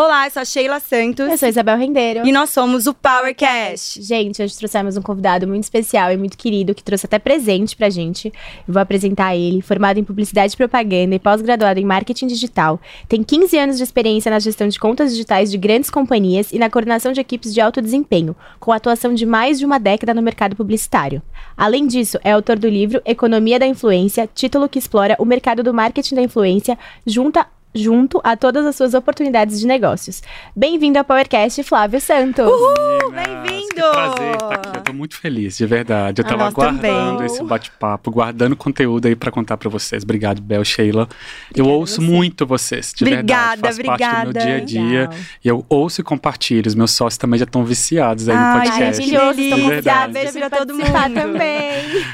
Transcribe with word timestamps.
Olá, 0.00 0.28
eu 0.28 0.30
sou 0.30 0.42
a 0.42 0.44
Sheila 0.44 0.78
Santos. 0.78 1.28
Eu 1.28 1.36
sou 1.36 1.48
Isabel 1.48 1.76
Rendeiro. 1.76 2.24
E 2.24 2.30
nós 2.30 2.50
somos 2.50 2.86
o 2.86 2.94
PowerCast. 2.94 4.00
Gente, 4.00 4.40
hoje 4.40 4.56
trouxemos 4.56 4.96
um 4.96 5.02
convidado 5.02 5.44
muito 5.48 5.64
especial 5.64 6.12
e 6.12 6.16
muito 6.16 6.38
querido 6.38 6.72
que 6.72 6.84
trouxe 6.84 7.06
até 7.06 7.18
presente 7.18 7.74
pra 7.74 7.90
gente. 7.90 8.28
Eu 8.28 8.74
vou 8.74 8.80
apresentar 8.80 9.34
ele, 9.34 9.60
formado 9.60 9.98
em 9.98 10.04
publicidade 10.04 10.54
e 10.54 10.56
propaganda 10.56 11.16
e 11.16 11.18
pós-graduado 11.18 11.80
em 11.80 11.84
marketing 11.84 12.28
digital. 12.28 12.80
Tem 13.08 13.24
15 13.24 13.58
anos 13.58 13.76
de 13.76 13.82
experiência 13.82 14.30
na 14.30 14.38
gestão 14.38 14.68
de 14.68 14.78
contas 14.78 15.10
digitais 15.10 15.50
de 15.50 15.58
grandes 15.58 15.90
companhias 15.90 16.52
e 16.52 16.60
na 16.60 16.70
coordenação 16.70 17.10
de 17.10 17.20
equipes 17.20 17.52
de 17.52 17.60
alto 17.60 17.82
desempenho, 17.82 18.36
com 18.60 18.70
atuação 18.70 19.12
de 19.12 19.26
mais 19.26 19.58
de 19.58 19.66
uma 19.66 19.80
década 19.80 20.14
no 20.14 20.22
mercado 20.22 20.54
publicitário. 20.54 21.20
Além 21.56 21.88
disso, 21.88 22.20
é 22.22 22.30
autor 22.30 22.56
do 22.56 22.68
livro 22.68 23.02
Economia 23.04 23.58
da 23.58 23.66
Influência, 23.66 24.30
título 24.32 24.68
que 24.68 24.78
explora 24.78 25.16
o 25.18 25.24
mercado 25.24 25.60
do 25.64 25.74
marketing 25.74 26.14
da 26.14 26.22
influência 26.22 26.78
junto 27.04 27.40
junto 27.74 28.20
a 28.24 28.36
todas 28.36 28.64
as 28.66 28.76
suas 28.76 28.94
oportunidades 28.94 29.60
de 29.60 29.66
negócios. 29.66 30.22
Bem-vindo 30.54 30.98
ao 30.98 31.04
PowerCast, 31.04 31.62
Flávio 31.62 32.00
Santos. 32.00 32.46
Uhul, 32.46 33.12
bem-vindo! 33.12 33.74
Que 33.74 33.90
prazer 33.90 34.34
estar 34.34 34.54
aqui. 34.54 34.77
Eu 34.98 35.00
muito 35.00 35.16
feliz, 35.16 35.56
de 35.56 35.64
verdade. 35.66 36.20
Eu 36.20 36.26
Ah, 36.26 36.28
tava 36.28 36.44
nós 36.44 36.54
guardando 36.54 36.80
também. 36.80 37.26
esse 37.26 37.42
bate-papo, 37.44 38.10
guardando 38.10 38.56
conteúdo 38.56 39.06
aí 39.06 39.14
pra 39.14 39.30
contar 39.30 39.56
pra 39.56 39.68
vocês. 39.70 40.02
Obrigado, 40.02 40.42
Bel, 40.42 40.64
Sheila. 40.64 41.08
eu 41.54 41.64
Obrigada 41.64 41.70
a 41.70 41.72
ouço 41.78 41.94
você. 41.96 42.00
muito 42.00 42.46
vocês, 42.46 42.92
de 42.96 43.04
Obrigada, 43.04 43.56
verdade. 43.56 43.60
Faz 43.60 43.76
parte 43.76 43.86
do 43.86 43.90
obrigada. 43.92 44.24
meu 44.24 44.32
dia 44.32 44.56
a 44.56 44.60
dia. 44.64 45.00
Legal. 45.02 45.14
E 45.44 45.48
eu 45.48 45.64
ouço 45.68 46.00
e 46.00 46.04
compartilho. 46.04 46.66
Os 46.66 46.74
meus 46.74 46.90
sócios 46.90 47.16
também 47.18 47.38
já 47.38 47.44
estão 47.44 47.64
viciados 47.64 48.28
aí 48.28 48.34
no 48.36 48.42
Ai, 48.42 48.60
podcast. 48.68 49.12
Maravilhoso, 49.12 49.34
verdade. 49.36 49.76
confiados 49.76 50.14
Beijo 50.14 50.32
pra 50.38 50.50
todo 50.50 50.74
mundo. 50.74 51.14
também. 51.14 51.68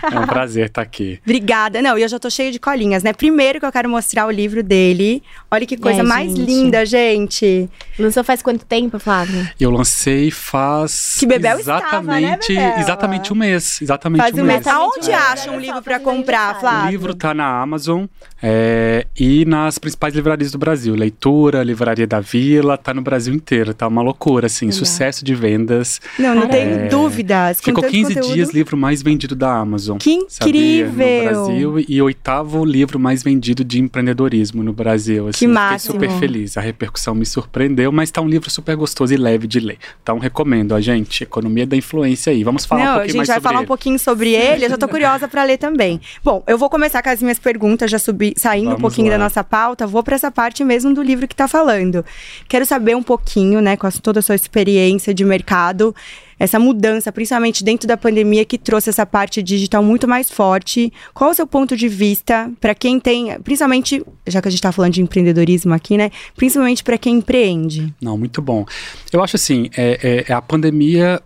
É 0.12 0.18
um 0.20 0.26
prazer 0.26 0.66
estar 0.66 0.82
aqui. 0.82 1.18
Obrigada. 1.24 1.80
Não, 1.80 1.96
e 1.98 2.02
eu 2.02 2.08
já 2.08 2.18
tô 2.18 2.28
cheia 2.28 2.52
de 2.52 2.58
colinhas, 2.58 3.02
né? 3.02 3.12
Primeiro 3.12 3.58
que 3.58 3.64
eu 3.66 3.72
quero 3.72 3.88
mostrar 3.88 4.26
o 4.26 4.30
livro 4.30 4.62
dele. 4.62 5.22
Olha 5.50 5.64
que 5.66 5.76
coisa 5.76 6.00
É, 6.00 6.02
mais 6.02 6.30
gente. 6.36 6.44
linda, 6.44 6.84
gente. 6.84 7.68
Lançou 7.98 8.22
faz 8.22 8.42
quanto 8.42 8.64
tempo, 8.66 8.98
Flávio? 8.98 9.48
Eu 9.58 9.70
lancei 9.70 10.30
faz 10.30 11.16
Que 11.18 11.26
Bebel 11.26 11.58
estava, 11.58 12.02
né, 12.20 12.36
exatamente, 12.80 13.32
um 13.32 13.36
mês. 13.36 13.80
Exatamente 13.80 14.20
Faz 14.20 14.34
um 14.34 14.42
um 14.42 14.44
mês. 14.44 14.64
mês. 14.64 14.66
Aonde 14.66 15.12
acha 15.12 15.50
um 15.50 15.58
livro 15.60 15.82
fazendo 15.82 16.02
comprar, 16.02 16.40
aniversário. 16.50 16.56
O 16.56 16.60
Flávio? 16.60 16.90
livro 16.90 17.14
tá 17.14 17.34
na 17.34 17.60
Amazon 17.60 18.04
é, 18.42 19.06
e 19.18 19.44
nas 19.44 19.78
principais 19.78 20.14
livrarias 20.14 20.52
do 20.52 20.58
Brasil. 20.58 20.94
Leitura, 20.94 21.62
Livraria 21.62 22.06
da 22.06 22.20
Vila, 22.20 22.76
tá 22.76 22.92
no 22.92 23.02
Brasil 23.02 23.32
inteiro. 23.34 23.72
Tá 23.74 23.86
uma 23.88 24.02
loucura, 24.02 24.46
assim. 24.46 24.66
Legal. 24.66 24.78
Sucesso 24.78 25.24
de 25.24 25.34
vendas. 25.34 26.00
Não, 26.18 26.34
não 26.34 26.48
tem 26.48 26.62
É, 26.64 26.88
dúvidas. 26.88 27.58
Com 27.60 27.66
Ficou 27.66 27.82
tanto 27.82 27.92
15 27.92 28.14
conteúdo. 28.14 28.34
dias 28.34 28.50
livro 28.52 28.76
mais 28.76 29.02
vendido 29.02 29.34
da 29.34 29.52
Amazon. 29.54 29.96
Que 29.98 30.26
sabia? 30.28 30.84
incrível! 30.84 31.06
No 31.24 31.24
Brasil 31.24 31.84
e 31.88 32.02
oitavo 32.02 32.64
livro 32.64 32.98
mais 32.98 33.22
vendido 33.22 33.64
de 33.64 33.80
empreendedorismo 33.80 34.62
no 34.62 34.72
Brasil. 34.72 35.28
Assim, 35.28 35.38
Que 35.40 35.46
máximo. 35.46 35.94
Fiquei 35.94 36.08
super 36.08 36.20
feliz. 36.20 36.56
A 36.56 36.60
repercussão 36.60 37.14
me 37.14 37.24
surpreendeu, 37.26 37.90
mas 37.92 38.10
tá 38.10 38.20
um 38.20 38.28
livro 38.28 38.50
super 38.50 38.76
gostoso 38.76 39.12
e 39.12 39.16
leve 39.16 39.46
de 39.46 39.60
ler. 39.60 39.78
Então 40.02 40.18
recomendo, 40.18 40.74
a 40.74 40.80
gente. 40.80 41.22
Economia 41.24 41.66
da 41.66 41.76
influência 41.76 42.32
aí. 42.32 42.44
Vamos 42.44 42.63
falar 42.68 42.80
Não, 42.84 42.86
um 42.86 42.90
a 42.90 42.94
pouquinho 42.96 43.08
gente 43.12 43.16
mais 43.18 43.28
vai 43.28 43.36
sobre 43.36 43.48
falar 43.48 43.58
um 43.58 43.62
ele. 43.62 43.66
pouquinho 43.68 43.98
sobre 43.98 44.30
ele. 44.32 44.64
Eu 44.66 44.70
já 44.70 44.76
tô 44.78 44.88
curiosa 44.88 45.28
pra 45.28 45.44
ler 45.44 45.58
também. 45.58 46.00
Bom, 46.22 46.42
eu 46.46 46.56
vou 46.58 46.68
começar 46.70 47.02
com 47.02 47.10
as 47.10 47.22
minhas 47.22 47.38
perguntas, 47.38 47.90
já 47.90 47.98
subi, 47.98 48.34
saindo 48.36 48.66
um 48.66 48.70
Vamos 48.70 48.80
pouquinho 48.82 49.08
lá. 49.10 49.16
da 49.18 49.24
nossa 49.24 49.42
pauta. 49.44 49.86
Vou 49.86 50.02
pra 50.02 50.14
essa 50.16 50.30
parte 50.30 50.64
mesmo 50.64 50.94
do 50.94 51.02
livro 51.02 51.26
que 51.28 51.34
tá 51.36 51.46
falando. 51.48 52.04
Quero 52.48 52.64
saber 52.66 52.96
um 52.96 53.02
pouquinho, 53.02 53.60
né, 53.60 53.76
com 53.76 53.86
a- 53.86 53.92
toda 53.92 54.20
a 54.20 54.22
sua 54.22 54.34
experiência 54.34 55.12
de 55.14 55.24
mercado, 55.24 55.94
essa 56.38 56.58
mudança, 56.58 57.12
principalmente 57.12 57.62
dentro 57.62 57.86
da 57.86 57.96
pandemia, 57.96 58.44
que 58.44 58.58
trouxe 58.58 58.90
essa 58.90 59.06
parte 59.06 59.40
digital 59.42 59.82
muito 59.84 60.06
mais 60.08 60.28
forte. 60.30 60.92
Qual 61.14 61.30
o 61.30 61.34
seu 61.34 61.46
ponto 61.46 61.76
de 61.76 61.88
vista 61.88 62.50
pra 62.60 62.74
quem 62.74 62.98
tem, 62.98 63.38
principalmente, 63.40 64.04
já 64.26 64.42
que 64.42 64.48
a 64.48 64.50
gente 64.50 64.60
tá 64.60 64.72
falando 64.72 64.92
de 64.92 65.00
empreendedorismo 65.02 65.72
aqui, 65.72 65.96
né, 65.96 66.10
principalmente 66.36 66.82
pra 66.82 66.98
quem 66.98 67.16
empreende? 67.18 67.94
Não, 68.00 68.18
muito 68.18 68.42
bom. 68.42 68.66
Eu 69.12 69.22
acho 69.22 69.36
assim, 69.36 69.70
é, 69.76 70.24
é- 70.28 70.32
a 70.32 70.42
pandemia 70.42 71.20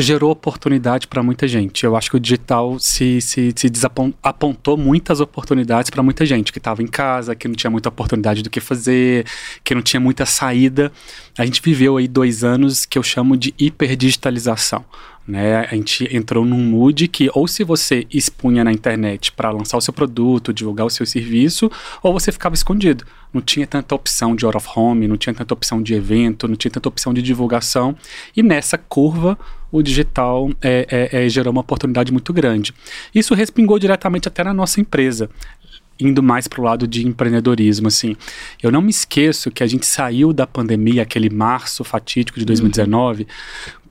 gerou 0.00 0.30
oportunidade 0.30 1.06
para 1.06 1.22
muita 1.22 1.46
gente. 1.48 1.84
Eu 1.84 1.96
acho 1.96 2.10
que 2.10 2.16
o 2.16 2.20
digital 2.20 2.78
se, 2.78 3.20
se, 3.20 3.52
se 3.54 3.70
apontou 4.22 4.76
muitas 4.76 5.20
oportunidades 5.20 5.90
para 5.90 6.02
muita 6.02 6.24
gente 6.24 6.52
que 6.52 6.58
estava 6.58 6.82
em 6.82 6.86
casa, 6.86 7.34
que 7.34 7.48
não 7.48 7.54
tinha 7.54 7.70
muita 7.70 7.88
oportunidade 7.88 8.42
do 8.42 8.50
que 8.50 8.60
fazer, 8.60 9.26
que 9.64 9.74
não 9.74 9.82
tinha 9.82 10.00
muita 10.00 10.26
saída. 10.26 10.92
A 11.36 11.44
gente 11.44 11.60
viveu 11.62 11.96
aí 11.96 12.06
dois 12.06 12.44
anos 12.44 12.84
que 12.84 12.98
eu 12.98 13.02
chamo 13.02 13.36
de 13.36 13.54
hiperdigitalização. 13.58 14.84
Né? 15.30 15.58
A 15.58 15.76
gente 15.76 16.08
entrou 16.14 16.44
num 16.44 16.58
mood 16.58 17.06
que 17.06 17.30
ou 17.32 17.46
se 17.46 17.62
você 17.62 18.04
expunha 18.12 18.64
na 18.64 18.72
internet 18.72 19.30
para 19.30 19.48
lançar 19.50 19.76
o 19.76 19.80
seu 19.80 19.92
produto, 19.92 20.52
divulgar 20.52 20.84
o 20.84 20.90
seu 20.90 21.06
serviço, 21.06 21.70
ou 22.02 22.12
você 22.12 22.32
ficava 22.32 22.56
escondido. 22.56 23.04
Não 23.32 23.40
tinha 23.40 23.64
tanta 23.64 23.94
opção 23.94 24.34
de 24.34 24.44
out 24.44 24.56
of 24.56 24.68
home, 24.74 25.06
não 25.06 25.16
tinha 25.16 25.32
tanta 25.32 25.54
opção 25.54 25.80
de 25.80 25.94
evento, 25.94 26.48
não 26.48 26.56
tinha 26.56 26.72
tanta 26.72 26.88
opção 26.88 27.14
de 27.14 27.22
divulgação. 27.22 27.96
E 28.36 28.42
nessa 28.42 28.76
curva, 28.76 29.38
o 29.70 29.80
digital 29.82 30.50
é, 30.60 30.86
é, 30.90 31.24
é, 31.24 31.28
gerou 31.28 31.52
uma 31.52 31.60
oportunidade 31.60 32.10
muito 32.10 32.32
grande. 32.32 32.74
Isso 33.14 33.32
respingou 33.32 33.78
diretamente 33.78 34.26
até 34.26 34.42
na 34.42 34.52
nossa 34.52 34.80
empresa 34.80 35.30
indo 36.00 36.22
mais 36.22 36.48
para 36.48 36.60
o 36.62 36.64
lado 36.64 36.88
de 36.88 37.06
empreendedorismo, 37.06 37.86
assim. 37.86 38.16
Eu 38.62 38.72
não 38.72 38.80
me 38.80 38.88
esqueço 38.88 39.50
que 39.50 39.62
a 39.62 39.66
gente 39.66 39.84
saiu 39.84 40.32
da 40.32 40.46
pandemia, 40.46 41.02
aquele 41.02 41.28
março 41.28 41.84
fatídico 41.84 42.38
de 42.38 42.46
2019, 42.46 43.26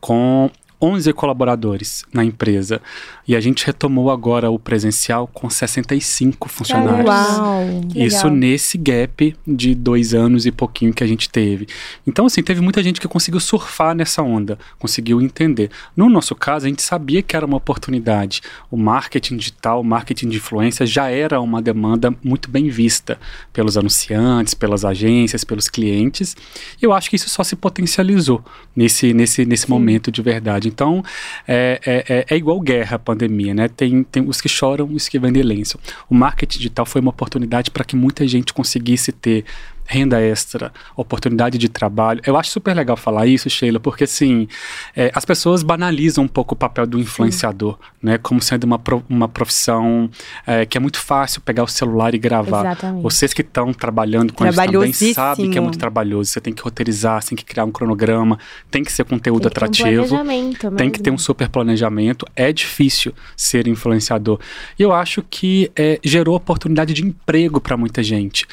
com 0.02 0.50
11 0.82 1.12
colaboradores 1.14 2.04
na 2.14 2.24
empresa. 2.24 2.82
E 3.28 3.36
a 3.36 3.40
gente 3.40 3.66
retomou 3.66 4.10
agora 4.10 4.50
o 4.50 4.58
presencial 4.58 5.28
com 5.28 5.50
65 5.50 6.48
funcionários. 6.50 7.06
Uau! 7.06 7.82
Isso 7.96 8.26
legal. 8.26 8.32
nesse 8.32 8.78
gap 8.78 9.36
de 9.46 9.76
dois 9.76 10.14
anos 10.14 10.46
e 10.46 10.52
pouquinho 10.52 10.94
que 10.94 11.04
a 11.04 11.08
gente 11.08 11.30
teve. 11.30 11.68
Então, 12.08 12.26
assim, 12.26 12.42
teve 12.42 12.62
muita 12.62 12.82
gente 12.82 13.00
que 13.00 13.08
conseguiu 13.08 13.40
surfar 13.40 13.94
nessa 13.94 14.22
onda, 14.22 14.58
conseguiu 14.78 15.22
entender. 15.22 15.70
No 15.96 16.10
nosso 16.10 16.34
caso, 16.34 16.66
a 16.66 16.70
gente 16.70 16.82
sabia 16.82 17.22
que 17.22 17.36
era 17.36 17.46
uma 17.46 17.58
oportunidade. 17.58 18.42
O 18.72 18.78
marketing 18.78 19.38
digital, 19.38 19.82
o 19.82 19.84
marketing 19.84 20.30
de 20.30 20.38
influência 20.38 20.86
já 20.86 21.10
era 21.10 21.42
uma 21.42 21.62
demanda 21.62 22.14
muito 22.24 22.50
bem 22.50 22.70
vista 22.70 23.20
pelos 23.52 23.78
anunciantes, 23.78 24.54
pelas 24.54 24.86
agências, 24.86 25.44
pelos 25.44 25.68
clientes. 25.68 26.36
E 26.82 26.86
eu 26.86 26.94
acho 26.94 27.10
que 27.10 27.16
isso 27.16 27.30
só 27.30 27.44
se 27.44 27.56
potencializou 27.56 28.44
nesse, 28.76 29.14
nesse, 29.14 29.46
nesse 29.46 29.70
momento 29.70 30.12
de 30.12 30.22
verdade. 30.22 30.69
Então, 30.70 31.04
é, 31.48 31.80
é, 31.86 32.06
é, 32.08 32.26
é 32.30 32.38
igual 32.38 32.60
guerra 32.60 32.96
a 32.96 33.00
pandemia, 33.00 33.54
né? 33.54 33.68
Tem, 33.68 34.04
tem 34.04 34.24
os 34.28 34.40
que 34.40 34.48
choram 34.48 34.94
os 34.94 35.10
que 35.10 35.20
vendem 35.20 35.44
lenço. 35.44 35.78
O 36.10 36.16
marketing 36.16 36.58
digital 36.58 36.86
foi 36.86 37.02
uma 37.02 37.12
oportunidade 37.12 37.72
para 37.72 37.84
que 37.84 37.96
muita 37.96 38.28
gente 38.28 38.54
conseguisse 38.54 39.12
ter 39.12 39.44
renda 39.92 40.22
extra, 40.22 40.72
oportunidade 40.96 41.58
de 41.58 41.68
trabalho. 41.68 42.22
Eu 42.24 42.38
acho 42.38 42.52
super 42.52 42.76
legal 42.76 42.96
falar 42.96 43.26
isso, 43.26 43.50
Sheila, 43.50 43.80
porque 43.80 44.04
assim, 44.04 44.48
é, 44.96 45.12
as 45.16 45.26
pessoas 45.26 45.64
banalizam 45.64 46.24
um 46.26 46.28
pouco 46.28 46.54
o 46.54 46.58
papel 46.58 46.86
do 46.86 47.00
influenciador, 47.00 47.76
né? 48.02 48.20
Como 48.20 48.40
sendo 48.40 48.66
uma, 48.66 48.78
pro- 48.78 49.04
uma 49.10 49.28
profissão 49.28 50.08
é, 50.46 50.64
que 50.66 50.78
é 50.78 50.82
muito 50.82 51.00
fácil 51.00 51.42
pegar 51.42 51.64
o 51.64 51.68
celular 51.68 52.14
e 52.14 52.20
gravar. 52.20 52.62
Exatamente. 52.68 53.02
Vocês 53.02 53.34
que 53.34 53.42
estão 53.42 53.74
trabalhando 53.74 54.32
com 54.32 54.46
isso 54.46 54.56
também 54.56 54.94
sabem 55.14 55.50
que 55.50 55.58
é 55.58 55.62
muito 55.62 55.80
trabalhoso. 55.80 56.30
Você 56.30 56.40
tem 56.40 56.54
que 56.54 56.62
roteirizar, 56.62 57.22
você 57.22 57.30
tem 57.30 57.38
que 57.38 57.46
criar 57.46 57.66
um 57.66 57.72
cronograma, 57.72 58.38
tem 58.70 58.84
que 58.84 58.92
ser 58.92 59.06
conteúdo 59.06 59.50
Tem 59.50 59.50
que 59.50 59.56
ter 59.56 59.64
um 59.64 59.66
atrativo. 59.66 60.08
planejamento 60.08 60.72
Tem 60.76 60.90
que 60.92 61.02
ter 61.02 61.10
um 61.12 61.18
super 61.18 61.50
planejamento. 61.50 62.28
É 62.36 62.54
difícil 62.54 63.12
ser 63.36 63.68
influenciador. 63.68 64.40
E 64.78 64.84
eu 64.84 64.94
acho 64.94 65.24
que 65.28 65.72
é, 65.76 66.00
gerou 66.04 66.36
oportunidade 66.36 66.94
de 66.94 67.04
emprego 67.04 67.60
para 67.60 67.76
muita 67.76 68.04
gente. 68.04 68.46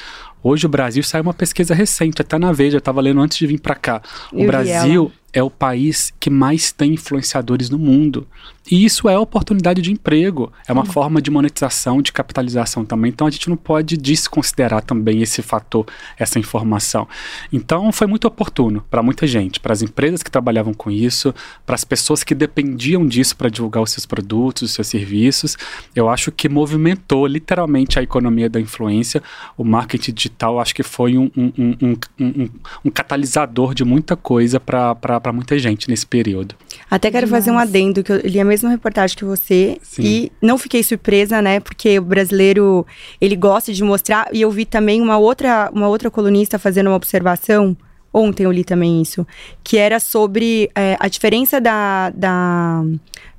Hoje 0.48 0.64
o 0.64 0.68
Brasil 0.68 1.02
saiu 1.02 1.24
uma 1.24 1.34
pesquisa 1.34 1.74
recente, 1.74 2.22
até 2.22 2.38
na 2.38 2.52
Veja, 2.52 2.76
eu 2.76 2.78
estava 2.78 3.00
lendo 3.00 3.20
antes 3.20 3.36
de 3.36 3.48
vir 3.48 3.58
para 3.58 3.74
cá. 3.74 4.00
Eu 4.32 4.38
O 4.38 4.40
vi 4.42 4.46
Brasil 4.46 5.10
é 5.36 5.42
o 5.42 5.50
país 5.50 6.14
que 6.18 6.30
mais 6.30 6.72
tem 6.72 6.94
influenciadores 6.94 7.68
no 7.68 7.78
mundo. 7.78 8.26
E 8.70 8.84
isso 8.84 9.08
é 9.08 9.16
oportunidade 9.18 9.82
de 9.82 9.92
emprego, 9.92 10.50
é 10.66 10.72
uma 10.72 10.84
forma 10.84 11.20
de 11.20 11.30
monetização, 11.30 12.00
de 12.00 12.10
capitalização 12.10 12.86
também. 12.86 13.10
Então 13.10 13.26
a 13.26 13.30
gente 13.30 13.48
não 13.48 13.56
pode 13.56 13.98
desconsiderar 13.98 14.82
também 14.82 15.22
esse 15.22 15.42
fator, 15.42 15.86
essa 16.18 16.38
informação. 16.38 17.06
Então 17.52 17.92
foi 17.92 18.06
muito 18.06 18.26
oportuno 18.26 18.82
para 18.90 19.02
muita 19.02 19.26
gente, 19.26 19.60
para 19.60 19.74
as 19.74 19.82
empresas 19.82 20.22
que 20.22 20.30
trabalhavam 20.30 20.72
com 20.72 20.90
isso, 20.90 21.34
para 21.66 21.74
as 21.74 21.84
pessoas 21.84 22.24
que 22.24 22.34
dependiam 22.34 23.06
disso 23.06 23.36
para 23.36 23.50
divulgar 23.50 23.82
os 23.82 23.90
seus 23.90 24.06
produtos, 24.06 24.62
os 24.62 24.72
seus 24.72 24.88
serviços. 24.88 25.56
Eu 25.94 26.08
acho 26.08 26.32
que 26.32 26.48
movimentou 26.48 27.26
literalmente 27.26 27.98
a 27.98 28.02
economia 28.02 28.48
da 28.48 28.58
influência. 28.58 29.22
O 29.56 29.64
marketing 29.64 30.14
digital 30.14 30.58
acho 30.58 30.74
que 30.74 30.82
foi 30.82 31.18
um, 31.18 31.30
um, 31.36 31.52
um, 31.58 31.76
um, 31.82 31.96
um, 32.18 32.50
um 32.86 32.90
catalisador 32.90 33.74
de 33.74 33.84
muita 33.84 34.16
coisa 34.16 34.58
para 34.58 34.94
muita 35.32 35.58
gente 35.58 35.88
nesse 35.88 36.06
período. 36.06 36.54
Até 36.90 37.10
quero 37.10 37.26
fazer 37.26 37.50
um 37.50 37.58
adendo, 37.58 38.02
que 38.02 38.12
eu 38.12 38.20
li 38.24 38.40
a 38.40 38.44
mesma 38.44 38.70
reportagem 38.70 39.16
que 39.16 39.24
você 39.24 39.78
Sim. 39.82 40.02
e 40.02 40.32
não 40.40 40.56
fiquei 40.56 40.82
surpresa, 40.82 41.42
né? 41.42 41.60
Porque 41.60 41.98
o 41.98 42.02
brasileiro, 42.02 42.86
ele 43.20 43.36
gosta 43.36 43.72
de 43.72 43.82
mostrar. 43.82 44.28
E 44.32 44.42
eu 44.42 44.50
vi 44.50 44.64
também 44.64 45.00
uma 45.00 45.18
outra, 45.18 45.70
uma 45.72 45.88
outra 45.88 46.10
colunista 46.10 46.58
fazendo 46.58 46.88
uma 46.88 46.96
observação, 46.96 47.76
ontem 48.12 48.44
eu 48.44 48.52
li 48.52 48.64
também 48.64 49.02
isso, 49.02 49.26
que 49.62 49.76
era 49.76 50.00
sobre 50.00 50.70
é, 50.74 50.96
a 50.98 51.08
diferença 51.08 51.60
da, 51.60 52.10
da, 52.10 52.82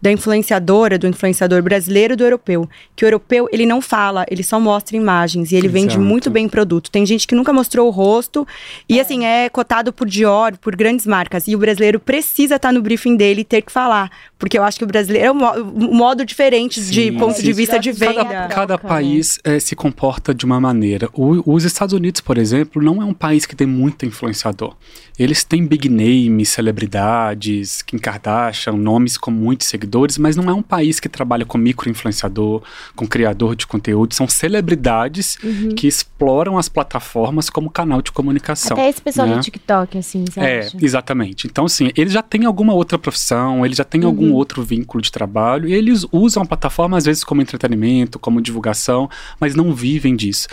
da 0.01 0.11
influenciadora, 0.11 0.97
do 0.97 1.07
influenciador 1.07 1.61
brasileiro 1.61 2.13
e 2.13 2.15
do 2.15 2.23
europeu. 2.23 2.69
Que 2.95 3.03
o 3.03 3.07
europeu, 3.07 3.47
ele 3.51 3.65
não 3.65 3.81
fala, 3.81 4.25
ele 4.29 4.43
só 4.43 4.59
mostra 4.59 4.95
imagens 4.95 5.51
e 5.51 5.55
ele 5.55 5.67
Exato. 5.67 5.81
vende 5.81 5.99
muito 5.99 6.29
bem 6.29 6.47
produto. 6.47 6.91
Tem 6.91 7.05
gente 7.05 7.25
que 7.27 7.35
nunca 7.35 7.51
mostrou 7.51 7.87
o 7.87 7.91
rosto 7.91 8.47
e, 8.87 8.99
é. 8.99 9.01
assim, 9.01 9.25
é 9.25 9.49
cotado 9.49 9.91
por 9.91 10.07
Dior, 10.07 10.57
por 10.57 10.75
grandes 10.75 11.05
marcas. 11.05 11.47
E 11.47 11.55
o 11.55 11.59
brasileiro 11.59 11.99
precisa 11.99 12.55
estar 12.55 12.69
tá 12.69 12.73
no 12.73 12.81
briefing 12.81 13.15
dele 13.15 13.41
e 13.41 13.45
ter 13.45 13.61
que 13.61 13.71
falar. 13.71 14.11
Porque 14.37 14.57
eu 14.57 14.63
acho 14.63 14.77
que 14.77 14.83
o 14.83 14.87
brasileiro 14.87 15.27
é 15.27 15.31
um, 15.31 15.93
modo 15.93 16.23
diferente 16.23 16.79
sim, 16.79 16.91
de 16.91 17.11
ponto 17.13 17.37
sim. 17.37 17.43
de 17.43 17.53
vista 17.53 17.79
de 17.79 17.91
venda. 17.91 18.23
Cada, 18.23 18.47
cada 18.47 18.77
país 18.77 19.39
é, 19.43 19.59
se 19.59 19.75
comporta 19.75 20.33
de 20.33 20.45
uma 20.45 20.59
maneira. 20.59 21.09
O, 21.13 21.55
os 21.55 21.63
Estados 21.63 21.93
Unidos, 21.93 22.21
por 22.21 22.37
exemplo, 22.37 22.81
não 22.81 23.01
é 23.01 23.05
um 23.05 23.13
país 23.13 23.45
que 23.45 23.55
tem 23.55 23.65
muito 23.65 24.05
influenciador. 24.05 24.75
Eles 25.17 25.43
têm 25.43 25.65
big 25.65 25.89
names, 25.89 26.49
celebridades, 26.49 27.81
Kim 27.81 27.97
Kardashian, 27.97 28.73
nomes 28.73 29.17
com 29.17 29.31
muitos 29.31 29.67
seguidores, 29.67 29.87
mas 30.17 30.35
não 30.35 30.49
é 30.49 30.53
um 30.53 30.61
país 30.61 30.99
que 30.99 31.09
trabalha 31.09 31.45
com 31.45 31.57
micro-influenciador, 31.57 32.61
com 32.95 33.07
criador 33.07 33.55
de 33.55 33.65
conteúdo. 33.65 34.13
São 34.13 34.27
celebridades 34.27 35.37
uhum. 35.43 35.69
que 35.69 35.87
exploram 35.87 36.57
as 36.57 36.69
plataformas 36.69 37.49
como 37.49 37.69
canal 37.69 38.01
de 38.01 38.11
comunicação. 38.11 38.77
Até 38.77 38.89
esse 38.89 39.01
pessoal 39.01 39.27
né? 39.27 39.35
do 39.35 39.41
TikTok, 39.41 39.97
assim, 39.97 40.25
você 40.25 40.39
É, 40.39 40.59
acha? 40.59 40.77
exatamente. 40.81 41.47
Então, 41.47 41.65
assim, 41.65 41.91
eles 41.95 42.13
já 42.13 42.21
têm 42.21 42.45
alguma 42.45 42.73
outra 42.73 42.97
profissão, 42.97 43.65
eles 43.65 43.77
já 43.77 43.83
têm 43.83 44.01
uhum. 44.01 44.07
algum 44.07 44.33
outro 44.33 44.63
vínculo 44.63 45.01
de 45.01 45.11
trabalho, 45.11 45.67
e 45.67 45.73
eles 45.73 46.05
usam 46.11 46.43
a 46.43 46.45
plataforma, 46.45 46.97
às 46.97 47.05
vezes, 47.05 47.23
como 47.23 47.41
entretenimento, 47.41 48.19
como 48.19 48.41
divulgação, 48.41 49.09
mas 49.39 49.55
não 49.55 49.73
vivem 49.73 50.15
disso 50.15 50.47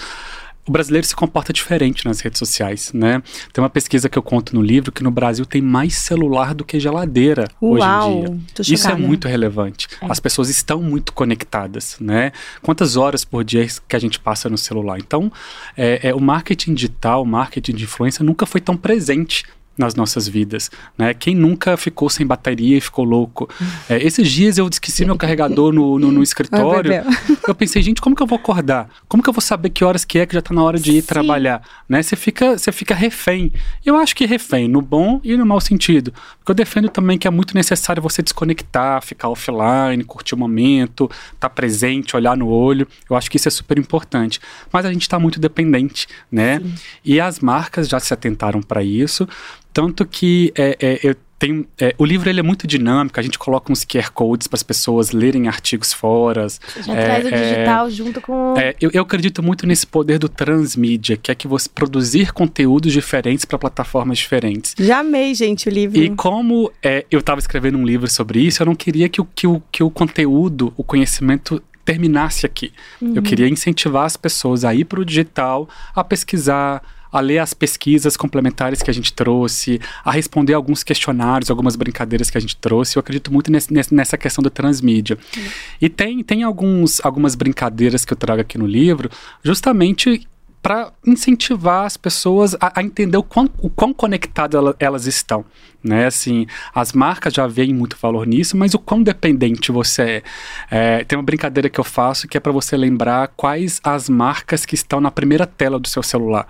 o 0.67 0.73
brasileiro 0.73 1.07
se 1.07 1.15
comporta 1.15 1.53
diferente 1.53 2.05
nas 2.05 2.21
redes 2.21 2.39
sociais, 2.39 2.91
né? 2.93 3.23
Tem 3.53 3.63
uma 3.63 3.71
pesquisa 3.71 4.09
que 4.09 4.17
eu 4.17 4.23
conto 4.23 4.55
no 4.55 4.63
livro 4.63 4.91
que 4.91 5.03
no 5.03 5.11
Brasil 5.11 5.45
tem 5.45 5.61
mais 5.61 5.95
celular 5.95 6.55
do 6.55 6.65
que 6.65 6.81
geladeira 6.81 7.49
Uau, 7.61 7.73
hoje 7.73 8.27
em 8.27 8.63
dia. 8.63 8.75
Isso 8.75 8.89
é 8.89 8.95
muito 8.95 9.29
relevante. 9.29 9.89
É. 10.01 10.07
As 10.09 10.19
pessoas 10.19 10.49
estão 10.49 10.81
muito 10.81 11.13
conectadas, 11.13 11.97
né? 12.01 12.33
Quantas 12.63 12.97
horas 12.97 13.25
por 13.25 13.45
dia 13.45 13.67
que 13.87 13.95
a 13.95 13.99
gente 13.99 14.19
passa 14.19 14.49
no 14.49 14.57
celular? 14.57 14.99
Então, 14.99 15.31
é, 15.77 16.09
é 16.09 16.15
o 16.15 16.21
marketing 16.21 16.75
digital, 16.75 17.23
o 17.23 17.27
marketing 17.27 17.75
de 17.75 17.85
influência 17.85 18.25
nunca 18.25 18.47
foi 18.47 18.61
tão 18.61 18.77
presente 18.77 19.45
nas 19.77 19.95
nossas 19.95 20.29
vidas, 20.29 20.71
né? 20.97 21.13
Quem 21.15 21.35
nunca 21.35 21.77
ficou 21.77 22.09
sem 22.09 22.27
bateria 22.27 22.79
e 22.79 22.81
ficou 22.81 23.05
louco? 23.05 23.49
É, 23.89 24.03
esses 24.03 24.31
dias 24.31 24.57
eu 24.57 24.67
esqueci 24.67 25.05
meu 25.05 25.17
carregador 25.17 25.73
no, 25.73 25.99
no, 25.99 26.11
no 26.11 26.23
escritório. 26.23 26.91
eu 27.47 27.55
pensei, 27.55 27.83
gente, 27.83 28.01
como 28.01 28.17
que 28.17 28.23
eu 28.23 28.27
vou 28.27 28.39
acordar? 28.39 28.89
Como 29.09 29.23
que 29.23 29.29
eu 29.29 29.33
vou 29.33 29.43
saber 29.43 29.71
que 29.71 29.85
horas 29.85 30.05
que 30.05 30.19
é 30.19 30.27
que 30.27 30.33
já 30.33 30.39
está 30.39 30.55
na 30.55 30.63
hora 30.63 30.79
de 30.79 30.93
ir 30.93 31.03
Sim. 31.03 31.09
trabalhar? 31.09 31.63
Né? 31.89 32.03
Você 32.03 32.17
fica, 32.17 32.57
você 32.57 32.73
fica 32.73 32.95
refém. 32.95 33.53
Eu 33.85 33.97
acho 33.97 34.17
que 34.17 34.25
refém, 34.25 34.69
no 34.69 34.81
bom 34.81 35.21
e 35.23 35.37
no 35.37 35.45
mau 35.45 35.61
sentido. 35.61 36.15
Porque 36.39 36.53
eu 36.53 36.55
defendo 36.55 36.89
também 36.89 37.19
que 37.19 37.27
é 37.27 37.31
muito 37.31 37.55
necessário 37.55 38.03
você 38.03 38.23
desconectar, 38.23 39.03
ficar 39.03 39.29
offline, 39.29 40.03
curtir 40.05 40.35
o 40.35 40.39
momento, 40.39 41.05
estar 41.05 41.49
tá 41.49 41.51
presente, 41.51 42.17
olhar 42.17 42.37
no 42.37 42.49
olho. 42.49 42.87
Eu 43.09 43.17
acho 43.17 43.31
que 43.31 43.37
isso 43.37 43.49
é 43.49 43.51
super 43.51 43.79
importante. 43.79 44.41
Mas 44.73 44.87
a 44.87 44.93
gente 44.93 45.03
está 45.03 45.19
muito 45.19 45.39
dependente, 45.39 46.07
né? 46.31 46.61
Sim. 46.61 46.75
E 47.05 47.21
as 47.21 47.41
marcas 47.41 47.89
já 47.89 48.01
se 48.01 48.15
atentaram 48.15 48.63
para 48.63 48.83
isso. 48.83 49.29
Tanto 49.75 50.07
que 50.07 50.53
é, 50.57 50.77
é, 50.81 51.01
eu 51.03 51.17
tenho, 51.37 51.67
é, 51.81 51.93
o 51.99 52.05
livro 52.05 52.31
ele 52.31 52.39
é 52.39 52.43
muito 52.45 52.65
dinâmico, 52.65 53.19
a 53.19 53.23
gente 53.23 53.37
coloca 53.37 53.73
uns 53.73 53.85
QR 53.85 54.13
codes 54.13 54.47
para 54.47 54.57
as 54.57 54.63
pessoas 54.63 55.11
lerem 55.11 55.49
artigos 55.49 55.93
fora. 55.93 56.47
Já 56.49 56.95
é, 56.95 57.05
traz 57.05 57.25
o 57.25 57.29
é, 57.29 57.43
digital 57.43 57.91
junto 57.91 58.21
com. 58.21 58.55
É, 58.57 58.77
eu, 58.81 58.91
eu, 58.95 59.03
acredito 59.03 59.43
muito 59.43 59.67
nesse 59.67 59.85
poder 59.85 60.21
do 60.21 60.29
transmídia, 60.29 61.17
que 61.17 61.33
é 61.33 61.35
que 61.35 61.49
você 61.49 61.69
produzir 61.69 62.33
conteúdos 62.33 62.93
diferentes 62.93 63.45
para 63.45 63.59
plataformas 63.59 64.19
diferentes. 64.19 64.77
Já 64.79 65.01
amei, 65.01 65.35
gente, 65.35 65.69
o 65.69 65.73
livro. 65.73 65.99
E 65.99 66.09
como 66.11 66.71
eu 67.11 67.19
estava 67.19 67.41
escrevendo 67.41 67.77
um 67.77 67.85
livro 67.85 68.09
sobre 68.09 68.39
isso, 68.39 68.63
eu 68.63 68.67
não 68.67 68.77
queria 68.77 69.09
que 69.09 69.21
o, 69.21 69.25
que 69.25 69.47
o, 69.49 69.61
que 69.73 69.83
o 69.83 69.91
conteúdo, 69.91 70.73
o 70.77 70.85
conhecimento 70.85 71.61
terminasse 71.85 72.47
aqui. 72.47 72.73
Uhum. 73.01 73.15
Eu 73.17 73.23
queria 73.23 73.49
incentivar 73.49 74.07
as 74.07 74.17
pessoas 74.17 74.65
a 74.65 74.73
ir 74.73 74.85
para 74.85 75.01
o 75.01 75.05
digital, 75.05 75.69
a 75.95 76.03
pesquisar, 76.03 76.81
a 77.15 77.21
ler 77.21 77.39
as 77.39 77.55
pesquisas 77.55 78.17
complementares 78.17 78.83
que 78.83 78.91
a 78.91 78.93
gente 78.93 79.13
trouxe, 79.13 79.81
a 80.05 80.11
responder 80.11 80.53
alguns 80.53 80.83
questionários, 80.83 81.49
algumas 81.49 81.77
brincadeiras 81.77 82.29
que 82.29 82.37
a 82.37 82.41
gente 82.41 82.57
trouxe. 82.57 82.97
Eu 82.97 83.01
acredito 83.01 83.33
muito 83.33 83.53
nesse, 83.53 83.73
nessa 83.73 84.19
questão 84.19 84.43
da 84.43 84.51
transmídia. 84.51 85.17
Uhum. 85.37 85.45
E 85.81 85.89
tem, 85.89 86.25
tem 86.25 86.43
alguns, 86.43 87.01
algumas 87.05 87.37
brincadeiras 87.37 88.05
que 88.05 88.13
eu 88.13 88.17
trago 88.17 88.41
aqui 88.41 88.59
no 88.59 88.67
livro, 88.67 89.09
justamente 89.45 90.27
para 90.61 90.93
incentivar 91.07 91.85
as 91.85 91.97
pessoas 91.97 92.55
a, 92.59 92.81
a, 92.81 92.83
entender 92.83 93.19
o 93.19 93.23
quão, 93.23 93.49
o 93.61 93.69
quão 93.69 93.93
conectadas 93.93 94.59
elas, 94.59 94.75
elas 94.81 95.07
estão. 95.07 95.45
Né? 95.85 96.07
Assim, 96.07 96.47
as 96.75 96.95
marcas 96.95 97.35
já 97.35 97.47
veem 97.47 97.75
muito 97.75 97.97
valor 98.01 98.27
nisso, 98.27 98.57
mas 98.57 98.75
o 98.75 98.79
quão 98.79 99.03
dependente 99.03 99.71
você 99.71 100.03
é. 100.03 100.23
é 100.71 101.05
tem 101.05 101.17
uma 101.19 101.23
brincadeira 101.23 101.69
que 101.69 101.79
eu 101.79 101.85
faço 101.85 102.27
que 102.27 102.37
é 102.37 102.41
para 102.41 102.51
você 102.51 102.77
lembrar 102.77 103.29
quais 103.37 103.79
as 103.85 104.09
marcas 104.09 104.65
que 104.65 104.75
estão 104.75 105.01
na 105.01 105.11
primeira 105.11 105.47
tela 105.47 105.79
do 105.79 105.87
seu 105.87 106.03
celular. 106.03 106.49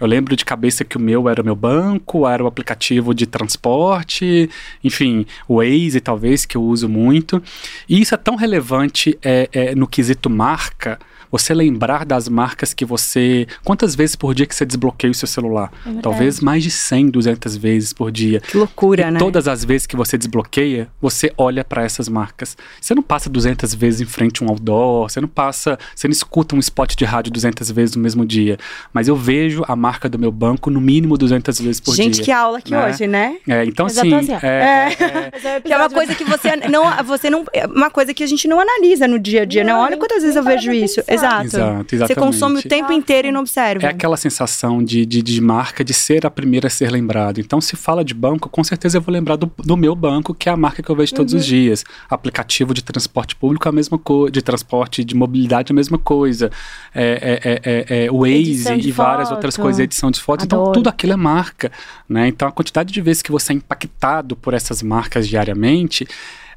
Eu 0.00 0.06
lembro 0.06 0.36
de 0.36 0.44
cabeça 0.44 0.84
que 0.84 0.96
o 0.96 1.00
meu 1.00 1.28
era 1.28 1.42
o 1.42 1.44
meu 1.44 1.56
banco, 1.56 2.26
era 2.26 2.42
o 2.42 2.46
aplicativo 2.46 3.12
de 3.12 3.26
transporte, 3.26 4.48
enfim, 4.82 5.26
o 5.46 5.56
Waze 5.56 6.00
talvez, 6.00 6.46
que 6.46 6.56
eu 6.56 6.62
uso 6.62 6.88
muito. 6.88 7.42
E 7.88 8.00
isso 8.00 8.14
é 8.14 8.18
tão 8.18 8.36
relevante 8.36 9.18
é, 9.22 9.48
é, 9.52 9.74
no 9.74 9.86
quesito 9.86 10.30
marca, 10.30 10.98
você 11.30 11.54
lembrar 11.54 12.04
das 12.04 12.28
marcas 12.28 12.72
que 12.72 12.84
você. 12.84 13.46
Quantas 13.64 13.94
vezes 13.94 14.16
por 14.16 14.34
dia 14.34 14.46
que 14.46 14.54
você 14.54 14.64
desbloqueia 14.64 15.10
o 15.10 15.14
seu 15.14 15.28
celular? 15.28 15.72
É 15.86 16.00
Talvez 16.00 16.40
mais 16.40 16.62
de 16.62 16.70
100, 16.70 17.08
200 17.10 17.56
vezes 17.56 17.92
por 17.92 18.10
dia. 18.10 18.40
Que 18.40 18.56
loucura, 18.56 19.08
e 19.08 19.10
né? 19.10 19.18
Todas 19.18 19.48
as 19.48 19.64
vezes 19.64 19.86
que 19.86 19.96
você 19.96 20.16
desbloqueia, 20.16 20.88
você 21.00 21.32
olha 21.36 21.64
para 21.64 21.82
essas 21.82 22.08
marcas. 22.08 22.56
Você 22.80 22.94
não 22.94 23.02
passa 23.02 23.28
200 23.28 23.74
vezes 23.74 24.00
em 24.00 24.06
frente 24.06 24.42
a 24.42 24.46
um 24.46 24.50
outdoor, 24.50 25.10
você 25.10 25.20
não 25.20 25.28
passa. 25.28 25.78
Você 25.94 26.08
não 26.08 26.12
escuta 26.12 26.54
um 26.54 26.58
spot 26.58 26.94
de 26.94 27.04
rádio 27.04 27.32
200 27.32 27.70
vezes 27.70 27.96
no 27.96 28.02
mesmo 28.02 28.24
dia. 28.24 28.58
Mas 28.92 29.08
eu 29.08 29.16
vejo 29.16 29.64
a 29.66 29.76
marca 29.76 30.08
do 30.08 30.18
meu 30.18 30.32
banco 30.32 30.70
no 30.70 30.80
mínimo 30.80 31.16
200 31.16 31.60
vezes 31.60 31.80
por 31.80 31.94
Gente, 31.94 32.04
dia. 32.04 32.14
Gente, 32.14 32.24
que 32.24 32.32
aula 32.32 32.58
aqui 32.58 32.70
né? 32.70 32.86
hoje, 32.86 33.06
né? 33.06 33.36
É, 33.46 33.64
então 33.64 33.86
assim. 33.86 34.14
assim 34.14 34.32
é, 34.32 34.46
é, 34.46 34.96
é, 35.44 35.60
que 35.60 35.72
é 35.72 35.76
uma 35.76 35.90
coisa 35.90 36.14
que 36.14 36.24
você 36.24 36.56
não. 36.68 36.88
Você 37.04 37.30
não 37.30 37.44
é 37.52 37.66
uma 37.66 37.90
coisa 37.90 38.12
que 38.14 38.22
a 38.22 38.26
gente 38.26 38.46
não 38.48 38.60
analisa 38.60 39.06
no 39.06 39.18
dia 39.18 39.42
a 39.42 39.44
dia, 39.44 39.64
não, 39.64 39.78
né? 39.78 39.86
Olha 39.86 39.96
quantas 39.96 40.22
vezes 40.22 40.36
eu 40.36 40.42
vejo 40.42 40.72
isso. 40.72 41.02
Exato. 41.18 41.46
Exato. 41.46 41.94
Exatamente. 41.94 42.06
Você 42.06 42.14
consome 42.14 42.58
o 42.60 42.62
tempo 42.62 42.92
inteiro 42.92 43.28
e 43.28 43.32
não 43.32 43.40
observa. 43.40 43.86
É 43.86 43.90
aquela 43.90 44.16
sensação 44.16 44.82
de, 44.82 45.04
de, 45.04 45.22
de, 45.22 45.40
marca 45.40 45.84
de 45.84 45.94
ser 45.94 46.26
a 46.26 46.30
primeira 46.30 46.68
a 46.68 46.70
ser 46.70 46.90
lembrado. 46.90 47.40
Então, 47.40 47.60
se 47.60 47.76
fala 47.76 48.04
de 48.04 48.14
banco, 48.14 48.48
com 48.48 48.62
certeza 48.64 48.98
eu 48.98 49.02
vou 49.02 49.12
lembrar 49.12 49.36
do, 49.36 49.50
do 49.58 49.76
meu 49.76 49.94
banco, 49.94 50.34
que 50.34 50.48
é 50.48 50.52
a 50.52 50.56
marca 50.56 50.82
que 50.82 50.90
eu 50.90 50.96
vejo 50.96 51.14
todos 51.14 51.32
uhum. 51.32 51.40
os 51.40 51.46
dias. 51.46 51.84
Aplicativo 52.08 52.72
de 52.72 52.82
transporte 52.82 53.36
público, 53.36 53.68
a 53.68 53.72
mesma 53.72 53.98
coisa. 53.98 54.30
De 54.30 54.42
transporte 54.42 55.04
de 55.04 55.14
mobilidade, 55.14 55.72
a 55.72 55.74
mesma 55.74 55.98
coisa. 55.98 56.50
É, 56.94 57.40
é, 57.44 57.50
é, 57.52 57.60
é, 57.64 58.04
é 58.06 58.10
o 58.10 58.20
Waze 58.20 58.88
e 58.88 58.90
várias 58.90 59.30
outras 59.30 59.56
coisas, 59.56 59.80
edição 59.80 60.10
de 60.10 60.20
fotos. 60.20 60.44
Então, 60.44 60.72
tudo 60.72 60.88
aquilo 60.88 61.12
é 61.12 61.16
marca. 61.16 61.70
Né? 62.08 62.28
Então, 62.28 62.48
a 62.48 62.52
quantidade 62.52 62.92
de 62.92 63.00
vezes 63.00 63.22
que 63.22 63.30
você 63.30 63.52
é 63.52 63.56
impactado 63.56 64.36
por 64.36 64.54
essas 64.54 64.82
marcas 64.82 65.28
diariamente 65.28 66.06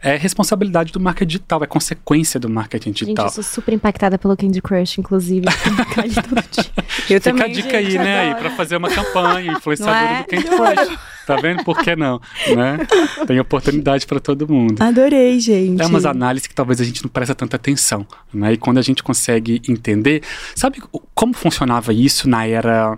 é 0.01 0.15
responsabilidade 0.17 0.91
do 0.91 0.99
marketing 0.99 1.27
digital, 1.27 1.63
é 1.63 1.67
consequência 1.67 2.39
do 2.39 2.49
marketing 2.49 2.91
digital. 2.91 3.27
Gente, 3.27 3.37
eu 3.37 3.43
sou 3.43 3.53
super 3.53 3.73
impactada 3.73 4.17
pelo 4.17 4.35
Candy 4.35 4.61
Crush, 4.61 4.97
inclusive. 4.97 5.45
eu 7.09 7.19
Fica 7.19 7.19
também, 7.19 7.43
a 7.43 7.47
dica 7.47 7.81
gente, 7.81 7.97
aí, 7.97 8.03
né, 8.03 8.19
aí, 8.19 8.35
pra 8.35 8.49
fazer 8.51 8.77
uma 8.77 8.89
campanha, 8.89 9.51
influenciadora 9.57 9.97
é? 9.97 10.17
do 10.23 10.27
Candy 10.27 10.47
Crush. 10.47 10.99
Tá 11.25 11.35
vendo? 11.35 11.63
Por 11.63 11.77
que 11.77 11.95
não? 11.95 12.19
Né? 12.55 12.79
Tem 13.27 13.39
oportunidade 13.39 14.07
para 14.07 14.19
todo 14.19 14.47
mundo. 14.47 14.81
Adorei, 14.81 15.39
gente. 15.39 15.81
É 15.81 15.85
umas 15.85 16.03
análises 16.03 16.47
que 16.47 16.55
talvez 16.55 16.81
a 16.81 16.83
gente 16.83 17.03
não 17.03 17.09
presta 17.09 17.35
tanta 17.35 17.55
atenção. 17.55 18.05
Né? 18.33 18.53
E 18.53 18.57
quando 18.57 18.79
a 18.79 18.81
gente 18.81 19.03
consegue 19.03 19.61
entender. 19.69 20.23
Sabe 20.55 20.81
como 21.13 21.33
funcionava 21.33 21.93
isso 21.93 22.27
na 22.27 22.45
era, 22.45 22.97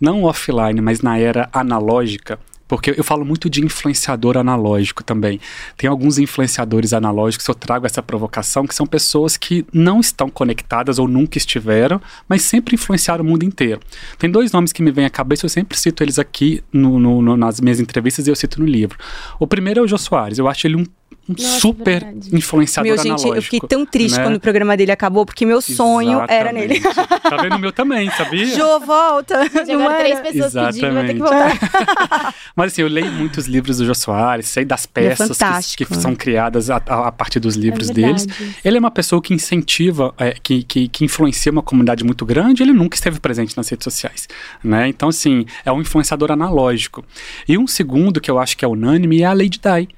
não 0.00 0.22
offline, 0.22 0.80
mas 0.80 1.00
na 1.00 1.18
era 1.18 1.48
analógica? 1.52 2.38
Porque 2.76 2.94
eu 2.96 3.04
falo 3.04 3.24
muito 3.24 3.48
de 3.48 3.64
influenciador 3.64 4.36
analógico 4.36 5.02
também. 5.02 5.40
Tem 5.76 5.88
alguns 5.88 6.18
influenciadores 6.18 6.92
analógicos, 6.92 7.46
eu 7.46 7.54
trago 7.54 7.86
essa 7.86 8.02
provocação, 8.02 8.66
que 8.66 8.74
são 8.74 8.86
pessoas 8.86 9.36
que 9.36 9.64
não 9.72 10.00
estão 10.00 10.28
conectadas 10.28 10.98
ou 10.98 11.06
nunca 11.06 11.38
estiveram, 11.38 12.00
mas 12.28 12.42
sempre 12.42 12.74
influenciaram 12.74 13.24
o 13.24 13.26
mundo 13.26 13.44
inteiro. 13.44 13.80
Tem 14.18 14.30
dois 14.30 14.52
nomes 14.52 14.72
que 14.72 14.82
me 14.82 14.90
vêm 14.90 15.04
à 15.04 15.10
cabeça, 15.10 15.44
eu 15.46 15.50
sempre 15.50 15.78
cito 15.78 16.02
eles 16.02 16.18
aqui 16.18 16.62
no, 16.72 16.98
no, 16.98 17.22
no, 17.22 17.36
nas 17.36 17.60
minhas 17.60 17.80
entrevistas 17.80 18.26
e 18.26 18.30
eu 18.30 18.36
cito 18.36 18.60
no 18.60 18.66
livro. 18.66 18.98
O 19.38 19.46
primeiro 19.46 19.80
é 19.80 19.82
o 19.82 19.86
Jô 19.86 19.98
Soares. 19.98 20.38
Eu 20.38 20.48
acho 20.48 20.66
ele 20.66 20.76
um 20.76 20.84
Nossa, 21.26 21.60
super 21.60 22.00
verdade. 22.04 22.36
influenciador 22.36 22.92
meu, 22.92 23.02
gente, 23.02 23.26
eu 23.26 23.42
fiquei 23.42 23.60
tão 23.60 23.86
triste 23.86 24.18
né? 24.18 24.24
quando 24.24 24.36
o 24.36 24.40
programa 24.40 24.76
dele 24.76 24.92
acabou, 24.92 25.24
porque 25.24 25.46
meu 25.46 25.60
sonho 25.60 26.18
Exatamente. 26.18 26.32
era 26.32 26.52
nele. 26.52 26.80
tá 26.80 27.36
vendo 27.40 27.56
o 27.56 27.58
meu 27.58 27.72
também, 27.72 28.10
sabia? 28.10 28.46
Jô, 28.46 28.80
volta! 28.80 29.40
Agora 29.40 29.98
três 29.98 30.20
pessoas 30.20 30.54
Exatamente. 30.54 30.80
pedindo, 30.80 30.94
vai 30.94 31.06
ter 31.06 31.14
que 31.14 31.20
voltar. 31.20 32.34
Mas 32.54 32.72
assim, 32.72 32.82
eu 32.82 32.88
leio 32.88 33.10
muitos 33.12 33.46
livros 33.46 33.78
do 33.78 33.86
Jô 33.86 33.94
Soares, 33.94 34.46
sei 34.46 34.64
das 34.64 34.84
é 34.84 34.88
peças 34.92 35.40
é 35.40 35.76
que, 35.76 35.84
que, 35.84 35.96
são 35.96 36.14
criadas 36.14 36.70
a, 36.70 36.76
a, 36.76 37.12
partir 37.12 37.40
dos 37.40 37.56
livros 37.56 37.90
é 37.90 37.94
deles. 37.94 38.26
Ele 38.64 38.76
é 38.76 38.80
uma 38.80 38.90
pessoa 38.90 39.22
que 39.22 39.32
incentiva, 39.32 40.14
é, 40.18 40.34
que, 40.42 40.62
que, 40.62 40.88
que 40.88 41.04
influencia 41.04 41.50
uma 41.50 41.62
comunidade 41.62 42.04
muito 42.04 42.26
grande, 42.26 42.62
ele 42.62 42.72
nunca 42.72 42.96
esteve 42.96 43.18
presente 43.18 43.56
nas 43.56 43.68
redes 43.68 43.84
sociais, 43.84 44.28
né? 44.62 44.88
Então, 44.88 45.08
assim, 45.08 45.46
é 45.64 45.72
um 45.72 45.80
influenciador 45.80 46.30
analógico. 46.30 47.04
E 47.48 47.56
um 47.56 47.66
segundo 47.66 48.20
que 48.20 48.30
eu 48.30 48.38
acho 48.38 48.56
que 48.56 48.64
é 48.64 48.68
unânime 48.68 49.22
é 49.22 49.26
a 49.26 49.32
Lady 49.32 49.58
Di 49.58 49.88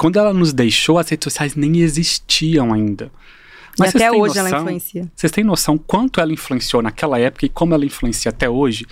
quando 0.00 0.18
ela 0.18 0.32
nos 0.32 0.54
deixou, 0.54 0.98
as 0.98 1.10
redes 1.10 1.24
sociais 1.24 1.54
nem 1.54 1.80
existiam 1.80 2.72
ainda. 2.72 3.12
Mas 3.78 3.90
vocês 3.90 4.02
até 4.02 4.10
hoje 4.10 4.38
ela 4.38 4.48
noção- 4.48 4.64
influencia. 4.64 5.12
Vocês 5.14 5.30
têm 5.30 5.44
noção 5.44 5.76
quanto 5.76 6.20
ela 6.22 6.32
influenciou 6.32 6.82
naquela 6.82 7.18
época 7.18 7.44
e 7.44 7.50
como 7.50 7.74
ela 7.74 7.84
influencia 7.84 8.30
até 8.30 8.48
hoje? 8.48 8.86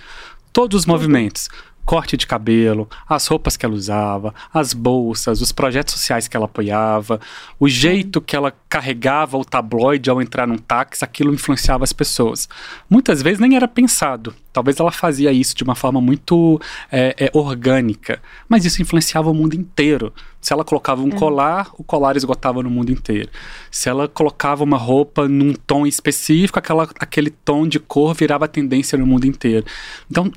Todos 0.53 0.81
os 0.81 0.85
movimentos. 0.85 1.49
Corte 1.89 2.15
de 2.15 2.27
cabelo, 2.27 2.87
as 3.07 3.25
roupas 3.25 3.57
que 3.57 3.65
ela 3.65 3.73
usava, 3.73 4.31
as 4.53 4.75
bolsas, 4.75 5.41
os 5.41 5.51
projetos 5.51 5.95
sociais 5.95 6.27
que 6.27 6.37
ela 6.37 6.45
apoiava, 6.45 7.19
o 7.59 7.67
jeito 7.67 8.21
que 8.21 8.35
ela 8.35 8.53
carregava 8.69 9.35
o 9.39 9.43
tabloide 9.43 10.07
ao 10.07 10.21
entrar 10.21 10.45
num 10.45 10.59
táxi, 10.59 11.03
aquilo 11.03 11.33
influenciava 11.33 11.83
as 11.83 11.91
pessoas. 11.91 12.47
Muitas 12.87 13.23
vezes 13.23 13.39
nem 13.39 13.55
era 13.55 13.67
pensado. 13.67 14.35
Talvez 14.53 14.79
ela 14.79 14.91
fazia 14.91 15.31
isso 15.31 15.55
de 15.55 15.63
uma 15.63 15.73
forma 15.73 15.99
muito 15.99 16.61
é, 16.91 17.15
é, 17.17 17.31
orgânica, 17.33 18.21
mas 18.47 18.65
isso 18.65 18.83
influenciava 18.83 19.31
o 19.31 19.33
mundo 19.33 19.55
inteiro. 19.55 20.13
Se 20.39 20.53
ela 20.53 20.63
colocava 20.63 21.01
um 21.01 21.09
colar, 21.09 21.71
o 21.75 21.83
colar 21.83 22.15
esgotava 22.15 22.61
no 22.61 22.69
mundo 22.69 22.91
inteiro. 22.91 23.31
Se 23.71 23.89
ela 23.89 24.07
colocava 24.07 24.63
uma 24.63 24.77
roupa 24.77 25.27
num 25.27 25.53
tom 25.53 25.87
específico, 25.87 26.59
aquela, 26.59 26.87
aquele 26.99 27.31
tom 27.31 27.67
de 27.67 27.79
cor 27.79 28.13
virava 28.13 28.47
tendência 28.47 28.95
no 28.95 29.07
mundo 29.07 29.25
inteiro. 29.25 29.65
Então, 30.07 30.31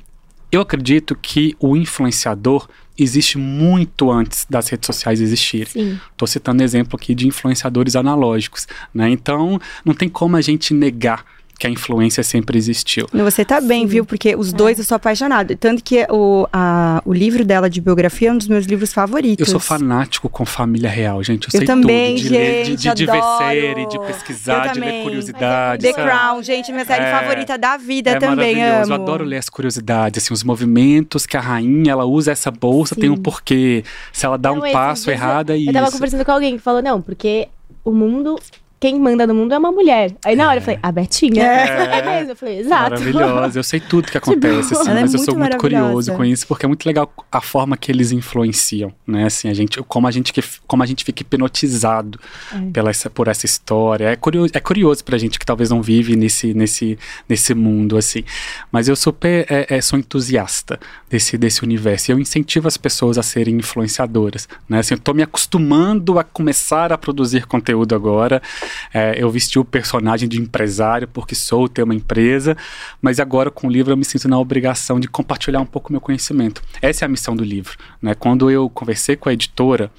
eu 0.52 0.60
acredito 0.60 1.16
que 1.16 1.56
o 1.58 1.74
influenciador 1.74 2.68
existe 2.96 3.38
muito 3.38 4.10
antes 4.10 4.46
das 4.48 4.68
redes 4.68 4.86
sociais 4.86 5.18
existirem. 5.20 5.98
Estou 6.12 6.28
citando 6.28 6.62
exemplo 6.62 6.96
aqui 7.00 7.14
de 7.14 7.26
influenciadores 7.26 7.96
analógicos, 7.96 8.68
né? 8.92 9.08
Então, 9.08 9.58
não 9.82 9.94
tem 9.94 10.10
como 10.10 10.36
a 10.36 10.42
gente 10.42 10.74
negar 10.74 11.24
que 11.62 11.66
a 11.68 11.70
influência 11.70 12.24
sempre 12.24 12.58
existiu. 12.58 13.06
Você 13.12 13.44
tá 13.44 13.60
bem, 13.60 13.82
Sim. 13.82 13.86
viu? 13.86 14.04
Porque 14.04 14.34
os 14.34 14.52
dois 14.52 14.78
eu 14.78 14.84
sou 14.84 14.96
apaixonado. 14.96 15.54
Tanto 15.56 15.80
que 15.84 16.04
o, 16.10 16.44
a- 16.52 17.00
o 17.06 17.12
livro 17.12 17.44
dela 17.44 17.70
de 17.70 17.80
biografia 17.80 18.30
é 18.30 18.32
um 18.32 18.36
dos 18.38 18.48
meus 18.48 18.66
livros 18.66 18.92
favoritos. 18.92 19.46
Eu 19.46 19.50
sou 19.50 19.60
fanático 19.60 20.28
com 20.28 20.44
família 20.44 20.90
real, 20.90 21.22
gente. 21.22 21.44
Eu, 21.44 21.50
Eu 21.54 21.58
sei 21.60 21.64
também, 21.66 22.16
tudo. 22.16 22.24
De 22.24 22.28
ler, 22.30 22.62
de, 22.64 22.70
gente, 22.70 22.78
de, 22.82 22.94
de 22.94 23.06
ver 23.06 23.22
série, 23.38 23.86
de 23.86 23.96
pesquisar, 24.00 24.66
Eu 24.66 24.72
de 24.72 24.80
ler 24.80 24.86
também. 24.86 25.02
curiosidades. 25.04 25.86
The 25.86 25.92
sabe? 25.92 26.10
Crown, 26.10 26.42
gente, 26.42 26.72
minha 26.72 26.84
série 26.84 27.04
É. 27.04 27.10
favorita 27.12 27.56
da 27.56 27.76
vida 27.76 28.10
É 28.10 28.18
também. 28.18 28.56
maravilhoso. 28.56 28.92
Amo. 28.92 28.94
Eu 28.94 29.02
adoro 29.02 29.24
ler 29.24 29.36
as 29.36 29.48
curiosidades, 29.48 30.24
assim, 30.24 30.34
os 30.34 30.42
movimentos 30.42 31.26
que 31.26 31.36
a 31.36 31.40
rainha 31.40 31.92
ela 31.92 32.04
usa 32.04 32.32
essa 32.32 32.50
bolsa, 32.50 32.96
tem 32.96 33.08
um 33.08 33.14
Sim. 33.14 33.22
porquê. 33.22 33.84
Se 34.12 34.26
ela 34.26 34.36
dá 34.36 34.50
Não, 34.50 34.58
um 34.66 34.72
passo 34.72 35.08
errado, 35.12 35.50
é 35.50 35.54
Eu 35.54 35.58
isso. 35.60 35.72
tava 35.72 35.92
conversando 35.92 36.24
com 36.24 36.32
alguém 36.32 36.56
que 36.56 36.62
falou, 36.62 36.82
não, 36.82 37.00
porque 37.00 37.46
o 37.84 37.92
mundo. 37.92 38.36
Quem 38.82 38.98
manda 38.98 39.28
no 39.28 39.32
mundo 39.32 39.54
é 39.54 39.58
uma 39.58 39.70
mulher. 39.70 40.12
Aí 40.24 40.34
na 40.34 40.48
hora 40.48 40.58
eu 40.58 40.60
falei, 40.60 40.80
a 40.82 40.90
Betinha? 40.90 41.40
É. 41.40 42.00
É, 42.00 42.02
mesmo? 42.02 42.32
Eu 42.32 42.36
falei, 42.36 42.58
exato. 42.58 42.90
Maravilhosa, 42.90 43.56
eu 43.60 43.62
sei 43.62 43.78
tudo 43.78 44.10
que 44.10 44.18
acontece, 44.18 44.74
assim, 44.74 44.90
é 44.90 44.94
mas 44.94 45.14
eu 45.14 45.18
muito 45.18 45.30
sou 45.30 45.38
muito 45.38 45.56
curioso 45.56 46.12
com 46.12 46.24
isso, 46.24 46.44
porque 46.48 46.66
é 46.66 46.68
muito 46.68 46.84
legal 46.84 47.08
a 47.30 47.40
forma 47.40 47.76
que 47.76 47.92
eles 47.92 48.10
influenciam, 48.10 48.92
né? 49.06 49.26
Assim, 49.26 49.48
a 49.48 49.54
gente, 49.54 49.80
como 49.84 50.08
a 50.08 50.10
gente, 50.10 50.32
como 50.66 50.82
a 50.82 50.86
gente 50.86 51.04
fica 51.04 51.22
hipnotizado 51.22 52.18
pela 52.72 52.90
essa, 52.90 53.08
por 53.08 53.28
essa 53.28 53.46
história. 53.46 54.06
É 54.06 54.16
curioso, 54.16 54.50
é 54.52 54.58
curioso 54.58 55.04
pra 55.04 55.16
gente 55.16 55.38
que 55.38 55.46
talvez 55.46 55.70
não 55.70 55.80
vive 55.80 56.16
nesse, 56.16 56.52
nesse, 56.52 56.98
nesse 57.28 57.54
mundo, 57.54 57.96
assim. 57.96 58.24
Mas 58.72 58.88
eu 58.88 58.96
super 58.96 59.46
é, 59.48 59.76
é, 59.76 59.80
sou 59.80 59.96
entusiasta 59.96 60.80
desse, 61.08 61.38
desse 61.38 61.62
universo. 61.62 62.10
E 62.10 62.14
eu 62.14 62.18
incentivo 62.18 62.66
as 62.66 62.76
pessoas 62.76 63.16
a 63.16 63.22
serem 63.22 63.58
influenciadoras, 63.58 64.48
né? 64.68 64.80
Assim, 64.80 64.94
eu 64.94 64.98
tô 64.98 65.14
me 65.14 65.22
acostumando 65.22 66.18
a 66.18 66.24
começar 66.24 66.92
a 66.92 66.98
produzir 66.98 67.46
conteúdo 67.46 67.94
agora. 67.94 68.42
É, 68.92 69.14
eu 69.16 69.30
vesti 69.30 69.58
o 69.58 69.64
personagem 69.64 70.28
de 70.28 70.40
empresário 70.40 71.08
porque 71.08 71.34
sou, 71.34 71.68
tenho 71.68 71.84
uma 71.84 71.94
empresa, 71.94 72.56
mas 73.00 73.20
agora 73.20 73.50
com 73.50 73.66
o 73.66 73.70
livro 73.70 73.92
eu 73.92 73.96
me 73.96 74.04
sinto 74.04 74.28
na 74.28 74.38
obrigação 74.38 74.98
de 74.98 75.08
compartilhar 75.08 75.60
um 75.60 75.66
pouco 75.66 75.92
meu 75.92 76.00
conhecimento. 76.00 76.62
Essa 76.80 77.04
é 77.04 77.06
a 77.06 77.08
missão 77.08 77.34
do 77.34 77.44
livro. 77.44 77.76
Né? 78.00 78.14
Quando 78.14 78.50
eu 78.50 78.68
conversei 78.68 79.16
com 79.16 79.28
a 79.28 79.32
editora, 79.32 79.90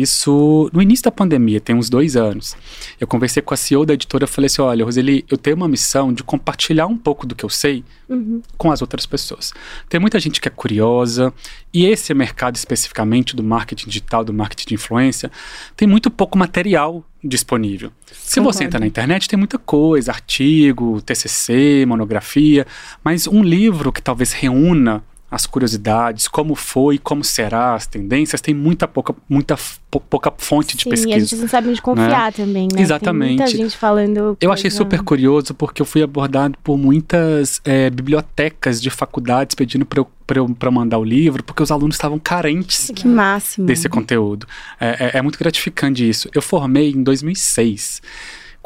isso 0.00 0.70
no 0.72 0.82
início 0.82 1.04
da 1.04 1.10
pandemia, 1.10 1.60
tem 1.60 1.74
uns 1.74 1.88
dois 1.88 2.16
anos, 2.16 2.56
eu 3.00 3.06
conversei 3.06 3.42
com 3.42 3.54
a 3.54 3.56
CEO 3.56 3.84
da 3.86 3.94
editora 3.94 4.24
e 4.24 4.28
falei 4.28 4.46
assim: 4.46 4.62
olha, 4.62 4.84
Roseli, 4.84 5.24
eu 5.30 5.36
tenho 5.36 5.56
uma 5.56 5.68
missão 5.68 6.12
de 6.12 6.22
compartilhar 6.22 6.86
um 6.86 6.96
pouco 6.96 7.26
do 7.26 7.34
que 7.34 7.44
eu 7.44 7.50
sei 7.50 7.84
Uhum. 8.08 8.40
com 8.56 8.70
as 8.70 8.80
outras 8.80 9.04
pessoas. 9.04 9.52
Tem 9.88 9.98
muita 9.98 10.20
gente 10.20 10.40
que 10.40 10.46
é 10.46 10.50
curiosa, 10.50 11.34
e 11.74 11.86
esse 11.86 12.14
mercado 12.14 12.54
especificamente 12.54 13.34
do 13.34 13.42
marketing 13.42 13.88
digital, 13.88 14.22
do 14.24 14.32
marketing 14.32 14.68
de 14.68 14.74
influência, 14.74 15.28
tem 15.76 15.88
muito 15.88 16.08
pouco 16.08 16.38
material 16.38 17.04
disponível. 17.22 17.90
Se 18.12 18.38
você 18.38 18.62
entra 18.62 18.78
na 18.78 18.86
internet, 18.86 19.28
tem 19.28 19.36
muita 19.36 19.58
coisa, 19.58 20.12
artigo, 20.12 21.02
TCC, 21.02 21.84
monografia, 21.84 22.64
mas 23.02 23.26
um 23.26 23.42
livro 23.42 23.92
que 23.92 24.00
talvez 24.00 24.32
reúna 24.32 25.02
as 25.30 25.44
curiosidades, 25.44 26.28
como 26.28 26.54
foi, 26.54 26.98
como 26.98 27.24
será, 27.24 27.74
as 27.74 27.86
tendências, 27.86 28.40
tem 28.40 28.54
muita 28.54 28.86
pouca, 28.86 29.12
muita 29.28 29.56
pouca 29.90 30.32
fonte 30.38 30.76
de 30.76 30.84
Sim, 30.84 30.90
pesquisa. 30.90 31.10
e 31.10 31.14
a 31.14 31.18
gente 31.18 31.36
não 31.36 31.48
sabe 31.48 31.68
onde 31.68 31.82
confiar 31.82 32.32
também, 32.32 32.68
né? 32.72 32.80
Exatamente. 32.80 33.36
Tem 33.38 33.46
muita 33.46 33.56
gente 33.56 33.76
falando. 33.76 34.36
Eu 34.40 34.52
achei 34.52 34.70
super 34.70 35.02
curioso 35.02 35.52
porque 35.52 35.82
eu 35.82 35.86
fui 35.86 36.02
abordado 36.02 36.56
por 36.62 36.78
muitas 36.78 37.60
eh, 37.64 37.90
bibliotecas 37.90 38.80
de 38.80 38.88
faculdades 38.88 39.54
pedindo 39.54 39.84
para 39.84 40.00
eu, 40.38 40.48
pra 40.54 40.70
mandar 40.70 40.98
o 40.98 41.04
livro, 41.04 41.42
porque 41.42 41.62
os 41.62 41.70
alunos 41.70 41.96
estavam 41.96 42.18
carentes 42.18 42.90
Que 42.94 43.06
máximo. 43.08 43.66
desse 43.66 43.88
conteúdo. 43.88 44.46
É, 44.80 45.10
é- 45.14 45.18
é 45.18 45.22
muito 45.22 45.38
gratificante 45.38 46.08
isso. 46.08 46.28
Eu 46.34 46.42
formei 46.42 46.90
em 46.90 47.02
2006. 47.02 48.00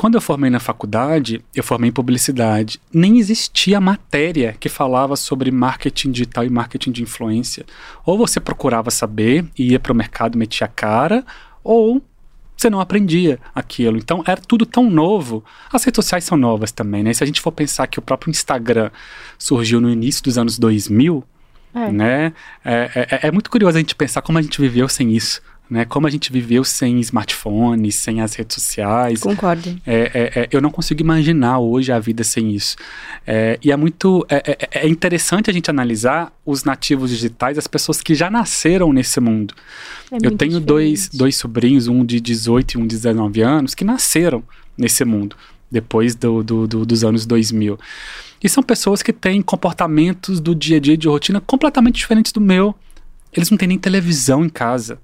Quando 0.01 0.15
eu 0.15 0.21
formei 0.23 0.49
na 0.49 0.59
faculdade, 0.59 1.45
eu 1.55 1.63
formei 1.63 1.91
em 1.91 1.93
publicidade. 1.93 2.81
Nem 2.91 3.19
existia 3.19 3.79
matéria 3.79 4.57
que 4.59 4.67
falava 4.71 5.15
sobre 5.15 5.51
marketing 5.51 6.11
digital 6.11 6.43
e 6.43 6.49
marketing 6.49 6.91
de 6.91 7.03
influência. 7.03 7.67
Ou 8.07 8.17
você 8.17 8.41
procurava 8.41 8.91
saber 8.91 9.45
e 9.59 9.73
ia 9.73 9.79
para 9.79 9.93
o 9.93 9.95
mercado, 9.95 10.39
metia 10.39 10.65
a 10.65 10.69
cara, 10.69 11.23
ou 11.63 12.01
você 12.57 12.71
não 12.71 12.81
aprendia 12.81 13.39
aquilo. 13.55 13.99
Então 13.99 14.23
era 14.27 14.41
tudo 14.41 14.65
tão 14.65 14.89
novo. 14.89 15.45
As 15.71 15.85
redes 15.85 15.97
sociais 15.97 16.25
são 16.25 16.39
novas 16.39 16.73
também, 16.73 17.03
né? 17.03 17.13
Se 17.13 17.23
a 17.23 17.27
gente 17.27 17.43
for 17.43 17.53
pensar 17.53 17.87
que 17.87 17.99
o 17.99 18.03
próprio 18.03 18.31
Instagram 18.31 18.91
surgiu 19.39 19.83
no 19.83 19.91
início 19.91 20.25
dos 20.25 20.39
anos 20.39 20.59
2000, 20.59 21.23
É. 21.75 21.93
né? 21.93 22.33
É, 22.65 23.19
é- 23.23 23.29
é 23.29 23.31
muito 23.31 23.51
curioso 23.51 23.77
a 23.77 23.81
gente 23.81 23.95
pensar 23.95 24.23
como 24.23 24.39
a 24.39 24.43
gente 24.43 24.59
viveu 24.63 24.89
sem 24.89 25.15
isso, 25.15 25.43
né? 25.71 25.85
Como 25.85 26.07
a 26.07 26.11
gente 26.11 26.33
viveu 26.33 26.65
sem 26.65 26.99
smartphones, 27.01 27.95
sem 27.95 28.21
as 28.21 28.35
redes 28.35 28.55
sociais. 28.55 29.21
Concordo. 29.21 29.81
É, 29.87 29.95
é, 30.13 30.41
é, 30.43 30.49
eu 30.51 30.61
não 30.61 30.71
consigo 30.71 31.01
imaginar 31.01 31.59
hoje 31.61 31.93
a 31.93 31.99
vida 31.99 32.25
sem 32.25 32.51
isso. 32.55 32.77
É, 33.27 33.59
e 33.63 33.71
é 33.71 33.77
muito 33.77 34.27
é, 34.29 34.59
é- 34.73 34.89
interessante 34.89 35.49
a 35.49 35.53
gente 35.53 35.71
analisar 35.71 36.33
os 36.45 36.65
nativos 36.65 37.11
digitais, 37.11 37.57
as 37.57 37.67
pessoas 37.69 38.01
que 38.01 38.15
já 38.15 38.29
nasceram 38.31 38.93
nesse 38.93 39.21
mundo. 39.21 39.55
Eu 40.11 40.37
tenho 40.37 40.59
dois, 40.59 41.09
dois 41.09 41.37
sobrinhos, 41.37 41.87
um 41.87 42.05
de 42.05 42.21
18 42.21 42.73
e 42.73 42.79
um 42.79 42.87
de 42.87 42.97
19 42.97 43.41
anos, 43.41 43.75
que 43.75 43.85
nasceram 43.85 44.43
nesse 44.77 45.05
mundo 45.05 45.37
depois 45.71 46.17
do, 46.17 46.43
do- 46.43 46.67
do- 46.67 46.85
dos 46.85 47.05
anos 47.05 47.25
2000. 47.25 47.79
E 48.43 48.49
são 48.49 48.61
pessoas 48.61 49.03
que 49.05 49.13
têm 49.13 49.41
comportamentos 49.41 50.41
do 50.41 50.53
dia 50.53 50.79
a 50.79 50.81
dia 50.81 50.97
de 50.97 51.07
rotina 51.07 51.41
completamente 51.41 51.95
diferentes 51.97 52.33
do 52.33 52.41
meu. 52.41 52.75
Eles 53.33 53.51
não 53.51 53.57
têm 53.57 53.69
nem 53.69 53.79
televisão 53.79 54.45
em 54.45 54.49
casa. 54.49 54.99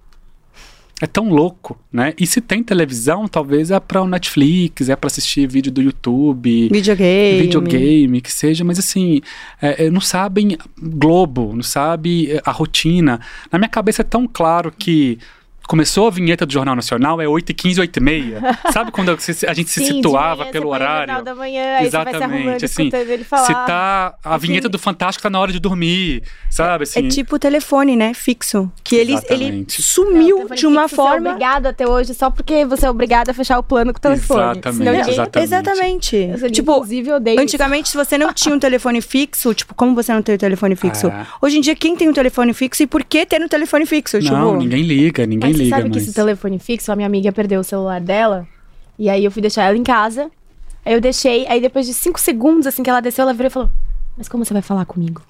É 1.00 1.06
tão 1.06 1.28
louco, 1.28 1.78
né? 1.92 2.14
E 2.18 2.26
se 2.26 2.40
tem 2.40 2.62
televisão, 2.62 3.28
talvez 3.28 3.70
é 3.70 3.78
para 3.78 4.00
o 4.00 4.08
Netflix, 4.08 4.88
é 4.88 4.96
para 4.96 5.08
assistir 5.08 5.46
vídeo 5.46 5.70
do 5.70 5.82
YouTube, 5.82 6.70
Videogame. 6.72 7.42
videogame, 7.42 8.20
que 8.22 8.32
seja, 8.32 8.64
mas 8.64 8.78
assim, 8.78 9.20
é, 9.60 9.86
é, 9.86 9.90
não 9.90 10.00
sabem 10.00 10.56
Globo, 10.80 11.52
não 11.54 11.62
sabe 11.62 12.30
é, 12.32 12.40
a 12.44 12.50
rotina. 12.50 13.20
Na 13.52 13.58
minha 13.58 13.68
cabeça 13.68 14.00
é 14.00 14.04
tão 14.04 14.26
claro 14.26 14.72
que 14.72 15.18
começou 15.66 16.06
a 16.06 16.10
vinheta 16.10 16.46
do 16.46 16.52
Jornal 16.52 16.74
Nacional, 16.76 17.20
é 17.20 17.26
8h15, 17.26 17.76
8h30. 17.88 18.72
Sabe 18.72 18.90
quando 18.92 19.10
a 19.10 19.16
gente 19.54 19.70
se 19.70 19.80
Sim, 19.80 19.84
situava 19.96 20.40
manhã 20.42 20.52
pelo 20.52 20.68
horário? 20.70 21.06
Jornal 21.12 21.24
da 21.24 21.34
manhã, 21.34 21.76
aí 21.78 21.84
você 21.90 21.90
vai 21.90 22.14
se 22.14 22.22
arrumando, 22.22 22.62
Exatamente, 22.62 22.64
assim, 22.64 22.90
ele 23.12 23.24
falar. 23.24 23.44
Se 23.46 23.52
tá. 23.52 24.14
A 24.24 24.34
Assim, 24.36 24.46
vinheta 24.48 24.68
do 24.68 24.78
Fantástico 24.78 25.22
tá 25.22 25.30
na 25.30 25.40
hora 25.40 25.52
de 25.52 25.58
dormir, 25.58 26.22
sabe? 26.50 26.84
Assim, 26.84 27.00
É 27.06 27.08
tipo 27.08 27.36
o 27.36 27.38
telefone, 27.38 27.96
né? 27.96 28.12
Fixo. 28.14 28.70
Que 28.84 28.96
ele, 28.96 29.14
ele 29.28 29.66
sumiu 29.68 30.48
de 30.54 30.66
uma 30.66 30.82
fixo, 30.88 30.96
Você 30.96 31.02
é 31.02 31.04
forma. 31.04 31.30
obrigado 31.30 31.66
até 31.66 31.86
hoje 31.88 32.14
só 32.14 32.30
porque 32.30 32.64
você 32.64 32.86
é 32.86 32.90
obrigado 32.90 33.28
a 33.30 33.34
fechar 33.34 33.58
o 33.58 33.62
plano 33.62 33.92
com 33.92 33.98
o 33.98 34.02
telefone. 34.02 34.40
Exatamente, 34.40 34.78
Senão 34.78 34.92
ninguém- 34.92 35.12
exatamente. 35.12 35.46
Exatamente. 35.46 36.16
Eu, 36.16 36.50
Tipo, 36.50 36.72
inclusive, 36.72 37.08
eu 37.10 37.16
odeio 37.16 37.40
Antigamente, 37.40 37.88
se 37.88 37.96
você 37.96 38.16
não 38.18 38.32
tinha 38.32 38.54
um 38.54 38.58
telefone 38.58 39.00
fixo, 39.00 39.52
tipo, 39.54 39.74
como 39.74 39.94
você 39.94 40.12
não 40.12 40.22
tem 40.22 40.34
o 40.34 40.38
telefone 40.38 40.76
fixo? 40.76 41.08
É. 41.08 41.26
Hoje 41.42 41.58
em 41.58 41.60
dia, 41.60 41.74
quem 41.74 41.96
tem 41.96 42.08
um 42.08 42.12
telefone 42.12 42.52
fixo 42.52 42.82
e 42.82 42.86
por 42.86 43.02
que 43.04 43.24
ter 43.26 43.40
um 43.42 43.48
telefone 43.48 43.84
fixo? 43.86 44.18
não, 44.20 44.22
tipo, 44.22 44.56
ninguém 44.56 44.82
liga, 44.82 45.26
ninguém 45.26 45.52
liga. 45.56 45.76
sabe 45.76 45.90
que 45.90 45.96
mas... 45.96 46.02
esse 46.04 46.14
telefone 46.14 46.58
fixo, 46.58 46.90
a 46.92 46.96
minha 46.96 47.06
amiga 47.06 47.32
perdeu 47.32 47.60
o 47.60 47.64
celular 47.64 48.00
dela. 48.00 48.46
E 48.98 49.10
aí 49.10 49.24
eu 49.24 49.30
fui 49.30 49.42
deixar 49.42 49.64
ela 49.64 49.76
em 49.76 49.82
casa. 49.82 50.30
Aí 50.84 50.92
eu 50.92 51.00
deixei, 51.00 51.46
aí 51.48 51.60
depois 51.60 51.86
de 51.86 51.92
cinco 51.92 52.20
segundos, 52.20 52.66
assim, 52.66 52.82
que 52.82 52.90
ela 52.90 53.00
desceu, 53.00 53.22
ela 53.22 53.32
virou 53.32 53.48
e 53.48 53.50
falou: 53.50 53.70
Mas 54.16 54.28
como 54.28 54.44
você 54.44 54.52
vai 54.52 54.62
falar 54.62 54.84
comigo? 54.86 55.22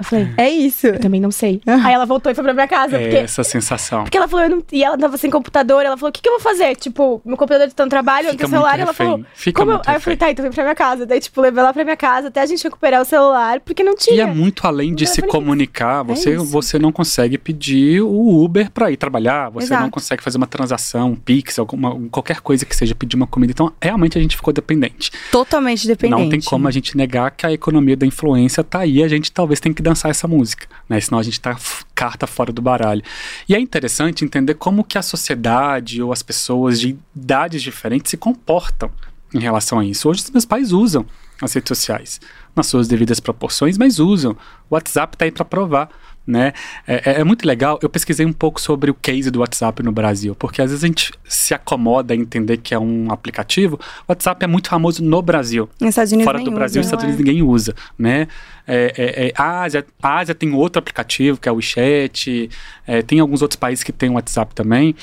Eu 0.00 0.04
falei, 0.04 0.28
É 0.36 0.48
isso. 0.50 0.86
eu 0.88 0.98
também 0.98 1.20
não 1.20 1.30
sei. 1.30 1.60
Aí 1.66 1.92
ela 1.92 2.04
voltou 2.06 2.30
e 2.32 2.34
foi 2.34 2.42
pra 2.44 2.52
minha 2.54 2.66
casa. 2.68 2.96
É 2.96 3.00
porque, 3.02 3.16
essa 3.16 3.44
sensação. 3.44 4.02
porque 4.04 4.16
ela 4.16 4.26
falou, 4.28 4.44
eu 4.46 4.50
não, 4.50 4.62
e 4.72 4.82
ela 4.82 4.96
tava 4.98 5.16
sem 5.16 5.30
computador. 5.30 5.84
Ela 5.84 5.96
falou, 5.96 6.10
o 6.10 6.12
que, 6.12 6.20
que 6.22 6.28
eu 6.28 6.32
vou 6.34 6.40
fazer? 6.40 6.74
Tipo, 6.76 7.20
meu 7.24 7.36
computador 7.36 7.70
tá 7.72 7.84
no 7.84 7.90
trabalho, 7.90 8.24
eu 8.28 8.32
não 8.32 8.32
Fica 8.32 8.44
tenho 8.46 8.50
celular. 8.58 8.78
E 8.78 8.82
ela 8.82 8.92
falou, 8.92 9.24
Fica 9.34 9.60
como 9.60 9.72
eu- 9.72 9.82
Aí 9.86 9.96
eu 9.96 10.00
falei, 10.00 10.16
tá, 10.16 10.30
então 10.30 10.42
vem 10.42 10.52
pra 10.52 10.62
minha 10.64 10.74
casa. 10.74 11.06
Daí, 11.06 11.20
tipo, 11.20 11.40
levei 11.40 11.62
ela 11.62 11.72
pra 11.72 11.84
minha 11.84 11.96
casa 11.96 12.28
até 12.28 12.40
a 12.40 12.46
gente 12.46 12.62
recuperar 12.64 13.00
o 13.02 13.04
celular, 13.04 13.60
porque 13.60 13.82
não 13.82 13.94
tinha. 13.96 14.16
E 14.16 14.20
é 14.20 14.26
muito 14.26 14.66
além 14.66 14.94
de 14.94 15.04
Não 15.04 15.12
se 15.12 15.22
comunicar. 15.22 16.02
Você, 16.04 16.34
isso. 16.34 16.44
você 16.46 16.78
não 16.78 16.90
consegue 16.92 17.36
pedir 17.38 18.00
o 18.02 18.42
Uber 18.44 18.70
para 18.70 18.90
ir 18.90 18.96
trabalhar. 18.96 19.50
Você 19.50 19.70
não 19.70 19.78
Exato. 19.80 19.90
consegue 19.92 20.22
fazer 20.22 20.36
uma 20.38 20.46
transação, 20.46 21.10
um 21.12 21.16
Pix, 21.16 21.58
alguma, 21.58 21.98
qualquer 22.10 22.40
coisa 22.40 22.64
que 22.64 22.74
seja 22.74 22.94
pedir 22.94 23.16
uma 23.16 23.26
comida. 23.26 23.52
Então, 23.52 23.72
realmente 23.82 24.16
a 24.18 24.20
gente 24.20 24.36
ficou 24.36 24.52
dependente. 24.52 25.10
Totalmente 25.30 25.86
dependente. 25.86 26.20
Não 26.22 26.28
tem 26.28 26.40
como 26.40 26.66
a 26.66 26.70
gente 26.70 26.96
negar 26.96 27.30
que 27.30 27.46
a 27.46 27.52
economia 27.52 27.96
da 27.96 28.06
influência 28.06 28.62
tá 28.64 28.80
aí. 28.80 29.02
A 29.02 29.08
gente 29.08 29.30
talvez 29.32 29.60
tem 29.60 29.72
que 29.72 29.82
dançar 29.90 30.10
essa 30.10 30.26
música, 30.26 30.66
né? 30.88 31.00
Senão 31.00 31.18
a 31.18 31.22
gente 31.22 31.40
tá 31.40 31.56
carta 31.94 32.26
fora 32.26 32.52
do 32.52 32.62
baralho. 32.62 33.02
E 33.48 33.54
é 33.54 33.60
interessante 33.60 34.24
entender 34.24 34.54
como 34.54 34.84
que 34.84 34.96
a 34.96 35.02
sociedade 35.02 36.02
ou 36.02 36.12
as 36.12 36.22
pessoas 36.22 36.80
de 36.80 36.96
idades 37.14 37.62
diferentes 37.62 38.10
se 38.10 38.16
comportam 38.16 38.90
em 39.34 39.38
relação 39.38 39.78
a 39.78 39.84
isso. 39.84 40.08
Hoje 40.08 40.22
os 40.22 40.30
meus 40.30 40.44
pais 40.44 40.72
usam 40.72 41.04
as 41.42 41.52
redes 41.52 41.68
sociais 41.68 42.20
nas 42.54 42.66
suas 42.66 42.88
devidas 42.88 43.20
proporções, 43.20 43.78
mas 43.78 43.98
usam. 43.98 44.32
O 44.68 44.74
WhatsApp 44.74 45.16
tá 45.16 45.24
aí 45.24 45.30
para 45.30 45.44
provar. 45.44 45.88
Né? 46.30 46.52
É, 46.86 47.10
é- 47.10 47.20
é 47.20 47.24
muito 47.24 47.44
legal. 47.44 47.78
Eu 47.82 47.88
pesquisei 47.88 48.24
um 48.24 48.32
pouco 48.32 48.60
sobre 48.60 48.88
o 48.88 48.94
case 48.94 49.32
do 49.32 49.40
WhatsApp 49.40 49.82
no 49.82 49.90
Brasil, 49.90 50.34
porque 50.36 50.62
às 50.62 50.70
vezes 50.70 50.84
a 50.84 50.86
gente 50.86 51.12
se 51.24 51.52
acomoda 51.52 52.14
a 52.14 52.16
entender 52.16 52.58
que 52.58 52.72
é 52.72 52.78
um 52.78 53.10
aplicativo. 53.10 53.80
O 54.06 54.12
WhatsApp 54.12 54.44
é 54.44 54.46
muito 54.46 54.68
famoso 54.68 55.02
no 55.02 55.20
Brasil. 55.20 55.68
Nos 55.80 55.90
Estados 55.90 56.12
Unidos 56.12 56.32
Fora 56.32 56.44
do 56.44 56.52
Brasil. 56.52 56.80
Estados 56.80 57.04
Unidos 57.04 57.24
ninguém 57.24 57.42
usa, 57.42 57.74
né? 57.98 58.28
É, 58.66 58.92
é, 58.96 59.26
é, 59.26 59.32
a, 59.36 59.62
Ásia, 59.62 59.84
a 60.00 60.18
Ásia 60.18 60.34
tem 60.34 60.52
outro 60.52 60.78
aplicativo, 60.78 61.40
que 61.40 61.48
é 61.48 61.52
o 61.52 61.56
WeChat, 61.56 62.48
é, 62.86 63.02
tem 63.02 63.18
alguns 63.18 63.42
outros 63.42 63.56
países 63.56 63.82
que 63.82 63.90
têm 63.90 64.10
o 64.10 64.12
WhatsApp 64.12 64.54
também, 64.54 64.94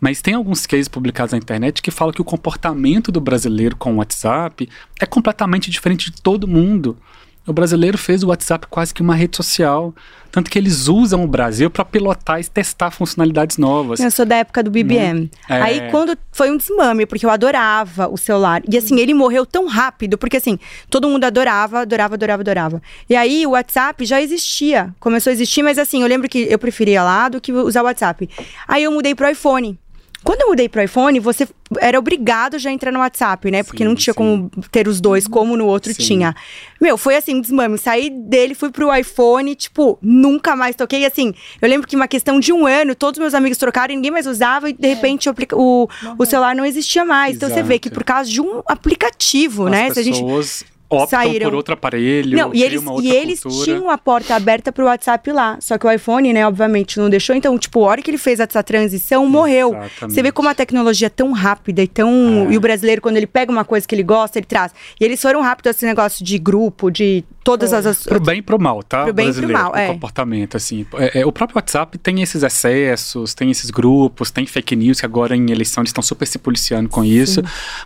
mas 0.00 0.20
tem 0.20 0.34
alguns 0.34 0.66
cases 0.66 0.88
publicados 0.88 1.30
na 1.30 1.38
internet 1.38 1.80
que 1.80 1.92
falam 1.92 2.12
que 2.12 2.20
o 2.20 2.24
comportamento 2.24 3.12
do 3.12 3.20
brasileiro 3.20 3.76
com 3.76 3.94
o 3.94 3.96
WhatsApp 3.98 4.68
é 4.98 5.06
completamente 5.06 5.70
diferente 5.70 6.10
de 6.10 6.20
todo 6.20 6.48
mundo. 6.48 6.96
O 7.46 7.52
brasileiro 7.52 7.98
fez 7.98 8.22
o 8.22 8.28
WhatsApp 8.28 8.66
quase 8.70 8.94
que 8.94 9.02
uma 9.02 9.16
rede 9.16 9.36
social, 9.36 9.92
tanto 10.30 10.50
que 10.50 10.56
eles 10.56 10.86
usam 10.86 11.24
o 11.24 11.26
Brasil 11.26 11.68
para 11.68 11.84
pilotar 11.84 12.40
e 12.40 12.44
testar 12.44 12.90
funcionalidades 12.90 13.58
novas. 13.58 13.98
Eu 13.98 14.10
sou 14.10 14.24
da 14.24 14.36
época 14.36 14.62
do 14.62 14.70
BBM. 14.70 15.28
É. 15.48 15.60
Aí 15.60 15.90
quando 15.90 16.16
foi 16.30 16.50
um 16.50 16.56
desmame, 16.56 17.04
porque 17.04 17.26
eu 17.26 17.30
adorava 17.30 18.08
o 18.08 18.16
celular. 18.16 18.62
E 18.70 18.78
assim, 18.78 19.00
ele 19.00 19.12
morreu 19.12 19.44
tão 19.44 19.66
rápido, 19.66 20.16
porque 20.16 20.36
assim, 20.36 20.58
todo 20.88 21.08
mundo 21.08 21.24
adorava, 21.24 21.80
adorava, 21.80 22.14
adorava, 22.14 22.42
adorava. 22.42 22.82
E 23.10 23.16
aí 23.16 23.44
o 23.44 23.50
WhatsApp 23.50 24.04
já 24.04 24.22
existia. 24.22 24.94
Começou 25.00 25.30
a 25.30 25.34
existir, 25.34 25.62
mas 25.62 25.78
assim, 25.78 26.02
eu 26.02 26.08
lembro 26.08 26.28
que 26.28 26.46
eu 26.48 26.58
preferia 26.58 27.02
lá 27.02 27.28
do 27.28 27.40
que 27.40 27.52
usar 27.52 27.82
o 27.82 27.86
WhatsApp. 27.86 28.30
Aí 28.68 28.84
eu 28.84 28.92
mudei 28.92 29.14
pro 29.16 29.28
iPhone. 29.28 29.78
Quando 30.24 30.42
eu 30.42 30.48
mudei 30.48 30.68
pro 30.68 30.82
iPhone, 30.82 31.18
você 31.18 31.48
era 31.80 31.98
obrigado 31.98 32.58
já 32.58 32.70
a 32.70 32.72
entrar 32.72 32.92
no 32.92 33.00
WhatsApp, 33.00 33.50
né? 33.50 33.62
Porque 33.62 33.82
Sim, 33.82 33.88
não 33.88 33.94
tinha 33.94 34.12
sim. 34.12 34.18
como 34.18 34.50
ter 34.70 34.86
os 34.86 35.00
dois, 35.00 35.26
como 35.26 35.56
no 35.56 35.66
outro 35.66 35.92
Sim. 35.92 36.02
tinha. 36.02 36.34
Meu, 36.80 36.96
foi 36.96 37.16
assim, 37.16 37.36
um 37.36 37.40
desmame. 37.40 37.78
Saí 37.78 38.10
dele, 38.10 38.54
fui 38.54 38.70
pro 38.70 38.94
iPhone, 38.94 39.54
tipo, 39.54 39.98
nunca 40.00 40.54
mais 40.54 40.76
toquei. 40.76 41.00
E 41.00 41.06
assim, 41.06 41.34
eu 41.60 41.68
lembro 41.68 41.88
que 41.88 41.96
uma 41.96 42.06
questão 42.06 42.38
de 42.38 42.52
um 42.52 42.66
ano, 42.66 42.94
todos 42.94 43.18
meus 43.18 43.34
amigos 43.34 43.58
trocaram, 43.58 43.94
ninguém 43.94 44.10
mais 44.10 44.26
usava 44.26 44.70
e 44.70 44.72
de 44.72 44.88
repente 44.88 45.28
o, 45.28 45.34
o, 45.54 45.88
o 46.18 46.24
celular 46.26 46.54
não 46.54 46.64
existia 46.64 47.04
mais. 47.04 47.36
Então 47.36 47.48
você 47.48 47.62
vê 47.62 47.78
que 47.78 47.88
Exato. 47.88 47.98
por 47.98 48.04
causa 48.04 48.30
de 48.30 48.40
um 48.40 48.62
aplicativo, 48.66 49.68
né? 49.68 49.86
As 49.86 49.94
Se 49.94 50.00
a 50.00 50.02
gente 50.02 50.22
pessoas 50.22 50.64
optam 50.96 51.20
saíram- 51.20 51.50
por 51.50 51.56
outro 51.56 51.74
aparelho, 51.74 52.36
não, 52.36 52.54
e 52.54 52.62
eles, 52.62 52.82
e 53.02 53.10
eles 53.10 53.40
cultura. 53.42 53.64
tinham 53.64 53.90
a 53.90 53.98
porta 53.98 54.34
aberta 54.34 54.72
pro 54.72 54.84
WhatsApp 54.86 55.30
lá. 55.32 55.56
Só 55.60 55.78
que 55.78 55.86
o 55.86 55.90
iPhone, 55.90 56.32
né, 56.32 56.46
obviamente, 56.46 56.98
não 56.98 57.08
deixou. 57.10 57.34
Então, 57.34 57.58
tipo, 57.58 57.84
a 57.84 57.88
hora 57.88 58.02
que 58.02 58.10
ele 58.10 58.18
fez 58.18 58.40
essa 58.40 58.62
transição, 58.62 59.26
morreu. 59.28 59.68
Exatamente. 59.70 60.14
Você 60.14 60.22
vê 60.22 60.32
como 60.32 60.48
a 60.48 60.54
tecnologia 60.54 61.06
é 61.06 61.10
tão 61.10 61.32
rápida 61.32 61.82
e 61.82 61.88
tão. 61.88 62.46
É. 62.48 62.52
E 62.52 62.56
o 62.56 62.60
brasileiro, 62.60 63.00
quando 63.00 63.16
ele 63.16 63.26
pega 63.26 63.50
uma 63.52 63.64
coisa 63.64 63.86
que 63.86 63.94
ele 63.94 64.02
gosta, 64.02 64.38
ele 64.38 64.46
traz. 64.46 64.72
E 65.00 65.04
eles 65.04 65.20
foram 65.20 65.40
rápidos 65.40 65.76
esse 65.76 65.86
negócio 65.86 66.24
de 66.24 66.38
grupo, 66.38 66.90
de 66.90 67.24
todas 67.42 67.72
as. 67.72 67.86
as 67.86 68.02
Pro 68.04 68.20
bem 68.20 68.38
e 68.38 68.42
pro 68.42 68.60
mal, 68.60 68.82
tá? 68.82 69.04
Pro 69.04 69.12
bem 69.12 69.28
e 69.28 69.32
pro 69.32 69.40
Brasileiro, 69.40 69.62
mal, 69.62 69.72
o 69.72 69.76
é. 69.76 69.86
comportamento, 69.88 70.56
assim. 70.56 70.86
É, 70.94 71.20
é, 71.20 71.26
o 71.26 71.32
próprio 71.32 71.56
WhatsApp 71.56 71.98
tem 71.98 72.22
esses 72.22 72.42
excessos, 72.42 73.34
tem 73.34 73.50
esses 73.50 73.70
grupos, 73.70 74.30
tem 74.30 74.46
fake 74.46 74.76
news 74.76 75.00
que 75.00 75.06
agora 75.06 75.36
em 75.36 75.50
eleição 75.50 75.82
eles 75.82 75.90
estão 75.90 76.02
super 76.02 76.26
se 76.26 76.38
policiando 76.38 76.88
com 76.88 77.04
isso. 77.04 77.42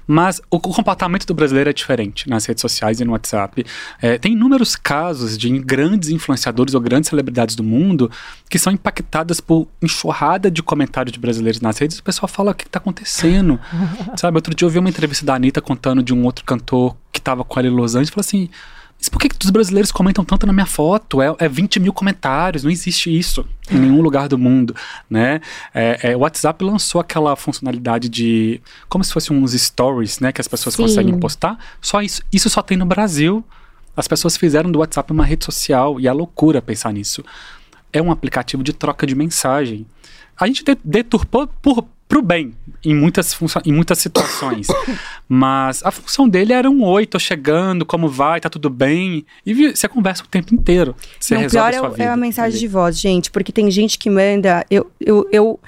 Mas 0.06 0.40
o, 0.50 0.56
o 0.56 0.60
comportamento 0.60 1.26
do 1.26 1.34
brasileiro 1.34 1.70
é 1.70 1.72
diferente 1.72 2.28
nas 2.28 2.44
redes 2.46 2.60
sociais 2.60 3.00
e 3.00 3.04
no 3.04 3.12
WhatsApp. 3.12 3.64
É, 4.00 4.18
tem 4.18 4.32
inúmeros 4.32 4.76
casos 4.76 5.36
de 5.36 5.56
grandes 5.58 6.10
influenciadores 6.10 6.74
ou 6.74 6.80
grandes 6.80 7.08
celebridades 7.08 7.56
do 7.56 7.64
mundo 7.64 8.10
que 8.48 8.58
são 8.58 8.72
impactadas 8.72 9.40
por 9.40 9.68
enxurrada 9.82 10.50
de 10.50 10.62
comentários 10.62 11.12
de 11.12 11.18
brasileiros 11.18 11.60
nas 11.60 11.78
redes. 11.78 11.98
O 11.98 12.02
pessoal 12.02 12.28
fala 12.28 12.50
o 12.52 12.54
que 12.54 12.64
está 12.64 12.78
acontecendo. 12.78 13.58
Sabe, 14.16 14.36
outro 14.36 14.54
dia 14.54 14.66
eu 14.66 14.70
vi 14.70 14.78
uma 14.78 14.88
entrevista 14.88 15.24
da 15.24 15.34
Anitta 15.34 15.60
contando 15.60 16.02
de 16.02 16.14
um 16.14 16.24
outro 16.24 16.44
cantor 16.44 16.96
que 17.12 17.18
estava 17.18 17.44
com 17.44 17.58
ela 17.58 17.68
em 17.68 17.72
Los 17.72 17.94
Angeles 17.94 18.08
e 18.08 18.12
falou 18.12 18.26
assim. 18.26 18.48
Mas 19.06 19.08
por 19.08 19.20
que, 19.20 19.28
que 19.28 19.36
os 19.44 19.50
brasileiros 19.50 19.92
comentam 19.92 20.24
tanto 20.24 20.48
na 20.48 20.52
minha 20.52 20.66
foto? 20.66 21.22
É, 21.22 21.32
é 21.38 21.48
20 21.48 21.78
mil 21.78 21.92
comentários, 21.92 22.64
não 22.64 22.70
existe 22.72 23.16
isso 23.16 23.46
em 23.70 23.78
nenhum 23.78 24.00
lugar 24.02 24.26
do 24.26 24.36
mundo, 24.36 24.74
né? 25.08 25.40
É, 25.72 26.10
é, 26.10 26.16
o 26.16 26.20
WhatsApp 26.20 26.64
lançou 26.64 27.00
aquela 27.00 27.36
funcionalidade 27.36 28.08
de 28.08 28.60
como 28.88 29.04
se 29.04 29.12
fosse 29.12 29.32
uns 29.32 29.52
stories, 29.52 30.18
né? 30.18 30.32
Que 30.32 30.40
as 30.40 30.48
pessoas 30.48 30.74
Sim. 30.74 30.82
conseguem 30.82 31.16
postar. 31.20 31.56
Só 31.80 32.02
isso, 32.02 32.20
isso 32.32 32.50
só 32.50 32.62
tem 32.62 32.76
no 32.76 32.84
Brasil. 32.84 33.44
As 33.96 34.08
pessoas 34.08 34.36
fizeram 34.36 34.72
do 34.72 34.80
WhatsApp 34.80 35.12
uma 35.12 35.24
rede 35.24 35.44
social 35.44 36.00
e 36.00 36.08
é 36.08 36.12
loucura 36.12 36.60
pensar 36.60 36.92
nisso. 36.92 37.24
É 37.92 38.02
um 38.02 38.10
aplicativo 38.10 38.64
de 38.64 38.72
troca 38.72 39.06
de 39.06 39.14
mensagem. 39.14 39.86
A 40.36 40.48
gente 40.48 40.64
de- 40.64 40.78
deturpou 40.84 41.46
por, 41.62 41.86
pro 42.08 42.22
bem 42.22 42.54
em 42.84 42.94
muitas, 42.94 43.36
em 43.64 43.72
muitas 43.72 43.98
situações. 43.98 44.68
Mas 45.28 45.82
a 45.84 45.90
função 45.90 46.28
dele 46.28 46.52
era 46.52 46.70
um 46.70 46.84
oi, 46.84 47.04
tô 47.06 47.18
chegando, 47.18 47.84
como 47.84 48.08
vai, 48.08 48.40
tá 48.40 48.48
tudo 48.48 48.70
bem. 48.70 49.24
E 49.44 49.74
você 49.74 49.88
conversa 49.88 50.22
o 50.22 50.26
tempo 50.28 50.54
inteiro. 50.54 50.94
Você 51.18 51.34
Não, 51.34 51.42
resolve 51.42 51.70
pior 51.70 51.72
a 51.72 51.76
é, 51.76 51.78
sua 51.80 51.88
o- 51.88 51.92
vida. 51.92 52.04
é 52.04 52.08
a 52.08 52.16
mensagem 52.16 52.50
ali. 52.52 52.60
de 52.60 52.68
voz, 52.68 52.98
gente, 52.98 53.30
porque 53.30 53.50
tem 53.52 53.70
gente 53.70 53.98
que 53.98 54.08
manda. 54.08 54.64
Eu, 54.70 54.90
eu, 55.00 55.28
eu, 55.32 55.60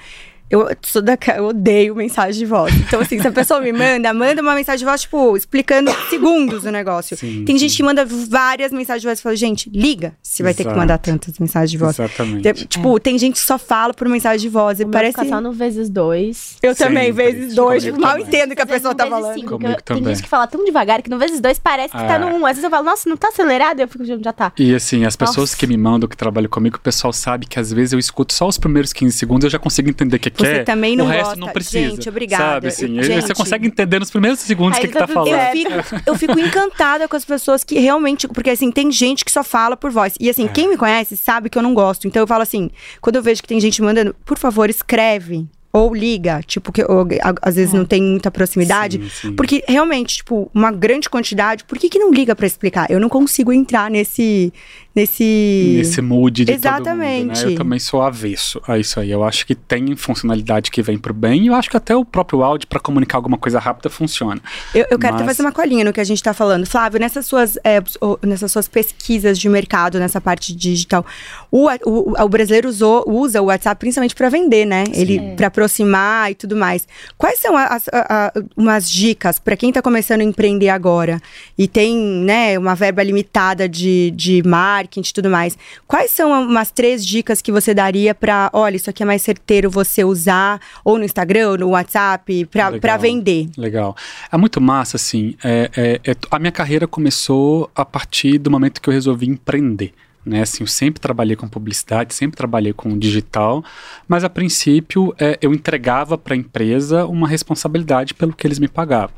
eu 0.49 0.67
sou 0.81 1.01
da, 1.01 1.17
eu 1.37 1.45
odeio 1.45 1.95
mensagem 1.95 2.39
de 2.39 2.45
voz. 2.45 2.73
Então, 2.75 3.01
assim, 3.01 3.19
se 3.19 3.27
a 3.27 3.31
pessoa 3.31 3.59
me 3.61 3.71
manda, 3.71 4.11
manda 4.13 4.41
uma 4.41 4.55
mensagem 4.55 4.79
de 4.79 4.85
voz, 4.85 5.01
tipo, 5.01 5.37
explicando 5.37 5.91
segundos 6.09 6.63
o 6.65 6.71
negócio. 6.71 7.15
Sim, 7.17 7.43
tem 7.45 7.57
gente 7.57 7.71
sim. 7.71 7.77
que 7.77 7.83
manda 7.83 8.05
várias 8.05 8.71
mensagens 8.71 9.01
de 9.01 9.07
voz 9.07 9.19
e 9.19 9.21
fala, 9.21 9.35
gente, 9.35 9.69
liga 9.69 10.13
se 10.23 10.41
vai 10.43 10.53
ter 10.53 10.63
que 10.63 10.69
Exato. 10.69 10.79
mandar 10.79 10.97
tantas 10.97 11.37
mensagens 11.39 11.69
de 11.71 11.77
voz. 11.77 11.97
Exatamente. 11.99 12.65
Tipo, 12.65 12.99
tem 12.99 13.17
gente 13.17 13.33
que 13.33 13.39
só 13.39 13.57
fala 13.59 13.93
por 13.93 14.07
mensagem 14.09 14.39
de 14.39 14.49
voz. 14.49 14.79
E 14.79 14.83
O 14.83 14.87
meu 14.87 14.91
parece. 14.93 15.15
fica 15.17 15.27
só 15.29 15.39
no 15.41 15.51
vezes 15.51 15.89
dois. 15.89 16.57
Eu 16.63 16.75
também, 16.75 17.11
vezes 17.11 17.53
dois. 17.55 17.83
Comigo 17.83 18.01
Mal 18.01 18.11
também. 18.13 18.27
entendo 18.27 18.51
o 18.51 18.55
que 18.55 18.61
a 18.61 18.65
pessoa 18.65 18.95
tá 18.95 19.05
falando. 19.07 19.33
cinco, 19.33 19.53
eu- 19.53 19.81
Tem 19.83 20.03
gente 20.03 20.23
que 20.23 20.29
fala 20.29 20.47
tão 20.47 20.63
devagar 20.65 21.01
que 21.01 21.09
no 21.09 21.17
vezes 21.19 21.39
dois 21.39 21.59
parece 21.59 21.91
que 21.91 21.97
tá 22.03 22.15
É. 22.15 22.19
no 22.19 22.27
um. 22.27 22.45
Às 22.45 22.51
vezes 22.53 22.63
eu 22.63 22.69
falo, 22.69 22.85
nossa, 22.85 23.07
não 23.09 23.15
tá 23.17 23.27
acelerado? 23.29 23.79
Eu 23.79 23.87
fico, 23.87 24.03
já 24.05 24.33
tá. 24.33 24.51
E 24.57 24.73
assim, 24.73 25.05
as 25.05 25.15
pessoas 25.15 25.37
Nossa. 25.51 25.57
que 25.57 25.67
me 25.67 25.77
mandam, 25.77 26.09
que 26.09 26.17
trabalham 26.17 26.49
comigo, 26.49 26.77
o 26.77 26.79
pessoal 26.79 27.13
sabe 27.13 27.45
que 27.45 27.59
às 27.59 27.71
vezes 27.71 27.93
eu 27.93 27.99
escuto 27.99 28.33
só 28.33 28.47
os 28.47 28.57
primeiros 28.57 28.91
15 28.93 29.15
segundos, 29.17 29.43
eu 29.45 29.49
já 29.49 29.59
consigo 29.59 29.89
entender 29.89 30.15
o 30.15 30.19
que 30.19 30.29
Você 30.39 30.53
quer. 30.55 30.63
também 30.63 30.95
não 30.95 31.05
o 31.05 31.07
resto 31.07 31.23
gosta. 31.25 31.39
não 31.39 31.49
precisa. 31.49 31.89
Gente, 31.91 32.09
obrigada. 32.09 32.43
Sabe, 32.43 32.67
assim, 32.67 32.97
Eu- 32.97 33.03
você 33.03 33.21
gente. 33.21 33.33
consegue 33.35 33.67
entender 33.67 33.99
nos 33.99 34.09
primeiros 34.09 34.39
segundos 34.39 34.77
o 34.77 34.81
que, 34.81 34.87
que 34.87 34.93
tá 34.93 35.07
falando. 35.07 35.29
Eu 35.35 35.51
fico, 35.51 36.01
eu 36.07 36.15
fico 36.15 36.39
encantada 36.39 37.07
com 37.07 37.15
as 37.15 37.25
pessoas 37.25 37.63
que 37.63 37.77
realmente. 37.79 38.27
Porque, 38.27 38.49
assim, 38.49 38.71
tem 38.71 38.91
gente 38.91 39.23
que 39.25 39.31
só 39.31 39.43
fala 39.43 39.75
por 39.77 39.91
voz. 39.91 40.13
E, 40.19 40.27
É. 40.27 40.31
assim, 40.31 40.47
quem 40.47 40.69
me 40.69 40.77
conhece 40.77 41.15
sabe 41.17 41.49
que 41.49 41.57
eu 41.57 41.61
não 41.61 41.73
gosto. 41.73 42.07
Então, 42.07 42.21
eu 42.21 42.27
falo 42.27 42.41
assim: 42.43 42.69
quando 43.01 43.15
eu 43.17 43.23
vejo 43.23 43.41
que 43.41 43.47
tem 43.47 43.59
gente 43.59 43.81
mandando, 43.81 44.15
por 44.25 44.37
favor, 44.37 44.69
escreve. 44.69 45.47
Ou 45.71 45.93
liga, 45.93 46.41
tipo, 46.47 46.71
que 46.71 46.81
eu- 46.81 47.07
a- 47.21 47.35
às 47.47 47.55
vezes 47.55 47.71
não 47.75 47.85
tem 47.85 48.01
muita 48.01 48.31
proximidade. 48.31 48.97
Sim, 49.03 49.09
sim. 49.29 49.35
Porque 49.35 49.63
realmente, 49.67 50.15
tipo, 50.15 50.49
uma 50.51 50.71
grande 50.71 51.07
quantidade, 51.07 51.63
por 51.63 51.77
que, 51.77 51.87
que 51.89 51.99
não 51.99 52.11
liga 52.11 52.35
pra 52.35 52.47
explicar? 52.47 52.89
Eu 52.89 52.99
não 52.99 53.07
consigo 53.07 53.53
entrar 53.53 53.87
nesse. 53.91 54.51
Nesse. 54.95 55.75
Nesse 55.77 56.01
mood 56.01 56.43
de 56.43 56.51
todo 56.51 56.55
Exatamente. 56.59 57.25
mundo, 57.27 57.37
né? 57.37 57.43
Eu 57.53 57.55
também 57.55 57.79
sou 57.79 58.01
avesso 58.01 58.59
a 58.67 58.77
isso 58.77 58.99
aí. 58.99 59.11
Eu 59.11 59.23
acho 59.23 59.45
que 59.45 59.53
tem 59.55 59.95
funcionalidade 59.95 60.71
que 60.71 60.81
vem 60.81 60.97
pro 60.97 61.13
bem 61.13 61.43
e 61.43 61.47
eu 61.47 61.53
acho 61.55 61.69
que 61.69 61.77
até 61.77 61.95
o 61.95 62.03
próprio 62.03 62.43
áudio 62.43 62.67
para 62.67 62.79
comunicar 62.79 63.17
alguma 63.17 63.37
coisa 63.37 63.59
rápida 63.59 63.89
funciona. 63.89 64.41
Eu, 64.73 64.85
eu 64.89 64.97
quero 64.99 65.15
até 65.15 65.23
Mas- 65.23 65.37
fazer 65.37 65.47
uma 65.47 65.51
colinha 65.51 65.85
no 65.85 65.93
que 65.93 65.99
a 66.01 66.03
gente 66.03 66.21
tá 66.23 66.33
falando. 66.33 66.65
Flávio, 66.65 66.99
nessas 66.99 67.25
suas, 67.27 67.57
é, 67.63 67.79
nessas 68.25 68.51
suas 68.51 68.67
pesquisas 68.67 69.37
de 69.39 69.47
mercado, 69.47 69.99
nessa 69.99 70.19
parte 70.19 70.53
digital, 70.55 71.05
o, 71.51 71.67
o, 71.85 72.21
o 72.23 72.29
brasileiro 72.29 72.67
usou, 72.67 73.03
usa 73.07 73.41
o 73.41 73.45
WhatsApp 73.45 73.79
principalmente 73.79 74.15
para 74.15 74.27
vender, 74.29 74.65
né? 74.65 74.83
Ele 74.91 75.35
para 75.35 75.47
aproximar 75.47 76.31
e 76.31 76.35
tudo 76.35 76.55
mais. 76.55 76.87
Quais 77.17 77.39
são 77.39 77.55
as, 77.55 77.87
a- 77.89 78.31
a- 78.35 78.41
umas 78.57 78.89
dicas 78.89 79.37
para 79.39 79.55
quem 79.55 79.71
tá 79.71 79.81
começando 79.81 80.21
a 80.21 80.23
empreender 80.23 80.69
agora 80.69 81.21
e 81.57 81.67
tem, 81.67 81.95
né, 81.95 82.57
uma 82.57 82.73
verba 82.75 83.03
limitada 83.03 83.69
de, 83.69 84.11
de 84.15 84.41
marketing 84.43 84.78
e 85.11 85.13
tudo 85.13 85.29
mais? 85.29 85.57
Quais 85.87 86.11
são 86.11 86.31
umas 86.43 86.71
três 86.71 87.05
dicas 87.05 87.41
que 87.41 87.51
você 87.51 87.73
daria 87.73 88.13
para, 88.15 88.49
olha, 88.53 88.75
isso 88.75 88.89
aqui 88.89 89.03
é 89.03 89.05
mais 89.05 89.21
certeiro 89.21 89.69
você 89.69 90.03
usar 90.03 90.59
ou 90.83 90.97
no 90.97 91.03
Instagram, 91.03 91.49
ou 91.51 91.57
no 91.57 91.69
WhatsApp, 91.69 92.45
para 92.45 92.97
vender? 92.97 93.49
Legal. 93.57 93.95
É 94.31 94.37
muito 94.37 94.61
massa, 94.61 94.97
assim. 94.97 95.35
é- 95.43 95.69
é- 95.75 96.11
é- 96.11 96.15
a 96.31 96.39
minha 96.39 96.51
carreira 96.51 96.87
começou 96.87 97.69
a 97.75 97.83
partir 97.85 98.37
do 98.37 98.51
momento 98.51 98.81
que 98.81 98.89
eu 98.89 98.93
resolvi 98.93 99.27
empreender. 99.27 99.93
né? 100.25 100.41
Assim, 100.41 100.63
eu 100.63 100.67
sempre 100.67 100.99
trabalhei 100.99 101.35
com 101.35 101.47
publicidade, 101.47 102.13
sempre 102.13 102.35
trabalhei 102.37 102.73
com 102.73 102.95
digital, 102.97 103.63
mas 104.07 104.23
a 104.23 104.29
princípio 104.29 105.15
é, 105.17 105.39
eu 105.41 105.53
entregava 105.53 106.17
para 106.17 106.33
a 106.33 106.37
empresa 106.37 107.05
uma 107.05 107.27
responsabilidade 107.27 108.13
pelo 108.13 108.33
que 108.33 108.45
eles 108.45 108.59
me 108.59 108.67
pagavam. 108.67 109.15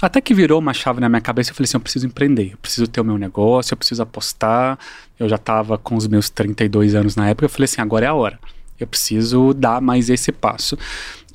Até 0.00 0.20
que 0.20 0.32
virou 0.32 0.60
uma 0.60 0.72
chave 0.72 1.00
na 1.00 1.08
minha 1.08 1.20
cabeça, 1.20 1.50
eu 1.50 1.54
falei 1.54 1.64
assim, 1.64 1.76
eu 1.76 1.80
preciso 1.80 2.06
empreender, 2.06 2.52
eu 2.52 2.58
preciso 2.58 2.86
ter 2.86 3.00
o 3.00 3.04
meu 3.04 3.18
negócio, 3.18 3.72
eu 3.72 3.76
preciso 3.76 4.02
apostar. 4.02 4.78
Eu 5.18 5.28
já 5.28 5.36
estava 5.36 5.76
com 5.76 5.96
os 5.96 6.06
meus 6.06 6.30
32 6.30 6.94
anos 6.94 7.16
na 7.16 7.28
época, 7.28 7.46
eu 7.46 7.50
falei 7.50 7.64
assim, 7.64 7.80
agora 7.80 8.06
é 8.06 8.08
a 8.08 8.14
hora. 8.14 8.38
Eu 8.78 8.86
preciso 8.86 9.52
dar 9.52 9.80
mais 9.80 10.08
esse 10.08 10.30
passo. 10.30 10.78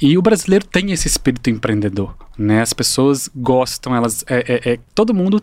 E 0.02 0.18
o 0.18 0.22
brasileiro 0.22 0.66
tem 0.66 0.92
esse 0.92 1.08
espírito 1.08 1.50
empreendedor, 1.50 2.16
né? 2.38 2.62
As 2.62 2.72
pessoas 2.72 3.30
gostam, 3.36 3.94
elas... 3.94 4.24
É, 4.28 4.70
é, 4.70 4.74
é 4.74 4.80
todo 4.96 5.14
mundo 5.14 5.42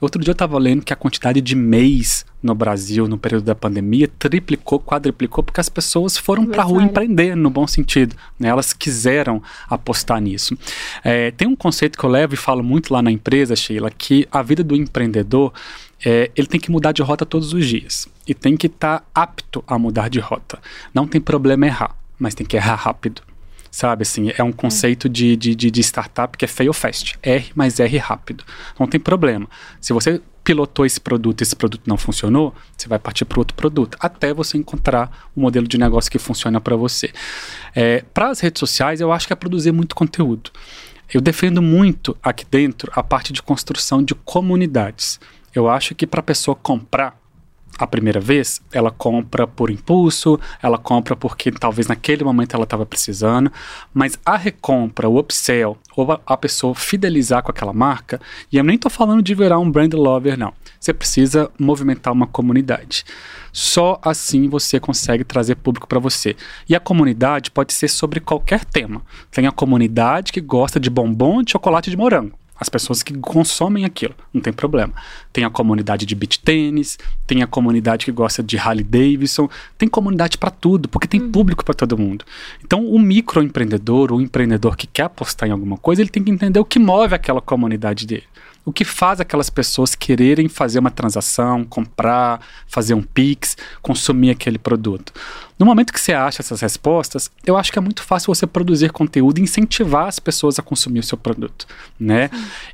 Outro 0.00 0.20
dia 0.20 0.30
eu 0.30 0.34
estava 0.34 0.58
lendo 0.58 0.82
que 0.82 0.92
a 0.92 0.96
quantidade 0.96 1.40
de 1.40 1.54
mês 1.54 2.24
no 2.42 2.54
Brasil, 2.54 3.06
no 3.06 3.16
período 3.16 3.44
da 3.44 3.54
pandemia, 3.54 4.08
triplicou, 4.18 4.80
quadriplicou, 4.80 5.44
porque 5.44 5.60
as 5.60 5.68
pessoas 5.68 6.16
foram 6.16 6.44
para 6.44 6.62
a 6.62 6.64
rua 6.64 6.82
empreender, 6.82 7.36
no 7.36 7.48
bom 7.48 7.66
sentido. 7.66 8.16
Né? 8.38 8.48
Elas 8.48 8.72
quiseram 8.72 9.40
apostar 9.68 10.20
nisso. 10.20 10.58
É, 11.04 11.30
tem 11.30 11.46
um 11.46 11.54
conceito 11.54 11.96
que 11.96 12.04
eu 12.04 12.10
levo 12.10 12.34
e 12.34 12.36
falo 12.36 12.62
muito 12.62 12.92
lá 12.92 13.00
na 13.00 13.12
empresa, 13.12 13.54
Sheila, 13.54 13.90
que 13.90 14.26
a 14.30 14.42
vida 14.42 14.64
do 14.64 14.74
empreendedor 14.74 15.52
é, 16.04 16.30
ele 16.34 16.48
tem 16.48 16.58
que 16.58 16.70
mudar 16.70 16.92
de 16.92 17.02
rota 17.02 17.24
todos 17.24 17.52
os 17.52 17.64
dias 17.64 18.08
e 18.26 18.34
tem 18.34 18.56
que 18.56 18.66
estar 18.66 18.98
tá 18.98 19.04
apto 19.14 19.62
a 19.66 19.78
mudar 19.78 20.10
de 20.10 20.18
rota. 20.18 20.58
Não 20.92 21.06
tem 21.06 21.20
problema 21.20 21.66
errar, 21.66 21.94
mas 22.18 22.34
tem 22.34 22.44
que 22.44 22.56
errar 22.56 22.74
rápido 22.74 23.22
sabe? 23.72 24.02
Assim, 24.02 24.30
é 24.36 24.44
um 24.44 24.52
conceito 24.52 25.08
de, 25.08 25.34
de, 25.34 25.54
de, 25.54 25.70
de 25.70 25.80
startup 25.80 26.36
que 26.36 26.44
é 26.44 26.48
fail 26.48 26.72
fast. 26.74 27.18
R 27.22 27.50
mais 27.56 27.80
R 27.80 27.96
rápido. 27.96 28.44
Não 28.78 28.86
tem 28.86 29.00
problema. 29.00 29.48
Se 29.80 29.92
você 29.94 30.20
pilotou 30.44 30.84
esse 30.84 31.00
produto 31.00 31.40
e 31.40 31.44
esse 31.44 31.56
produto 31.56 31.82
não 31.86 31.96
funcionou, 31.96 32.54
você 32.76 32.86
vai 32.86 32.98
partir 32.98 33.24
para 33.24 33.40
outro 33.40 33.56
produto, 33.56 33.96
até 34.00 34.34
você 34.34 34.58
encontrar 34.58 35.30
um 35.36 35.40
modelo 35.40 35.66
de 35.66 35.78
negócio 35.78 36.10
que 36.10 36.18
funciona 36.18 36.60
para 36.60 36.76
você. 36.76 37.12
É, 37.74 38.04
para 38.12 38.28
as 38.28 38.40
redes 38.40 38.60
sociais, 38.60 39.00
eu 39.00 39.10
acho 39.10 39.26
que 39.26 39.32
é 39.32 39.36
produzir 39.36 39.72
muito 39.72 39.94
conteúdo. 39.94 40.50
Eu 41.12 41.20
defendo 41.20 41.62
muito 41.62 42.16
aqui 42.22 42.44
dentro 42.50 42.90
a 42.94 43.02
parte 43.02 43.32
de 43.32 43.42
construção 43.42 44.02
de 44.02 44.14
comunidades. 44.14 45.20
Eu 45.54 45.68
acho 45.68 45.94
que 45.94 46.06
para 46.06 46.20
a 46.20 46.24
pessoa 46.24 46.54
comprar, 46.54 47.18
a 47.78 47.86
primeira 47.86 48.20
vez, 48.20 48.60
ela 48.72 48.90
compra 48.90 49.46
por 49.46 49.70
impulso, 49.70 50.38
ela 50.62 50.78
compra 50.78 51.16
porque 51.16 51.50
talvez 51.50 51.86
naquele 51.86 52.22
momento 52.22 52.54
ela 52.54 52.64
estava 52.64 52.84
precisando, 52.84 53.50
mas 53.92 54.18
a 54.24 54.36
recompra, 54.36 55.08
o 55.08 55.18
upsell, 55.18 55.78
ou 55.96 56.20
a 56.24 56.36
pessoa 56.36 56.74
fidelizar 56.74 57.42
com 57.42 57.50
aquela 57.50 57.72
marca, 57.72 58.20
e 58.50 58.56
eu 58.56 58.64
nem 58.64 58.76
estou 58.76 58.90
falando 58.90 59.22
de 59.22 59.34
virar 59.34 59.58
um 59.58 59.70
brand 59.70 59.92
lover, 59.94 60.38
não. 60.38 60.52
Você 60.78 60.92
precisa 60.92 61.50
movimentar 61.58 62.12
uma 62.12 62.26
comunidade. 62.26 63.04
Só 63.52 64.00
assim 64.02 64.48
você 64.48 64.80
consegue 64.80 65.22
trazer 65.22 65.54
público 65.56 65.86
para 65.86 66.00
você. 66.00 66.34
E 66.68 66.74
a 66.74 66.80
comunidade 66.80 67.50
pode 67.50 67.72
ser 67.72 67.88
sobre 67.88 68.18
qualquer 68.18 68.64
tema. 68.64 69.02
Tem 69.30 69.46
a 69.46 69.52
comunidade 69.52 70.32
que 70.32 70.40
gosta 70.40 70.80
de 70.80 70.90
bombom 70.90 71.42
de 71.42 71.52
chocolate 71.52 71.90
de 71.90 71.96
morango 71.96 72.41
as 72.62 72.68
pessoas 72.68 73.02
que 73.02 73.12
consomem 73.18 73.84
aquilo, 73.84 74.14
não 74.32 74.40
tem 74.40 74.52
problema. 74.52 74.94
Tem 75.32 75.44
a 75.44 75.50
comunidade 75.50 76.06
de 76.06 76.14
beach 76.14 76.38
tênis, 76.38 76.98
tem 77.26 77.42
a 77.42 77.46
comunidade 77.46 78.04
que 78.04 78.12
gosta 78.12 78.42
de 78.42 78.56
Harley 78.56 78.84
Davidson, 78.84 79.48
tem 79.76 79.88
comunidade 79.88 80.38
para 80.38 80.50
tudo, 80.50 80.88
porque 80.88 81.06
tem 81.06 81.20
uhum. 81.20 81.30
público 81.30 81.64
para 81.64 81.74
todo 81.74 81.98
mundo. 81.98 82.24
Então, 82.64 82.86
o 82.86 82.98
microempreendedor, 82.98 84.12
o 84.12 84.20
empreendedor 84.20 84.76
que 84.76 84.86
quer 84.86 85.04
apostar 85.04 85.48
em 85.48 85.52
alguma 85.52 85.76
coisa, 85.76 86.00
ele 86.00 86.10
tem 86.10 86.22
que 86.22 86.30
entender 86.30 86.58
o 86.58 86.64
que 86.64 86.78
move 86.78 87.14
aquela 87.14 87.40
comunidade 87.40 88.06
dele 88.06 88.24
o 88.64 88.72
que 88.72 88.84
faz 88.84 89.20
aquelas 89.20 89.50
pessoas 89.50 89.94
quererem 89.94 90.48
fazer 90.48 90.78
uma 90.78 90.90
transação, 90.90 91.64
comprar, 91.64 92.40
fazer 92.66 92.94
um 92.94 93.02
Pix, 93.02 93.56
consumir 93.80 94.30
aquele 94.30 94.58
produto. 94.58 95.12
No 95.58 95.66
momento 95.66 95.92
que 95.92 96.00
você 96.00 96.12
acha 96.12 96.42
essas 96.42 96.60
respostas, 96.60 97.30
eu 97.46 97.56
acho 97.56 97.70
que 97.70 97.78
é 97.78 97.82
muito 97.82 98.02
fácil 98.02 98.34
você 98.34 98.46
produzir 98.46 98.90
conteúdo 98.90 99.38
e 99.38 99.42
incentivar 99.42 100.08
as 100.08 100.18
pessoas 100.18 100.58
a 100.58 100.62
consumir 100.62 101.00
o 101.00 101.02
seu 101.02 101.16
produto, 101.16 101.66
né? 101.98 102.30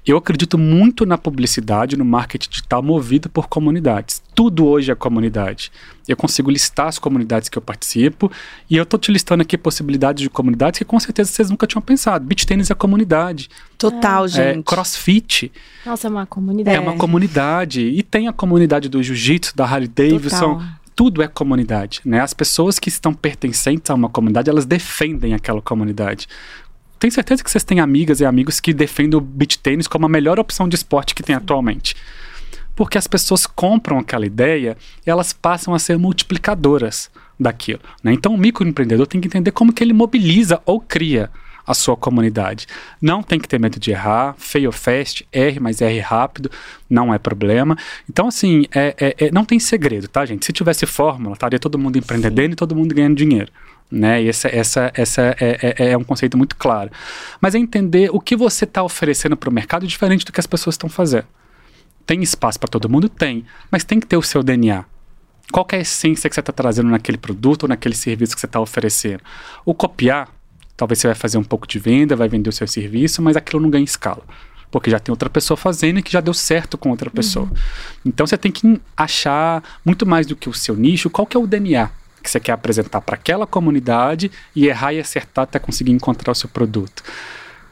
Eu 0.06 0.16
acredito 0.16 0.56
muito 0.56 1.04
na 1.04 1.18
publicidade, 1.18 1.96
no 1.96 2.04
marketing 2.04 2.48
digital 2.48 2.82
movido 2.82 3.28
por 3.28 3.48
comunidades. 3.48 4.22
Tudo 4.34 4.66
hoje 4.66 4.90
é 4.90 4.94
comunidade. 4.94 5.70
Eu 6.06 6.16
consigo 6.16 6.50
listar 6.50 6.86
as 6.86 6.98
comunidades 6.98 7.50
que 7.50 7.58
eu 7.58 7.62
participo 7.62 8.32
e 8.70 8.76
eu 8.76 8.84
estou 8.84 8.98
te 8.98 9.12
listando 9.12 9.42
aqui 9.42 9.58
possibilidades 9.58 10.22
de 10.22 10.30
comunidades 10.30 10.78
que 10.78 10.84
com 10.84 10.98
certeza 10.98 11.30
vocês 11.30 11.50
nunca 11.50 11.66
tinham 11.66 11.82
pensado. 11.82 12.24
Beach 12.24 12.46
tênis 12.46 12.70
é 12.70 12.74
comunidade. 12.74 13.50
Total, 13.76 14.24
é, 14.24 14.28
gente. 14.28 14.58
É, 14.60 14.62
crossfit. 14.62 15.52
Nossa, 15.84 16.06
é 16.06 16.10
uma 16.10 16.24
comunidade. 16.24 16.76
É 16.76 16.80
uma 16.80 16.96
comunidade. 16.96 17.82
E 17.82 18.02
tem 18.02 18.26
a 18.26 18.32
comunidade 18.32 18.88
do 18.88 19.02
jiu-jitsu, 19.02 19.54
da 19.54 19.66
Harley 19.66 19.88
Davidson. 19.88 20.54
Total 20.54 20.77
tudo 20.98 21.22
é 21.22 21.28
comunidade, 21.28 22.00
né? 22.04 22.18
As 22.18 22.34
pessoas 22.34 22.76
que 22.76 22.88
estão 22.88 23.14
pertencentes 23.14 23.88
a 23.88 23.94
uma 23.94 24.08
comunidade, 24.08 24.50
elas 24.50 24.66
defendem 24.66 25.32
aquela 25.32 25.62
comunidade. 25.62 26.26
Tenho 26.98 27.12
certeza 27.12 27.44
que 27.44 27.48
vocês 27.48 27.62
têm 27.62 27.78
amigas 27.78 28.18
e 28.18 28.24
amigos 28.24 28.58
que 28.58 28.74
defendem 28.74 29.16
o 29.16 29.20
beach 29.20 29.60
tênis 29.60 29.86
como 29.86 30.06
a 30.06 30.08
melhor 30.08 30.40
opção 30.40 30.68
de 30.68 30.74
esporte 30.74 31.14
que 31.14 31.22
tem 31.22 31.36
atualmente. 31.36 31.94
Porque 32.74 32.98
as 32.98 33.06
pessoas 33.06 33.46
compram 33.46 33.96
aquela 33.96 34.26
ideia 34.26 34.76
e 35.06 35.08
elas 35.08 35.32
passam 35.32 35.72
a 35.72 35.78
ser 35.78 35.96
multiplicadoras 35.96 37.08
daquilo. 37.38 37.78
Né? 38.02 38.12
Então 38.12 38.34
o 38.34 38.38
microempreendedor 38.38 39.06
tem 39.06 39.20
que 39.20 39.28
entender 39.28 39.52
como 39.52 39.72
que 39.72 39.84
ele 39.84 39.92
mobiliza 39.92 40.60
ou 40.66 40.80
cria 40.80 41.30
a 41.68 41.74
sua 41.74 41.94
comunidade. 41.94 42.66
Não 43.00 43.22
tem 43.22 43.38
que 43.38 43.46
ter 43.46 43.60
medo 43.60 43.78
de 43.78 43.90
errar, 43.90 44.34
fail 44.38 44.72
fast, 44.72 45.28
R 45.30 45.60
mais 45.60 45.82
R 45.82 46.00
rápido, 46.00 46.50
não 46.88 47.12
é 47.12 47.18
problema. 47.18 47.76
Então, 48.08 48.28
assim, 48.28 48.64
é, 48.74 48.96
é, 48.98 49.26
é, 49.26 49.30
não 49.30 49.44
tem 49.44 49.60
segredo, 49.60 50.08
tá, 50.08 50.24
gente? 50.24 50.46
Se 50.46 50.52
tivesse 50.52 50.86
fórmula, 50.86 51.34
estaria 51.34 51.58
todo 51.58 51.78
mundo 51.78 51.98
empreendendo 51.98 52.54
e 52.54 52.56
todo 52.56 52.74
mundo 52.74 52.94
ganhando 52.94 53.16
dinheiro. 53.16 53.52
Né? 53.90 54.22
E 54.22 54.28
essa, 54.28 54.48
essa, 54.48 54.90
essa 54.94 55.36
é, 55.38 55.74
é, 55.78 55.90
é 55.90 55.98
um 55.98 56.04
conceito 56.04 56.38
muito 56.38 56.56
claro. 56.56 56.90
Mas 57.38 57.54
é 57.54 57.58
entender 57.58 58.08
o 58.12 58.18
que 58.18 58.34
você 58.34 58.64
está 58.64 58.82
oferecendo 58.82 59.36
para 59.36 59.50
o 59.50 59.52
mercado 59.52 59.86
diferente 59.86 60.24
do 60.24 60.32
que 60.32 60.40
as 60.40 60.46
pessoas 60.46 60.74
estão 60.74 60.88
fazendo. 60.88 61.26
Tem 62.06 62.22
espaço 62.22 62.58
para 62.58 62.68
todo 62.68 62.88
mundo? 62.88 63.10
Tem. 63.10 63.44
Mas 63.70 63.84
tem 63.84 64.00
que 64.00 64.06
ter 64.06 64.16
o 64.16 64.22
seu 64.22 64.42
DNA. 64.42 64.86
Qual 65.52 65.66
é 65.72 65.76
a 65.76 65.80
essência 65.80 66.28
que 66.28 66.34
você 66.34 66.40
está 66.40 66.52
trazendo 66.52 66.88
naquele 66.88 67.18
produto 67.18 67.64
ou 67.64 67.68
naquele 67.68 67.94
serviço 67.94 68.34
que 68.34 68.40
você 68.40 68.46
está 68.46 68.60
oferecendo? 68.60 69.20
O 69.64 69.74
copiar 69.74 70.28
Talvez 70.78 71.00
você 71.00 71.08
vai 71.08 71.16
fazer 71.16 71.38
um 71.38 71.44
pouco 71.44 71.66
de 71.66 71.76
venda, 71.78 72.14
vai 72.14 72.28
vender 72.28 72.48
o 72.48 72.52
seu 72.52 72.68
serviço, 72.68 73.20
mas 73.20 73.36
aquilo 73.36 73.60
não 73.60 73.68
ganha 73.68 73.84
escala. 73.84 74.22
Porque 74.70 74.88
já 74.88 75.00
tem 75.00 75.12
outra 75.12 75.28
pessoa 75.28 75.56
fazendo 75.56 75.98
e 75.98 76.02
que 76.02 76.12
já 76.12 76.20
deu 76.20 76.32
certo 76.32 76.78
com 76.78 76.90
outra 76.90 77.10
pessoa. 77.10 77.46
Uhum. 77.46 77.54
Então 78.06 78.24
você 78.24 78.38
tem 78.38 78.52
que 78.52 78.80
achar 78.96 79.60
muito 79.84 80.06
mais 80.06 80.24
do 80.24 80.36
que 80.36 80.48
o 80.48 80.54
seu 80.54 80.76
nicho, 80.76 81.10
qual 81.10 81.26
que 81.26 81.36
é 81.36 81.40
o 81.40 81.48
DNA 81.48 81.90
que 82.22 82.30
você 82.30 82.38
quer 82.38 82.52
apresentar 82.52 83.00
para 83.00 83.14
aquela 83.14 83.46
comunidade 83.46 84.30
e 84.54 84.66
errar 84.66 84.92
e 84.92 85.00
acertar 85.00 85.44
até 85.44 85.58
conseguir 85.58 85.92
encontrar 85.92 86.32
o 86.32 86.34
seu 86.34 86.48
produto. 86.48 87.02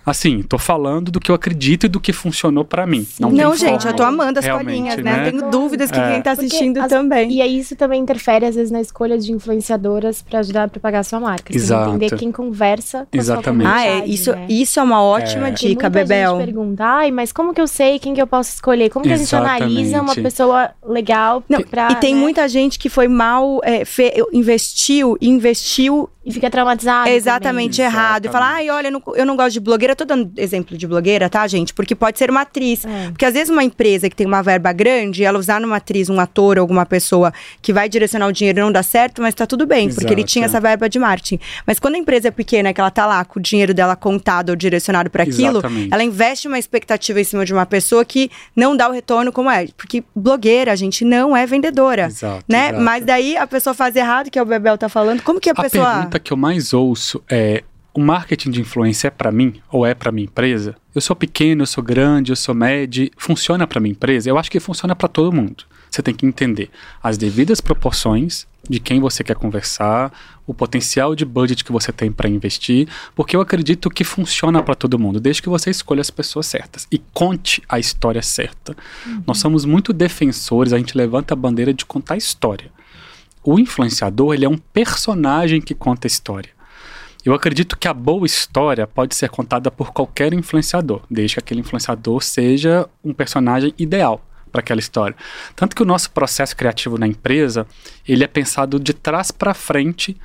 Assim, 0.07 0.40
tô 0.40 0.57
falando 0.57 1.11
do 1.11 1.19
que 1.19 1.33
eu 1.33 1.35
acredito 1.35 1.87
e 1.87 1.88
do 1.88 1.99
que 1.99 2.12
funcionou 2.12 2.64
para 2.64 2.87
mim. 2.87 3.05
Não, 3.19 3.29
não 3.29 3.57
gente, 3.57 3.83
forma. 3.83 3.90
eu 3.90 3.97
tô 3.97 4.05
amando 4.05 4.38
as 4.38 4.49
colinhas, 4.49 4.97
né? 4.99 5.03
né? 5.03 5.31
Tenho 5.33 5.51
dúvidas 5.51 5.90
que 5.90 5.99
é. 5.99 6.12
quem 6.12 6.23
tá 6.23 6.31
assistindo 6.31 6.79
as, 6.79 6.88
também. 6.88 7.33
E 7.33 7.42
aí 7.42 7.59
isso 7.59 7.75
também 7.75 8.01
interfere, 8.01 8.47
às 8.47 8.55
vezes, 8.55 8.71
na 8.71 8.81
escolha 8.81 9.19
de 9.19 9.33
influenciadoras 9.33 10.23
para 10.23 10.38
ajudar 10.38 10.64
a 10.64 10.69
propagar 10.69 11.01
a 11.01 11.05
sua 11.05 11.19
marca. 11.19 11.53
Você 11.53 11.59
Exato. 11.59 11.90
entender 11.90 12.16
quem 12.16 12.31
conversa 12.31 13.09
com 13.11 13.19
Exatamente. 13.19 13.66
a 13.66 13.71
sua 13.73 13.81
Ah, 13.81 13.87
é. 13.87 14.07
Isso, 14.07 14.31
né? 14.31 14.47
isso 14.49 14.79
é 14.79 14.83
uma 14.83 15.03
ótima 15.03 15.49
é. 15.49 15.51
dica, 15.51 15.90
Bebel. 15.90 16.37
Gente 16.37 16.45
pergunta, 16.47 16.85
ai, 16.85 17.11
mas 17.11 17.33
como 17.33 17.53
que 17.53 17.61
eu 17.61 17.66
sei 17.66 17.99
quem 17.99 18.14
que 18.14 18.23
eu 18.23 18.27
posso 18.29 18.55
escolher? 18.55 18.90
Como 18.90 19.05
que 19.05 19.11
Exatamente. 19.11 19.51
a 19.51 19.55
gente 19.55 19.62
analisa 19.64 20.01
uma 20.01 20.14
pessoa 20.14 20.71
legal 20.87 21.42
não, 21.49 21.62
pra, 21.62 21.90
E 21.90 21.97
tem 21.97 22.14
né? 22.14 22.21
muita 22.21 22.49
gente 22.49 22.79
que 22.79 22.88
foi 22.88 23.09
mal, 23.09 23.61
é, 23.64 23.85
fe, 23.85 24.12
investiu, 24.33 25.16
investiu 25.21 26.09
e 26.27 26.33
fica 26.33 26.51
traumatizado. 26.51 27.09
Exatamente 27.09 27.77
também. 27.77 27.87
errado. 27.87 28.25
Exatamente. 28.25 28.29
E 28.29 28.33
fala, 28.33 28.55
ai, 28.57 28.69
olha, 28.69 28.88
eu 28.88 28.92
não, 28.92 29.03
eu 29.14 29.25
não, 29.25 29.37
gosto 29.37 29.53
de 29.53 29.61
blogueira. 29.61 29.95
Eu 29.96 30.04
tô 30.06 30.14
dando 30.14 30.30
exemplo 30.37 30.76
de 30.76 30.87
blogueira, 30.87 31.30
tá, 31.30 31.46
gente? 31.46 31.72
Porque 31.72 31.94
pode 31.94 32.18
ser 32.18 32.30
uma 32.30 32.42
atriz. 32.42 32.85
É. 32.85 33.09
Porque 33.09 33.24
às 33.24 33.32
vezes 33.32 33.48
uma 33.48 33.64
empresa 33.64 34.11
que 34.11 34.14
tem 34.14 34.26
uma 34.26 34.42
verba 34.42 34.72
grande, 34.72 35.24
ela 35.24 35.38
usar 35.38 35.59
numa 35.59 35.76
atriz, 35.76 36.11
um 36.11 36.20
ator, 36.20 36.59
alguma 36.59 36.85
pessoa 36.85 37.32
que 37.62 37.72
vai 37.72 37.88
direcionar 37.88 38.26
o 38.26 38.32
dinheiro 38.32 38.61
não 38.61 38.70
dá 38.70 38.82
certo, 38.82 39.22
mas 39.22 39.35
tá 39.35 39.46
tudo 39.46 39.66
bem, 39.66 39.87
Exato. 39.87 40.00
porque 40.00 40.12
ele 40.12 40.24
tinha 40.24 40.44
essa 40.44 40.61
verba 40.61 40.87
de 40.87 40.98
marketing. 40.98 41.40
Mas 41.66 41.78
quando 41.78 41.94
a 41.94 41.98
empresa 41.98 42.28
é 42.28 42.30
pequena, 42.30 42.74
que 42.74 42.80
ela 42.80 42.90
tá 42.90 43.06
lá 43.06 43.24
com 43.24 43.40
o 43.40 43.42
dinheiro 43.42 43.72
dela 43.72 43.96
contado 43.96 44.50
ou 44.50 44.56
direcionado 44.56 45.09
para 45.09 45.22
aquilo, 45.22 45.62
ela 45.90 46.04
investe 46.04 46.46
uma 46.46 46.59
expectativa 46.59 47.18
em 47.18 47.24
cima 47.24 47.46
de 47.46 47.54
uma 47.54 47.64
pessoa 47.64 48.04
que 48.04 48.30
não 48.54 48.76
dá 48.76 48.88
o 48.88 48.92
retorno 48.92 49.32
como 49.32 49.50
é. 49.50 49.68
Porque 49.76 50.04
blogueira, 50.14 50.72
a 50.72 50.76
gente 50.76 51.04
não 51.04 51.35
é 51.35 51.46
vendedora. 51.46 52.06
Exato, 52.06 52.44
né? 52.46 52.68
Exato. 52.68 52.82
Mas 52.82 53.04
daí 53.04 53.37
a 53.37 53.46
pessoa 53.46 53.72
faz 53.72 53.96
errado, 53.96 54.30
que 54.30 54.38
é 54.38 54.42
o 54.42 54.46
Bebel 54.46 54.76
tá 54.76 54.88
falando. 54.88 55.22
Como 55.22 55.40
que 55.40 55.48
a, 55.48 55.54
a 55.56 55.62
pessoa. 55.62 55.88
A 55.88 55.94
pergunta 55.94 56.18
que 56.18 56.32
eu 56.32 56.37
mais 56.37 56.74
ouço 56.74 57.22
é 57.30 57.62
o 57.96 58.04
marketing 58.04 58.50
de 58.50 58.61
influência 58.61 59.09
é 59.09 59.11
para 59.11 59.32
mim 59.32 59.54
ou 59.70 59.87
é 59.87 59.94
para 59.94 60.12
minha 60.12 60.26
empresa? 60.26 60.76
Eu 60.94 61.00
sou 61.00 61.16
pequeno, 61.16 61.62
eu 61.62 61.66
sou 61.66 61.82
grande, 61.82 62.30
eu 62.30 62.37
sou 62.37 62.54
médio, 62.54 63.11
funciona 63.16 63.66
para 63.66 63.80
minha 63.80 63.92
empresa? 63.92 64.28
Eu 64.28 64.38
acho 64.38 64.50
que 64.50 64.61
funciona 64.61 64.94
para 64.94 65.09
todo 65.09 65.32
mundo. 65.32 65.64
você 65.90 66.02
tem 66.02 66.14
que 66.14 66.26
entender 66.26 66.68
as 67.02 67.16
devidas 67.16 67.59
proporções 67.59 68.46
de 68.68 68.80
quem 68.80 69.00
você 69.00 69.24
quer 69.24 69.37
conversar, 69.37 70.12
o 70.46 70.52
potencial 70.52 71.14
de 71.14 71.24
budget 71.24 71.64
que 71.64 71.72
você 71.72 71.90
tem 71.90 72.12
para 72.12 72.28
investir, 72.28 72.87
porque 73.14 73.35
eu 73.35 73.40
acredito 73.40 73.88
que 73.88 74.04
funciona 74.04 74.62
para 74.62 74.74
todo 74.74 74.98
mundo, 74.98 75.18
desde 75.18 75.40
que 75.40 75.48
você 75.48 75.70
escolha 75.70 76.02
as 76.02 76.11
pessoas 76.11 76.46
certas 76.46 76.87
e 76.90 76.98
conte 77.14 77.62
a 77.66 77.78
história 77.78 78.20
certa. 78.20 78.76
Uhum. 79.06 79.22
Nós 79.26 79.38
somos 79.38 79.64
muito 79.64 79.94
defensores, 79.94 80.72
a 80.74 80.78
gente 80.78 80.98
levanta 80.98 81.32
a 81.32 81.37
bandeira 81.37 81.72
de 81.72 81.87
contar 81.87 82.14
a 82.14 82.18
história. 82.18 82.70
O 83.42 83.59
influenciador, 83.59 84.35
ele 84.35 84.44
é 84.44 84.48
um 84.48 84.59
personagem 84.59 85.62
que 85.62 85.74
conta 85.74 86.06
a 86.06 86.09
história. 86.09 86.56
Eu 87.27 87.35
acredito 87.35 87.77
que 87.77 87.89
a 87.89 87.93
boa 87.93 88.25
história 88.25 88.87
pode 88.87 89.17
ser 89.17 89.29
contada 89.29 89.69
por 89.69 89.93
qualquer 89.93 90.33
influenciador, 90.33 91.03
desde 91.11 91.35
que 91.35 91.41
aquele 91.41 91.61
influenciador 91.61 92.23
seja 92.23 92.89
um 93.03 93.12
personagem 93.12 93.75
ideal 93.77 94.25
para 94.53 94.61
aquela 94.61 94.79
história. 94.79 95.17
Tanto 95.57 95.75
que 95.75 95.83
o 95.83 95.85
nosso 95.85 96.09
processo 96.12 96.57
criativo 96.57 96.97
na 96.97 97.05
empresa, 97.05 97.67
ele 98.07 98.23
é 98.23 98.29
pensado 98.29 98.79
de 98.79 98.95
trás 98.95 99.33
para 99.33 99.53
frente 99.55 100.17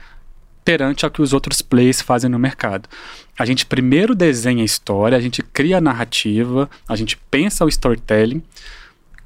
perante 0.63 1.03
ao 1.03 1.09
que 1.09 1.23
os 1.23 1.33
outros 1.33 1.59
players 1.59 2.01
fazem 2.03 2.29
no 2.29 2.37
mercado. 2.37 2.87
A 3.35 3.45
gente 3.45 3.65
primeiro 3.65 4.13
desenha 4.13 4.61
a 4.61 4.65
história, 4.65 5.17
a 5.17 5.21
gente 5.21 5.41
cria 5.41 5.79
a 5.79 5.81
narrativa, 5.81 6.69
a 6.87 6.95
gente 6.95 7.17
pensa 7.31 7.65
o 7.65 7.67
storytelling, 7.67 8.43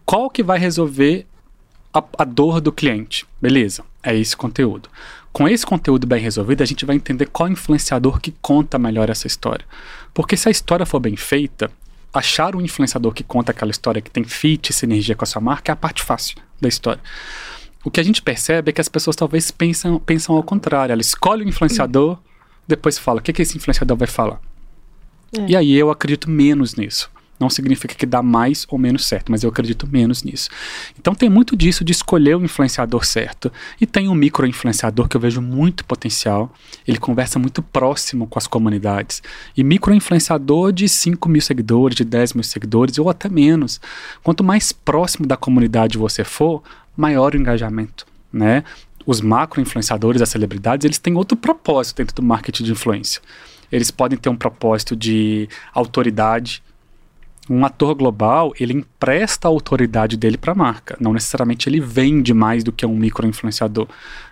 qual 0.06 0.30
que 0.30 0.42
vai 0.42 0.58
resolver 0.58 1.28
a, 1.94 2.02
a 2.20 2.24
dor 2.24 2.62
do 2.62 2.72
cliente. 2.72 3.26
Beleza, 3.42 3.84
é 4.02 4.16
esse 4.16 4.38
conteúdo. 4.38 4.88
Com 5.36 5.50
esse 5.50 5.66
conteúdo 5.66 6.08
bem 6.08 6.22
resolvido, 6.22 6.62
a 6.62 6.66
gente 6.66 6.86
vai 6.86 6.96
entender 6.96 7.26
qual 7.26 7.50
influenciador 7.50 8.22
que 8.22 8.34
conta 8.42 8.80
melhor 8.80 9.10
essa 9.10 9.28
história. 9.28 9.66
Porque 10.14 10.38
se 10.38 10.48
a 10.48 10.52
história 10.52 10.86
for 10.86 10.98
bem 11.02 11.18
feita, 11.18 11.70
achar 12.14 12.56
um 12.56 12.62
influenciador 12.62 13.12
que 13.12 13.22
conta 13.22 13.52
aquela 13.52 13.70
história, 13.70 14.02
que 14.02 14.10
tem 14.10 14.24
fit, 14.24 14.72
sinergia 14.72 15.14
com 15.14 15.26
a 15.26 15.28
sua 15.28 15.42
marca, 15.42 15.70
é 15.70 15.74
a 15.74 15.76
parte 15.76 16.04
fácil 16.04 16.38
da 16.62 16.70
história. 16.70 17.02
O 17.84 17.92
que 17.92 18.00
a 18.00 18.04
gente 18.04 18.22
percebe 18.22 18.70
é 18.70 18.72
que 18.72 18.80
as 18.80 18.88
pessoas 18.88 19.14
talvez 19.14 19.52
pensam, 19.52 20.00
pensam 20.00 20.38
ao 20.38 20.42
contrário. 20.42 20.94
Ela 20.94 21.02
escolhe 21.02 21.44
o 21.44 21.50
influenciador, 21.50 22.18
depois 22.66 22.98
fala, 22.98 23.20
o 23.20 23.22
que, 23.22 23.34
que 23.34 23.42
esse 23.42 23.58
influenciador 23.58 23.98
vai 23.98 24.08
falar? 24.08 24.40
É. 25.38 25.48
E 25.50 25.56
aí 25.58 25.76
eu 25.76 25.92
acredito 25.92 26.30
menos 26.30 26.76
nisso. 26.76 27.12
Não 27.40 27.50
significa 27.50 27.94
que 27.94 28.06
dá 28.06 28.22
mais 28.24 28.66
ou 28.70 28.78
menos 28.78 29.06
certo, 29.06 29.32
mas 29.32 29.44
eu 29.44 29.50
acredito 29.50 29.88
menos 29.88 30.24
nisso. 30.24 30.50
Então 30.98 31.14
tem 31.14 31.30
muito 31.30 31.56
disso 31.56 31.84
de 31.84 31.92
escolher 31.92 32.36
o 32.36 32.44
influenciador 32.44 33.06
certo. 33.06 33.52
E 33.80 33.86
tem 33.86 34.08
um 34.08 34.16
micro-influenciador 34.16 35.10
que 35.10 35.18
eu 35.18 35.22
vejo 35.22 35.42
muito 35.42 35.84
potencial. 35.84 36.54
Ele 36.88 36.98
conversa 36.98 37.38
muito 37.38 37.62
próximo 37.62 38.26
com 38.26 38.40
as 38.40 38.48
comunidades. 38.48 39.22
E 39.56 39.64
micro-influenciador 39.64 40.72
de 40.72 40.88
5 40.88 41.28
mil 41.28 41.42
seguidores, 41.42 41.96
de 41.96 42.06
10 42.06 42.34
mil 42.34 42.44
seguidores, 42.44 42.98
ou 42.98 43.10
até 43.10 43.28
menos. 43.28 43.82
Quanto 44.24 44.44
mais 44.44 44.72
próximo 44.72 45.28
da 45.28 45.36
comunidade 45.36 45.98
você 45.98 46.24
for, 46.24 46.64
maior 46.96 47.34
o 47.34 47.38
engajamento. 47.38 48.06
Né? 48.32 48.64
Os 49.06 49.20
macro-influenciadores, 49.20 50.22
as 50.22 50.30
celebridades, 50.30 50.86
eles 50.86 50.98
têm 50.98 51.16
outro 51.16 51.38
propósito 51.38 51.98
dentro 51.98 52.16
do 52.16 52.24
marketing 52.24 52.64
de 52.64 52.72
influência. 52.72 53.22
Eles 53.72 53.92
podem 53.92 54.18
ter 54.18 54.30
um 54.30 54.36
propósito 54.36 54.96
de 54.96 55.50
autoridade, 55.74 56.64
um 57.50 57.66
ator 57.66 57.94
global, 57.94 58.54
ele 58.60 58.74
empresta 58.74 59.48
a 59.48 59.50
autoridade 59.50 60.18
dele 60.18 60.38
para 60.38 60.54
a 60.54 60.56
marca. 60.56 60.98
Não 61.00 61.14
necessariamente 61.14 61.70
ele 61.70 61.80
vende 61.80 62.34
mais 62.34 62.64
do 62.64 62.72
que 62.72 62.86
um 62.86 62.96
micro-influenciador. 62.96 63.88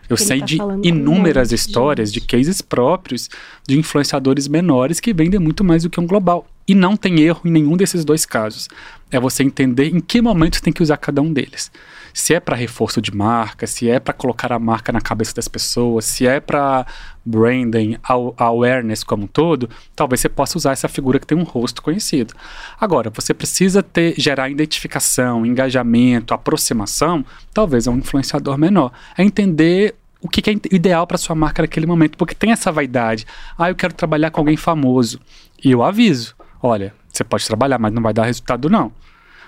Eu 0.10 0.18
ele 0.18 0.26
sei 0.26 0.40
tá 0.40 0.46
de 0.46 0.58
inúmeras 0.84 1.52
histórias, 1.52 2.12
de 2.12 2.20
cases 2.22 2.62
próprios, 2.62 3.30
de 3.68 3.78
influenciadores 3.78 4.48
menores 4.48 5.00
que 5.00 5.14
vendem 5.14 5.40
muito 5.40 5.64
mais 5.64 5.84
do 5.84 5.90
que 5.90 6.00
um 6.00 6.08
global. 6.08 6.48
E 6.68 6.74
não 6.74 6.96
tem 6.96 7.22
erro 7.22 7.42
em 7.46 7.52
nenhum 7.52 7.78
desses 7.78 8.04
dois 8.04 8.26
casos. 8.26 8.68
É 9.12 9.20
você 9.20 9.44
entender 9.44 9.94
em 9.94 10.00
que 10.00 10.22
momento 10.22 10.62
tem 10.62 10.74
que 10.74 10.82
usar 10.82 10.98
cada 10.98 11.22
um 11.22 11.32
deles 11.32 11.72
se 12.14 12.34
é 12.34 12.40
para 12.40 12.56
reforço 12.56 13.02
de 13.02 13.14
marca, 13.14 13.66
se 13.66 13.90
é 13.90 14.00
para 14.00 14.14
colocar 14.14 14.54
a 14.54 14.60
marca 14.60 14.92
na 14.92 15.02
cabeça 15.02 15.34
das 15.34 15.48
pessoas, 15.48 16.06
se 16.06 16.28
é 16.28 16.40
para 16.40 16.86
branding, 17.26 17.98
awareness 18.38 19.04
como 19.04 19.24
um 19.24 19.28
todo, 19.28 19.70
talvez 19.96 20.22
você 20.22 20.30
possa 20.30 20.58
usar 20.58 20.74
essa 20.74 20.88
figura 20.88 21.20
que 21.20 21.26
tem 21.26 21.38
um 21.38 21.44
rosto 21.44 21.82
conhecido. 21.82 22.34
Agora, 22.80 23.10
você 23.10 23.34
precisa 23.34 23.82
ter 23.82 24.14
gerar 24.18 24.50
identificação, 24.50 25.46
engajamento, 25.46 26.34
aproximação, 26.34 27.26
talvez 27.54 27.88
é 27.88 27.90
um 27.90 27.98
influenciador 27.98 28.58
menor. 28.58 28.92
É 29.18 29.24
entender 29.24 29.96
o 30.22 30.30
que, 30.30 30.48
é 30.50 30.54
ideal 30.72 31.08
para 31.08 31.18
sua 31.18 31.36
marca 31.36 31.64
naquele 31.64 31.86
momento, 31.86 32.18
porque 32.18 32.36
tem 32.36 32.52
essa 32.52 32.72
vaidade. 32.72 33.26
Ah, 33.58 33.70
eu 33.70 33.76
quero 33.76 33.94
trabalhar 33.94 34.30
com 34.30 34.42
alguém 34.42 34.56
famoso. 34.56 35.20
E 35.64 35.72
eu 35.72 35.82
aviso, 35.82 36.36
olha, 36.62 36.94
você 37.12 37.24
pode 37.24 37.46
trabalhar, 37.46 37.80
mas 37.80 37.92
não 37.92 38.02
vai 38.02 38.14
dar 38.14 38.26
resultado 38.26 38.70
não 38.70 38.92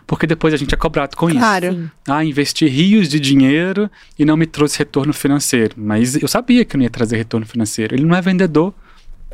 porque 0.08 0.28
depois 0.28 0.54
a 0.54 0.58
gente 0.58 0.74
é 0.74 0.78
cobrado 0.78 1.16
com 1.16 1.30
claro. 1.30 1.66
isso. 1.66 1.92
Ah, 2.08 2.24
investi 2.24 2.68
rios 2.68 3.10
de 3.10 3.20
dinheiro 3.20 3.90
e 4.18 4.26
não 4.26 4.38
me 4.38 4.46
trouxe 4.46 4.78
retorno 4.78 5.14
financeiro. 5.14 5.76
Mas 5.78 6.16
eu 6.16 6.28
sabia 6.28 6.64
que 6.64 6.78
não 6.78 6.84
ia 6.84 6.90
trazer 6.90 7.18
retorno 7.18 7.46
financeiro. 7.46 7.96
Ele 7.96 8.06
não 8.06 8.16
é 8.16 8.22
vendedor. 8.22 8.74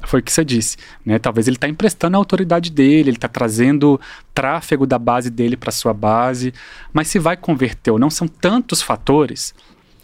Foi 0.04 0.20
o 0.20 0.24
que 0.24 0.32
você 0.32 0.44
disse, 0.44 0.78
né? 1.06 1.20
Talvez 1.20 1.48
ele 1.48 1.58
está 1.58 1.68
emprestando 1.68 2.16
a 2.16 2.18
autoridade 2.18 2.72
dele, 2.72 3.12
ele 3.12 3.18
está 3.18 3.28
trazendo 3.28 4.02
tráfego 4.34 4.88
da 4.88 4.98
base 4.98 5.30
dele 5.30 5.56
para 5.56 5.72
sua 5.72 5.94
base, 5.94 6.54
mas 6.92 7.08
se 7.08 7.20
vai 7.20 7.38
converter 7.38 7.92
ou 7.92 8.00
não 8.00 8.10
são 8.10 8.28
tantos 8.28 8.82
fatores 8.82 9.54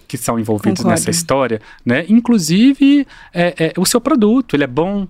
que 0.08 0.16
são 0.16 0.40
envolvidos 0.40 0.82
Concordo. 0.82 0.92
nessa 0.92 1.10
história, 1.10 1.60
né? 1.84 2.06
Inclusive 2.08 3.08
é, 3.34 3.56
é, 3.58 3.74
o 3.76 3.86
seu 3.88 4.00
produto, 4.00 4.56
ele 4.56 4.64
é 4.64 4.68
bom, 4.68 5.08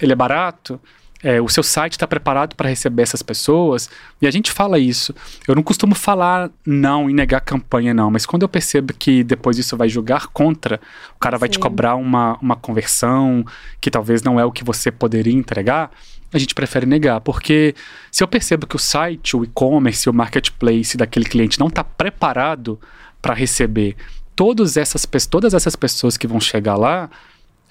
ele 0.00 0.12
é 0.12 0.16
barato, 0.16 0.80
é, 1.22 1.40
o 1.40 1.48
seu 1.48 1.62
site 1.62 1.92
está 1.92 2.06
preparado 2.06 2.56
para 2.56 2.68
receber 2.68 3.02
essas 3.02 3.22
pessoas. 3.22 3.88
E 4.20 4.26
a 4.26 4.30
gente 4.30 4.50
fala 4.50 4.78
isso. 4.78 5.14
Eu 5.46 5.54
não 5.54 5.62
costumo 5.62 5.94
falar 5.94 6.50
não 6.66 7.08
e 7.08 7.12
negar 7.12 7.40
campanha, 7.40 7.94
não, 7.94 8.10
mas 8.10 8.26
quando 8.26 8.42
eu 8.42 8.48
percebo 8.48 8.92
que 8.92 9.22
depois 9.22 9.56
isso 9.56 9.76
vai 9.76 9.88
jogar 9.88 10.26
contra, 10.28 10.80
o 11.14 11.18
cara 11.20 11.36
Sim. 11.36 11.40
vai 11.40 11.48
te 11.48 11.58
cobrar 11.58 11.94
uma, 11.94 12.36
uma 12.42 12.56
conversão 12.56 13.44
que 13.80 13.90
talvez 13.90 14.22
não 14.22 14.40
é 14.40 14.44
o 14.44 14.50
que 14.50 14.64
você 14.64 14.90
poderia 14.90 15.32
entregar, 15.32 15.92
a 16.32 16.38
gente 16.38 16.54
prefere 16.54 16.86
negar. 16.86 17.20
Porque 17.20 17.74
se 18.10 18.24
eu 18.24 18.28
percebo 18.28 18.66
que 18.66 18.74
o 18.76 18.80
site, 18.80 19.36
o 19.36 19.44
e-commerce, 19.44 20.10
o 20.10 20.12
marketplace 20.12 20.96
daquele 20.96 21.26
cliente 21.26 21.60
não 21.60 21.68
está 21.68 21.84
preparado 21.84 22.80
para 23.20 23.34
receber 23.34 23.96
todas 24.34 24.76
essas, 24.76 25.06
todas 25.26 25.54
essas 25.54 25.76
pessoas 25.76 26.16
que 26.16 26.26
vão 26.26 26.40
chegar 26.40 26.74
lá, 26.74 27.08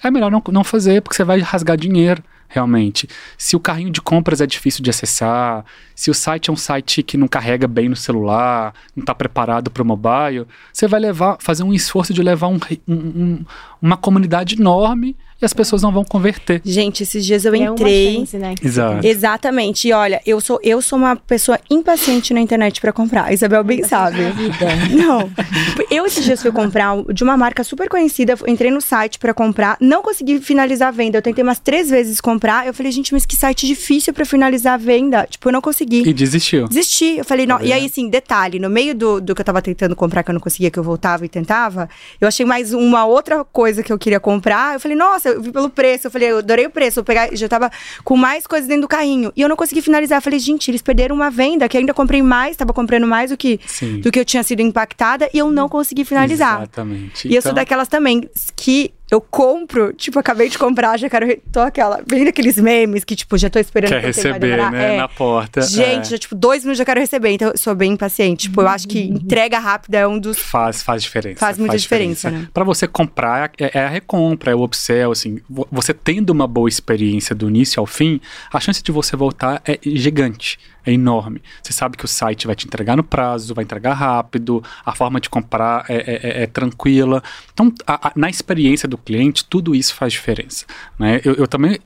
é 0.02 0.10
melhor 0.10 0.30
não, 0.30 0.42
não 0.50 0.64
fazer, 0.64 1.02
porque 1.02 1.16
você 1.16 1.24
vai 1.24 1.40
rasgar 1.40 1.76
dinheiro 1.76 2.22
realmente. 2.52 3.08
Se 3.36 3.56
o 3.56 3.60
carrinho 3.60 3.90
de 3.90 4.00
compras 4.00 4.40
é 4.40 4.46
difícil 4.46 4.82
de 4.82 4.90
acessar, 4.90 5.64
se 6.02 6.10
o 6.10 6.14
site 6.14 6.50
é 6.50 6.52
um 6.52 6.56
site 6.56 7.00
que 7.00 7.16
não 7.16 7.28
carrega 7.28 7.68
bem 7.68 7.88
no 7.88 7.94
celular, 7.94 8.74
não 8.96 9.02
está 9.02 9.14
preparado 9.14 9.70
para 9.70 9.84
o 9.84 9.86
mobile, 9.86 10.48
você 10.72 10.88
vai 10.88 10.98
levar, 10.98 11.36
fazer 11.38 11.62
um 11.62 11.72
esforço 11.72 12.12
de 12.12 12.20
levar 12.20 12.48
um, 12.48 12.58
um, 12.88 12.94
um, 12.94 13.44
uma 13.80 13.96
comunidade 13.96 14.56
enorme 14.56 15.16
e 15.40 15.44
as 15.44 15.52
pessoas 15.52 15.82
não 15.82 15.92
vão 15.92 16.04
converter. 16.04 16.60
Gente, 16.64 17.02
esses 17.02 17.24
dias 17.24 17.44
eu 17.44 17.54
é 17.54 17.58
entrei. 17.58 18.16
Chance, 18.16 18.38
né? 18.38 18.54
Exato. 18.62 19.06
Exatamente. 19.06 19.88
E 19.88 19.92
olha, 19.92 20.20
eu 20.24 20.40
sou, 20.40 20.60
eu 20.62 20.80
sou 20.80 20.98
uma 20.98 21.16
pessoa 21.16 21.58
impaciente 21.68 22.32
na 22.32 22.40
internet 22.40 22.80
para 22.80 22.92
comprar. 22.92 23.24
A 23.24 23.32
Isabel 23.32 23.62
bem 23.64 23.82
sabe. 23.82 24.18
Não. 24.94 25.30
Eu 25.90 26.06
esses 26.06 26.24
dias 26.24 26.40
fui 26.40 26.52
comprar 26.52 26.96
de 27.12 27.24
uma 27.24 27.36
marca 27.36 27.64
super 27.64 27.88
conhecida, 27.88 28.36
entrei 28.46 28.70
no 28.70 28.80
site 28.80 29.18
para 29.18 29.34
comprar, 29.34 29.76
não 29.80 30.00
consegui 30.00 30.40
finalizar 30.40 30.88
a 30.88 30.92
venda. 30.92 31.18
Eu 31.18 31.22
tentei 31.22 31.42
umas 31.42 31.58
três 31.58 31.90
vezes 31.90 32.20
comprar. 32.20 32.66
Eu 32.66 32.74
falei, 32.74 32.92
gente, 32.92 33.12
mas 33.12 33.26
que 33.26 33.34
site 33.34 33.66
difícil 33.66 34.14
para 34.14 34.24
finalizar 34.24 34.74
a 34.74 34.76
venda. 34.76 35.26
Tipo, 35.28 35.48
eu 35.48 35.52
não 35.52 35.60
consegui. 35.60 35.91
E 35.96 36.12
desistiu. 36.12 36.68
Desisti. 36.68 37.18
Eu 37.18 37.24
falei, 37.24 37.46
não. 37.46 37.58
Tá 37.58 37.64
e 37.64 37.72
aí, 37.72 37.86
assim, 37.86 38.08
detalhe, 38.08 38.58
no 38.58 38.70
meio 38.70 38.94
do, 38.94 39.20
do 39.20 39.34
que 39.34 39.40
eu 39.40 39.44
tava 39.44 39.60
tentando 39.60 39.94
comprar, 39.94 40.22
que 40.22 40.30
eu 40.30 40.34
não 40.34 40.40
conseguia, 40.40 40.70
que 40.70 40.78
eu 40.78 40.82
voltava 40.82 41.24
e 41.24 41.28
tentava, 41.28 41.88
eu 42.20 42.28
achei 42.28 42.46
mais 42.46 42.72
uma 42.72 43.04
outra 43.04 43.44
coisa 43.44 43.82
que 43.82 43.92
eu 43.92 43.98
queria 43.98 44.20
comprar. 44.20 44.74
Eu 44.74 44.80
falei, 44.80 44.96
nossa, 44.96 45.30
eu 45.30 45.42
vi 45.42 45.52
pelo 45.52 45.70
preço. 45.70 46.06
Eu 46.06 46.10
falei, 46.10 46.30
eu 46.30 46.38
adorei 46.38 46.66
o 46.66 46.70
preço. 46.70 47.00
Eu 47.00 47.04
pegar, 47.04 47.34
já 47.34 47.48
tava 47.48 47.70
com 48.04 48.16
mais 48.16 48.46
coisas 48.46 48.68
dentro 48.68 48.82
do 48.82 48.88
carrinho. 48.88 49.32
E 49.36 49.42
eu 49.42 49.48
não 49.48 49.56
consegui 49.56 49.82
finalizar. 49.82 50.18
Eu 50.18 50.22
falei, 50.22 50.38
gente, 50.38 50.70
eles 50.70 50.82
perderam 50.82 51.14
uma 51.14 51.30
venda 51.30 51.68
que 51.68 51.76
ainda 51.76 51.92
comprei 51.92 52.22
mais, 52.22 52.56
tava 52.56 52.72
comprando 52.72 53.06
mais 53.06 53.30
do 53.30 53.36
que, 53.36 53.60
do 54.02 54.10
que 54.10 54.18
eu 54.18 54.24
tinha 54.24 54.42
sido 54.42 54.60
impactada 54.60 55.28
e 55.32 55.38
eu 55.38 55.50
não 55.50 55.68
consegui 55.68 56.04
finalizar. 56.04 56.62
Exatamente. 56.62 57.26
E 57.26 57.28
então... 57.28 57.36
eu 57.36 57.42
sou 57.42 57.50
então 57.50 57.62
daquelas 57.62 57.88
também 57.88 58.28
que 58.56 58.92
eu 59.12 59.20
compro, 59.20 59.92
tipo, 59.92 60.18
acabei 60.18 60.48
de 60.48 60.56
comprar, 60.56 60.98
já 60.98 61.10
quero. 61.10 61.38
Tô 61.52 61.60
aquela. 61.60 62.02
Vendo 62.08 62.28
aqueles 62.28 62.56
memes 62.56 63.04
que, 63.04 63.14
tipo, 63.14 63.36
já 63.36 63.50
tô 63.50 63.58
esperando. 63.58 63.90
Quer 63.90 64.00
receber, 64.00 64.56
né? 64.70 64.94
É. 64.94 64.96
Na 64.96 65.06
porta. 65.06 65.60
Gente, 65.60 66.06
é. 66.06 66.10
já, 66.12 66.18
tipo, 66.18 66.34
dois 66.34 66.62
minutos 66.64 66.78
já 66.78 66.84
quero 66.86 66.98
receber. 66.98 67.28
Então, 67.30 67.50
eu 67.50 67.58
sou 67.58 67.74
bem 67.74 67.92
impaciente. 67.92 68.48
Tipo, 68.48 68.62
eu 68.62 68.68
acho 68.68 68.88
que 68.88 69.00
entrega 69.00 69.58
rápida 69.58 69.98
é 69.98 70.06
um 70.06 70.18
dos. 70.18 70.38
Faz, 70.38 70.82
faz 70.82 71.02
diferença. 71.02 71.38
Faz 71.38 71.58
muita 71.58 71.72
faz 71.72 71.82
diferença, 71.82 72.28
diferença, 72.28 72.46
né? 72.46 72.50
Pra 72.54 72.64
você 72.64 72.88
comprar, 72.88 73.52
é, 73.58 73.78
é, 73.78 73.84
a 73.84 73.88
recompra, 73.88 74.50
é 74.50 74.54
o 74.54 74.64
upsell, 74.64 75.12
assim. 75.12 75.40
Você 75.70 75.92
tendo 75.92 76.30
uma 76.30 76.46
boa 76.46 76.68
experiência 76.68 77.34
do 77.34 77.50
início 77.50 77.80
ao 77.80 77.86
fim, 77.86 78.18
a 78.50 78.58
chance 78.60 78.82
de 78.82 78.90
você 78.90 79.14
voltar 79.14 79.60
é 79.66 79.78
gigante 79.84 80.58
é 80.84 80.92
enorme. 80.92 81.42
Você 81.62 81.72
sabe 81.72 81.96
que 81.96 82.04
o 82.04 82.08
site 82.08 82.46
vai 82.46 82.56
te 82.56 82.66
entregar 82.66 82.96
no 82.96 83.04
prazo, 83.04 83.54
vai 83.54 83.64
entregar 83.64 83.94
rápido, 83.94 84.62
a 84.84 84.94
forma 84.94 85.20
de 85.20 85.30
comprar 85.30 85.84
é, 85.88 85.96
é, 85.96 86.40
é, 86.40 86.42
é 86.42 86.46
tranquila. 86.46 87.22
Então, 87.52 87.72
a, 87.86 88.08
a, 88.08 88.12
na 88.16 88.28
experiência 88.28 88.88
do 88.88 88.98
cliente, 88.98 89.44
tudo 89.44 89.74
isso 89.74 89.94
faz 89.94 90.12
diferença. 90.12 90.64
Né? 90.98 91.20
Eu, 91.24 91.34
eu, 91.34 91.46
também, 91.46 91.78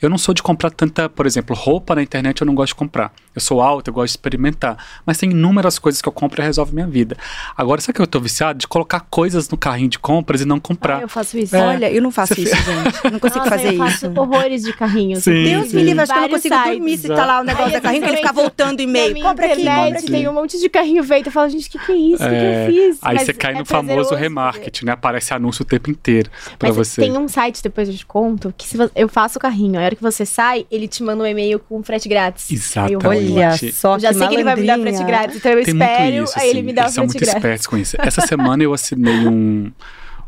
eu 0.00 0.08
não 0.08 0.18
sou 0.18 0.34
de 0.34 0.42
comprar 0.42 0.70
tanta, 0.70 1.08
por 1.08 1.26
exemplo, 1.26 1.54
roupa 1.54 1.94
na 1.94 2.02
internet 2.02 2.40
eu 2.40 2.46
não 2.46 2.54
gosto 2.54 2.68
de 2.70 2.76
comprar. 2.76 3.12
Eu 3.34 3.40
sou 3.40 3.60
alto, 3.60 3.88
eu 3.88 3.94
gosto 3.94 4.06
de 4.06 4.12
experimentar. 4.12 4.76
Mas 5.06 5.18
tem 5.18 5.30
inúmeras 5.30 5.78
coisas 5.78 6.02
que 6.02 6.08
eu 6.08 6.12
compro 6.12 6.42
e 6.42 6.44
resolve 6.44 6.74
minha 6.74 6.86
vida. 6.86 7.16
Agora, 7.56 7.80
sabe 7.80 7.96
que 7.96 8.02
eu 8.02 8.06
tô 8.06 8.20
viciado? 8.20 8.58
De 8.58 8.66
colocar 8.66 9.00
coisas 9.00 9.48
no 9.48 9.56
carrinho 9.56 9.88
de 9.88 9.98
compras 9.98 10.40
e 10.40 10.44
não 10.44 10.58
comprar. 10.58 10.98
Ah, 10.98 11.02
eu 11.02 11.08
faço 11.08 11.38
isso. 11.38 11.54
É. 11.54 11.60
Olha, 11.60 11.90
eu 11.90 12.02
não 12.02 12.10
faço 12.10 12.34
Você 12.34 12.42
isso, 12.42 12.56
gente. 12.56 13.04
Eu 13.04 13.10
não 13.12 13.18
consigo 13.20 13.44
Nossa, 13.44 13.50
fazer 13.50 13.74
eu 13.74 13.78
faço 13.78 14.06
isso. 14.06 14.20
horrores 14.20 14.62
de 14.62 14.72
carrinho. 14.72 15.20
Sim, 15.20 15.44
Deus 15.44 15.68
sim. 15.68 15.76
me 15.76 15.82
livre, 15.84 16.00
acho 16.02 16.12
que 16.12 16.18
eu 16.18 16.22
não 16.22 16.28
consigo 16.28 16.54
sites. 16.54 16.72
dormir 16.72 16.98
se 16.98 17.08
tá 17.08 17.24
lá 17.24 17.40
o 17.40 17.44
negócio 17.44 17.72
da 17.72 17.80
carrinho, 17.80 18.02
que 18.02 18.08
ele 18.08 18.16
fica 18.16 18.32
voltando 18.42 18.80
e-mail. 18.80 19.14
Compra 19.20 19.46
aqui, 19.46 19.64
compra 19.64 19.98
aqui. 19.98 20.10
Tem 20.10 20.28
um 20.28 20.32
monte 20.32 20.58
de 20.58 20.68
carrinho 20.68 21.02
feito. 21.04 21.26
Eu 21.26 21.32
falo, 21.32 21.48
gente, 21.48 21.68
o 21.68 21.70
que, 21.70 21.78
que 21.78 21.92
é 21.92 21.96
isso? 21.96 22.22
O 22.22 22.26
é, 22.26 22.30
que, 22.30 22.36
que, 22.36 22.44
eu 22.44 22.50
é, 22.50 22.66
fiz? 22.66 22.98
Aí 23.02 23.14
Mas 23.16 23.26
você 23.26 23.32
cai 23.32 23.54
é 23.54 23.58
no 23.58 23.64
famoso 23.64 24.14
remarketing, 24.14 24.86
né? 24.86 24.92
Aparece 24.92 25.34
anúncio 25.34 25.62
o 25.62 25.64
tempo 25.64 25.90
inteiro 25.90 26.30
pra 26.58 26.68
Mas 26.68 26.76
você. 26.76 27.00
Tem 27.00 27.16
um 27.16 27.28
site, 27.28 27.62
depois 27.62 27.88
eu 27.88 27.94
te 27.94 28.06
conto, 28.06 28.54
que 28.56 28.66
se 28.66 28.76
você, 28.76 28.92
eu 28.94 29.08
faço 29.08 29.38
o 29.38 29.40
carrinho, 29.40 29.78
a 29.78 29.84
hora 29.84 29.94
que 29.94 30.02
você 30.02 30.24
sai, 30.24 30.66
ele 30.70 30.88
te 30.88 31.02
manda 31.02 31.22
um 31.22 31.26
e-mail 31.26 31.58
com 31.58 31.82
frete 31.82 32.08
grátis. 32.08 32.50
Exatamente. 32.50 33.06
Olha 33.06 33.56
só, 33.72 33.94
eu 33.94 34.00
já 34.00 34.12
sei 34.12 34.28
que 34.28 34.34
ele 34.34 34.44
vai 34.44 34.56
me 34.56 34.66
dar 34.66 34.78
frete 34.78 35.04
grátis, 35.04 35.36
então 35.36 35.52
eu 35.52 35.64
Tem 35.64 35.74
espero, 35.74 36.24
isso, 36.24 36.38
aí 36.38 36.50
ele 36.50 36.62
me 36.62 36.72
dá 36.72 36.86
o 36.86 36.90
frete 36.90 36.94
grátis. 36.94 36.94
Eles 36.94 36.94
são 36.94 37.06
muito 37.06 37.24
espertos 37.24 37.66
com 37.66 37.76
isso. 37.76 37.96
Essa 37.98 38.22
semana 38.22 38.62
eu 38.62 38.72
assinei 38.72 39.26
um 39.26 39.70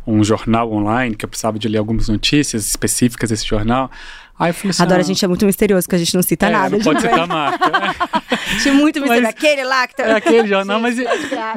um 0.07 0.25
jornal 0.25 0.73
online, 0.73 1.15
que 1.15 1.25
eu 1.25 1.29
precisava 1.29 1.59
de 1.59 1.69
ler 1.69 1.79
algumas 1.79 2.09
notícias 2.09 2.67
específicas 2.67 3.31
desse 3.31 3.47
jornal. 3.47 3.91
Aí 4.41 4.49
eu 4.49 4.55
falei 4.55 4.71
assim, 4.71 4.83
Adoro, 4.83 5.01
ah, 5.01 5.03
a 5.03 5.05
gente 5.05 5.23
é 5.23 5.29
muito 5.29 5.45
misterioso, 5.45 5.87
que 5.87 5.95
a 5.95 5.99
gente 5.99 6.15
não 6.15 6.23
cita 6.23 6.47
é, 6.47 6.51
nada. 6.51 6.71
Não 6.75 6.83
pode 6.83 7.03
citar 7.03 7.21
a 7.21 7.27
marca. 7.27 7.69
Né? 7.69 7.95
Tinha 8.63 8.73
muito 8.73 8.99
misterioso. 8.99 9.23
Mas, 9.23 9.35
aquele 9.35 9.65
lá 9.65 9.87
que 9.87 9.95
tá... 9.95 10.03
É 10.05 10.13
aquele 10.15 10.49
jornal, 10.49 10.81
mas 10.81 10.97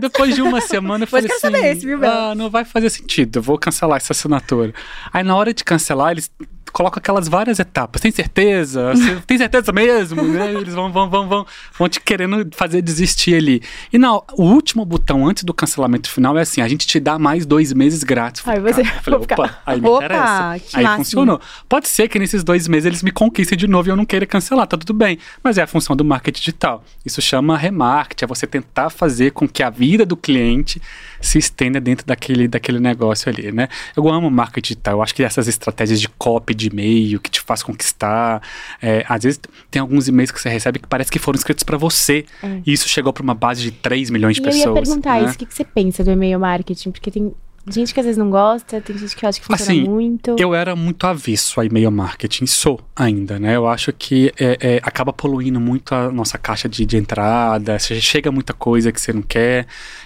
depois 0.02 0.36
de 0.36 0.42
uma 0.42 0.60
semana 0.60 1.06
eu 1.06 1.08
falei 1.10 1.32
assim, 1.32 1.40
saber 1.40 1.66
esse, 1.72 1.86
viu, 1.86 2.06
ah, 2.06 2.36
não 2.36 2.50
vai 2.50 2.66
fazer 2.66 2.90
sentido, 2.90 3.40
eu 3.40 3.42
vou 3.42 3.58
cancelar 3.58 3.96
essa 3.96 4.12
assinatura. 4.12 4.74
Aí 5.14 5.24
na 5.24 5.34
hora 5.34 5.54
de 5.54 5.64
cancelar, 5.64 6.12
eles 6.12 6.30
coloca 6.74 7.00
aquelas 7.00 7.28
várias 7.28 7.60
etapas. 7.60 8.02
Tem 8.02 8.12
certeza? 8.12 8.92
Tem 9.26 9.38
certeza 9.38 9.72
mesmo? 9.72 10.24
né? 10.24 10.52
Eles 10.54 10.74
vão, 10.74 10.92
vão, 10.92 11.10
vão, 11.10 11.30
vão, 11.30 11.46
vão 11.78 11.88
te 11.88 12.02
querendo 12.02 12.50
fazer 12.56 12.82
desistir 12.82 13.36
ali. 13.36 13.62
E 13.94 13.98
não, 13.98 14.24
o 14.34 14.44
último 14.44 14.84
botão 14.84 15.26
antes 15.26 15.44
do 15.44 15.54
cancelamento 15.54 16.10
final 16.10 16.38
é 16.38 16.42
assim: 16.42 16.62
a 16.62 16.68
gente 16.68 16.86
te 16.88 17.00
dá 17.00 17.18
mais 17.20 17.46
dois 17.46 17.72
meses 17.72 18.04
grátis. 18.04 18.46
Aí 18.48 18.60
você. 18.60 18.82
Eu 18.82 18.86
falei, 19.04 19.20
opa, 19.20 19.60
aí 19.66 19.80
me 19.80 19.88
opa, 19.88 20.06
interessa. 20.06 20.50
Aí 20.74 20.84
máximo. 20.84 20.98
funcionou. 20.98 21.42
Pode 21.70 21.88
ser 21.88 22.10
que 22.10 22.18
nesses 22.18 22.44
dois 22.44 22.68
meses 22.68 22.88
eles 22.88 23.04
me 23.04 23.12
conquistem 23.12 23.58
de 23.58 23.68
novo 23.68 23.88
e 23.88 23.92
eu 23.92 23.96
não 23.96 24.06
queira 24.06 24.26
cancelar, 24.26 24.66
tá 24.66 24.76
tudo 24.76 24.94
bem. 24.94 25.20
Mas 25.44 25.58
é 25.58 25.62
a 25.62 25.68
função 25.68 25.96
do 25.96 26.04
marketing 26.04 26.40
digital. 26.40 26.84
Isso 27.06 27.22
chama 27.22 27.56
remarketing, 27.56 28.26
é 28.26 28.28
você 28.28 28.48
tentar 28.48 28.90
fazer 28.90 29.32
com 29.32 29.48
que 29.48 29.62
a 29.62 29.70
vida 29.70 30.06
do 30.06 30.18
cliente 30.18 30.82
se 31.24 31.38
estenda 31.38 31.80
dentro 31.80 32.06
daquele, 32.06 32.48
daquele 32.48 32.80
negócio 32.80 33.32
ali, 33.32 33.52
né? 33.52 33.68
Eu 33.96 34.08
amo 34.10 34.30
marketing 34.30 34.74
digital. 34.74 34.96
Eu 34.96 35.02
acho 35.02 35.16
que 35.16 35.24
essas 35.24 35.48
estratégias 35.48 36.00
de 36.00 36.10
copy, 36.10 36.54
de 36.54 36.68
e-mail 36.68 37.20
que 37.20 37.30
te 37.30 37.42
faz 37.42 37.64
conquistar. 37.64 38.42
É, 38.82 39.06
às 39.08 39.24
vezes 39.24 39.40
tem 39.72 39.82
alguns 39.82 40.08
e-mails 40.08 40.32
que 40.32 40.42
você 40.42 40.50
recebe 40.50 40.80
que 40.80 40.88
parece 40.88 41.12
que 41.12 41.20
foram 41.20 41.38
escritos 41.38 41.64
para 41.64 41.78
você. 41.78 42.26
É. 42.42 42.62
E 42.66 42.74
isso 42.74 42.88
chegou 42.90 43.14
para 43.14 43.24
uma 43.24 43.34
base 43.34 43.62
de 43.62 43.72
3 43.72 44.10
milhões 44.10 44.36
de 44.36 44.42
e 44.42 44.46
pessoas. 44.46 44.66
Eu 44.66 44.76
ia 44.76 44.82
perguntar 44.82 45.22
né? 45.22 45.26
isso, 45.26 45.36
o 45.36 45.38
que, 45.38 45.46
que 45.46 45.54
você 45.54 45.64
pensa 45.64 46.04
do 46.04 46.12
e-mail 46.12 46.40
marketing? 46.40 46.92
Porque 46.92 47.10
tem 47.10 47.34
gente 47.68 47.94
que 47.94 48.00
às 48.00 48.06
vezes 48.06 48.18
não 48.18 48.30
gosta, 48.30 48.82
tem 48.82 48.98
gente 48.98 49.16
que 49.16 49.26
acha 49.26 49.40
que 49.40 49.46
funciona 49.46 49.72
assim, 49.72 49.90
muito. 49.90 50.36
Eu 50.38 50.54
era 50.54 50.76
muito 50.76 51.08
avesso 51.08 51.60
a 51.62 51.66
e-mail 51.66 51.92
marketing, 51.92 52.46
sou 52.46 52.80
ainda, 52.96 53.40
né? 53.40 53.56
Eu 53.56 53.68
acho 53.68 53.94
que 53.94 54.34
é, 54.38 54.58
é, 54.60 54.78
acaba 54.84 55.14
poluindo 55.14 55.60
muito 55.60 55.96
a 55.96 56.12
nossa 56.12 56.38
caixa 56.38 56.68
de, 56.68 56.86
de 56.86 56.98
entrada, 56.98 57.78
chega 57.80 58.32
muita 58.32 58.54
coisa 58.54 58.92
que 58.92 59.00
você 59.00 59.14
não 59.14 59.22
quer. 59.22 59.66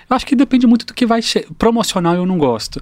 Eu 0.09 0.15
acho 0.15 0.25
que 0.25 0.35
depende 0.35 0.67
muito 0.67 0.85
do 0.85 0.93
que 0.93 1.05
vai. 1.05 1.19
Promocional 1.57 2.15
eu 2.15 2.25
não 2.25 2.37
gosto. 2.37 2.81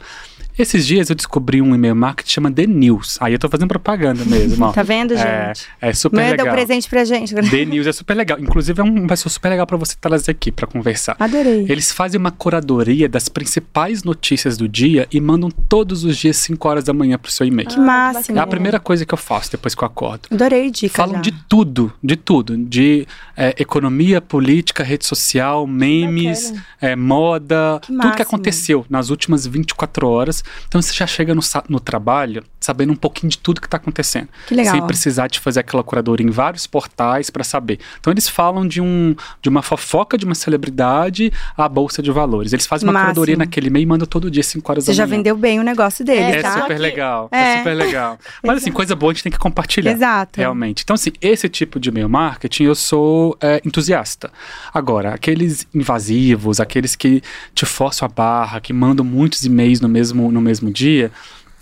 Esses 0.57 0.87
dias 0.87 1.09
eu 1.09 1.15
descobri 1.15 1.61
um 1.61 1.75
e-mail 1.75 1.95
marketing 1.95 2.27
que 2.27 2.33
chama 2.33 2.51
The 2.51 2.65
News. 2.65 3.17
Aí 3.19 3.33
eu 3.33 3.39
tô 3.39 3.49
fazendo 3.49 3.67
propaganda 3.67 4.23
mesmo, 4.25 4.65
ó. 4.65 4.71
tá 4.73 4.83
vendo, 4.83 5.13
é, 5.13 5.17
gente? 5.47 5.67
É, 5.81 5.89
é 5.89 5.93
super 5.93 6.17
Manda 6.17 6.31
legal. 6.31 6.45
Manda 6.45 6.51
um 6.51 6.55
presente 6.55 6.89
pra 6.89 7.03
gente. 7.03 7.35
The 7.35 7.65
News 7.65 7.87
é 7.87 7.91
super 7.91 8.15
legal. 8.15 8.39
Inclusive 8.39 8.79
é 8.79 8.83
uma 8.83 9.07
pessoa 9.07 9.29
super 9.29 9.49
legal 9.49 9.67
para 9.67 9.77
você 9.77 9.95
trazer 9.99 10.31
aqui 10.31 10.51
para 10.51 10.65
conversar. 10.65 11.15
Adorei. 11.19 11.65
Eles 11.67 11.91
fazem 11.91 12.19
uma 12.19 12.31
curadoria 12.31 13.09
das 13.09 13.27
principais 13.27 14.03
notícias 14.03 14.57
do 14.57 14.67
dia 14.67 15.07
e 15.11 15.19
mandam 15.19 15.49
todos 15.49 16.03
os 16.03 16.17
dias 16.17 16.37
5 16.37 16.67
horas 16.67 16.83
da 16.85 16.93
manhã 16.93 17.17
pro 17.17 17.31
seu 17.31 17.45
e-mail. 17.45 17.67
Que 17.67 17.79
máximo. 17.79 18.37
É 18.37 18.41
a 18.41 18.47
primeira 18.47 18.79
coisa 18.79 19.05
que 19.05 19.13
eu 19.13 19.17
faço 19.17 19.51
depois 19.51 19.75
que 19.75 19.83
eu 19.83 19.87
acordo. 19.87 20.29
Adorei 20.31 20.71
dica 20.71 20.95
Falam 20.95 21.15
já. 21.15 21.21
de 21.21 21.31
tudo, 21.49 21.91
de 22.01 22.15
tudo. 22.15 22.57
De 22.57 23.05
é, 23.35 23.53
economia, 23.59 24.21
política, 24.21 24.83
rede 24.83 25.05
social, 25.05 25.67
memes, 25.67 26.53
é, 26.79 26.95
moda, 26.95 27.79
que 27.81 27.87
tudo 27.91 28.15
que 28.15 28.21
aconteceu 28.21 28.85
nas 28.89 29.09
últimas 29.09 29.45
24 29.45 30.07
horas. 30.07 30.44
Então 30.67 30.81
você 30.81 30.93
já 30.93 31.07
chega 31.07 31.33
no, 31.33 31.41
no 31.69 31.79
trabalho 31.79 32.43
sabendo 32.59 32.91
um 32.91 32.95
pouquinho 32.95 33.29
de 33.29 33.37
tudo 33.37 33.61
que 33.61 33.67
está 33.67 33.77
acontecendo. 33.77 34.27
Que 34.47 34.55
legal. 34.55 34.73
Sem 34.73 34.87
precisar 34.87 35.27
de 35.27 35.39
fazer 35.39 35.59
aquela 35.59 35.83
curadoria 35.83 36.25
em 36.25 36.31
vários 36.31 36.65
portais 36.65 37.29
para 37.29 37.43
saber. 37.43 37.79
Então 37.99 38.11
eles 38.11 38.27
falam 38.27 38.67
de, 38.67 38.81
um, 38.81 39.15
de 39.41 39.49
uma 39.49 39.61
fofoca 39.61 40.17
de 40.17 40.25
uma 40.25 40.35
celebridade 40.35 41.31
à 41.55 41.69
bolsa 41.69 42.01
de 42.01 42.11
valores. 42.11 42.53
Eles 42.53 42.65
fazem 42.65 42.87
uma 42.87 42.93
Máximo. 42.93 43.13
curadoria 43.13 43.37
naquele 43.37 43.67
e-mail 43.67 43.83
e 43.83 43.85
mandam 43.85 44.07
todo 44.07 44.31
dia 44.31 44.43
5 44.43 44.71
horas 44.71 44.85
Você 44.85 44.91
da 44.91 44.95
manhã. 44.95 45.05
Você 45.05 45.11
já 45.11 45.17
vendeu 45.17 45.37
bem 45.37 45.59
o 45.59 45.63
negócio 45.63 46.03
dele, 46.03 46.37
é, 46.37 46.41
tá? 46.41 46.57
É 46.57 46.61
super 46.61 46.79
legal. 46.79 47.29
É, 47.31 47.37
é 47.37 47.57
super 47.57 47.73
legal. 47.75 48.19
Mas 48.43 48.57
assim, 48.57 48.71
coisa 48.71 48.95
boa 48.95 49.11
a 49.11 49.13
gente 49.13 49.23
tem 49.23 49.31
que 49.31 49.39
compartilhar. 49.39 49.91
Exato. 49.91 50.39
Realmente. 50.39 50.81
Então 50.83 50.95
assim, 50.95 51.11
esse 51.21 51.47
tipo 51.47 51.79
de 51.79 51.89
e-mail 51.89 52.09
marketing 52.09 52.63
eu 52.63 52.75
sou 52.75 53.37
é, 53.39 53.61
entusiasta. 53.63 54.31
Agora, 54.73 55.13
aqueles 55.13 55.67
invasivos, 55.73 56.59
aqueles 56.59 56.95
que 56.95 57.21
te 57.53 57.65
forçam 57.65 58.05
a 58.05 58.09
barra, 58.09 58.59
que 58.59 58.73
mandam 58.73 59.05
muitos 59.05 59.43
e-mails 59.43 59.79
no 59.81 59.87
mesmo, 59.87 60.31
no 60.35 60.41
mesmo 60.41 60.69
dia, 60.69 61.11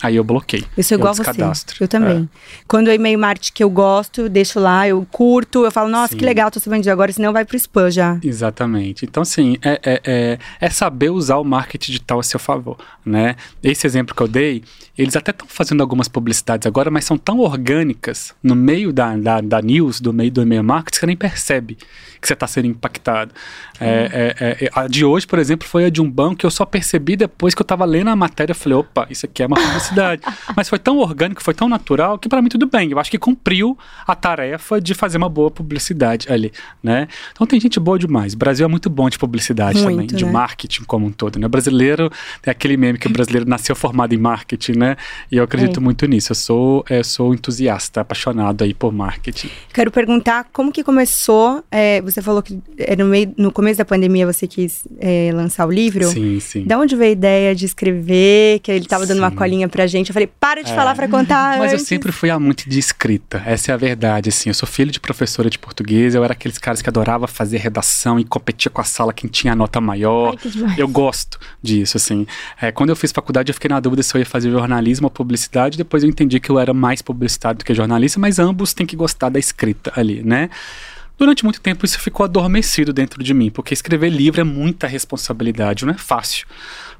Aí 0.04 0.16
eu 0.16 0.24
bloqueio. 0.24 0.66
Eu 0.76 0.84
sou 0.84 0.98
igual 0.98 1.12
a 1.12 1.14
você. 1.14 1.64
Eu 1.80 1.88
também. 1.88 2.28
É. 2.30 2.62
Quando 2.68 2.88
é 2.88 2.94
e-mail 2.94 3.18
marketing 3.18 3.52
que 3.54 3.64
eu 3.64 3.70
gosto, 3.70 4.22
eu 4.22 4.28
deixo 4.28 4.60
lá, 4.60 4.86
eu 4.86 5.06
curto, 5.10 5.64
eu 5.64 5.70
falo, 5.70 5.88
nossa, 5.88 6.12
Sim. 6.12 6.18
que 6.18 6.24
legal, 6.26 6.50
tô 6.50 6.60
sabendo 6.60 6.82
de 6.82 6.90
agora, 6.90 7.10
senão 7.10 7.32
vai 7.32 7.42
pro 7.42 7.56
spam 7.56 7.90
já. 7.90 8.18
Exatamente. 8.22 9.06
Então, 9.06 9.22
assim, 9.22 9.56
é, 9.62 9.80
é, 9.82 10.00
é, 10.04 10.38
é, 10.60 10.68
saber 10.68 11.08
usar 11.08 11.36
o 11.36 11.44
marketing 11.44 11.92
digital 11.92 12.20
a 12.20 12.22
seu 12.22 12.38
favor, 12.38 12.76
né? 13.02 13.36
Esse 13.62 13.86
exemplo 13.86 14.14
que 14.14 14.22
eu 14.22 14.28
dei, 14.28 14.62
eles 14.98 15.16
até 15.16 15.30
estão 15.30 15.46
fazendo 15.48 15.80
algumas 15.80 16.06
publicidades 16.06 16.66
agora, 16.66 16.90
mas 16.90 17.06
são 17.06 17.16
tão 17.16 17.38
orgânicas 17.38 18.34
no 18.42 18.54
meio 18.54 18.92
da, 18.92 19.16
da, 19.16 19.40
da 19.40 19.62
news, 19.62 20.00
do 20.00 20.12
meio 20.12 20.30
do 20.30 20.42
e-mail 20.42 20.62
marketing, 20.62 20.90
que 20.90 21.00
você 21.00 21.06
nem 21.06 21.16
percebe 21.16 21.78
que 22.24 22.28
você 22.28 22.34
está 22.34 22.46
sendo 22.46 22.66
impactado. 22.66 23.32
É, 23.78 24.34
é, 24.40 24.64
é, 24.64 24.70
a 24.74 24.86
de 24.86 25.04
hoje, 25.04 25.26
por 25.26 25.38
exemplo, 25.38 25.68
foi 25.68 25.84
a 25.84 25.90
de 25.90 26.00
um 26.00 26.10
banco 26.10 26.36
que 26.36 26.46
eu 26.46 26.50
só 26.50 26.64
percebi 26.64 27.16
depois 27.16 27.54
que 27.54 27.60
eu 27.60 27.64
estava 27.64 27.84
lendo 27.84 28.08
a 28.08 28.16
matéria. 28.16 28.52
Eu 28.52 28.56
falei, 28.56 28.78
opa, 28.78 29.06
isso 29.10 29.26
aqui 29.26 29.42
é 29.42 29.46
uma 29.46 29.56
publicidade. 29.56 30.22
Mas 30.56 30.68
foi 30.68 30.78
tão 30.78 30.98
orgânico, 30.98 31.42
foi 31.42 31.52
tão 31.52 31.68
natural, 31.68 32.18
que 32.18 32.28
para 32.28 32.40
mim 32.40 32.48
tudo 32.48 32.66
bem. 32.66 32.90
Eu 32.90 32.98
acho 32.98 33.10
que 33.10 33.18
cumpriu 33.18 33.76
a 34.06 34.14
tarefa 34.14 34.80
de 34.80 34.94
fazer 34.94 35.18
uma 35.18 35.28
boa 35.28 35.50
publicidade 35.50 36.32
ali, 36.32 36.50
né? 36.82 37.08
Então 37.32 37.46
tem 37.46 37.60
gente 37.60 37.78
boa 37.78 37.98
demais. 37.98 38.32
O 38.32 38.38
Brasil 38.38 38.64
é 38.64 38.68
muito 38.68 38.88
bom 38.88 39.08
de 39.10 39.18
publicidade 39.18 39.82
muito, 39.82 39.90
também, 39.90 40.06
de 40.06 40.24
né? 40.24 40.30
marketing 40.30 40.84
como 40.84 41.06
um 41.06 41.12
todo, 41.12 41.38
né? 41.38 41.46
O 41.46 41.50
brasileiro, 41.50 42.10
tem 42.40 42.50
aquele 42.50 42.76
meme 42.76 42.98
que 42.98 43.06
o 43.06 43.10
brasileiro 43.10 43.48
nasceu 43.48 43.76
formado 43.76 44.14
em 44.14 44.18
marketing, 44.18 44.78
né? 44.78 44.96
E 45.30 45.36
eu 45.36 45.44
acredito 45.44 45.78
é. 45.78 45.82
muito 45.82 46.06
nisso. 46.06 46.32
Eu 46.32 46.36
sou, 46.36 46.84
eu 46.88 47.04
sou 47.04 47.34
entusiasta, 47.34 48.00
apaixonado 48.00 48.64
aí 48.64 48.72
por 48.72 48.92
marketing. 48.92 49.50
Quero 49.72 49.90
perguntar 49.90 50.46
como 50.52 50.72
que 50.72 50.82
começou, 50.82 51.62
é, 51.70 52.00
você 52.14 52.22
falou 52.22 52.42
que 52.42 52.60
é 52.78 52.94
no, 52.94 53.06
meio, 53.06 53.34
no 53.36 53.50
começo 53.50 53.76
da 53.78 53.84
pandemia 53.84 54.24
você 54.24 54.46
quis 54.46 54.86
é, 55.00 55.32
lançar 55.34 55.66
o 55.66 55.70
livro. 55.70 56.04
Sim, 56.04 56.38
sim. 56.38 56.64
Da 56.64 56.78
onde 56.78 56.94
veio 56.94 57.10
a 57.10 57.12
ideia 57.12 57.54
de 57.54 57.64
escrever? 57.66 58.60
Que 58.60 58.70
ele 58.70 58.84
estava 58.84 59.04
dando 59.04 59.18
uma 59.18 59.32
colinha 59.32 59.68
pra 59.68 59.86
gente. 59.86 60.10
Eu 60.10 60.14
falei, 60.14 60.28
para 60.28 60.62
de 60.62 60.70
é. 60.70 60.74
falar 60.74 60.94
pra 60.94 61.08
contar. 61.08 61.58
Mas 61.58 61.72
antes. 61.72 61.82
eu 61.82 61.86
sempre 61.86 62.12
fui 62.12 62.32
muito 62.38 62.68
de 62.68 62.78
escrita. 62.78 63.42
Essa 63.44 63.72
é 63.72 63.74
a 63.74 63.76
verdade, 63.76 64.28
assim. 64.28 64.48
Eu 64.48 64.54
sou 64.54 64.68
filho 64.68 64.92
de 64.92 65.00
professora 65.00 65.50
de 65.50 65.58
português. 65.58 66.14
Eu 66.14 66.22
era 66.22 66.32
aqueles 66.32 66.56
caras 66.56 66.80
que 66.80 66.88
adorava 66.88 67.26
fazer 67.26 67.58
redação 67.58 68.18
e 68.18 68.24
competia 68.24 68.70
com 68.70 68.80
a 68.80 68.84
sala 68.84 69.12
quem 69.12 69.28
tinha 69.28 69.52
a 69.52 69.56
nota 69.56 69.80
maior. 69.80 70.36
Ai, 70.68 70.74
eu 70.78 70.86
gosto 70.86 71.38
disso, 71.60 71.96
assim. 71.96 72.26
É, 72.60 72.70
quando 72.70 72.90
eu 72.90 72.96
fiz 72.96 73.10
faculdade, 73.10 73.50
eu 73.50 73.54
fiquei 73.54 73.68
na 73.68 73.80
dúvida 73.80 74.02
se 74.04 74.14
eu 74.14 74.20
ia 74.20 74.26
fazer 74.26 74.50
jornalismo 74.50 75.06
ou 75.06 75.10
publicidade. 75.10 75.76
Depois 75.76 76.04
eu 76.04 76.08
entendi 76.08 76.38
que 76.38 76.50
eu 76.50 76.60
era 76.60 76.72
mais 76.72 77.02
publicitário 77.02 77.58
do 77.58 77.64
que 77.64 77.74
jornalista, 77.74 78.20
mas 78.20 78.38
ambos 78.38 78.72
têm 78.72 78.86
que 78.86 78.94
gostar 78.94 79.30
da 79.30 79.38
escrita 79.38 79.92
ali, 79.96 80.22
né? 80.22 80.48
Durante 81.16 81.44
muito 81.44 81.60
tempo 81.60 81.84
isso 81.84 81.98
ficou 81.98 82.24
adormecido 82.24 82.92
dentro 82.92 83.22
de 83.22 83.32
mim, 83.32 83.50
porque 83.50 83.72
escrever 83.72 84.10
livro 84.10 84.40
é 84.40 84.44
muita 84.44 84.86
responsabilidade, 84.86 85.84
não 85.84 85.94
é 85.94 85.98
fácil. 85.98 86.46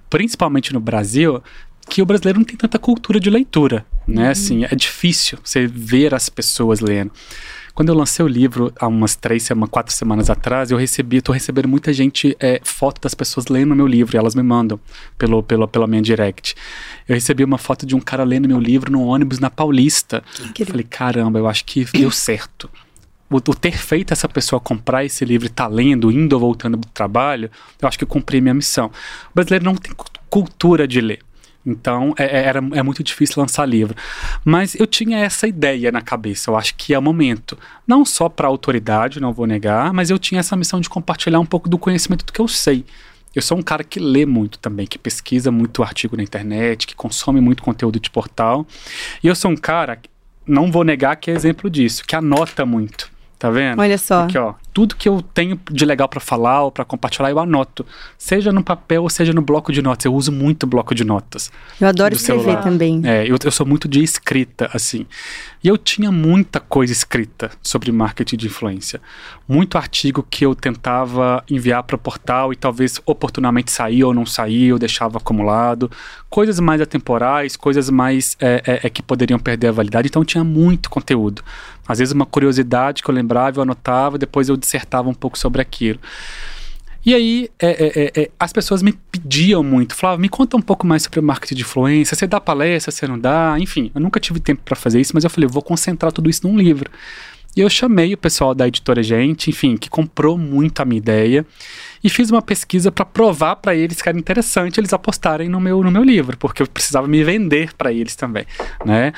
Principalmente 0.09 0.73
no 0.73 0.81
Brasil, 0.81 1.43
que 1.89 2.01
o 2.01 2.07
brasileiro 2.07 2.39
não 2.39 2.45
tem 2.45 2.57
tanta 2.57 2.79
cultura 2.79 3.19
de 3.19 3.29
leitura, 3.29 3.85
né? 4.07 4.25
Uhum. 4.25 4.31
Assim, 4.31 4.65
é 4.65 4.75
difícil 4.75 5.39
você 5.43 5.67
ver 5.67 6.15
as 6.15 6.29
pessoas 6.29 6.81
lendo. 6.81 7.11
Quando 7.75 7.89
eu 7.89 7.95
lancei 7.97 8.25
o 8.25 8.29
livro 8.29 8.73
há 8.79 8.87
umas 8.87 9.17
três, 9.17 9.43
semanas, 9.43 9.69
quatro 9.69 9.93
semanas 9.93 10.31
atrás, 10.31 10.71
eu 10.71 10.79
recebi, 10.79 11.17
estou 11.17 11.33
recebendo 11.33 11.67
muita 11.67 11.93
gente, 11.93 12.37
é, 12.39 12.61
foto 12.63 13.01
das 13.01 13.17
pessoas 13.17 13.49
lendo 13.49 13.73
o 13.73 13.75
meu 13.75 13.87
livro, 13.87 14.17
e 14.17 14.19
elas 14.19 14.37
me 14.37 14.45
mandam 14.45 14.79
pelo, 15.19 15.43
pelo, 15.43 15.67
pela 15.67 15.89
minha 15.89 16.01
direct. 16.01 16.55
Eu 17.09 17.17
recebi 17.17 17.43
uma 17.43 17.59
foto 17.59 17.85
de 17.85 17.97
um 17.97 18.01
cara 18.01 18.23
lendo 18.23 18.47
meu 18.47 18.61
livro 18.61 18.93
no 18.93 19.05
ônibus 19.05 19.41
na 19.41 19.51
Paulista. 19.51 20.23
Que 20.55 20.65
Falei, 20.65 20.87
caramba, 20.89 21.41
eu 21.41 21.49
acho 21.49 21.65
que 21.65 21.85
deu 21.87 22.13
certo 22.13 22.71
o, 23.35 23.37
o, 23.37 23.55
ter 23.55 23.77
feito 23.77 24.13
essa 24.13 24.29
pessoa 24.29 24.61
comprar 24.61 25.05
esse 25.05 25.25
livro 25.25 25.47
e 25.47 25.51
tá 25.51 25.67
lendo, 25.67 26.11
indo 26.11 26.33
ou 26.35 26.41
voltando 26.41 26.77
do 26.77 26.89
trabalho, 26.89 27.51
eu 27.81 27.89
acho 27.89 27.99
que 27.99 28.05
eu 28.05 28.09
cumpri 28.09 28.41
minha 28.41 28.55
missão. 28.55 28.87
O 29.31 29.35
brasileiro 29.35 29.65
não 29.65 29.75
tem 29.75 29.93
cultura 30.31 30.87
de 30.87 31.01
ler. 31.01 31.21
Então 31.67 32.15
é, 32.19 32.25
é, 32.25 32.45
era, 32.45 32.59
é 32.59 32.83
muito 32.83 33.03
difícil 33.03 33.41
lançar 33.41 33.67
livro. 33.67 33.97
Mas 34.45 34.75
eu 34.75 34.87
tinha 34.87 35.19
essa 35.19 35.47
ideia 35.49 35.91
na 35.91 36.01
cabeça, 36.01 36.51
eu 36.51 36.57
acho 36.57 36.75
que 36.77 36.95
é 36.95 36.99
o 36.99 37.03
momento. 37.03 37.59
Não 37.87 38.05
só 38.05 38.29
para 38.29 38.47
a 38.47 38.51
autoridade, 38.51 39.21
não 39.21 39.33
vou 39.33 39.47
negar, 39.47 39.93
mas 39.93 40.11
eu 40.11 40.19
tinha 40.19 40.41
essa 40.41 40.57
missão 40.57 40.81
de 40.81 40.89
compartilhar 40.89 41.41
um 41.41 41.47
pouco 41.47 41.69
do 41.69 41.79
conhecimento 41.79 42.25
do 42.25 42.33
que 42.33 42.41
eu 42.41 42.49
sei. 42.49 42.85
Eu 43.35 43.43
sou 43.43 43.59
um 43.59 43.63
cara 43.63 43.83
que 43.83 43.99
lê 43.99 44.25
muito 44.25 44.61
também, 44.61 44.87
que 44.87 44.97
pesquisa 44.97 45.51
muito 45.51 45.83
artigo 45.83 46.17
na 46.17 46.23
internet, 46.23 46.87
que 46.87 46.95
consome 46.95 47.41
muito 47.41 47.65
conteúdo 47.65 47.99
de 47.99 48.09
portal. 48.09 48.65
E 49.23 49.27
eu 49.27 49.35
sou 49.35 49.51
um 49.51 49.57
cara, 49.57 49.99
não 50.47 50.71
vou 50.71 50.85
negar 50.85 51.17
que 51.17 51.33
é 51.33 51.35
exemplo 51.35 51.69
disso, 51.69 52.05
que 52.05 52.15
anota 52.15 52.65
muito. 52.65 53.14
Tá 53.45 53.51
vendo? 53.51 53.79
Olha 53.79 53.99
só. 53.99 54.23
Aqui, 54.23 54.39
ó. 54.39 54.55
Tudo 54.73 54.97
que 54.97 55.07
eu 55.07 55.21
tenho 55.21 55.61
de 55.71 55.85
legal 55.85 56.09
para 56.09 56.19
falar 56.19 56.63
ou 56.63 56.73
para 56.73 56.83
compartilhar, 56.83 57.29
eu 57.29 57.39
anoto. 57.39 57.85
Seja 58.17 58.51
no 58.51 58.65
papel 58.65 59.03
ou 59.03 59.11
seja 59.11 59.35
no 59.35 59.43
bloco 59.43 59.71
de 59.71 59.83
notas. 59.83 60.07
Eu 60.07 60.15
uso 60.15 60.33
muito 60.33 60.67
bloco 60.67 60.95
de 60.95 61.05
notas. 61.05 61.53
Eu 61.79 61.87
adoro 61.87 62.15
escrever 62.15 62.43
celular. 62.43 62.63
também. 62.63 63.03
É, 63.05 63.31
eu, 63.31 63.37
eu 63.45 63.51
sou 63.51 63.67
muito 63.67 63.87
de 63.87 64.03
escrita, 64.03 64.71
assim. 64.73 65.05
E 65.65 65.69
eu 65.69 65.79
tinha 65.79 66.13
muita 66.13 66.61
coisa 66.61 66.93
escrita 66.93 67.51
sobre 67.63 67.91
marketing 67.91 68.37
de 68.37 68.47
influência. 68.49 69.01
Muito 69.49 69.79
artigo 69.79 70.23
que 70.23 70.45
eu 70.45 70.55
tentava 70.55 71.43
enviar 71.51 71.83
para 71.85 71.97
o 71.97 71.99
portal 71.99 72.53
e 72.53 72.57
talvez 72.57 73.01
oportunamente 73.07 73.73
saía 73.73 74.07
ou 74.07 74.13
não 74.13 74.27
saía, 74.27 74.69
eu 74.69 74.79
deixava 74.79 75.17
acumulado. 75.17 75.91
Coisas 76.29 76.61
mais 76.61 76.83
atemporais, 76.83 77.57
coisas 77.57 77.89
mais 77.89 78.37
é, 78.39 78.63
é, 78.67 78.81
é 78.87 78.91
que 78.91 79.03
poderiam 79.03 79.39
perder 79.39 79.69
a 79.69 79.73
validade. 79.73 80.09
Então 80.09 80.23
tinha 80.23 80.45
muito 80.45 80.91
conteúdo. 80.91 81.43
Às 81.89 81.99
vezes 81.99 82.13
uma 82.13 82.27
curiosidade 82.27 83.03
que 83.03 83.09
eu 83.09 83.15
lembrava, 83.15 83.57
eu 83.59 83.63
anotava, 83.63 84.19
depois 84.19 84.51
eu 84.51 84.59
dissertava 84.59 85.09
um 85.09 85.15
pouco 85.15 85.39
sobre 85.39 85.63
aquilo. 85.63 85.99
E 87.05 87.15
aí, 87.15 87.51
é, 87.59 87.69
é, 87.69 87.87
é, 87.87 88.23
é, 88.23 88.31
as 88.39 88.53
pessoas 88.53 88.83
me 88.83 88.93
pediam 88.93 89.63
muito, 89.63 89.95
falavam, 89.95 90.23
me 90.23 90.29
conta 90.29 90.57
um 90.57 90.63
pouco 90.63 90.87
mais 90.87 91.03
sobre 91.03 91.21
o 91.21 91.23
marketing 91.23 91.55
de 91.55 91.61
influência, 91.61 92.17
você 92.17 92.27
dá 92.27 92.41
palestra, 92.41 92.91
você 92.91 93.07
não 93.07 93.19
dá, 93.19 93.57
enfim, 93.59 93.91
eu 93.95 94.01
nunca 94.01 94.19
tive 94.19 94.41
tempo 94.41 94.63
para 94.65 94.75
fazer 94.75 95.01
isso, 95.01 95.13
mas 95.15 95.23
eu 95.23 95.29
falei, 95.29 95.49
vou 95.49 95.63
concentrar 95.63 96.11
tudo 96.13 96.31
isso 96.31 96.49
num 96.49 96.57
livro. 96.57 96.91
E 97.57 97.61
eu 97.61 97.71
chamei 97.71 98.13
o 98.15 98.19
pessoal 98.19 98.55
da 98.55 98.67
editora 98.67 99.03
Gente, 99.03 99.51
enfim, 99.51 99.77
que 99.77 99.89
comprou 99.89 100.37
muito 100.37 100.81
a 100.81 100.85
minha 100.85 100.99
ideia, 100.99 101.47
e 102.03 102.09
fiz 102.09 102.31
uma 102.31 102.43
pesquisa 102.43 102.91
para 102.91 103.05
provar 103.05 103.57
para 103.57 103.75
eles 103.75 104.01
que 104.01 104.09
era 104.09 104.19
interessante 104.19 104.81
eles 104.81 104.93
apostarem 104.93 105.49
no 105.49 105.61
meu, 105.61 105.83
no 105.83 105.91
meu 105.91 106.03
livro, 106.03 106.37
porque 106.39 106.63
eu 106.63 106.67
precisava 106.67 107.07
me 107.07 107.23
vender 107.23 107.75
para 107.75 107.93
eles 107.93 108.17
também, 108.17 108.47
né? 108.85 109.13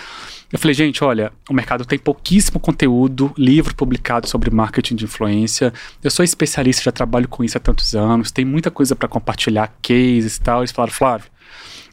Eu 0.57 0.59
falei, 0.59 0.73
gente, 0.73 1.05
olha, 1.05 1.31
o 1.51 1.53
mercado 1.53 1.85
tem 1.85 1.99
pouquíssimo 1.99 2.59
conteúdo, 2.59 3.31
livro 3.37 3.75
publicado 3.75 4.27
sobre 4.27 4.49
marketing 4.51 4.97
de 4.97 5.05
influência. 5.05 5.71
Eu 6.03 6.11
sou 6.11 6.25
especialista, 6.25 6.85
já 6.85 6.91
trabalho 6.91 7.29
com 7.29 7.45
isso 7.45 7.59
há 7.59 7.61
tantos 7.61 7.95
anos, 7.95 8.31
tem 8.31 8.43
muita 8.43 8.71
coisa 8.71 8.97
para 8.97 9.07
compartilhar, 9.07 9.71
cases 9.83 10.37
e 10.37 10.41
tal. 10.41 10.61
Eles 10.61 10.73
falaram, 10.73 10.95
Flávio, 10.95 11.27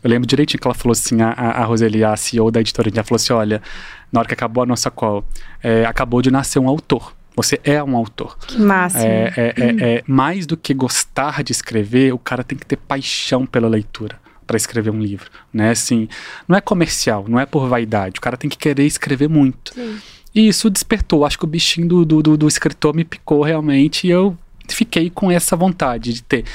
eu 0.02 0.10
lembro 0.10 0.26
direitinho 0.26 0.62
que 0.62 0.66
ela 0.66 0.74
falou 0.74 0.94
assim, 0.94 1.22
a, 1.22 1.32
a 1.32 1.66
Roseli, 1.66 2.06
a 2.06 2.16
CEO 2.16 2.50
da 2.50 2.62
editora, 2.62 2.88
ela 2.88 3.04
falou 3.04 3.18
assim, 3.18 3.34
olha, 3.34 3.62
na 4.10 4.22
hora 4.22 4.30
que 4.30 4.34
acabou 4.34 4.64
a 4.64 4.66
nossa 4.66 4.90
call, 4.90 5.26
é, 5.62 5.84
acabou 5.84 6.22
de 6.22 6.32
nascer 6.32 6.58
um 6.58 6.70
autor. 6.70 7.14
Você 7.36 7.60
é 7.66 7.84
um 7.84 7.98
autor. 7.98 8.38
Que 8.48 8.58
massa. 8.62 9.06
É, 9.06 9.34
é, 9.36 9.54
é, 9.58 9.96
é, 9.96 10.04
mais 10.08 10.46
do 10.48 10.56
que 10.56 10.74
gostar 10.74 11.44
de 11.44 11.52
escrever, 11.52 12.14
o 12.14 12.18
cara 12.18 12.46
tem 12.46 12.58
que 12.58 12.66
ter 12.66 12.78
paixão 12.78 13.46
pela 13.46 13.68
leitura 13.68 14.23
para 14.46 14.58
escrever 14.58 14.92
um 14.92 15.00
livro, 15.00 15.30
né? 15.52 15.72
Assim, 15.72 16.08
não 16.48 16.58
é 16.58 16.62
comercial, 16.62 17.26
não 17.28 17.40
é 17.40 17.46
por 17.46 17.68
vaidade. 17.68 18.20
O 18.20 18.22
cara 18.22 18.38
tem 18.38 18.50
que 18.50 18.58
querer 18.58 18.86
escrever 18.86 19.30
muito. 19.30 19.74
Sim. 19.74 19.98
E 20.34 20.48
isso 20.48 20.70
despertou. 20.70 21.26
Acho 21.26 21.38
que 21.38 21.46
o 21.46 21.48
bichinho 21.48 21.88
do, 21.88 22.06
do, 22.06 22.38
do, 22.38 22.48
escritor 22.48 22.96
me 22.96 23.04
picou 23.04 23.44
realmente 23.44 24.08
e 24.08 24.10
eu 24.10 24.36
fiquei 24.68 25.10
com 25.10 25.30
essa 25.30 25.56
vontade 25.56 26.14
de 26.14 26.24
ter. 26.24 26.46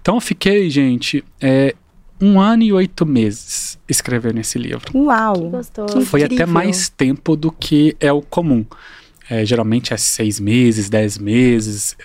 Então 0.00 0.14
eu 0.14 0.20
fiquei, 0.20 0.70
gente, 0.70 1.22
é, 1.40 1.74
um 2.20 2.40
ano 2.40 2.62
e 2.62 2.72
oito 2.72 3.04
meses 3.04 3.78
escrevendo 3.88 4.38
esse 4.38 4.58
livro. 4.58 4.84
Uau! 4.94 5.34
Que 5.34 5.48
gostoso. 5.48 6.00
Foi 6.06 6.22
até 6.22 6.46
mais 6.46 6.88
tempo 6.88 7.36
do 7.36 7.52
que 7.52 7.94
é 8.00 8.12
o 8.12 8.22
comum. 8.22 8.64
É, 9.28 9.44
geralmente 9.44 9.92
é 9.92 9.96
seis 9.96 10.40
meses, 10.40 10.88
dez 10.88 11.18
meses 11.18 11.96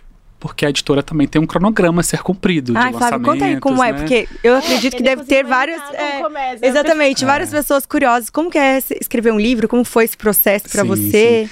porque 0.41 0.65
a 0.65 0.69
editora 0.69 1.03
também 1.03 1.27
tem 1.27 1.39
um 1.39 1.45
cronograma 1.45 2.01
a 2.01 2.03
ser 2.03 2.23
cumprido. 2.23 2.73
Ai, 2.75 2.91
Fábio, 2.91 3.21
conta 3.21 3.45
aí 3.45 3.59
como 3.59 3.81
é, 3.81 3.91
né? 3.91 3.97
é, 3.97 4.01
porque 4.01 4.27
eu 4.43 4.57
acredito 4.57 4.95
é, 4.95 4.97
que 4.97 5.03
deve 5.03 5.23
ter 5.23 5.45
vários. 5.45 5.79
É, 5.93 6.19
começa, 6.19 6.65
exatamente, 6.65 7.23
várias 7.23 7.51
pessoas 7.51 7.85
curiosas. 7.85 8.31
Como 8.31 8.49
que 8.49 8.57
é 8.57 8.79
escrever 8.99 9.31
um 9.31 9.39
livro? 9.39 9.67
Como 9.67 9.85
foi 9.85 10.03
esse 10.03 10.17
processo 10.17 10.67
para 10.67 10.83
você? 10.83 11.45
Sim. 11.45 11.49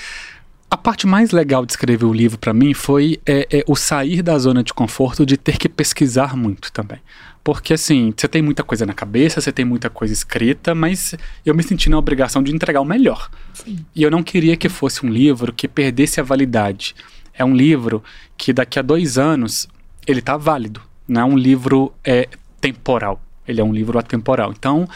A 0.71 0.77
parte 0.77 1.05
mais 1.05 1.29
legal 1.29 1.65
de 1.65 1.71
escrever 1.71 2.05
o 2.05 2.13
livro 2.13 2.39
para 2.39 2.51
mim 2.53 2.73
foi 2.73 3.19
é, 3.25 3.47
é, 3.51 3.63
o 3.67 3.75
sair 3.75 4.23
da 4.23 4.37
zona 4.39 4.63
de 4.63 4.73
conforto 4.73 5.23
de 5.23 5.37
ter 5.37 5.57
que 5.57 5.69
pesquisar 5.69 6.35
muito 6.35 6.71
também. 6.71 6.99
Porque 7.43 7.73
assim, 7.73 8.11
você 8.15 8.27
tem 8.27 8.41
muita 8.41 8.63
coisa 8.63 8.87
na 8.87 8.93
cabeça, 8.93 9.39
você 9.39 9.51
tem 9.51 9.65
muita 9.65 9.89
coisa 9.89 10.13
escrita, 10.13 10.73
mas 10.73 11.13
eu 11.45 11.53
me 11.53 11.61
senti 11.61 11.89
na 11.89 11.97
obrigação 11.97 12.41
de 12.41 12.53
entregar 12.53 12.81
o 12.81 12.85
melhor. 12.85 13.29
Sim. 13.53 13.85
E 13.95 14.01
eu 14.01 14.09
não 14.09 14.23
queria 14.23 14.57
que 14.57 14.67
fosse 14.67 15.05
um 15.05 15.09
livro 15.09 15.53
que 15.53 15.67
perdesse 15.67 16.19
a 16.19 16.23
validade 16.23 16.95
é 17.39 17.45
um 17.45 17.55
livro 17.55 18.03
que 18.37 18.53
daqui 18.53 18.77
a 18.77 18.81
dois 18.81 19.17
anos 19.17 19.67
ele 20.05 20.19
está 20.19 20.37
válido. 20.37 20.81
Não 21.07 21.21
é 21.21 21.25
um 21.25 21.37
livro 21.37 21.93
é, 22.03 22.27
temporal. 22.61 23.19
Ele 23.47 23.61
é 23.61 23.63
um 23.63 23.73
livro 23.73 23.97
atemporal. 23.97 24.51
Então, 24.51 24.87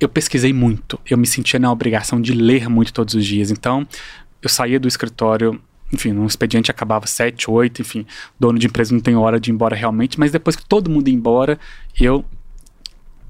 eu 0.00 0.08
pesquisei 0.08 0.52
muito. 0.52 1.00
Eu 1.08 1.16
me 1.16 1.26
sentia 1.26 1.58
na 1.58 1.70
obrigação 1.70 2.20
de 2.20 2.32
ler 2.32 2.68
muito 2.68 2.92
todos 2.92 3.14
os 3.14 3.24
dias. 3.24 3.50
Então, 3.50 3.86
eu 4.42 4.48
saía 4.48 4.78
do 4.78 4.88
escritório 4.88 5.58
enfim, 5.92 6.12
um 6.12 6.26
expediente 6.26 6.72
acabava 6.72 7.06
sete, 7.06 7.48
oito, 7.48 7.80
enfim, 7.80 8.04
dono 8.40 8.58
de 8.58 8.66
empresa 8.66 8.92
não 8.92 9.00
tem 9.00 9.14
hora 9.14 9.38
de 9.38 9.48
ir 9.48 9.52
embora 9.52 9.76
realmente, 9.76 10.18
mas 10.18 10.32
depois 10.32 10.56
que 10.56 10.66
todo 10.66 10.90
mundo 10.90 11.06
ia 11.06 11.14
embora, 11.14 11.56
eu 12.00 12.24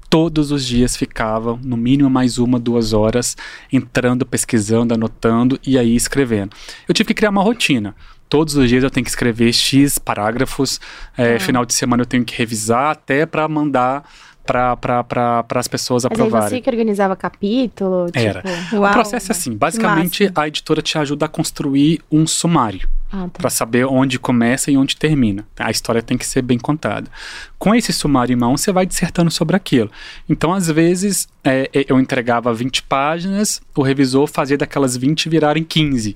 todos 0.09 0.51
os 0.51 0.65
dias 0.65 0.95
ficava, 0.95 1.59
no 1.63 1.75
mínimo 1.75 2.09
mais 2.09 2.37
uma, 2.37 2.57
duas 2.57 2.93
horas, 2.93 3.35
entrando, 3.71 4.25
pesquisando, 4.25 4.93
anotando 4.93 5.59
e 5.65 5.77
aí 5.77 5.95
escrevendo. 5.95 6.55
Eu 6.87 6.93
tive 6.93 7.07
que 7.07 7.13
criar 7.13 7.29
uma 7.29 7.43
rotina 7.43 7.93
todos 8.29 8.55
os 8.55 8.69
dias 8.69 8.83
eu 8.83 8.89
tenho 8.89 9.03
que 9.03 9.09
escrever 9.09 9.53
X 9.53 9.97
parágrafos, 9.97 10.79
é, 11.17 11.35
ah. 11.35 11.39
final 11.39 11.65
de 11.65 11.73
semana 11.73 12.01
eu 12.01 12.07
tenho 12.07 12.23
que 12.23 12.35
revisar 12.37 12.91
até 12.91 13.25
para 13.25 13.47
mandar 13.47 14.03
para 14.45 15.03
pra, 15.03 15.45
as 15.55 15.67
pessoas 15.67 16.05
aprovarem. 16.05 16.31
Mas 16.31 16.49
você 16.51 16.61
que 16.61 16.69
organizava 16.69 17.15
capítulo? 17.15 18.07
Era. 18.13 18.41
Tipo... 18.41 18.77
Uau, 18.77 18.91
o 18.91 18.93
processo 18.93 19.31
é 19.31 19.33
assim, 19.33 19.55
basicamente 19.55 20.31
a 20.35 20.47
editora 20.47 20.81
te 20.81 20.97
ajuda 20.97 21.25
a 21.25 21.29
construir 21.29 22.01
um 22.11 22.27
sumário. 22.27 22.87
Ah, 23.11 23.29
tá. 23.31 23.39
para 23.39 23.49
saber 23.51 23.85
onde 23.85 24.17
começa 24.17 24.71
e 24.71 24.77
onde 24.77 24.97
termina. 24.97 25.45
A 25.57 25.69
história 25.69 26.01
tem 26.01 26.17
que 26.17 26.25
ser 26.25 26.41
bem 26.41 26.57
contada. 26.57 27.09
Com 27.57 27.73
esse 27.73 27.93
sumário 27.93 28.33
em 28.33 28.35
mão, 28.35 28.57
você 28.57 28.71
vai 28.73 28.85
dissertando 28.85 29.29
sobre 29.29 29.55
aquilo. 29.55 29.91
Então, 30.27 30.51
às 30.51 30.67
vezes, 30.67 31.27
é, 31.43 31.69
eu 31.87 31.99
entregava 31.99 32.53
20 32.53 32.83
páginas, 32.83 33.61
o 33.75 33.83
revisor 33.83 34.27
fazia 34.27 34.57
daquelas 34.57 34.97
20 34.97 35.29
virarem 35.29 35.63
15 35.63 36.15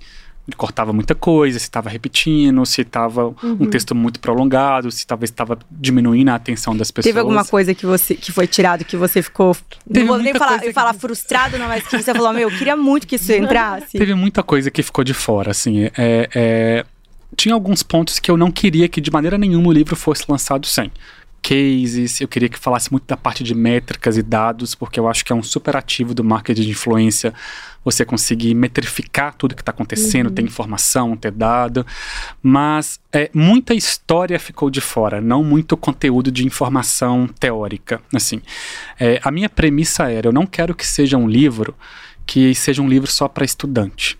cortava 0.56 0.94
muita 0.94 1.16
coisa, 1.16 1.58
se 1.60 1.66
estava 1.66 1.90
repetindo, 1.90 2.66
se 2.66 2.82
estava 2.82 3.28
uhum. 3.28 3.58
um 3.60 3.66
texto 3.66 3.94
muito 3.96 4.20
prolongado, 4.20 4.92
se 4.92 5.06
talvez 5.06 5.30
estava 5.30 5.58
diminuindo 5.72 6.30
a 6.30 6.36
atenção 6.36 6.76
das 6.76 6.92
pessoas. 6.92 7.12
Teve 7.12 7.20
alguma 7.20 7.46
coisa 7.46 7.74
que 7.74 7.86
você 7.86 8.16
que 8.16 8.32
foi 8.32 8.48
tirado 8.48 8.86
que 8.86 8.98
você 8.98 9.22
ficou 9.22 9.56
Teve 9.92 10.06
não 10.06 10.08
vou 10.08 10.18
nem 10.18 10.34
falar, 10.34 10.60
que... 10.60 10.74
falar 10.74 10.94
frustrado, 10.94 11.58
não, 11.58 11.68
mas 11.68 11.86
que 11.86 12.02
você 12.02 12.14
falou, 12.14 12.34
meu, 12.34 12.50
eu 12.50 12.58
queria 12.58 12.76
muito 12.76 13.08
que 13.08 13.16
isso 13.16 13.32
entrasse. 13.32 13.98
Teve 13.98 14.14
muita 14.14 14.44
coisa 14.44 14.70
que 14.70 14.84
ficou 14.84 15.04
de 15.04 15.14
fora, 15.14 15.52
assim, 15.52 15.86
é, 15.98 16.30
é, 16.34 16.86
tinha 17.36 17.54
alguns 17.54 17.84
pontos 17.84 18.20
que 18.20 18.30
eu 18.30 18.38
não 18.38 18.52
queria 18.52 18.88
que 18.88 19.00
de 19.00 19.12
maneira 19.12 19.38
nenhuma 19.38 19.70
o 19.70 19.72
livro 19.72 19.96
fosse 19.96 20.24
lançado 20.28 20.66
sem 20.66 20.92
cases, 21.50 22.22
eu 22.22 22.28
queria 22.28 22.48
que 22.48 22.60
falasse 22.60 22.92
muito 22.92 23.08
da 23.08 23.18
parte 23.18 23.44
de 23.44 23.56
métricas 23.56 24.18
e 24.18 24.22
dados, 24.22 24.76
porque 24.76 25.00
eu 25.00 25.08
acho 25.08 25.26
que 25.26 25.34
é 25.34 25.36
um 25.36 25.42
super 25.42 25.76
ativo 25.76 26.14
do 26.14 26.24
marketing 26.24 26.62
de 26.62 26.70
influência 26.70 27.34
você 27.84 28.06
conseguir 28.06 28.54
metrificar 28.54 29.34
tudo 29.34 29.56
que 29.56 29.64
está 29.64 29.72
acontecendo, 29.72 30.28
uhum. 30.28 30.36
ter 30.36 30.44
informação, 30.44 31.18
ter 31.18 31.32
dado. 31.32 31.84
Mas 32.44 33.00
é, 33.12 33.32
muita 33.34 33.74
história 33.74 34.38
ficou 34.38 34.70
de 34.70 34.80
fora, 34.80 35.20
não 35.20 35.44
muito 35.44 35.76
conteúdo 35.76 36.32
de 36.32 36.46
informação 36.46 37.28
teórica. 37.40 38.00
Assim, 38.14 38.44
é, 39.00 39.20
a 39.24 39.32
minha 39.32 39.50
premissa 39.50 40.12
era: 40.12 40.28
eu 40.28 40.34
não 40.34 40.46
quero 40.46 40.76
que 40.76 40.86
seja 40.86 41.18
um 41.18 41.28
livro 41.28 41.74
que 42.28 42.54
seja 42.54 42.80
um 42.80 42.88
livro 42.88 43.10
só 43.10 43.28
para 43.28 43.44
estudante 43.44 44.20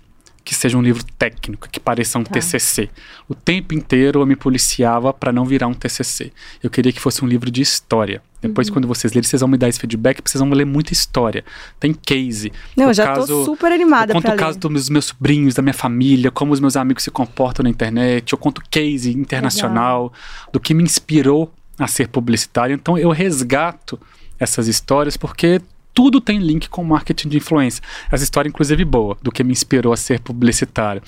que 0.50 0.56
seja 0.56 0.76
um 0.76 0.82
livro 0.82 1.04
técnico, 1.16 1.70
que 1.70 1.80
pareça 1.80 2.18
um 2.18 2.24
tá. 2.24 2.32
TCC. 2.32 2.90
O 3.28 3.36
tempo 3.36 3.76
inteiro 3.76 4.20
eu 4.20 4.26
me 4.26 4.36
policiava 4.36 5.14
para 5.14 5.32
não 5.32 5.46
virar 5.46 5.68
um 5.68 5.76
TCC. 5.76 6.32
Eu 6.64 6.72
queria 6.72 6.92
que 6.92 7.00
fosse 7.00 7.24
um 7.24 7.28
livro 7.28 7.52
de 7.52 7.62
história. 7.62 8.20
Depois, 8.42 8.68
uhum. 8.68 8.74
quando 8.74 8.88
vocês 8.88 9.14
lerem, 9.14 9.30
vocês 9.30 9.42
vão 9.42 9.48
me 9.48 9.60
dar 9.60 9.70
esse 9.70 9.80
feedback, 9.80 10.24
precisam 10.24 10.50
ler 10.50 10.66
muita 10.66 10.92
história. 10.92 11.46
Tem 11.80 11.94
case. 11.94 12.52
Não, 12.76 12.88
eu 12.88 12.94
já 12.96 13.06
caso, 13.06 13.28
tô 13.28 13.46
super 13.46 13.72
animada. 13.72 14.12
Eu 14.12 14.16
conto 14.16 14.34
o 14.34 14.36
caso 14.36 14.58
dos 14.58 14.90
meus 14.90 15.06
sobrinhos, 15.06 15.54
da 15.54 15.62
minha 15.62 15.72
família, 15.72 16.32
como 16.32 16.52
os 16.52 16.60
meus 16.60 16.76
amigos 16.76 17.04
se 17.04 17.12
comportam 17.12 17.62
na 17.62 17.70
internet. 17.70 18.34
Eu 18.34 18.40
conto 18.40 18.60
case 18.72 19.12
internacional, 19.12 20.06
Legal. 20.06 20.14
do 20.52 20.60
que 20.60 20.74
me 20.74 20.82
inspirou 20.82 21.54
a 21.78 21.86
ser 21.86 22.08
publicitário. 22.08 22.74
Então, 22.74 22.98
eu 22.98 23.12
resgato 23.12 24.00
essas 24.40 24.68
histórias 24.68 25.16
porque 25.16 25.62
tudo 26.00 26.22
tem 26.22 26.40
link 26.40 26.70
com 26.70 26.82
marketing 26.82 27.28
de 27.28 27.36
influência. 27.36 27.84
Essa 28.10 28.24
história, 28.24 28.48
inclusive, 28.48 28.86
boa, 28.86 29.18
do 29.22 29.34
que 29.34 29.44
me 29.44 29.52
inspirou 29.52 29.92
a 29.92 29.98
ser 29.98 30.22
publicitário. 30.22 31.02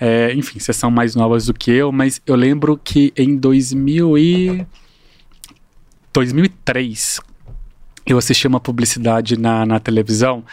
É, 0.00 0.32
enfim, 0.34 0.60
vocês 0.60 0.76
são 0.76 0.88
mais 0.88 1.16
novas 1.16 1.46
do 1.46 1.52
que 1.52 1.72
eu, 1.72 1.90
mas 1.90 2.22
eu 2.24 2.36
lembro 2.36 2.78
que 2.78 3.12
em 3.16 3.36
2000 3.36 4.16
e... 4.16 4.66
2003, 6.12 7.18
eu 8.06 8.18
assisti 8.18 8.46
uma 8.46 8.60
publicidade 8.60 9.38
na, 9.38 9.64
na 9.64 9.78
televisão 9.78 10.44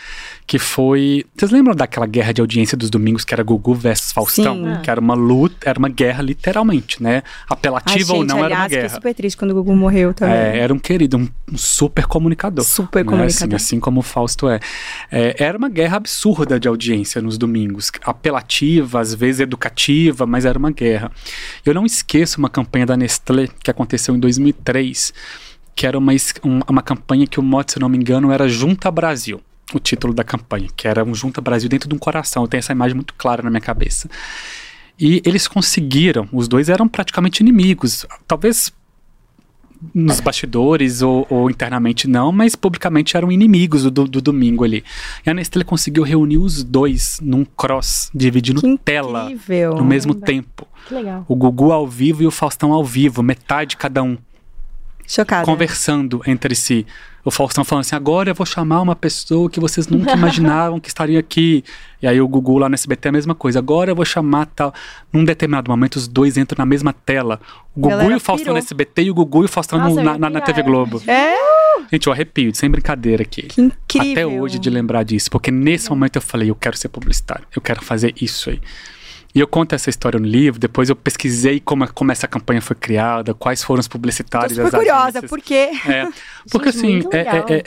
que 0.46 0.58
foi. 0.58 1.26
Vocês 1.36 1.52
lembram 1.52 1.76
daquela 1.76 2.06
guerra 2.06 2.32
de 2.32 2.40
audiência 2.40 2.78
dos 2.78 2.90
domingos 2.90 3.26
que 3.26 3.34
era 3.34 3.44
Gugu 3.44 3.74
versus 3.74 4.12
Faustão? 4.12 4.76
Sim. 4.76 4.82
Que 4.82 4.90
era 4.90 5.00
uma 5.00 5.14
luta, 5.14 5.70
era 5.70 5.78
uma 5.78 5.90
guerra 5.90 6.22
literalmente, 6.22 7.02
né? 7.04 7.24
Apelativa 7.50 8.14
Ai, 8.14 8.18
ou 8.18 8.22
gente, 8.22 8.30
não, 8.30 8.44
aliás, 8.44 8.72
era 8.72 8.82
uma 8.82 8.88
guerra. 8.88 8.96
super 8.96 9.14
triste 9.14 9.38
quando 9.38 9.52
o 9.52 9.56
Gugu 9.56 9.76
morreu 9.76 10.14
também. 10.14 10.36
É, 10.36 10.60
era 10.60 10.74
um 10.74 10.80
querido, 10.80 11.18
um, 11.18 11.28
um 11.52 11.58
super 11.58 12.06
comunicador. 12.06 12.64
Super 12.64 13.04
né? 13.04 13.12
comunicador. 13.12 13.56
Assim, 13.56 13.76
assim 13.76 13.80
como 13.80 14.00
o 14.00 14.04
Fausto 14.04 14.48
é. 14.48 14.60
É, 15.12 15.36
Era 15.44 15.58
uma 15.58 15.70
guerra 15.70 15.98
absurda 15.98 16.60
de 16.60 16.68
audiência 16.68 17.22
nos 17.22 17.38
domingos. 17.38 17.92
Apelativa, 18.04 19.02
às 19.02 19.14
vezes 19.14 19.42
educativa, 19.42 20.26
mas 20.26 20.46
era 20.46 20.58
uma 20.58 20.72
guerra. 20.72 21.12
Eu 21.66 21.74
não 21.74 21.86
esqueço 21.86 22.40
uma 22.40 22.50
campanha 22.50 22.86
da 22.86 22.96
Nestlé 22.96 23.48
que 23.62 23.70
aconteceu 23.70 24.16
em 24.16 24.20
2003, 24.20 25.14
que 25.78 25.86
era 25.86 25.96
uma, 25.98 26.12
um- 26.44 26.60
uma 26.68 26.82
campanha 26.82 27.28
que 27.28 27.40
o 27.40 27.44
mote, 27.44 27.74
se 27.74 27.80
não 27.80 27.88
me 27.88 27.98
engano, 27.98 28.32
era 28.32 28.50
Junta 28.50 28.90
Brasil. 28.90 29.40
O 29.74 29.80
título 29.80 30.12
da 30.14 30.24
campanha, 30.24 30.68
que 30.76 30.88
era 30.88 31.04
um 31.04 31.14
Junta 31.14 31.40
Brasil 31.40 31.70
dentro 31.70 31.88
de 31.88 31.94
um 31.94 32.00
coração. 32.00 32.44
Eu 32.44 32.48
tenho 32.48 32.60
essa 32.60 32.72
imagem 32.72 32.96
muito 32.96 33.14
clara 33.14 33.44
na 33.44 33.50
minha 33.52 33.62
cabeça. 33.62 34.10
E 35.00 35.22
eles 35.24 35.48
conseguiram, 35.48 36.28
os 36.34 36.48
dois 36.48 36.68
eram 36.68 36.88
praticamente 36.88 37.42
inimigos. 37.44 38.06
Talvez 38.28 38.74
nos 39.94 40.20
bastidores 40.20 41.04
ou, 41.04 41.28
ou 41.30 41.52
internamente 41.52 42.08
não, 42.08 42.32
mas 42.32 42.56
publicamente 42.56 43.16
eram 43.16 43.32
inimigos 43.32 43.84
do, 43.84 44.08
do 44.08 44.20
domingo 44.20 44.64
ali. 44.64 44.84
E 45.24 45.30
a 45.30 45.34
Nestlé 45.36 45.64
conseguiu 45.64 46.02
reunir 46.02 46.40
os 46.40 46.64
dois 46.64 47.20
num 47.22 47.46
cross, 47.46 48.10
dividindo 48.16 48.60
Que 48.62 48.78
tela 48.80 49.26
incrível. 49.26 49.76
no 49.76 49.86
mesmo 49.86 50.16
Caramba. 50.16 50.26
tempo. 50.26 50.68
Que 50.88 50.94
legal. 50.96 51.26
O 51.28 51.36
Gugu 51.36 51.72
ao 51.72 51.86
vivo 51.88 52.24
e 52.24 52.26
o 52.26 52.32
Faustão 52.32 52.74
ao 52.74 52.84
vivo, 52.84 53.22
metade 53.22 53.78
cada 53.78 54.02
um, 54.02 54.18
Chocada. 55.08 55.46
conversando 55.46 56.22
entre 56.28 56.54
si. 56.54 56.86
O 57.24 57.32
Faustão 57.32 57.64
falando 57.64 57.82
assim: 57.86 57.96
agora 57.96 58.30
eu 58.30 58.36
vou 58.36 58.46
chamar 58.46 58.82
uma 58.82 58.96
pessoa 58.96 59.50
que 59.50 59.60
vocês 59.60 59.88
nunca 59.88 60.14
imaginavam 60.16 60.80
que 60.80 60.88
estaria 60.88 61.20
aqui. 61.20 61.64
E 62.02 62.08
aí 62.08 62.22
o 62.22 62.28
Gugu 62.28 62.58
lá 62.58 62.70
no 62.70 62.76
SBT 62.76 63.08
é 63.08 63.10
a 63.10 63.12
mesma 63.12 63.34
coisa. 63.36 63.60
Agora 63.60 63.92
eu 63.92 63.96
vou 63.96 64.06
chamar 64.06 64.46
tal. 64.48 64.74
Num 65.12 65.24
determinado 65.26 65.70
momento, 65.72 65.96
os 65.96 66.08
dois 66.08 66.38
entram 66.38 66.58
na 66.60 66.66
mesma 66.66 66.94
tela. 66.94 67.40
O 67.76 67.80
Gugu 67.82 67.90
Galera 67.90 68.14
e 68.14 68.18
o 68.18 68.20
Faustão 68.20 68.46
pirou. 68.46 68.54
no 68.54 68.60
SBT 68.60 69.04
e 69.04 69.12
o 69.12 69.14
Gugu 69.14 69.42
e 69.44 69.46
o 69.46 69.50
Faustão 69.50 69.80
no- 69.80 69.90
Nossa, 69.90 70.04
na, 70.04 70.18
na- 70.18 70.30
na 70.30 70.42
TV 70.42 70.62
Globo. 70.62 71.02
É, 71.08 71.36
Gente, 71.92 72.08
eu 72.08 72.14
arrepio, 72.14 72.54
sem 72.56 72.70
brincadeira 72.70 73.24
aqui. 73.24 73.44
que 73.44 73.62
incrível. 73.62 74.12
Até 74.12 74.26
hoje 74.42 74.60
de 74.60 74.70
lembrar 74.70 75.04
disso, 75.04 75.30
porque 75.32 75.52
nesse 75.52 75.90
momento 75.90 76.16
eu 76.18 76.22
falei, 76.22 76.50
eu 76.50 76.56
quero 76.56 76.76
ser 76.78 76.90
publicitário, 76.90 77.46
eu 77.56 77.62
quero 77.62 77.82
fazer 77.84 78.14
isso 78.22 78.50
aí. 78.50 78.60
E 79.36 79.40
eu 79.40 79.48
conto 79.48 79.76
essa 79.76 79.90
história 79.90 80.20
no 80.20 80.26
livro, 80.26 80.60
depois 80.60 80.90
eu 80.90 80.96
pesquisei 80.96 81.60
como, 81.60 81.88
como 81.94 82.12
essa 82.12 82.28
campanha 82.28 82.62
foi 82.62 82.76
criada, 82.76 83.34
quais 83.34 83.62
foram 83.64 83.80
os 83.82 83.88
Tô 83.88 83.92
publicitários 83.92 84.54
super 84.54 84.72
das 84.72 84.80
curiosa, 84.80 85.04
agências. 85.20 85.30
por 85.30 85.42
quê? 85.42 85.70
É, 85.88 86.08
porque 86.52 86.72
Gente, 86.72 87.08
assim, 87.08 87.10
é- 87.12 87.20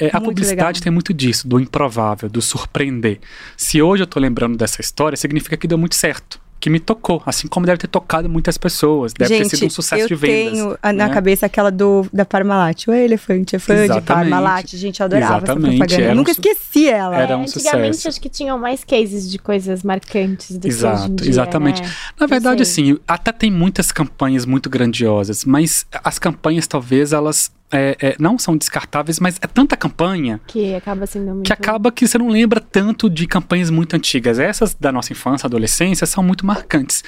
é- 0.04 0.06
é- 0.08 0.10
a 0.12 0.20
publicidade 0.20 0.78
legal. 0.78 0.82
tem 0.82 0.92
muito 0.92 1.14
disso, 1.14 1.46
do 1.46 1.60
improvável, 1.60 2.28
do 2.28 2.42
surpreender. 2.42 3.20
Se 3.56 3.80
hoje 3.80 4.02
eu 4.02 4.06
tô 4.06 4.18
lembrando 4.18 4.56
dessa 4.56 4.80
história, 4.80 5.16
significa 5.16 5.56
que 5.56 5.68
deu 5.68 5.78
muito 5.78 5.94
certo. 5.94 6.40
Que 6.60 6.68
me 6.68 6.78
tocou, 6.78 7.22
assim 7.24 7.48
como 7.48 7.64
deve 7.64 7.78
ter 7.78 7.86
tocado 7.86 8.28
muitas 8.28 8.58
pessoas. 8.58 9.14
Deve 9.14 9.34
Gente, 9.34 9.48
ter 9.48 9.56
sido 9.56 9.66
um 9.68 9.70
sucesso 9.70 10.02
eu 10.02 10.08
de 10.08 10.14
vendas. 10.14 10.52
tenho 10.52 10.78
a- 10.82 10.92
na 10.92 11.08
né? 11.08 11.14
cabeça 11.14 11.46
aquela 11.46 11.70
do, 11.70 12.06
da 12.12 12.26
Parmalat. 12.26 12.86
O 12.86 12.92
elefante 12.92 13.56
é 13.56 13.58
fã 13.58 13.74
de 13.74 13.80
Exatamente. 13.84 14.06
Parmalat. 14.30 14.76
Gente, 14.76 15.00
eu 15.00 15.06
adorava 15.06 15.38
Exatamente, 15.38 15.68
essa 15.68 15.76
propaganda. 15.78 16.02
era 16.02 16.10
Eu 16.10 16.12
um 16.12 16.16
nunca 16.16 16.34
su- 16.34 16.40
esqueci 16.40 16.88
ela. 16.88 17.16
era 17.18 17.36
um 17.36 17.40
É, 17.40 17.44
antigamente 17.44 17.96
sucesso. 17.96 18.08
acho 18.08 18.20
que 18.20 18.28
tinham 18.28 18.58
mais 18.58 18.84
cases 18.84 19.30
de 19.30 19.38
coisas 19.38 19.82
marcantes 19.82 20.58
do 20.58 20.60
que 20.60 20.66
hoje 20.68 20.76
em 20.76 20.88
Exato, 20.90 21.14
dia, 21.14 21.28
exatamente. 21.30 21.80
né? 21.82 21.90
Na 22.20 22.26
verdade, 22.26 22.62
assim, 22.62 22.98
até 23.08 23.32
tem 23.32 23.50
muitas 23.50 23.90
campanhas 23.90 24.44
muito 24.44 24.68
grandiosas, 24.68 25.46
mas 25.46 25.86
as 26.04 26.18
campanhas 26.18 26.66
talvez 26.66 27.14
elas 27.14 27.50
é, 27.72 27.96
é, 28.00 28.16
não 28.18 28.38
são 28.38 28.56
descartáveis, 28.56 29.20
mas 29.20 29.38
é 29.40 29.46
tanta 29.46 29.76
campanha 29.76 30.40
Que 30.46 30.74
acaba 30.74 31.06
sendo 31.06 31.32
muito... 31.34 31.46
que 31.46 31.52
acaba 31.52 31.92
que 31.92 32.06
você 32.06 32.18
não 32.18 32.28
lembra 32.28 32.60
tanto 32.60 33.08
de 33.08 33.26
campanhas 33.26 33.70
muito 33.70 33.94
antigas. 33.94 34.38
Essas 34.38 34.74
da 34.74 34.90
nossa 34.90 35.12
infância, 35.12 35.46
adolescência, 35.46 36.06
são 36.06 36.22
muito 36.22 36.44
marcantes, 36.44 37.04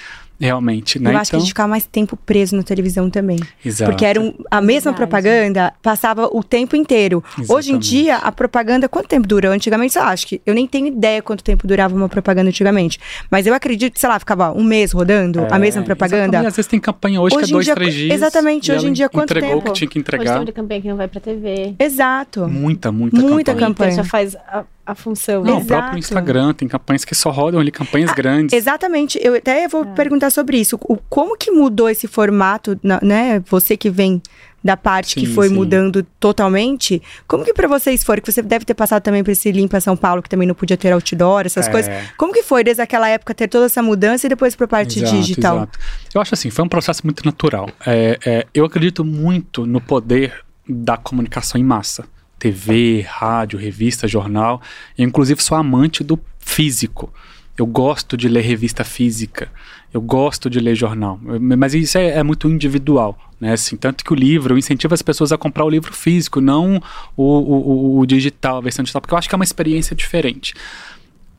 realmente, 0.46 0.98
né? 0.98 1.12
Eu 1.12 1.18
acho 1.18 1.30
que 1.30 1.36
a 1.36 1.38
gente 1.38 1.48
ficava 1.48 1.68
mais 1.68 1.86
tempo 1.86 2.16
preso 2.16 2.56
na 2.56 2.62
televisão 2.62 3.08
também. 3.08 3.38
exato. 3.64 3.90
Porque 3.90 4.04
era 4.04 4.20
um- 4.20 4.34
a 4.50 4.60
mesma 4.60 4.90
Verdade. 4.92 4.96
propaganda, 4.96 5.72
passava 5.82 6.26
o 6.32 6.42
tempo 6.42 6.74
inteiro. 6.76 7.22
Hoje 7.48 7.70
em 7.70 7.76
Exatamente. 7.76 7.88
dia, 7.90 8.16
a 8.16 8.32
propaganda, 8.32 8.88
quanto 8.88 9.08
tempo 9.08 9.26
dura? 9.26 9.50
Antigamente, 9.50 9.92
sei 9.92 10.02
lá, 10.02 10.08
acho 10.08 10.26
que 10.26 10.40
eu 10.44 10.54
nem 10.54 10.66
tenho 10.66 10.86
ideia 10.88 11.22
quanto 11.22 11.42
tempo 11.44 11.66
durava 11.66 11.94
uma 11.94 12.08
propaganda 12.08 12.48
antigamente. 12.48 12.98
Mas 13.30 13.46
eu 13.46 13.54
acredito 13.54 13.92
que, 13.94 14.00
sei 14.00 14.08
lá, 14.08 14.18
ficava 14.18 14.52
um 14.52 14.64
mês 14.64 14.92
rodando 14.92 15.46
a 15.50 15.56
É, 15.56 15.58
mesma 15.58 15.82
propaganda. 15.82 16.24
exatamente. 16.24 16.46
Às 16.48 16.56
vezes 16.56 16.68
tem 16.68 16.80
campanha 16.80 17.20
hoje, 17.20 17.36
Hoje 17.36 17.44
que 17.46 17.50
em 17.50 17.52
é 17.52 17.56
dois, 17.56 17.64
dia- 17.66 17.74
três 17.74 17.94
dias. 17.94 18.14
exatamente, 18.14 18.72
hoje 18.72 18.86
em 18.88 18.92
dia, 18.92 19.08
quanto 19.08 19.30
entregou 19.30 19.50
o 19.50 19.54
tempo? 19.60 19.72
que 19.72 19.78
tinha 19.78 19.88
que 19.88 19.98
Hoje 19.98 20.00
entregar. 20.02 20.24
tem 20.24 20.34
muita 20.36 20.52
campanha 20.52 20.80
que 20.82 20.88
não 20.88 20.96
vai 20.96 21.08
pra 21.08 21.20
TV. 21.20 21.74
Exato. 21.78 22.48
Muita, 22.48 22.90
muita, 22.90 23.16
Muita 23.20 23.52
campanha. 23.54 23.68
campanha. 23.68 23.92
Já 23.92 24.04
faz 24.04 24.34
a, 24.36 24.64
a 24.84 24.94
função. 24.94 25.44
Não, 25.44 25.56
né? 25.58 25.62
o 25.62 25.64
próprio 25.64 25.84
Exato. 25.90 25.98
Instagram 25.98 26.52
tem 26.54 26.66
campanhas 26.68 27.04
que 27.04 27.14
só 27.14 27.30
rodam 27.30 27.60
ali, 27.60 27.70
campanhas 27.70 28.10
grandes. 28.12 28.52
Exatamente. 28.56 29.18
Eu 29.22 29.34
até 29.36 29.68
vou 29.68 29.82
É. 29.84 29.86
perguntar 29.94 30.30
sobre 30.30 30.58
isso. 30.58 30.76
O, 30.82 30.96
como 31.08 31.36
que 31.36 31.50
mudou 31.50 31.88
esse 31.88 32.06
formato, 32.08 32.78
né? 33.02 33.40
Você 33.48 33.76
que 33.76 33.88
vem 33.90 34.20
da 34.64 34.76
parte 34.76 35.16
que 35.16 35.26
Sim, 35.26 35.34
foi 35.34 35.48
sim. 35.48 35.54
mudando 35.54 36.04
totalmente. 36.20 37.02
Como 37.26 37.44
que 37.44 37.52
pra 37.52 37.66
vocês 37.66 38.04
foi? 38.04 38.20
Que 38.20 38.30
você 38.30 38.40
deve 38.42 38.64
ter 38.64 38.74
passado 38.74 39.02
também 39.02 39.22
por 39.24 39.30
esse 39.32 39.50
Limpa 39.50 39.80
São 39.80 39.96
Paulo, 39.96 40.22
que 40.22 40.28
também 40.28 40.46
não 40.46 40.54
podia 40.54 40.76
ter 40.76 40.92
outdoor, 40.92 41.42
essas 41.46 41.66
É. 41.66 41.70
coisas. 41.70 41.92
Como 42.16 42.32
que 42.32 42.42
foi 42.42 42.62
desde 42.62 42.80
aquela 42.82 43.08
época 43.08 43.34
ter 43.34 43.48
toda 43.48 43.66
essa 43.66 43.82
mudança 43.82 44.26
e 44.26 44.28
depois 44.28 44.54
pra 44.54 44.68
parte 44.68 45.00
Exato, 45.00 45.16
digital? 45.16 45.56
exato. 45.56 45.78
Eu 46.14 46.20
acho 46.20 46.34
assim, 46.34 46.48
foi 46.50 46.64
um 46.64 46.68
processo 46.68 47.02
muito 47.04 47.24
natural. 47.24 47.68
É, 47.86 48.18
é, 48.24 48.46
eu 48.54 48.64
acredito 48.64 49.04
muito 49.04 49.66
no 49.66 49.80
poder 49.80 50.32
da 50.68 50.96
comunicação 50.96 51.60
em 51.60 51.64
massa. 51.64 52.04
TV, 52.42 53.02
rádio, 53.08 53.58
revista, 53.58 54.08
jornal. 54.08 54.60
Eu, 54.98 55.06
inclusive, 55.06 55.40
sou 55.42 55.56
amante 55.56 56.02
do 56.02 56.18
físico. 56.40 57.12
Eu 57.56 57.66
gosto 57.66 58.16
de 58.16 58.28
ler 58.28 58.40
revista 58.42 58.82
física. 58.82 59.48
Eu 59.94 60.00
gosto 60.00 60.50
de 60.50 60.58
ler 60.58 60.74
jornal. 60.74 61.20
Mas 61.40 61.74
isso 61.74 61.98
é, 61.98 62.18
é 62.18 62.22
muito 62.22 62.48
individual. 62.48 63.16
Né? 63.40 63.52
Assim, 63.52 63.76
tanto 63.76 64.04
que 64.04 64.12
o 64.12 64.16
livro, 64.16 64.54
eu 64.54 64.58
incentivo 64.58 64.92
as 64.94 65.02
pessoas 65.02 65.30
a 65.30 65.38
comprar 65.38 65.64
o 65.64 65.70
livro 65.70 65.92
físico, 65.92 66.40
não 66.40 66.82
o, 67.16 67.22
o- 67.24 67.98
o- 68.00 68.06
digital, 68.06 68.56
a 68.56 68.60
versão 68.60 68.82
digital, 68.82 69.00
porque 69.02 69.14
eu 69.14 69.18
acho 69.18 69.28
que 69.28 69.34
é 69.34 69.38
uma 69.38 69.44
experiência 69.44 69.94
diferente 69.94 70.54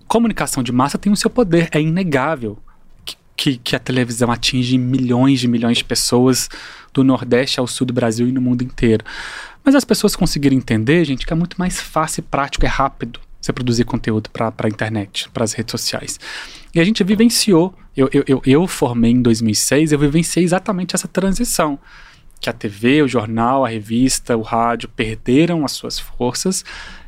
comunicação 0.08 0.62
de 0.62 0.72
massa 0.72 0.98
tem 0.98 1.12
o 1.12 1.16
seu 1.16 1.30
poder, 1.30 1.70
é 1.72 1.82
inegável 1.82 2.58
que, 3.04 3.16
que, 3.36 3.58
que 3.58 3.76
a 3.76 3.80
televisão 3.80 4.30
atinge 4.32 4.78
milhões 4.78 5.40
de 5.40 5.48
milhões 5.48 5.78
de 5.80 5.84
pessoas 5.84 6.50
do 6.94 7.04
Nordeste 7.04 7.60
ao 7.60 7.66
Sul 7.66 7.88
do 7.88 7.94
Brasil 7.94 8.28
e 8.28 8.32
no 8.32 8.40
mundo 8.42 8.62
inteiro. 8.64 9.04
Mas 9.64 9.76
as 9.76 9.86
pessoas 9.86 10.16
conseguiram 10.16 10.56
entender, 10.56 11.06
gente, 11.06 11.26
que 11.26 11.34
é 11.34 11.36
muito 11.36 11.56
mais 11.58 11.80
fácil, 11.80 12.24
prático 12.24 12.66
e 12.66 12.68
rápido 12.68 13.20
você 13.40 13.52
produzir 13.52 13.84
conteúdo 13.84 14.30
para 14.30 14.54
a 14.58 14.68
internet, 14.68 15.30
para 15.30 15.44
as 15.44 15.54
redes 15.54 15.72
sociais. 15.72 16.20
E 16.74 16.80
a 16.80 16.84
gente 16.84 17.04
vivenciou, 17.04 17.74
eu, 17.96 18.10
eu, 18.14 18.24
eu, 18.26 18.42
eu 18.46 18.68
formei 18.68 19.12
em 19.12 19.22
2006, 19.22 19.92
eu 19.92 20.00
vivenciei 20.00 20.44
exatamente 20.44 20.96
essa 20.96 21.08
transição 21.08 21.78
que 22.40 22.50
a 22.50 22.54
TV, 22.54 23.02
o 23.02 23.08
jornal, 23.08 23.66
a 23.66 23.70
revista, 23.70 24.36
o 24.36 24.42
rádio 24.42 24.90
perderam 24.90 25.64
as 25.64 25.72
suas 25.74 25.98
forças 25.98 26.64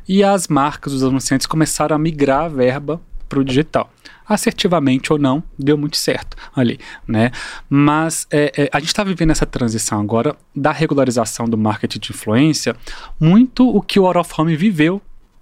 e 0.08 0.24
as 0.24 0.48
marcas, 0.48 0.92
os 0.92 1.02
anunciantes 1.02 1.46
começaram 1.46 1.94
a 1.94 1.98
migrar 1.98 2.44
a 2.44 2.48
verba 2.48 3.00
para 3.28 3.40
o 3.40 3.44
digital. 3.44 3.90
Assertivamente 4.28 5.12
ou 5.12 5.18
não, 5.18 5.42
deu 5.58 5.78
muito 5.78 5.96
certo 5.96 6.36
ali, 6.54 6.78
né? 7.06 7.30
Mas 7.68 8.26
é, 8.30 8.52
é, 8.56 8.70
a 8.72 8.80
gente 8.80 8.88
está 8.88 9.04
vivendo 9.04 9.30
essa 9.30 9.46
transição 9.46 10.00
agora 10.00 10.36
da 10.54 10.72
regularização 10.72 11.46
do 11.46 11.56
marketing 11.56 11.98
de 11.98 12.10
influência, 12.10 12.76
muito 13.20 13.68
o 13.68 13.80
que 13.80 14.00
o 14.00 14.06
Out 14.06 14.18
of 14.18 14.34
Home 14.36 14.56
viveu 14.56 15.00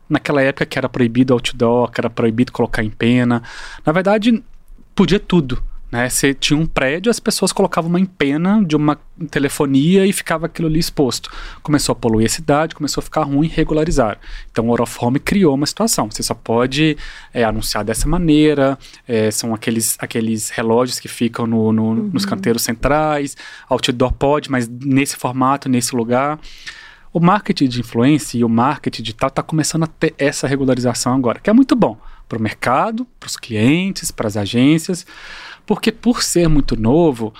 naquela 0.08 0.42
época 0.42 0.66
que 0.66 0.78
era 0.78 0.88
proibido 0.88 1.32
outdoor, 1.32 1.90
que 1.90 2.00
era 2.00 2.10
proibido 2.10 2.52
colocar 2.52 2.82
em 2.82 2.90
pena. 2.90 3.42
Na 3.84 3.92
verdade, 3.92 4.42
podia 4.94 5.18
tudo. 5.18 5.62
Né? 5.94 6.10
Você 6.10 6.34
tinha 6.34 6.58
um 6.58 6.66
prédio, 6.66 7.08
as 7.08 7.20
pessoas 7.20 7.52
colocavam 7.52 7.88
uma 7.88 8.00
empena 8.00 8.60
de 8.66 8.74
uma 8.74 8.98
telefonia 9.30 10.04
e 10.04 10.12
ficava 10.12 10.46
aquilo 10.46 10.66
ali 10.66 10.80
exposto. 10.80 11.30
Começou 11.62 11.92
a 11.92 11.96
poluir 11.96 12.26
a 12.26 12.28
cidade, 12.28 12.74
começou 12.74 13.00
a 13.00 13.04
ficar 13.04 13.22
ruim, 13.22 13.46
regularizar. 13.46 14.18
Então 14.50 14.66
o 14.66 14.70
Out 14.70 14.82
of 14.82 14.98
Home 15.00 15.20
criou 15.20 15.54
uma 15.54 15.66
situação. 15.66 16.10
Você 16.10 16.24
só 16.24 16.34
pode 16.34 16.96
é, 17.32 17.44
anunciar 17.44 17.84
dessa 17.84 18.08
maneira, 18.08 18.76
é, 19.06 19.30
são 19.30 19.54
aqueles, 19.54 19.96
aqueles 20.00 20.50
relógios 20.50 20.98
que 20.98 21.06
ficam 21.06 21.46
no, 21.46 21.72
no, 21.72 21.94
nos 21.94 22.26
canteiros 22.26 22.62
centrais, 22.62 23.36
outdoor 23.68 24.14
pode, 24.14 24.50
mas 24.50 24.68
nesse 24.68 25.14
formato, 25.14 25.68
nesse 25.68 25.94
lugar. 25.94 26.40
O 27.12 27.20
marketing 27.20 27.68
de 27.68 27.78
influência 27.78 28.36
e 28.36 28.42
o 28.42 28.48
marketing 28.48 29.00
digital 29.00 29.28
está 29.28 29.44
começando 29.44 29.84
a 29.84 29.86
ter 29.86 30.12
essa 30.18 30.48
regularização 30.48 31.14
agora, 31.14 31.38
que 31.38 31.48
é 31.48 31.52
muito 31.52 31.76
bom 31.76 31.96
para 32.28 32.38
o 32.38 32.42
mercado, 32.42 33.06
para 33.20 33.28
os 33.28 33.36
clientes, 33.36 34.10
para 34.10 34.26
as 34.26 34.36
agências, 34.36 35.06
porque 35.66 35.90
por 35.92 36.22
ser 36.22 36.48
muito 36.48 36.76
novo, 36.80 37.32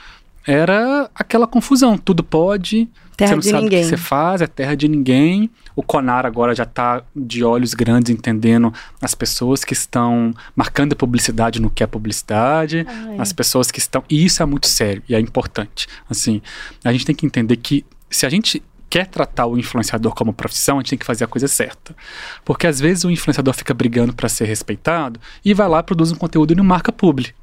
era 0.46 1.10
aquela 1.14 1.46
confusão. 1.46 1.96
Tudo 1.96 2.22
pode, 2.22 2.88
Terra 3.16 3.30
você 3.30 3.34
não 3.34 3.40
de 3.40 3.50
sabe 3.50 3.62
ninguém. 3.64 3.80
o 3.80 3.82
que 3.82 3.88
você 3.90 3.96
faz, 3.96 4.42
é 4.42 4.46
terra 4.46 4.74
de 4.74 4.88
ninguém. 4.88 5.48
O 5.76 5.82
Conar 5.82 6.26
agora 6.26 6.54
já 6.54 6.64
está 6.64 7.02
de 7.14 7.44
olhos 7.44 7.74
grandes 7.74 8.10
entendendo 8.10 8.72
as 9.00 9.14
pessoas 9.14 9.64
que 9.64 9.72
estão 9.72 10.32
marcando 10.54 10.94
publicidade 10.96 11.60
no 11.60 11.70
que 11.70 11.82
é 11.82 11.86
publicidade, 11.86 12.84
Ai. 12.88 13.16
as 13.18 13.32
pessoas 13.32 13.70
que 13.70 13.78
estão. 13.78 14.04
E 14.08 14.24
isso 14.24 14.42
é 14.42 14.46
muito 14.46 14.66
sério 14.66 15.02
e 15.08 15.14
é 15.14 15.20
importante. 15.20 15.86
Assim, 16.08 16.42
a 16.84 16.92
gente 16.92 17.06
tem 17.06 17.14
que 17.14 17.26
entender 17.26 17.56
que 17.56 17.84
se 18.10 18.26
a 18.26 18.28
gente 18.28 18.62
quer 18.90 19.06
tratar 19.06 19.46
o 19.46 19.58
influenciador 19.58 20.14
como 20.14 20.32
profissão, 20.32 20.76
a 20.78 20.80
gente 20.80 20.90
tem 20.90 20.98
que 20.98 21.06
fazer 21.06 21.24
a 21.24 21.28
coisa 21.28 21.48
certa. 21.48 21.96
Porque 22.44 22.66
às 22.66 22.78
vezes 22.78 23.04
o 23.04 23.10
influenciador 23.10 23.54
fica 23.54 23.74
brigando 23.74 24.12
para 24.12 24.28
ser 24.28 24.44
respeitado 24.44 25.18
e 25.44 25.52
vai 25.54 25.68
lá 25.68 25.82
produz 25.82 26.12
um 26.12 26.16
conteúdo 26.16 26.52
e 26.52 26.56
não 26.56 26.64
marca 26.64 26.92
publi. 26.92 27.34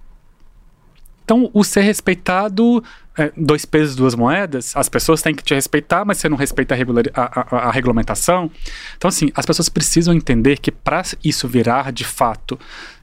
Então, 1.31 1.49
o 1.53 1.63
ser 1.63 1.79
respeitado, 1.83 2.83
é, 3.17 3.31
dois 3.37 3.63
pesos, 3.63 3.95
duas 3.95 4.15
moedas, 4.15 4.75
as 4.75 4.89
pessoas 4.89 5.21
têm 5.21 5.33
que 5.33 5.41
te 5.41 5.53
respeitar, 5.53 6.03
mas 6.03 6.17
você 6.17 6.27
não 6.27 6.35
respeita 6.35 6.73
a, 6.73 6.77
regular, 6.77 7.05
a, 7.13 7.55
a, 7.55 7.59
a 7.69 7.71
regulamentação. 7.71 8.51
Então, 8.97 9.07
assim, 9.07 9.31
as 9.33 9.45
pessoas 9.45 9.69
precisam 9.69 10.13
entender 10.13 10.59
que 10.59 10.73
para 10.73 11.01
isso 11.23 11.47
virar 11.47 11.93
de 11.93 12.03
fato 12.03 12.59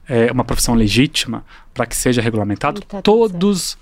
é, 0.07 0.31
uma 0.31 0.43
profissão 0.43 0.75
legítima, 0.75 1.43
para 1.73 1.87
que 1.87 1.95
seja 1.95 2.21
regulamentado, 2.21 2.81
tá 2.81 3.01
todos 3.01 3.75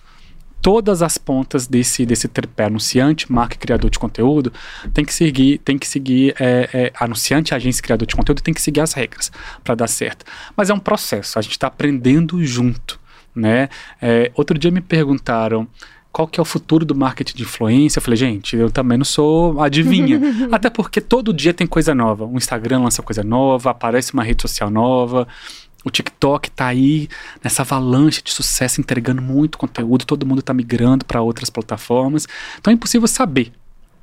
todas 0.61 1.01
as 1.01 1.17
pontas 1.17 1.67
desse, 1.67 2.05
desse 2.05 2.29
tripé 2.29 2.65
anunciante, 2.65 3.29
marca 3.29 3.55
e 3.55 3.57
criador 3.57 3.89
de 3.89 3.99
conteúdo, 3.99 4.51
tem 4.93 5.03
que 5.03 5.13
seguir, 5.13 5.57
tem 5.59 5.77
que 5.77 5.87
seguir 5.87 6.33
é, 6.39 6.69
é, 6.73 6.93
anunciante, 6.97 7.53
agência 7.53 7.81
e 7.81 7.83
criador 7.83 8.07
de 8.07 8.15
conteúdo, 8.15 8.41
tem 8.41 8.53
que 8.53 8.61
seguir 8.61 8.79
as 8.79 8.93
regras 8.93 9.29
para 9.61 9.75
dar 9.75 9.87
certo. 9.87 10.25
Mas 10.55 10.69
é 10.69 10.73
um 10.73 10.79
processo, 10.79 11.37
a 11.37 11.41
gente 11.41 11.51
está 11.51 11.67
aprendendo 11.67 12.43
junto, 12.43 12.97
né? 13.37 13.69
É, 14.01 14.31
outro 14.35 14.57
dia 14.57 14.71
me 14.71 14.81
perguntaram 14.81 15.67
qual 16.11 16.27
que 16.27 16.39
é 16.39 16.41
o 16.41 16.45
futuro 16.45 16.83
do 16.83 16.95
marketing 16.95 17.35
de 17.35 17.43
influência. 17.43 17.99
Eu 17.99 18.01
falei, 18.03 18.17
gente, 18.17 18.55
eu 18.55 18.71
também 18.71 18.97
não 18.97 19.05
sou 19.05 19.61
adivinha. 19.61 20.19
Até 20.51 20.69
porque 20.69 20.99
todo 20.99 21.31
dia 21.33 21.53
tem 21.53 21.67
coisa 21.67 21.93
nova. 21.93 22.25
O 22.25 22.37
Instagram 22.37 22.79
lança 22.81 23.03
coisa 23.03 23.23
nova, 23.23 23.69
aparece 23.69 24.13
uma 24.13 24.23
rede 24.23 24.41
social 24.41 24.69
nova. 24.69 25.27
O 25.85 25.91
TikTok 25.91 26.49
tá 26.51 26.67
aí 26.67 27.07
nessa 27.43 27.61
avalanche 27.61 28.21
de 28.21 28.31
sucesso, 28.31 28.81
entregando 28.81 29.21
muito 29.21 29.57
conteúdo, 29.57 30.05
todo 30.05 30.25
mundo 30.25 30.41
tá 30.41 30.53
migrando 30.53 31.05
para 31.05 31.21
outras 31.21 31.49
plataformas. 31.49 32.27
Então 32.59 32.71
é 32.71 32.73
impossível 32.73 33.07
saber 33.07 33.53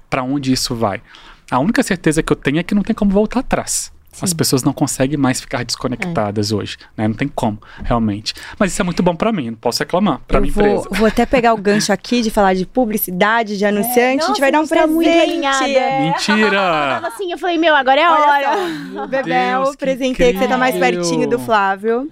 para 0.08 0.22
onde 0.22 0.52
isso 0.52 0.74
vai. 0.74 1.02
A 1.50 1.58
única 1.58 1.82
certeza 1.82 2.22
que 2.22 2.32
eu 2.32 2.36
tenho 2.36 2.58
é 2.58 2.62
que 2.62 2.74
não 2.74 2.82
tem 2.82 2.94
como 2.94 3.10
voltar 3.10 3.40
atrás. 3.40 3.92
As 4.22 4.32
pessoas 4.32 4.62
não 4.62 4.72
conseguem 4.72 5.16
mais 5.16 5.40
ficar 5.40 5.64
desconectadas 5.64 6.52
hoje, 6.52 6.76
né? 6.96 7.06
Não 7.08 7.14
tem 7.14 7.28
como, 7.28 7.58
realmente. 7.82 8.34
Mas 8.58 8.72
isso 8.72 8.80
é 8.80 8.84
muito 8.84 9.02
bom 9.02 9.14
para 9.14 9.32
mim, 9.32 9.50
não 9.50 9.56
posso 9.56 9.80
reclamar, 9.80 10.20
para 10.26 10.38
Eu 10.38 10.42
minha 10.42 10.52
vou, 10.52 10.66
empresa. 10.66 10.88
vou 10.92 11.06
até 11.06 11.26
pegar 11.26 11.52
o 11.54 11.56
gancho 11.56 11.92
aqui 11.92 12.22
de 12.22 12.30
falar 12.30 12.54
de 12.54 12.64
publicidade, 12.66 13.56
de 13.58 13.64
anunciante. 13.64 14.24
a 14.24 14.26
gente 14.28 14.40
vai 14.40 14.50
dar 14.52 14.58
um 14.58 14.62
Nossa, 14.62 14.74
tá 14.76 14.86
muito 14.86 15.10
presente. 15.10 15.30
alinhada. 15.30 15.68
Eu 15.68 16.00
Mentira! 16.02 16.58
tava 16.60 17.08
assim, 17.08 17.32
eu 17.32 17.38
falei, 17.38 17.58
meu, 17.58 17.74
agora 17.74 18.00
é 18.00 18.04
a 18.04 18.12
hora. 18.12 19.06
Bebel, 19.08 19.62
Deus, 19.64 19.70
que 19.72 19.78
presentei 19.78 20.32
que 20.32 20.38
você 20.38 20.48
tá 20.48 20.56
mais 20.58 20.76
pertinho 20.76 21.28
do 21.28 21.38
Flávio. 21.38 22.10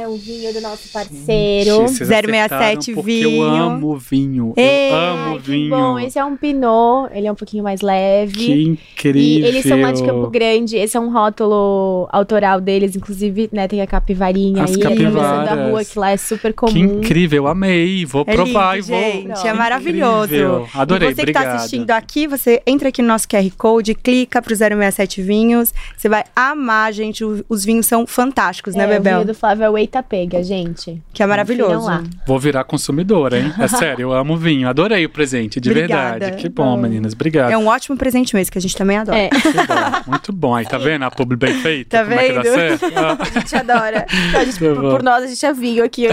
É 0.00 0.06
um 0.08 0.16
vinho 0.16 0.52
do 0.52 0.60
nosso 0.60 0.88
parceiro. 0.92 1.82
Vocês 1.82 2.08
067 2.08 2.36
acertaram 2.38 2.94
porque 2.94 3.02
vinho. 3.02 3.42
Eu 3.42 3.42
amo 3.42 3.96
vinho. 3.96 4.52
Ei, 4.56 4.90
eu 4.90 4.94
amo 4.96 5.40
que 5.40 5.50
vinho. 5.50 5.70
bom. 5.70 5.98
Esse 5.98 6.18
é 6.18 6.24
um 6.24 6.36
Pinot, 6.36 7.10
ele 7.14 7.26
é 7.26 7.32
um 7.32 7.34
pouquinho 7.34 7.62
mais 7.64 7.80
leve. 7.80 8.34
Que 8.34 8.62
incrível. 8.64 9.20
E 9.22 9.44
eles 9.46 9.64
são 9.64 9.80
lá 9.80 9.92
de 9.92 10.02
Campo 10.04 10.28
Grande, 10.30 10.76
esse 10.76 10.96
é 10.96 11.00
um 11.00 11.10
rótulo 11.12 12.08
autoral 12.12 12.60
deles, 12.60 12.94
inclusive, 12.96 13.48
né, 13.52 13.66
tem 13.68 13.80
a 13.80 13.86
capivarinha 13.86 14.64
As 14.64 14.70
aí, 14.70 14.76
a 14.76 14.80
travessão 14.80 15.12
da 15.12 15.20
capivaras. 15.44 15.70
rua, 15.70 15.84
que 15.84 15.98
lá 15.98 16.10
é 16.10 16.16
super 16.16 16.48
Que 16.52 16.56
comum. 16.56 16.76
incrível, 16.78 17.44
eu 17.44 17.46
amei. 17.48 18.04
Vou 18.04 18.24
É 18.26 18.32
provar 18.34 18.76
lindo, 18.76 18.88
e 18.88 18.90
vou. 18.90 19.00
gente, 19.12 19.46
é 19.46 19.52
maravilhoso. 19.52 20.24
incrível. 20.26 20.68
Adorei, 20.74 21.08
e 21.10 21.14
você 21.14 21.20
obrigado. 21.22 21.42
que 21.44 21.48
tá 21.50 21.56
assistindo 21.56 21.90
aqui, 21.90 22.26
você 22.26 22.62
entra 22.66 22.88
aqui 22.88 23.02
no 23.02 23.08
nosso 23.08 23.26
QR 23.28 23.50
Code, 23.56 23.94
clica 23.94 24.42
pro 24.42 24.54
067 24.54 25.22
Vinhos. 25.22 25.72
Você 25.96 26.08
vai 26.08 26.24
amar, 26.34 26.92
gente. 26.92 27.24
o- 27.24 27.44
Os 27.48 27.64
vinhos 27.64 27.86
são 27.86 28.06
fantásticos, 28.06 28.74
né, 28.74 28.84
É, 28.84 28.86
o 28.86 28.90
Bebel? 28.90 29.14
vinho 29.18 29.26
do 29.28 29.34
Flávio 29.34 29.64
é 29.64 29.70
Eita 29.86 30.02
Pega, 30.02 30.42
gente. 30.42 31.00
Que 31.12 31.22
é 31.22 31.26
maravilhoso. 31.26 31.88
Vou 32.26 32.40
virar 32.40 32.64
consumidora, 32.64 33.38
hein? 33.38 33.52
É 33.56 33.68
sério, 33.68 34.02
eu 34.02 34.12
amo 34.12 34.36
vinho. 34.36 34.68
Adorei 34.68 35.04
o 35.04 35.08
presente, 35.08 35.60
de 35.60 35.70
Obrigada. 35.70 36.18
verdade. 36.18 36.42
Que 36.42 36.48
bom, 36.48 36.76
meninas. 36.76 37.12
Obrigado. 37.12 37.50
É 37.52 37.56
um 37.56 37.68
ótimo 37.68 37.96
presente 37.96 38.34
mesmo, 38.34 38.50
que 38.50 38.58
a 38.58 38.60
gente 38.60 38.76
também 38.76 38.98
adora. 38.98 39.16
É, 39.16 39.28
Que 39.28 39.52
bom, 39.52 40.02
muito 40.08 40.32
bom. 40.32 40.54
Aí, 40.56 40.66
tá 40.66 40.76
vendo? 40.76 41.04
A 41.04 41.10
publi 41.10 41.36
bem 41.36 41.54
feita. 41.62 41.98
Tá 41.98 42.04
como 42.04 42.18
é 42.18 42.26
que 42.26 42.32
dá 42.34 42.42
vendo? 42.42 42.54
certo? 42.54 42.84
Ah, 42.98 43.16
a 43.22 43.38
gente 43.38 43.56
adora. 43.56 44.06
Então, 44.28 44.40
a 44.40 44.44
gente, 44.44 44.58
Tá 44.58 44.64
por, 44.66 44.74
bom. 44.82 44.90
por 44.90 45.02
nós, 45.04 45.22
a 45.22 45.26
gente 45.28 45.46
é 45.46 45.52
vinho 45.52 45.84
aqui. 45.84 46.08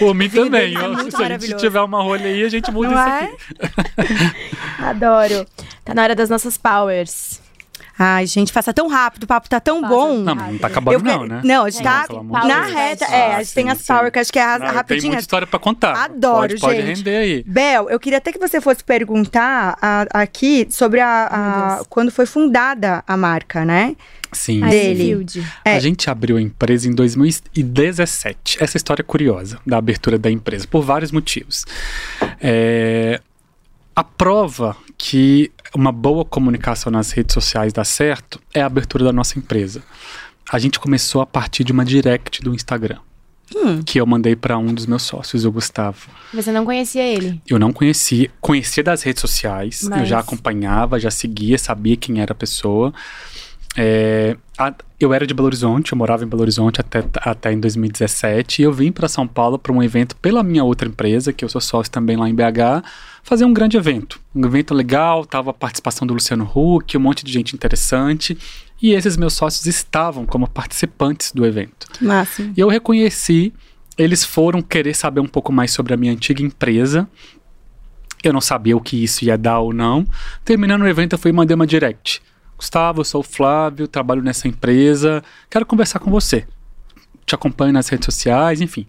por 0.00 0.12
mim 0.14 0.26
Vinho 0.26 0.44
também. 0.46 0.74
é 0.76 0.88
muito 0.88 1.16
Se 1.16 1.22
a 1.22 1.28
gente 1.38 1.54
tiver 1.56 1.80
uma 1.80 2.02
rolha 2.02 2.26
aí, 2.26 2.42
a 2.42 2.48
gente 2.48 2.72
muda 2.72 2.88
Não 2.90 2.98
isso 2.98 3.08
é? 3.08 3.22
aqui. 3.22 4.34
Adoro. 4.82 5.46
Tá 5.84 5.94
na 5.94 6.02
hora 6.02 6.14
das 6.16 6.28
nossas 6.28 6.58
powers. 6.58 7.40
Ai, 7.98 8.26
gente, 8.26 8.52
passa 8.52 8.72
tão 8.72 8.88
rápido, 8.88 9.22
o 9.22 9.26
papo 9.26 9.48
tá 9.48 9.60
tão 9.60 9.80
Passa 9.80 9.94
bom. 9.94 10.18
Não, 10.18 10.34
não 10.34 10.58
tá 10.58 10.66
acabando, 10.66 10.94
Eu 10.94 11.00
não, 11.00 11.26
né? 11.26 11.40
Não, 11.44 11.64
a 11.64 11.70
gente 11.70 11.80
É, 11.80 11.84
tá 11.84 12.06
na 12.46 12.62
reta. 12.62 13.06
Ah, 13.08 13.14
É, 13.14 13.34
a 13.36 13.42
gente 13.42 13.54
tem 13.54 13.64
sim, 13.66 13.70
as 13.70 13.78
sim. 13.78 13.86
power 13.86 14.10
que 14.10 14.18
acho 14.18 14.32
que 14.32 14.38
é 14.38 14.42
ra- 14.42 14.58
Não, 14.58 14.66
Tem 14.66 14.74
rapidinho. 14.74 15.06
muita 15.12 15.20
história 15.20 15.46
pra 15.46 15.58
contar. 15.60 15.92
Adoro, 16.04 16.48
pode, 16.48 16.60
Pode 16.60 16.76
gente. 16.82 16.96
render 16.98 17.16
aí. 17.16 17.44
Bel, 17.46 17.88
eu 17.88 18.00
queria 18.00 18.18
até 18.18 18.32
que 18.32 18.38
você 18.38 18.60
fosse 18.60 18.82
perguntar 18.82 19.78
a- 19.80 20.06
aqui 20.12 20.66
sobre 20.70 20.98
a, 21.00 21.28
a- 21.80 21.84
quando 21.88 22.10
foi 22.10 22.26
fundada 22.26 23.04
a 23.06 23.16
marca, 23.16 23.64
né? 23.64 23.94
Sim. 24.32 24.64
A 24.64 24.68
Dele. 24.68 25.24
É. 25.64 25.76
A 25.76 25.78
gente 25.78 26.10
abriu 26.10 26.36
a 26.36 26.42
empresa 26.42 26.88
em 26.88 26.94
2017. 26.94 28.58
Essa 28.60 28.76
história 28.76 29.02
é 29.02 29.04
curiosa 29.04 29.60
da 29.64 29.78
abertura 29.78 30.18
da 30.18 30.28
empresa, 30.30 30.66
por 30.66 30.82
vários 30.82 31.12
motivos. 31.12 31.64
É, 32.40 33.20
a 33.94 34.02
prova 34.02 34.76
que 34.96 35.50
uma 35.74 35.90
boa 35.92 36.24
comunicação 36.24 36.90
nas 36.92 37.10
redes 37.10 37.34
sociais 37.34 37.72
dá 37.72 37.84
certo 37.84 38.40
é 38.52 38.62
a 38.62 38.66
abertura 38.66 39.04
da 39.04 39.12
nossa 39.12 39.38
empresa. 39.38 39.82
A 40.50 40.58
gente 40.58 40.78
começou 40.78 41.20
a 41.20 41.26
partir 41.26 41.64
de 41.64 41.72
uma 41.72 41.84
direct 41.84 42.42
do 42.42 42.54
Instagram. 42.54 42.98
Que 43.86 44.00
eu 44.00 44.06
mandei 44.06 44.34
para 44.34 44.58
um 44.58 44.72
dos 44.74 44.86
meus 44.86 45.02
sócios, 45.02 45.44
o 45.44 45.52
Gustavo. 45.52 46.08
Você 46.32 46.50
não 46.50 46.64
conhecia 46.64 47.02
ele? 47.06 47.40
Eu 47.48 47.58
não 47.58 47.72
conhecia, 47.72 48.30
conhecia 48.40 48.82
das 48.82 49.02
redes 49.02 49.20
sociais, 49.20 49.82
eu 49.82 49.90
Mas- 49.90 50.08
já 50.08 50.18
acompanhava, 50.18 50.98
já 50.98 51.10
seguia, 51.10 51.56
sabia 51.58 51.96
quem 51.96 52.20
era 52.20 52.32
a 52.32 52.34
pessoa. 52.34 52.92
É, 53.76 54.36
a- 54.56 54.74
eu 55.00 55.12
era 55.12 55.26
de 55.26 55.34
Belo 55.34 55.46
Horizonte, 55.46 55.92
eu 55.92 55.98
morava 55.98 56.24
em 56.24 56.26
Belo 56.28 56.42
Horizonte 56.42 56.80
até, 56.80 57.04
até 57.16 57.52
em 57.52 57.58
2017, 57.60 58.62
e 58.62 58.64
eu 58.64 58.72
vim 58.72 58.92
para 58.92 59.08
São 59.08 59.26
Paulo 59.26 59.58
para 59.58 59.72
um 59.72 59.82
evento 59.82 60.16
pela 60.16 60.42
minha 60.42 60.62
outra 60.64 60.88
empresa, 60.88 61.32
que 61.32 61.44
eu 61.44 61.48
sou 61.48 61.60
sócio 61.60 61.92
também 61.92 62.16
lá 62.16 62.28
em 62.28 62.34
BH, 62.34 62.82
fazer 63.24 63.44
um 63.46 63.52
grande 63.52 63.76
evento. 63.76 64.20
Um 64.34 64.44
evento 64.44 64.74
legal, 64.74 65.24
tava 65.24 65.50
a 65.50 65.54
participação 65.54 66.06
do 66.06 66.14
Luciano 66.14 66.48
Huck, 66.54 66.96
um 66.96 67.00
monte 67.00 67.24
de 67.24 67.32
gente 67.32 67.54
interessante, 67.54 68.38
e 68.80 68.92
esses 68.92 69.16
meus 69.16 69.32
sócios 69.32 69.66
estavam 69.66 70.26
como 70.26 70.46
participantes 70.46 71.32
do 71.32 71.44
evento. 71.44 71.88
Máximo. 72.00 72.52
E 72.56 72.60
eu 72.60 72.68
reconheci, 72.68 73.52
eles 73.96 74.24
foram 74.24 74.60
querer 74.60 74.94
saber 74.94 75.20
um 75.20 75.26
pouco 75.26 75.50
mais 75.50 75.72
sobre 75.72 75.94
a 75.94 75.96
minha 75.96 76.12
antiga 76.12 76.42
empresa. 76.42 77.08
Eu 78.22 78.32
não 78.32 78.40
sabia 78.40 78.76
o 78.76 78.80
que 78.80 79.02
isso 79.02 79.24
ia 79.24 79.38
dar 79.38 79.58
ou 79.60 79.72
não. 79.72 80.06
Terminando 80.44 80.82
o 80.82 80.86
evento, 80.88 81.14
eu 81.14 81.18
fui 81.18 81.30
e 81.30 81.34
mandei 81.34 81.54
uma 81.54 81.66
direct. 81.66 82.22
Gustavo, 82.58 83.00
eu 83.00 83.04
sou 83.04 83.20
o 83.20 83.24
Flávio, 83.24 83.88
trabalho 83.88 84.22
nessa 84.22 84.46
empresa, 84.46 85.22
quero 85.50 85.66
conversar 85.66 85.98
com 85.98 86.10
você. 86.10 86.46
Te 87.26 87.34
acompanho 87.34 87.72
nas 87.72 87.88
redes 87.88 88.04
sociais, 88.04 88.60
enfim. 88.60 88.86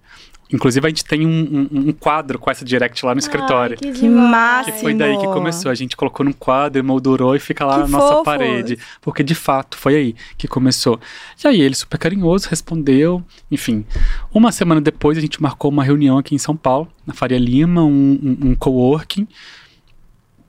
Inclusive, 0.53 0.85
a 0.85 0.89
gente 0.89 1.03
tem 1.03 1.25
um, 1.25 1.29
um- 1.71 1.89
um 1.89 1.91
quadro 1.91 2.37
com 2.37 2.51
essa 2.51 2.63
direct 2.63 3.03
lá 3.03 3.15
no 3.15 3.19
escritório. 3.19 3.77
Ai, 3.83 3.91
Que 3.91 3.99
demais. 3.99 4.29
massa. 4.29 4.71
Que 4.71 4.79
foi 4.79 4.93
daí 4.93 5.17
que 5.17 5.25
começou. 5.25 5.71
A 5.71 5.75
gente 5.75 5.97
colocou 5.97 6.23
num 6.23 6.31
quadro, 6.31 6.77
emoldurou 6.79 7.35
e 7.35 7.39
fica 7.39 7.65
lá 7.65 7.75
Que 7.77 7.81
na 7.81 7.87
nossa 7.97 8.09
fofos. 8.09 8.25
parede. 8.25 8.77
Porque 9.01 9.23
de 9.23 9.33
fato 9.33 9.75
foi 9.75 9.95
aí 9.95 10.15
que 10.37 10.47
começou. 10.47 10.99
E 11.43 11.47
aí 11.47 11.59
ele, 11.59 11.73
super 11.73 11.97
carinhoso, 11.97 12.47
respondeu. 12.47 13.23
Enfim, 13.49 13.83
uma 14.31 14.51
semana 14.51 14.79
depois 14.79 15.17
a 15.17 15.21
gente 15.21 15.41
marcou 15.41 15.71
uma 15.71 15.83
reunião 15.83 16.17
aqui 16.17 16.35
em 16.35 16.37
São 16.37 16.55
Paulo, 16.55 16.87
na 17.07 17.13
Faria 17.13 17.39
Lima, 17.39 17.83
um, 17.83 18.19
um, 18.21 18.49
um 18.49 18.55
coworking. 18.55 19.27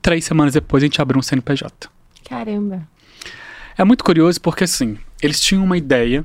Três 0.03 0.25
semanas 0.25 0.53
depois 0.55 0.83
a 0.83 0.87
gente 0.87 1.01
abriu 1.01 1.19
um 1.19 1.23
CNPJ. 1.23 1.89
Caramba. 2.29 2.87
É 3.79 3.85
muito 3.85 4.05
curioso 4.05 4.41
porque, 4.41 4.65
assim, 4.65 4.99
eles 5.23 5.41
tinham 5.41 5.65
uma 5.65 5.77
ideia 5.77 6.25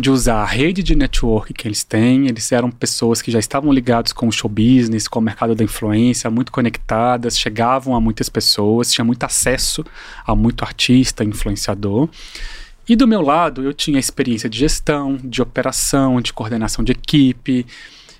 de 0.00 0.10
usar 0.10 0.42
a 0.42 0.44
rede 0.44 0.82
de 0.82 0.94
network 0.94 1.52
que 1.54 1.68
eles 1.68 1.84
têm. 1.84 2.26
Eles 2.26 2.50
eram 2.52 2.70
pessoas 2.70 3.22
que 3.22 3.30
já 3.30 3.38
estavam 3.38 3.72
ligados 3.72 4.12
com 4.12 4.26
o 4.26 4.32
show 4.32 4.50
business, 4.50 5.06
com 5.06 5.18
o 5.18 5.22
mercado 5.22 5.54
da 5.54 5.62
influência, 5.62 6.30
muito 6.30 6.50
conectadas, 6.50 7.38
chegavam 7.38 7.94
a 7.94 8.00
muitas 8.00 8.28
pessoas, 8.28 8.92
tinha 8.92 9.04
muito 9.04 9.24
acesso 9.24 9.84
a 10.26 10.34
muito 10.34 10.64
artista, 10.64 11.24
influenciador. 11.24 12.08
E 12.88 12.94
do 12.94 13.08
meu 13.08 13.22
lado, 13.22 13.62
eu 13.62 13.72
tinha 13.72 13.98
experiência 13.98 14.48
de 14.48 14.58
gestão, 14.58 15.16
de 15.22 15.40
operação, 15.40 16.20
de 16.20 16.32
coordenação 16.32 16.84
de 16.84 16.92
equipe. 16.92 17.64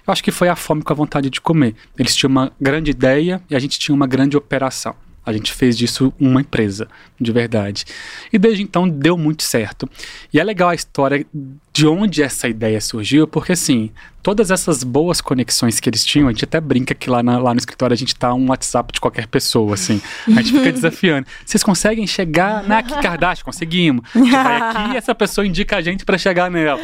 Eu 0.07 0.13
acho 0.13 0.25
que 0.25 0.31
foi 0.31 0.49
a 0.49 0.57
fome 0.57 0.83
com 0.83 0.93
a 0.93 0.97
vontade 0.97 1.29
de 1.29 1.41
comer. 1.41 1.75
Eles 1.99 2.17
tinham 2.17 2.31
uma 2.31 2.53
grande 2.61 2.91
ideia 2.91 3.43
e 3.51 3.55
a 3.55 3.59
gente 3.59 3.79
tinha 3.79 3.95
uma 3.95 4.07
grande 4.07 4.37
operação. 4.37 4.95
A 5.27 5.33
gente 5.33 5.53
fez 5.53 5.77
disso 5.77 6.13
uma 6.21 6.41
empresa, 6.41 6.87
de 7.19 7.33
verdade. 7.33 7.85
E 8.33 8.39
desde 8.39 8.63
então 8.63 8.89
deu 8.89 9.17
muito 9.17 9.43
certo. 9.43 9.89
E 10.33 10.39
é 10.39 10.45
legal 10.45 10.69
a 10.69 10.75
história 10.75 11.27
de 11.75 11.89
onde 11.89 12.23
essa 12.23 12.47
ideia 12.47 12.81
surgiu, 12.81 13.27
porque 13.27 13.51
assim, 13.51 13.91
todas 14.23 14.53
essas 14.53 14.85
boas 14.85 15.21
conexões 15.21 15.81
que 15.81 15.91
eles 15.91 16.05
tinham, 16.05 16.29
a 16.29 16.31
gente 16.31 16.45
até 16.45 16.61
brinca 16.61 16.95
que 16.95 17.11
lá, 17.11 17.21
na, 17.21 17.37
lá 17.37 17.53
no 17.53 17.59
escritório 17.59 17.93
a 17.93 17.97
gente 17.97 18.15
tá 18.15 18.33
um 18.33 18.49
WhatsApp 18.49 18.93
de 18.93 19.01
qualquer 19.01 19.27
pessoa, 19.27 19.75
assim. 19.75 20.01
A 20.29 20.41
gente 20.41 20.53
fica 20.53 20.71
desafiando. 20.73 21.27
Vocês 21.45 21.65
conseguem 21.65 22.07
chegar 22.07 22.63
na 22.63 22.81
Kim 22.81 23.01
Kardashian? 23.01 23.45
Conseguimos. 23.45 24.09
A 24.15 24.19
gente 24.19 24.31
vai 24.31 24.57
aqui 24.57 24.95
e 24.95 24.97
essa 24.97 25.17
pessoa 25.17 25.45
indica 25.45 25.77
a 25.77 25.83
gente 25.83 26.05
para 26.05 26.17
chegar 26.17 26.49
nela. 26.49 26.81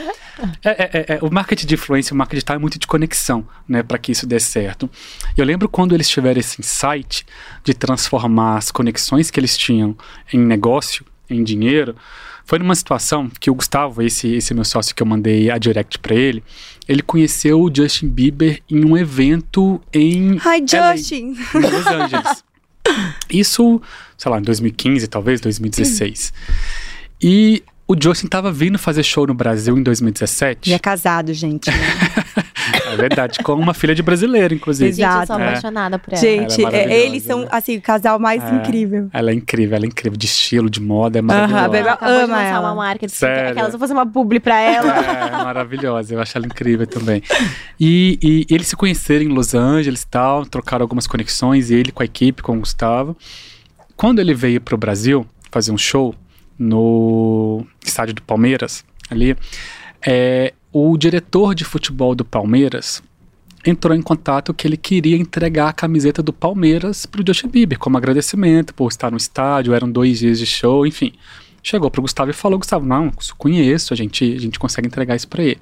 É, 0.65 0.71
é, 0.71 0.91
é, 0.93 1.15
é, 1.15 1.19
o 1.23 1.33
marketing 1.33 1.67
de 1.69 1.75
influência, 1.75 2.13
o 2.13 2.17
marketing 2.17 2.39
digital 2.39 2.57
é 2.57 2.59
muito 2.59 2.77
de 2.77 2.87
conexão, 2.89 3.47
né, 3.69 3.85
para 3.85 3.97
que 3.97 4.11
isso 4.11 4.27
dê 4.27 4.41
certo. 4.41 4.91
Eu 5.37 5.45
lembro 5.45 5.69
quando 5.69 5.95
eles 5.95 6.09
tiveram 6.09 6.41
esse 6.41 6.61
insight 6.61 7.25
de 7.63 7.75
transformar 7.75 8.57
as 8.57 8.73
conexões 8.73 9.31
que 9.31 9.39
eles 9.39 9.57
tinham 9.57 9.97
em 10.33 10.39
negócio, 10.41 11.07
em 11.29 11.45
dinheiro, 11.45 11.95
foi 12.51 12.59
numa 12.59 12.75
situação 12.75 13.31
que 13.39 13.49
o 13.49 13.55
Gustavo, 13.55 14.03
esse, 14.03 14.35
esse 14.35 14.53
meu 14.53 14.65
sócio 14.65 14.93
que 14.93 15.01
eu 15.01 15.07
mandei 15.07 15.49
a 15.53 15.57
direct 15.57 16.01
para 16.01 16.17
ele, 16.17 16.43
ele 16.89 17.01
conheceu 17.01 17.63
o 17.63 17.73
Justin 17.73 18.09
Bieber 18.09 18.61
em 18.69 18.85
um 18.85 18.99
evento 18.99 19.81
em. 19.95 20.33
Hi, 20.33 20.59
Justin! 20.59 21.37
LA, 21.55 21.61
em 21.61 21.71
Los 21.71 21.87
Angeles. 21.87 22.45
Isso, 23.31 23.81
sei 24.19 24.33
lá, 24.33 24.41
em 24.41 24.43
2015, 24.43 25.07
talvez, 25.07 25.41
2016. 25.41 26.33
E 27.23 27.63
o 27.87 27.95
Justin 27.97 28.27
estava 28.27 28.51
vindo 28.51 28.81
fazer 28.81 29.05
show 29.05 29.29
no 29.29 29.35
Brasil 29.35 29.79
em 29.79 29.83
2017. 29.85 30.71
E 30.71 30.73
é 30.73 30.79
casado, 30.81 31.33
gente. 31.33 31.71
Né? 31.71 31.77
É 32.93 32.97
verdade, 32.97 33.39
com 33.43 33.55
uma 33.55 33.73
filha 33.75 33.95
de 33.95 34.03
brasileiro, 34.03 34.55
inclusive. 34.55 34.91
Gente, 34.93 35.01
eu 35.03 35.09
Exato. 35.09 35.27
sou 35.29 35.39
É. 35.39 35.49
apaixonada 35.49 35.99
por 35.99 36.13
ela. 36.13 36.21
Gente, 36.23 36.65
Ela 36.65 36.77
é 36.77 36.93
é- 36.93 37.07
eles 37.07 37.23
são, 37.23 37.41
né? 37.41 37.49
assim, 37.51 37.77
o 37.77 37.81
casal 37.83 38.19
mais 38.19 38.43
É. 38.43 38.55
incrível. 38.57 39.09
Ela 39.13 39.31
é 39.31 39.35
incrível, 39.35 39.77
ela 39.77 39.85
é 39.85 39.89
incrível, 39.89 40.17
de 40.19 40.27
estilo, 40.27 40.69
de 40.71 40.81
moda, 40.81 41.19
é 41.19 41.23
maravilhosa. 41.23 41.69
Bebel 41.69 41.81
Ela 41.83 41.93
acabou 41.93 42.17
de 42.17 42.23
ama 42.25 42.37
lançar 42.37 42.49
ela. 42.49 42.61
uma 42.69 42.75
marca 42.75 43.07
de 43.07 43.13
Sério? 43.13 43.51
Aquelas, 43.53 43.71
vou 43.73 43.81
fazer 43.81 43.93
uma 43.93 44.07
publi 44.07 44.41
pra 44.41 44.61
ela. 44.61 44.93
É, 44.97 45.31
maravilhosa, 45.45 46.15
eu 46.15 46.21
acho 46.21 46.37
ela 46.37 46.47
incrível 46.47 46.87
também. 46.87 47.23
E, 47.79 48.19
e 48.23 48.55
eles 48.55 48.67
se 48.69 48.77
conheceram 48.77 49.25
em 49.25 49.29
Los 49.29 49.55
Angeles 49.55 50.03
e 50.03 50.07
tal, 50.09 50.45
trocaram 50.47 50.83
algumas 50.85 51.07
conexões, 51.07 51.71
ele 51.71 51.93
com 51.93 52.03
a 52.03 52.07
equipe, 52.07 52.43
com 52.43 52.57
o 52.57 52.61
Gustavo. 52.61 53.17
Quando 53.97 54.19
ele 54.19 54.35
veio 54.35 54.61
pro 54.61 54.77
Brasil 54.77 55.27
fazer 55.51 55.73
um 55.73 55.79
show 55.79 56.15
no 56.59 57.65
estádio 57.85 58.15
do 58.15 58.23
Palmeiras, 58.23 58.85
ali, 59.11 59.37
é, 60.07 60.53
o 60.73 60.97
diretor 60.97 61.55
de 61.55 61.65
futebol 61.65 62.15
do 62.15 62.25
Palmeiras 62.25 63.03
entrou 63.67 63.95
em 63.95 64.01
contato 64.03 64.55
que 64.55 64.67
ele 64.67 64.77
queria 64.77 65.17
entregar 65.17 65.69
a 65.69 65.73
camiseta 65.73 66.23
do 66.23 66.33
Palmeiras 66.33 67.05
pro 67.05 67.23
Justin 67.27 67.49
Bieber, 67.49 67.79
como 67.79 67.97
agradecimento 67.99 68.73
por 68.75 68.89
estar 68.89 69.11
no 69.11 69.17
estádio, 69.17 69.75
eram 69.75 69.91
dois 69.91 70.19
dias 70.21 70.39
de 70.39 70.47
show, 70.47 70.87
enfim. 70.87 71.13
Chegou 71.63 71.91
pro 71.91 72.01
Gustavo 72.01 72.31
e 72.31 72.35
falou, 72.35 72.59
Gustavo, 72.59 72.87
não, 72.87 73.13
conheço, 73.37 73.93
a 73.93 73.97
gente, 73.97 74.25
a 74.35 74.39
gente 74.41 74.59
consegue 74.59 74.87
entregar 74.89 75.15
isso 75.15 75.29
pra 75.29 75.43
ele. 75.43 75.59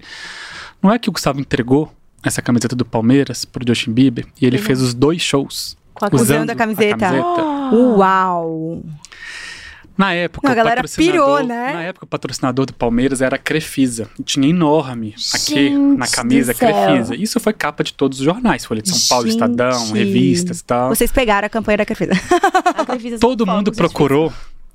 Não 0.81 0.93
é 0.93 0.99
que 0.99 1.09
o 1.09 1.13
Gustavo 1.13 1.41
entregou 1.41 1.93
essa 2.23 2.41
camiseta 2.41 2.77
do 2.77 2.85
Palmeiras 2.85 3.45
pro 3.45 3.65
Justin 3.67 3.93
Bieber 3.93 4.27
e 4.41 4.47
ele 4.47 4.59
Uhum. 4.59 4.63
fez 4.63 4.81
os 4.81 4.95
dois 4.95 5.21
shows 5.21 5.77
Com 5.95 6.05
a 6.05 6.11
Usando 6.15 6.51
a 6.51 6.55
camiseta. 6.55 7.11
Uau! 7.73 8.83
Na 9.99 10.13
época, 10.13 10.47
Não, 10.47 10.53
a 10.53 10.55
o 10.55 10.57
galera 10.57 10.77
patrocinador, 10.83 11.13
pirou, 11.13 11.43
né? 11.45 11.73
Na 11.73 11.83
época, 11.83 12.05
o 12.05 12.09
patrocinador 12.09 12.67
do 12.67 12.73
Palmeiras 12.73 13.21
era 13.21 13.35
a 13.35 13.39
Crefisa. 13.39 14.09
E 14.17 14.23
tinha 14.23 14.49
enorme 14.49 15.13
aqui 15.35 15.55
Gente 15.71 15.77
na 15.99 16.07
camisa. 16.07 16.55
Crefisa. 16.55 17.17
Isso 17.17 17.41
foi 17.41 17.53
capa 17.53 17.83
de 17.83 17.93
todos 17.93 18.21
os 18.21 18.25
jornais, 18.25 18.65
Folha 18.65 18.81
de 18.81 18.91
São 18.91 19.09
Paulo, 19.09 19.25
Gente. 19.27 19.35
Estadão, 19.35 19.91
revistas 19.93 20.61
e 20.61 20.65
tal. 20.65 20.89
Vocês 20.91 21.11
pegaram 21.11 21.47
a 21.47 21.49
campanha 21.49 21.79
da 21.79 21.85
Crefisa. 21.85 22.13
A 22.77 22.85
Crefisa 22.87 23.19
Todo 23.19 23.45
são 23.45 23.57
mundo 23.57 23.75
fogos, 23.75 23.77
procurou 23.77 24.33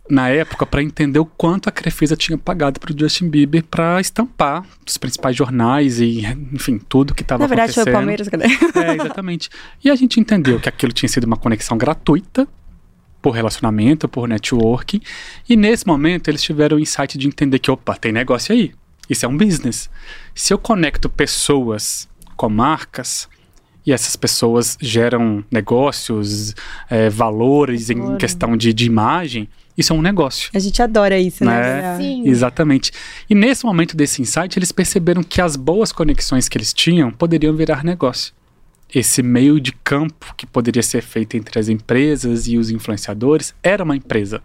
na 0.10 0.28
época 0.28 0.66
para 0.66 0.84
entender 0.84 1.20
o 1.20 1.26
quanto 1.26 1.70
a 1.70 1.72
Crefisa 1.72 2.18
tinha 2.18 2.38
pagado 2.38 2.78
pro 2.78 2.94
Justin 2.98 3.30
Bieber 3.30 3.64
para 3.64 4.02
estampar 4.02 4.66
os 4.86 4.98
principais 4.98 5.34
jornais 5.38 6.02
e, 6.02 6.22
enfim, 6.52 6.78
tudo 6.78 7.14
que 7.16 7.22
estava 7.22 7.42
Na 7.44 7.48
verdade, 7.48 7.72
foi 7.72 7.84
acontecendo. 7.84 7.94
o 7.94 7.98
Palmeiras, 7.98 8.28
cadê? 8.28 8.46
É, 8.86 8.96
exatamente. 8.96 9.50
E 9.82 9.90
a 9.90 9.96
gente 9.96 10.20
entendeu 10.20 10.60
que 10.60 10.68
aquilo 10.68 10.92
tinha 10.92 11.08
sido 11.08 11.24
uma 11.24 11.38
conexão 11.38 11.78
gratuita 11.78 12.46
por 13.24 13.32
relacionamento, 13.32 14.10
por 14.10 14.28
networking. 14.28 15.02
E 15.50 15.56
nesse 15.56 15.88
momento 15.88 16.28
eles 16.28 16.44
tiveram 16.44 16.76
o 16.76 16.80
insight 16.80 17.18
de 17.18 17.26
entender 17.26 17.58
que, 17.58 17.72
opa, 17.72 17.96
tem 17.96 18.12
negócio 18.12 18.54
aí. 18.54 18.74
Isso 19.10 19.26
é 19.26 19.30
um 19.30 19.38
business. 19.38 19.90
Se 20.36 20.54
eu 20.54 20.58
conecto 20.58 21.10
pessoas 21.10 22.08
com 22.36 22.50
marcas 22.50 23.30
e 23.86 23.94
essas 23.94 24.18
pessoas 24.18 24.78
geram 24.82 25.44
negócios, 25.50 26.54
é, 26.90 27.10
valores 27.10 27.90
em 27.90 27.98
Valor. 27.98 28.18
questão 28.18 28.58
de, 28.58 28.74
de 28.74 28.86
imagem, 28.86 29.48
isso 29.78 29.94
é 29.94 29.96
um 29.96 30.02
negócio. 30.02 30.50
A 30.54 30.60
gente 30.60 30.82
adora 30.82 31.18
isso, 31.18 31.46
né? 31.46 31.82
Né? 31.82 31.98
Sim. 31.98 32.28
Exatamente. 32.28 32.92
E 33.30 33.34
nesse 33.34 33.66
momento 33.66 33.96
desse 33.96 34.22
insight, 34.22 34.60
eles 34.60 34.72
perceberam 34.72 35.24
que 35.24 35.42
as 35.42 35.56
boas 35.56 35.94
conexões 35.94 36.50
que 36.50 36.58
eles 36.58 36.74
tinham 36.74 37.10
poderiam 37.10 37.56
virar 37.56 37.86
negócio. 37.86 38.34
Esse 38.94 39.24
meio 39.24 39.60
de 39.60 39.72
campo 39.72 40.36
que 40.38 40.46
poderia 40.46 40.84
ser 40.84 41.02
feito 41.02 41.36
entre 41.36 41.60
as 41.60 41.68
empresas 41.68 42.48
e 42.48 42.58
os 42.58 42.70
influenciadores 42.70 43.56
era 43.64 43.84
uma 43.84 43.96
empresa. 43.96 44.44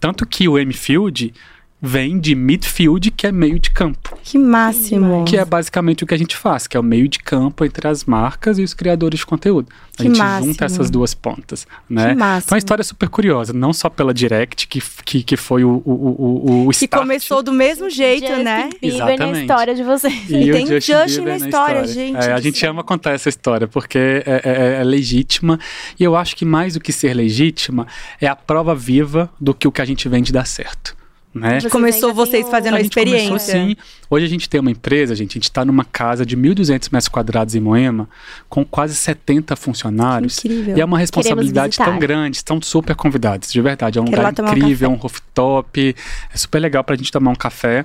Tanto 0.00 0.26
que 0.26 0.48
o 0.48 0.58
M-Field 0.58 1.34
vem 1.80 2.18
de 2.18 2.34
midfield, 2.34 3.10
que 3.10 3.26
é 3.26 3.32
meio 3.32 3.58
de 3.58 3.70
campo. 3.70 4.15
Que 4.28 4.38
máximo. 4.38 5.24
Que 5.24 5.36
é 5.36 5.44
basicamente 5.44 6.02
o 6.02 6.06
que 6.06 6.12
a 6.12 6.16
gente 6.18 6.36
faz, 6.36 6.66
que 6.66 6.76
é 6.76 6.80
o 6.80 6.82
meio 6.82 7.06
de 7.06 7.20
campo 7.20 7.64
entre 7.64 7.86
as 7.86 8.04
marcas 8.04 8.58
e 8.58 8.62
os 8.64 8.74
criadores 8.74 9.20
de 9.20 9.26
conteúdo. 9.26 9.68
A 9.94 9.96
Que 9.98 10.02
gente 10.08 10.18
máximo. 10.18 10.52
junta 10.52 10.64
essas 10.64 10.90
duas 10.90 11.14
pontas, 11.14 11.64
né? 11.88 12.08
Que 12.08 12.14
máximo. 12.16 12.46
Então 12.48 12.56
a 12.56 12.58
história 12.58 12.82
é 12.82 12.84
super 12.84 13.08
curiosa, 13.08 13.52
não 13.52 13.72
só 13.72 13.88
pela 13.88 14.12
Direct, 14.12 14.66
que, 14.66 14.82
que, 15.04 15.22
que 15.22 15.36
foi 15.36 15.62
o, 15.62 15.80
o, 15.84 15.92
o, 15.92 16.66
o 16.66 16.70
Que 16.70 16.74
start, 16.86 17.00
começou 17.02 17.40
do 17.40 17.52
mesmo 17.52 17.88
jeito, 17.88 18.26
Justin 18.26 18.42
né? 18.42 18.68
Bieber 18.82 18.98
na 18.98 19.12
Exatamente. 19.12 19.40
história 19.42 19.74
de 19.76 19.82
vocês. 19.84 20.28
E 20.28 20.50
o 20.50 20.52
tem 20.52 20.66
Justin 20.66 21.20
na 21.20 21.36
história, 21.36 21.86
gente 21.86 22.16
É, 22.16 22.32
a 22.32 22.40
gente 22.40 22.58
céu. 22.58 22.72
ama 22.72 22.82
contar 22.82 23.12
essa 23.12 23.28
história, 23.28 23.68
porque 23.68 23.96
é, 24.26 24.40
é- 24.44 24.80
é 24.80 24.84
legítima. 24.84 25.56
E 26.00 26.02
eu 26.02 26.16
acho 26.16 26.34
que 26.34 26.44
mais 26.44 26.74
do 26.74 26.80
que 26.80 26.92
ser 26.92 27.14
legítima, 27.14 27.86
é 28.20 28.26
a 28.26 28.34
prova 28.34 28.74
viva 28.74 29.30
do 29.40 29.54
que 29.54 29.68
o 29.68 29.70
que 29.70 29.80
a 29.80 29.84
gente 29.84 30.08
vende 30.08 30.32
dá 30.32 30.44
certo. 30.44 30.95
Né? 31.36 31.60
Vocês 31.60 31.72
Começou 31.72 32.14
vocês 32.14 32.48
fazendo 32.48 32.74
a 32.74 32.78
começou 32.78 33.02
experiência. 33.02 33.34
assim. 33.34 33.76
Hoje 34.08 34.24
a 34.24 34.28
gente 34.28 34.48
tem 34.48 34.58
uma 34.58 34.70
empresa, 34.70 35.14
gente, 35.14 35.32
a 35.32 35.34
gente 35.34 35.44
está 35.44 35.66
numa 35.66 35.84
casa 35.84 36.24
de 36.24 36.34
1.200 36.34 36.88
metros 36.90 37.08
quadrados 37.08 37.54
em 37.54 37.60
Moema, 37.60 38.08
com 38.48 38.64
quase 38.64 38.94
70 38.94 39.54
funcionários. 39.54 40.38
Incrível. 40.38 40.78
E 40.78 40.80
é 40.80 40.84
uma 40.84 40.98
responsabilidade 40.98 41.76
tão 41.76 41.98
grande, 41.98 42.38
estão 42.38 42.60
super 42.62 42.96
convidados, 42.96 43.52
de 43.52 43.60
verdade. 43.60 43.98
É 43.98 44.02
um 44.02 44.06
Quero 44.06 44.16
lugar 44.16 44.32
tomar 44.32 44.48
um 44.48 44.56
incrível, 44.56 44.90
um, 44.90 44.94
rooftop, 44.94 45.94
é 46.32 46.36
super 46.38 46.58
legal 46.58 46.82
pra 46.82 46.96
gente 46.96 47.12
tomar 47.12 47.30
um 47.30 47.36
café. 47.36 47.84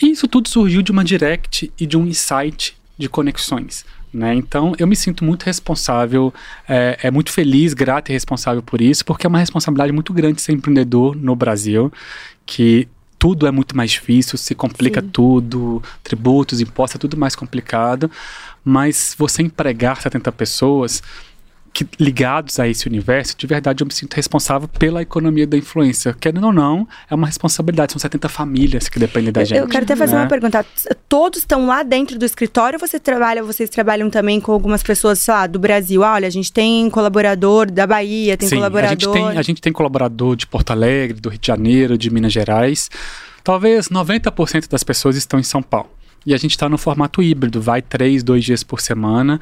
E 0.00 0.10
isso 0.10 0.26
tudo 0.26 0.48
surgiu 0.48 0.82
de 0.82 0.90
uma 0.90 1.04
direct 1.04 1.72
e 1.78 1.86
de 1.86 1.96
um 1.96 2.04
insight 2.04 2.76
de 2.98 3.08
conexões. 3.08 3.84
Né? 4.12 4.34
Então, 4.34 4.74
eu 4.78 4.86
me 4.86 4.94
sinto 4.94 5.24
muito 5.24 5.44
responsável, 5.44 6.34
é, 6.68 6.98
é 7.04 7.10
muito 7.10 7.32
feliz, 7.32 7.72
grato 7.72 8.10
e 8.10 8.12
responsável 8.12 8.62
por 8.62 8.82
isso, 8.82 9.04
porque 9.06 9.26
é 9.26 9.28
uma 9.28 9.38
responsabilidade 9.38 9.90
muito 9.90 10.12
grande 10.12 10.42
ser 10.42 10.52
empreendedor 10.52 11.16
no 11.16 11.34
Brasil, 11.34 11.90
que 12.46 12.88
tudo 13.18 13.46
é 13.46 13.52
muito 13.52 13.76
mais 13.76 13.92
difícil, 13.92 14.36
se 14.36 14.54
complica 14.54 15.00
Sim. 15.00 15.08
tudo, 15.12 15.82
tributos, 16.02 16.60
impostos, 16.60 16.96
é 16.96 16.98
tudo 16.98 17.16
mais 17.16 17.36
complicado. 17.36 18.10
Mas 18.64 19.14
você 19.16 19.42
empregar 19.42 20.00
70 20.00 20.32
pessoas 20.32 21.02
que, 21.72 21.86
ligados 21.98 22.60
a 22.60 22.68
esse 22.68 22.86
universo, 22.86 23.34
de 23.38 23.46
verdade 23.46 23.82
eu 23.82 23.86
me 23.86 23.92
sinto 23.94 24.14
responsável 24.14 24.68
pela 24.68 25.00
economia 25.00 25.46
da 25.46 25.56
influência. 25.56 26.14
Querendo 26.20 26.44
ou 26.46 26.52
não, 26.52 26.86
é 27.10 27.14
uma 27.14 27.26
responsabilidade. 27.26 27.92
São 27.92 27.98
70 27.98 28.28
famílias 28.28 28.88
que 28.88 28.98
dependem 28.98 29.32
da 29.32 29.40
Eu- 29.40 29.46
gente. 29.46 29.58
Eu 29.58 29.68
quero 29.68 29.84
até 29.84 29.96
fazer 29.96 30.14
né? 30.14 30.20
uma 30.22 30.28
pergunta. 30.28 30.66
Todos 31.08 31.38
estão 31.40 31.66
lá 31.66 31.82
dentro 31.82 32.18
do 32.18 32.24
escritório 32.24 32.78
ou 32.80 32.86
você 32.86 33.00
trabalha, 33.00 33.42
vocês 33.42 33.70
trabalham 33.70 34.10
também 34.10 34.40
com 34.40 34.52
algumas 34.52 34.82
pessoas, 34.82 35.18
sei 35.20 35.32
lá, 35.32 35.46
do 35.46 35.58
Brasil? 35.58 36.04
Ah, 36.04 36.12
olha, 36.14 36.26
a 36.26 36.30
gente 36.30 36.52
tem 36.52 36.90
colaborador 36.90 37.70
da 37.70 37.86
Bahia, 37.86 38.36
tem 38.36 38.48
Sim, 38.48 38.56
a 38.56 38.58
colaborador. 38.58 38.90
gente 39.00 39.12
tem, 39.12 39.38
a 39.38 39.42
gente 39.42 39.60
tem 39.62 39.72
colaborador 39.72 40.36
de 40.36 40.46
Porto 40.46 40.70
Alegre, 40.72 41.20
do 41.20 41.30
Rio 41.30 41.38
de 41.38 41.46
Janeiro, 41.46 41.96
de 41.96 42.10
Minas 42.10 42.32
Gerais. 42.32 42.90
Talvez 43.42 43.88
90% 43.88 44.68
das 44.68 44.84
pessoas 44.84 45.16
estão 45.16 45.40
em 45.40 45.42
São 45.42 45.62
Paulo. 45.62 45.90
E 46.24 46.32
a 46.32 46.36
gente 46.36 46.52
está 46.52 46.68
no 46.68 46.78
formato 46.78 47.20
híbrido, 47.20 47.60
vai 47.60 47.82
três, 47.82 48.22
dois 48.22 48.44
dias 48.44 48.62
por 48.62 48.80
semana. 48.80 49.40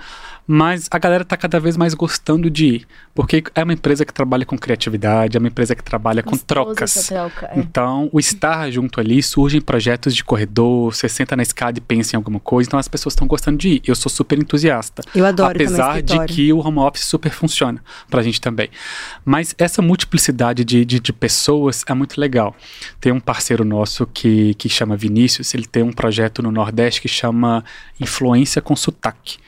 Mas 0.52 0.88
a 0.90 0.98
galera 0.98 1.22
está 1.22 1.36
cada 1.36 1.60
vez 1.60 1.76
mais 1.76 1.94
gostando 1.94 2.50
de 2.50 2.66
ir. 2.66 2.86
Porque 3.14 3.40
é 3.54 3.62
uma 3.62 3.72
empresa 3.72 4.04
que 4.04 4.12
trabalha 4.12 4.44
com 4.44 4.58
criatividade, 4.58 5.36
é 5.36 5.38
uma 5.38 5.46
empresa 5.46 5.76
que 5.76 5.84
trabalha 5.84 6.24
com 6.24 6.30
Gostoso 6.30 6.44
trocas. 6.44 7.06
troca, 7.06 7.50
é. 7.54 7.60
Então, 7.60 8.10
o 8.12 8.18
estar 8.18 8.68
junto 8.68 8.98
ali 8.98 9.22
surgem 9.22 9.60
projetos 9.60 10.12
de 10.12 10.24
corredor, 10.24 10.92
você 10.92 11.08
senta 11.08 11.36
na 11.36 11.44
escada 11.44 11.78
e 11.78 11.80
pensa 11.80 12.16
em 12.16 12.18
alguma 12.18 12.40
coisa, 12.40 12.68
então 12.68 12.80
as 12.80 12.88
pessoas 12.88 13.12
estão 13.12 13.28
gostando 13.28 13.58
de 13.58 13.68
ir. 13.68 13.82
Eu 13.86 13.94
sou 13.94 14.10
super 14.10 14.40
entusiasta. 14.40 15.04
Eu 15.14 15.24
adoro 15.24 15.52
Apesar 15.52 16.02
de 16.02 16.18
que 16.26 16.52
o 16.52 16.58
home 16.58 16.80
office 16.80 17.04
super 17.04 17.30
funciona 17.30 17.80
pra 18.10 18.20
gente 18.20 18.40
também. 18.40 18.70
Mas 19.24 19.54
essa 19.56 19.80
multiplicidade 19.80 20.64
de, 20.64 20.84
de, 20.84 20.98
de 20.98 21.12
pessoas 21.12 21.84
é 21.86 21.94
muito 21.94 22.20
legal. 22.20 22.56
Tem 23.00 23.12
um 23.12 23.20
parceiro 23.20 23.64
nosso 23.64 24.04
que, 24.04 24.54
que 24.54 24.68
chama 24.68 24.96
Vinícius, 24.96 25.54
ele 25.54 25.66
tem 25.66 25.84
um 25.84 25.92
projeto 25.92 26.42
no 26.42 26.50
Nordeste 26.50 27.00
que 27.00 27.08
chama 27.08 27.64
Influência 28.00 28.60
com 28.60 28.74
Sotaque. 28.74 29.38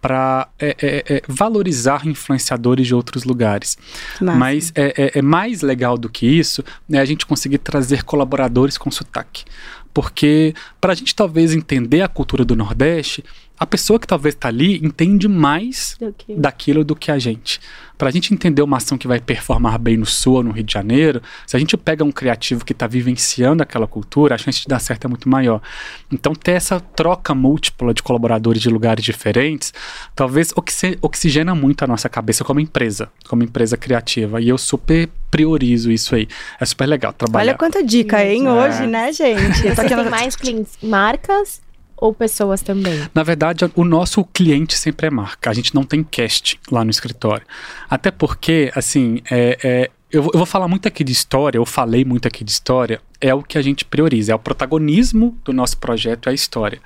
Para 0.00 0.48
é, 0.58 0.76
é, 0.80 1.14
é, 1.16 1.22
valorizar 1.26 2.06
influenciadores 2.06 2.86
de 2.86 2.94
outros 2.94 3.24
lugares. 3.24 3.76
Massa. 4.20 4.38
Mas 4.38 4.72
é, 4.74 4.94
é- 4.96 5.18
é 5.18 5.22
mais 5.22 5.62
legal 5.62 5.98
do 5.98 6.08
que 6.08 6.26
isso 6.26 6.62
né, 6.88 7.00
a 7.00 7.04
gente 7.04 7.26
conseguir 7.26 7.58
trazer 7.58 8.02
colaboradores 8.04 8.78
com 8.78 8.90
sotaque. 8.90 9.44
Porque 9.92 10.54
para 10.80 10.92
a 10.92 10.94
gente 10.94 11.14
talvez 11.14 11.52
entender 11.54 12.02
a 12.02 12.08
cultura 12.08 12.44
do 12.44 12.54
Nordeste, 12.54 13.24
a 13.58 13.66
pessoa 13.66 13.98
que 13.98 14.06
talvez 14.06 14.34
está 14.34 14.48
ali 14.48 14.76
entende 14.84 15.26
mais 15.28 15.96
que- 16.18 16.34
daquilo 16.34 16.84
do 16.84 16.94
que 16.94 17.10
a 17.10 17.18
gente. 17.18 17.60
Para 17.96 18.08
a 18.10 18.12
gente 18.12 18.32
entender 18.32 18.62
uma 18.62 18.76
ação 18.76 18.96
que 18.96 19.08
vai 19.08 19.18
performar 19.20 19.76
bem 19.76 19.96
no 19.96 20.06
Sul 20.06 20.34
ou 20.34 20.42
no 20.44 20.52
Rio 20.52 20.62
de 20.62 20.72
Janeiro, 20.72 21.20
se 21.44 21.56
a 21.56 21.58
gente 21.58 21.76
pega 21.76 22.04
um 22.04 22.12
criativo 22.12 22.64
que 22.64 22.72
está 22.72 22.86
vivenciando 22.86 23.60
aquela 23.60 23.88
cultura, 23.88 24.36
a 24.36 24.38
chance 24.38 24.60
de 24.60 24.68
dar 24.68 24.78
certo 24.78 25.06
é 25.06 25.08
muito 25.08 25.28
maior. 25.28 25.60
Então, 26.12 26.32
ter 26.32 26.52
essa 26.52 26.78
troca 26.78 27.34
múltipla 27.34 27.92
de 27.92 28.00
colaboradores 28.00 28.62
de 28.62 28.68
lugares 28.68 29.04
diferentes, 29.04 29.74
talvez 30.14 30.52
oxi- 30.54 30.96
oxigena 31.02 31.56
muito 31.56 31.82
a 31.82 31.88
nossa 31.88 32.08
cabeça 32.08 32.44
como 32.44 32.60
empresa, 32.60 33.10
como 33.28 33.42
empresa 33.42 33.76
criativa. 33.76 34.40
E 34.40 34.48
eu 34.48 34.58
super 34.58 35.08
priorizo 35.28 35.90
isso 35.90 36.14
aí. 36.14 36.28
É 36.60 36.64
super 36.64 36.86
legal 36.86 37.12
trabalhar. 37.12 37.50
Olha 37.50 37.58
quanta 37.58 37.82
dica, 37.82 38.24
hein, 38.24 38.46
É. 38.46 38.50
hoje, 38.52 38.86
né, 38.86 39.12
gente? 39.12 39.58
Eu 39.66 39.74
tô 39.74 39.82
Você 39.82 39.86
aqui 39.86 39.94
tem 39.96 40.08
mais 40.08 40.36
clientes, 40.36 40.78
marcas 40.82 41.60
ou 42.00 42.14
pessoas 42.14 42.62
também? 42.62 43.08
Na 43.14 43.22
verdade, 43.22 43.64
o 43.74 43.84
nosso 43.84 44.24
cliente 44.24 44.78
sempre 44.78 45.08
é 45.08 45.10
marca. 45.10 45.50
A 45.50 45.52
gente 45.52 45.74
não 45.74 45.82
tem 45.82 46.02
cast 46.02 46.58
lá 46.70 46.84
no 46.84 46.90
escritório. 46.90 47.46
Até 47.90 48.10
porque, 48.10 48.70
assim, 48.74 49.20
é, 49.30 49.58
é, 49.62 49.90
eu, 50.10 50.22
eu 50.22 50.38
vou 50.38 50.46
falar 50.46 50.68
muito 50.68 50.86
aqui 50.88 51.04
de 51.04 51.12
história, 51.12 51.58
eu 51.58 51.66
falei 51.66 52.04
muito 52.04 52.26
aqui 52.26 52.44
de 52.44 52.50
história, 52.50 53.00
é 53.20 53.34
o 53.34 53.42
que 53.42 53.58
a 53.58 53.62
gente 53.62 53.84
prioriza, 53.84 54.32
é 54.32 54.34
o 54.34 54.38
protagonismo 54.38 55.36
do 55.44 55.52
nosso 55.52 55.76
projeto, 55.78 56.28
é 56.28 56.30
a 56.30 56.34
história. 56.34 56.80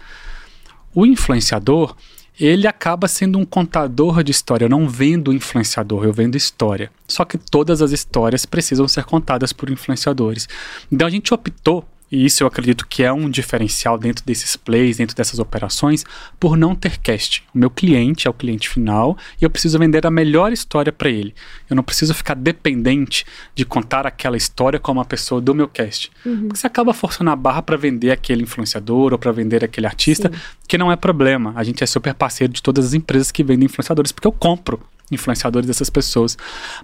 O 0.94 1.06
influenciador, 1.06 1.94
ele 2.38 2.66
acaba 2.66 3.06
sendo 3.06 3.38
um 3.38 3.44
contador 3.44 4.22
de 4.22 4.30
história. 4.30 4.64
Eu 4.64 4.70
não 4.70 4.88
vendo 4.88 5.32
influenciador, 5.32 6.04
eu 6.04 6.12
vendo 6.12 6.36
história. 6.36 6.90
Só 7.06 7.24
que 7.24 7.38
todas 7.38 7.80
as 7.80 7.92
histórias 7.92 8.44
precisam 8.44 8.88
ser 8.88 9.04
contadas 9.04 9.52
por 9.52 9.70
influenciadores. 9.70 10.48
Então 10.90 11.06
a 11.06 11.10
gente 11.10 11.32
optou, 11.32 11.86
e 12.12 12.26
isso 12.26 12.42
eu 12.42 12.46
acredito 12.46 12.86
que 12.86 13.02
é 13.02 13.10
um 13.10 13.30
diferencial 13.30 13.96
dentro 13.96 14.22
desses 14.26 14.54
plays, 14.54 14.98
dentro 14.98 15.16
dessas 15.16 15.38
operações, 15.38 16.04
por 16.38 16.58
não 16.58 16.74
ter 16.74 16.98
cast. 16.98 17.42
O 17.54 17.58
meu 17.58 17.70
cliente 17.70 18.28
é 18.28 18.30
o 18.30 18.34
cliente 18.34 18.68
final 18.68 19.16
e 19.40 19.44
eu 19.46 19.48
preciso 19.48 19.78
vender 19.78 20.06
a 20.06 20.10
melhor 20.10 20.52
história 20.52 20.92
para 20.92 21.08
ele. 21.08 21.34
Eu 21.70 21.74
não 21.74 21.82
preciso 21.82 22.12
ficar 22.12 22.34
dependente 22.34 23.24
de 23.54 23.64
contar 23.64 24.06
aquela 24.06 24.36
história 24.36 24.78
como 24.78 25.00
a 25.00 25.06
pessoa 25.06 25.40
do 25.40 25.54
meu 25.54 25.66
cast. 25.66 26.12
Porque 26.22 26.60
você 26.60 26.66
acaba 26.66 26.92
forçando 26.92 27.30
a 27.30 27.36
barra 27.36 27.62
para 27.62 27.78
vender 27.78 28.10
aquele 28.10 28.42
influenciador 28.42 29.12
ou 29.12 29.18
para 29.18 29.32
vender 29.32 29.64
aquele 29.64 29.86
artista, 29.86 30.30
que 30.68 30.76
não 30.76 30.92
é 30.92 30.96
problema. 30.96 31.54
A 31.56 31.64
gente 31.64 31.82
é 31.82 31.86
super 31.86 32.12
parceiro 32.12 32.52
de 32.52 32.62
todas 32.62 32.84
as 32.84 32.92
empresas 32.92 33.30
que 33.30 33.42
vendem 33.42 33.64
influenciadores, 33.64 34.12
porque 34.12 34.28
eu 34.28 34.32
compro 34.32 34.78
influenciadores 35.11 35.66
dessas 35.66 35.90
pessoas. 35.90 36.36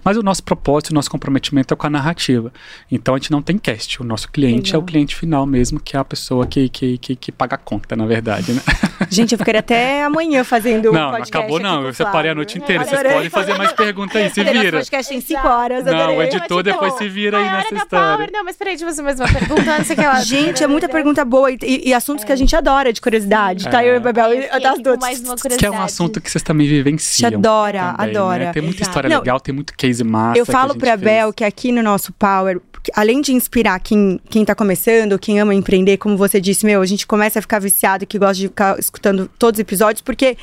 Mas 0.03 0.17
o 0.17 0.21
nosso 0.23 0.43
propósito, 0.43 0.91
o 0.91 0.93
nosso 0.93 1.09
comprometimento 1.09 1.73
é 1.73 1.77
com 1.77 1.87
a 1.87 1.89
narrativa. 1.89 2.51
Então 2.91 3.15
a 3.15 3.17
gente 3.17 3.31
não 3.31 3.41
tem 3.41 3.57
cast. 3.57 4.01
O 4.01 4.05
nosso 4.05 4.29
cliente 4.31 4.71
é 4.71 4.73
Legal. 4.73 4.81
o 4.81 4.85
cliente 4.85 5.15
final 5.15 5.45
mesmo, 5.45 5.79
que 5.79 5.95
é 5.95 5.99
a 5.99 6.05
pessoa 6.05 6.45
que, 6.45 6.69
que, 6.69 6.97
que, 6.97 7.15
que 7.15 7.31
paga 7.31 7.55
a 7.55 7.57
conta, 7.57 7.95
na 7.95 8.05
verdade, 8.05 8.51
né? 8.53 8.61
Gente, 9.09 9.31
eu 9.31 9.37
ficaria 9.37 9.59
até 9.59 10.03
amanhã 10.03 10.43
fazendo 10.43 10.89
um 10.89 10.93
não, 10.93 11.01
não 11.03 11.11
podcast 11.11 11.37
acabou 11.37 11.59
não. 11.59 11.77
com 11.79 11.83
o 11.85 11.87
Eu 11.87 11.93
separei 11.93 12.31
a 12.31 12.35
noite 12.35 12.57
inteira. 12.57 12.83
Vocês 12.85 13.01
podem 13.01 13.29
fazer 13.29 13.57
mais 13.57 13.71
perguntas 13.71 14.15
aí, 14.15 14.29
se 14.29 14.43
vira. 14.43 14.77
podcast 14.77 15.13
em 15.15 15.21
5 15.21 15.39
Exato. 15.39 15.47
horas, 15.47 15.85
Não, 15.85 16.17
o 16.17 16.21
editor 16.23 16.63
depois 16.63 16.93
se 16.95 17.07
vira 17.09 17.37
aí 17.37 17.43
nessa 17.45 17.75
história. 17.75 18.17
Power. 18.17 18.29
Não, 18.31 18.43
mas 18.43 18.55
peraí, 18.57 18.73
deixa 18.73 18.83
eu 18.85 18.89
fazer 18.89 19.01
mais 19.01 19.19
uma 19.19 19.27
pergunta 19.27 19.71
antes 19.75 19.91
que 19.91 19.99
ela... 20.01 20.19
Gente, 20.21 20.63
é 20.63 20.67
muita 20.67 20.87
pergunta 20.89 21.23
boa 21.25 21.49
e, 21.51 21.57
e- 21.63 21.89
e 21.89 21.93
assuntos 21.93 22.23
que 22.25 22.31
a 22.31 22.35
gente 22.35 22.55
adora 22.55 22.91
de 22.93 22.99
curiosidade, 23.01 23.69
tá? 23.69 23.83
Eu 23.83 23.93
e 23.93 23.97
a 23.97 23.99
Bebel, 23.99 24.25
Ai, 24.25 24.31
eu 24.37 24.39
e 24.39 24.43
fiquei 24.43 24.59
das 24.59 24.69
aqui 24.73 24.77
com 24.77 24.83
duas. 24.83 24.99
mais 24.99 25.19
uma 25.21 25.35
Que 25.35 25.65
é 25.65 25.71
um 25.71 25.81
assunto 25.81 26.21
que 26.21 26.29
vocês 26.29 26.43
também 26.43 26.67
vivenciam. 26.67 27.29
Te 27.29 27.35
adora, 27.35 27.93
também, 27.97 28.08
adora. 28.17 28.45
né? 28.45 28.53
Tem 28.53 28.61
muita 28.61 28.77
Exato. 28.77 28.89
história 28.89 29.09
Não, 29.09 29.19
legal, 29.19 29.39
tem 29.39 29.53
muito 29.53 29.73
case 29.75 30.03
massa. 30.03 30.37
Eu 30.39 30.45
falo 30.45 30.75
pra 30.75 30.91
fez. 30.91 31.01
Bel 31.01 31.33
que 31.33 31.43
aqui 31.43 31.71
no 31.71 31.83
nosso 31.83 32.11
Power, 32.13 32.59
além 32.93 33.21
de 33.21 33.33
inspirar 33.33 33.79
quem, 33.79 34.19
quem 34.29 34.45
tá 34.45 34.55
começando, 34.55 35.17
quem 35.19 35.39
ama 35.39 35.53
empreender, 35.53 35.97
como 35.97 36.17
você 36.17 36.39
disse, 36.39 36.65
meu, 36.65 36.81
a 36.81 36.85
gente 36.85 37.05
começa 37.05 37.39
a 37.39 37.41
ficar 37.41 37.59
viciado 37.59 38.05
que 38.05 38.17
gosta 38.17 38.35
de 38.35 38.47
ficar 38.47 38.79
escutando 38.79 39.29
todos 39.37 39.57
os 39.57 39.61
episódios, 39.61 40.01
porque 40.01 40.37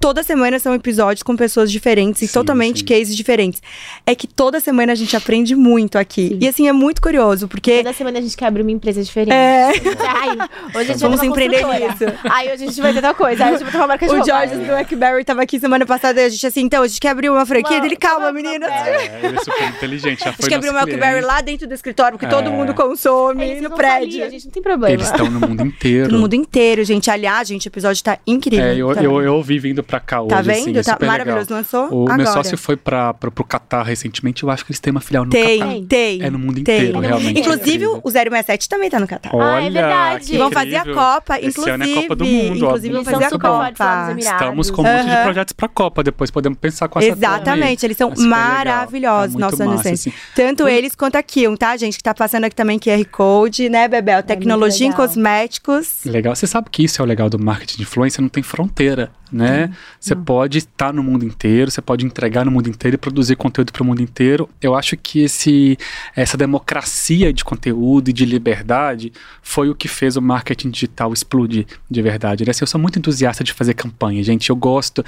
toda 0.00 0.22
semana 0.22 0.58
são 0.58 0.74
episódios 0.74 1.22
com 1.22 1.36
pessoas 1.36 1.70
diferentes 1.70 2.22
e 2.22 2.26
Sim, 2.26 2.32
totalmente 2.34 2.80
sim. 2.80 2.84
cases 2.84 3.16
diferentes. 3.16 3.62
É 4.06 4.14
que 4.14 4.26
toda 4.26 4.60
semana 4.60 4.92
a 4.92 4.94
gente 4.94 5.16
aprende 5.16 5.54
muito 5.56 5.96
aqui. 5.98 6.28
Sim. 6.28 6.38
E 6.40 6.48
assim, 6.48 6.68
é 6.68 6.72
muito 6.72 7.00
curioso, 7.00 7.48
porque. 7.48 7.78
Toda 7.78 7.92
semana 7.92 8.18
a 8.18 8.22
gente 8.22 8.36
quer 8.36 8.46
abrir 8.46 8.62
uma 8.62 8.70
empresa 8.70 9.02
diferente. 9.02 9.32
É. 9.32 9.68
Ai, 10.06 10.36
hoje 10.74 10.78
a 10.78 10.84
gente 10.84 10.98
Vamos 11.00 11.18
vai 11.18 11.28
empreender 11.28 11.64
nisso. 11.66 12.04
Ai, 12.24 12.46
hoje 12.52 12.64
a 12.64 12.66
gente 12.68 12.80
vai 12.80 12.92
ter 12.92 13.00
tal 13.00 13.14
coisa. 13.14 13.44
Ai, 13.44 13.52
hoje 13.54 13.62
eu 13.62 13.64
vou 13.66 13.72
ter 13.72 13.78
uma 13.78 13.86
marca 13.86 14.06
de 14.06 14.12
O. 14.14 14.24
Jorge 14.24 14.54
do 14.56 14.64
Blackberry 14.64 15.24
tava 15.24 15.42
aqui 15.42 15.58
semana 15.60 15.86
passada 15.86 16.20
e 16.20 16.24
a 16.24 16.28
gente 16.28 16.46
assim, 16.46 16.60
então, 16.62 16.82
a 16.82 16.86
gente 16.88 17.00
quer 17.00 17.10
abrir 17.10 17.30
uma 17.30 17.44
franquia 17.46 17.76
Uma- 17.76 17.82
dele. 17.82 17.96
Calma, 17.96 18.32
meninas. 18.32 18.68
Blackberry. 18.68 19.06
É, 19.06 19.26
ele 19.26 19.36
é 19.36 19.40
super 19.40 19.68
inteligente, 19.68 20.20
já 20.24 20.30
A 20.30 20.32
foi 20.32 20.42
gente 20.42 20.48
quer 20.48 20.54
abrir 20.56 20.70
uma 20.70 20.82
Blackberry 20.84 21.20
lá 21.24 21.40
dentro 21.40 21.66
do 21.66 21.74
escritório, 21.74 22.18
porque 22.18 22.32
todo 22.32 22.46
É. 22.48 22.50
mundo 22.50 22.74
consome 22.74 23.44
Eles 23.44 23.62
no 23.62 23.70
prédio. 23.70 24.10
falir, 24.12 24.22
a 24.24 24.28
gente 24.30 24.44
não 24.46 24.52
tem 24.52 24.62
problema. 24.62 24.94
Eles 24.94 25.06
estão 25.06 25.30
no 25.30 25.40
mundo 25.40 25.62
inteiro. 25.62 26.12
No 26.12 26.18
mundo 26.20 26.34
inteiro, 26.34 26.84
gente. 26.84 27.10
Aliás, 27.10 27.48
gente, 27.48 27.66
o 27.66 27.70
episódio 27.70 28.02
tá 28.02 28.18
incrível. 28.26 28.64
É, 28.66 28.76
eu, 28.76 28.94
tá, 28.94 29.02
eu, 29.02 29.22
eu 29.22 29.34
ouvi 29.34 29.58
vindo 29.58 29.75
pra 29.82 30.00
cá 30.00 30.20
hoje. 30.20 30.30
tá 30.30 30.38
assim, 30.40 30.72
vendo? 30.72 30.84
tá 30.84 30.98
maravilhoso. 31.00 31.40
legal. 31.40 31.56
Lançou 31.58 31.84
O 31.92 32.02
agora. 32.04 32.16
meu 32.16 32.26
sócio 32.26 32.56
foi 32.58 32.76
pra, 32.76 33.14
pra, 33.14 33.30
pro 33.30 33.44
Catar 33.44 33.82
recentemente. 33.82 34.42
Eu 34.42 34.50
acho 34.50 34.64
que 34.64 34.72
eles 34.72 34.80
têm 34.80 34.90
uma 34.90 35.00
filial 35.00 35.24
no 35.24 35.30
Tem, 35.30 35.58
Catar. 35.58 35.70
Tem. 35.72 35.86
tem. 35.86 36.22
É 36.22 36.30
no 36.30 36.38
mundo 36.38 36.54
tem. 36.62 36.62
inteiro, 36.62 36.98
realmente. 37.00 37.40
Inclusive, 37.40 37.84
É 37.84 37.88
o 37.88 38.10
067 38.10 38.68
também 38.68 38.90
tá 38.90 38.98
no 39.00 39.06
Catar. 39.06 39.30
Ah, 39.34 39.60
é 39.62 39.70
verdade. 39.70 40.34
E 40.34 40.38
vão 40.38 40.50
fazer 40.50 40.76
a. 40.76 40.84
Copa, 40.86 41.38
Esse 41.38 41.48
inclusive. 41.48 41.70
ano 41.74 41.84
é 41.84 41.92
a 41.92 41.94
Copa 42.02 42.16
do 42.16 42.24
Mundo, 42.24 42.56
inclusive, 42.56 42.94
vão 42.94 43.04
fazer 43.04 43.24
a 43.24 43.30
Copa. 43.30 44.14
Estamos 44.18 44.70
com 44.70 44.82
um 44.82 44.84
monte 44.84 45.08
de 45.08 45.22
projetos 45.22 45.52
pra 45.52 45.68
Copa. 45.68 46.02
Depois 46.02 46.30
podemos 46.30 46.58
pensar 46.58 46.88
com 46.88 46.98
essa. 46.98 47.08
Exatamente, 47.08 47.84
eles 47.86 47.96
são 47.96 48.12
É 48.12 48.20
maravilhosos, 48.20 49.36
É 49.36 49.38
nossos 49.38 49.60
adolescentes. 49.60 50.00
assim. 50.06 50.12
Tanto 50.34 50.66
eles 50.68 50.94
quanto 50.94 51.16
a 51.16 51.22
Kion, 51.22 51.56
tá, 51.56 51.76
gente? 51.76 51.96
Que 51.96 52.02
tá 52.02 52.14
passando 52.14 52.44
aqui 52.44 52.54
também 52.56 52.78
QR 52.78 53.04
Code, 53.10 53.68
né, 53.68 53.88
Bebel? 53.88 54.22
Tecnologia 54.22 54.86
em 54.86 54.92
cosméticos. 54.92 56.04
Legal. 56.04 56.34
Você 56.34 56.46
sabe 56.46 56.68
que 56.70 56.84
isso 56.84 57.00
é 57.00 57.04
o 57.04 57.06
legal 57.06 57.28
do 57.28 57.38
marketing 57.38 57.76
de 57.78 57.82
influência, 57.82 58.20
não 58.20 58.28
tem 58.28 58.42
fronteira, 58.42 59.10
né? 59.30 59.70
Você 59.98 60.14
pode 60.14 60.58
estar 60.58 60.92
no 60.92 61.02
mundo 61.02 61.24
inteiro, 61.24 61.70
você 61.70 61.82
pode 61.82 62.04
entregar 62.04 62.44
no 62.44 62.50
mundo 62.50 62.68
inteiro 62.68 62.94
e 62.94 62.98
produzir 62.98 63.36
conteúdo 63.36 63.72
para 63.72 63.82
o 63.82 63.86
mundo 63.86 64.00
inteiro. 64.00 64.48
Eu 64.60 64.74
acho 64.74 64.96
que 64.96 65.20
esse, 65.20 65.76
essa 66.14 66.36
democracia 66.36 67.32
de 67.32 67.44
conteúdo 67.44 68.10
e 68.10 68.12
de 68.12 68.24
liberdade 68.24 69.12
foi 69.42 69.68
o 69.68 69.74
que 69.74 69.88
fez 69.88 70.16
o 70.16 70.22
marketing 70.22 70.70
digital 70.70 71.12
explodir 71.12 71.66
de 71.90 72.02
verdade. 72.02 72.44
Né? 72.44 72.50
Assim, 72.50 72.62
eu 72.62 72.68
sou 72.68 72.80
muito 72.80 72.98
entusiasta 72.98 73.42
de 73.42 73.52
fazer 73.52 73.74
campanha, 73.74 74.22
gente. 74.22 74.50
Eu 74.50 74.56
gosto. 74.56 75.04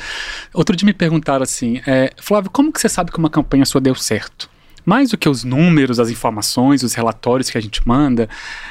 Outro 0.53 0.75
dia 0.75 0.87
me 0.87 0.95
perguntaram 0.95 1.43
assim, 1.43 1.81
é, 1.87 2.13
Flávio, 2.17 2.51
como 2.51 2.73
que 2.73 2.81
você 2.81 2.89
sabe 2.89 3.13
que 3.13 3.19
uma 3.19 3.31
campanha 3.31 3.65
sua 3.65 3.81
deu 3.81 3.95
certo? 3.95 4.49
Mais 4.89 5.11
do 5.11 5.19
que 5.19 5.29
os 5.29 5.45
números, 5.45 6.01
as 6.01 6.09
informações, 6.11 6.83
os 6.83 6.95
relatórios 6.95 7.51
que 7.51 7.59
a 7.59 7.61
gente 7.61 7.87
manda, 7.87 8.29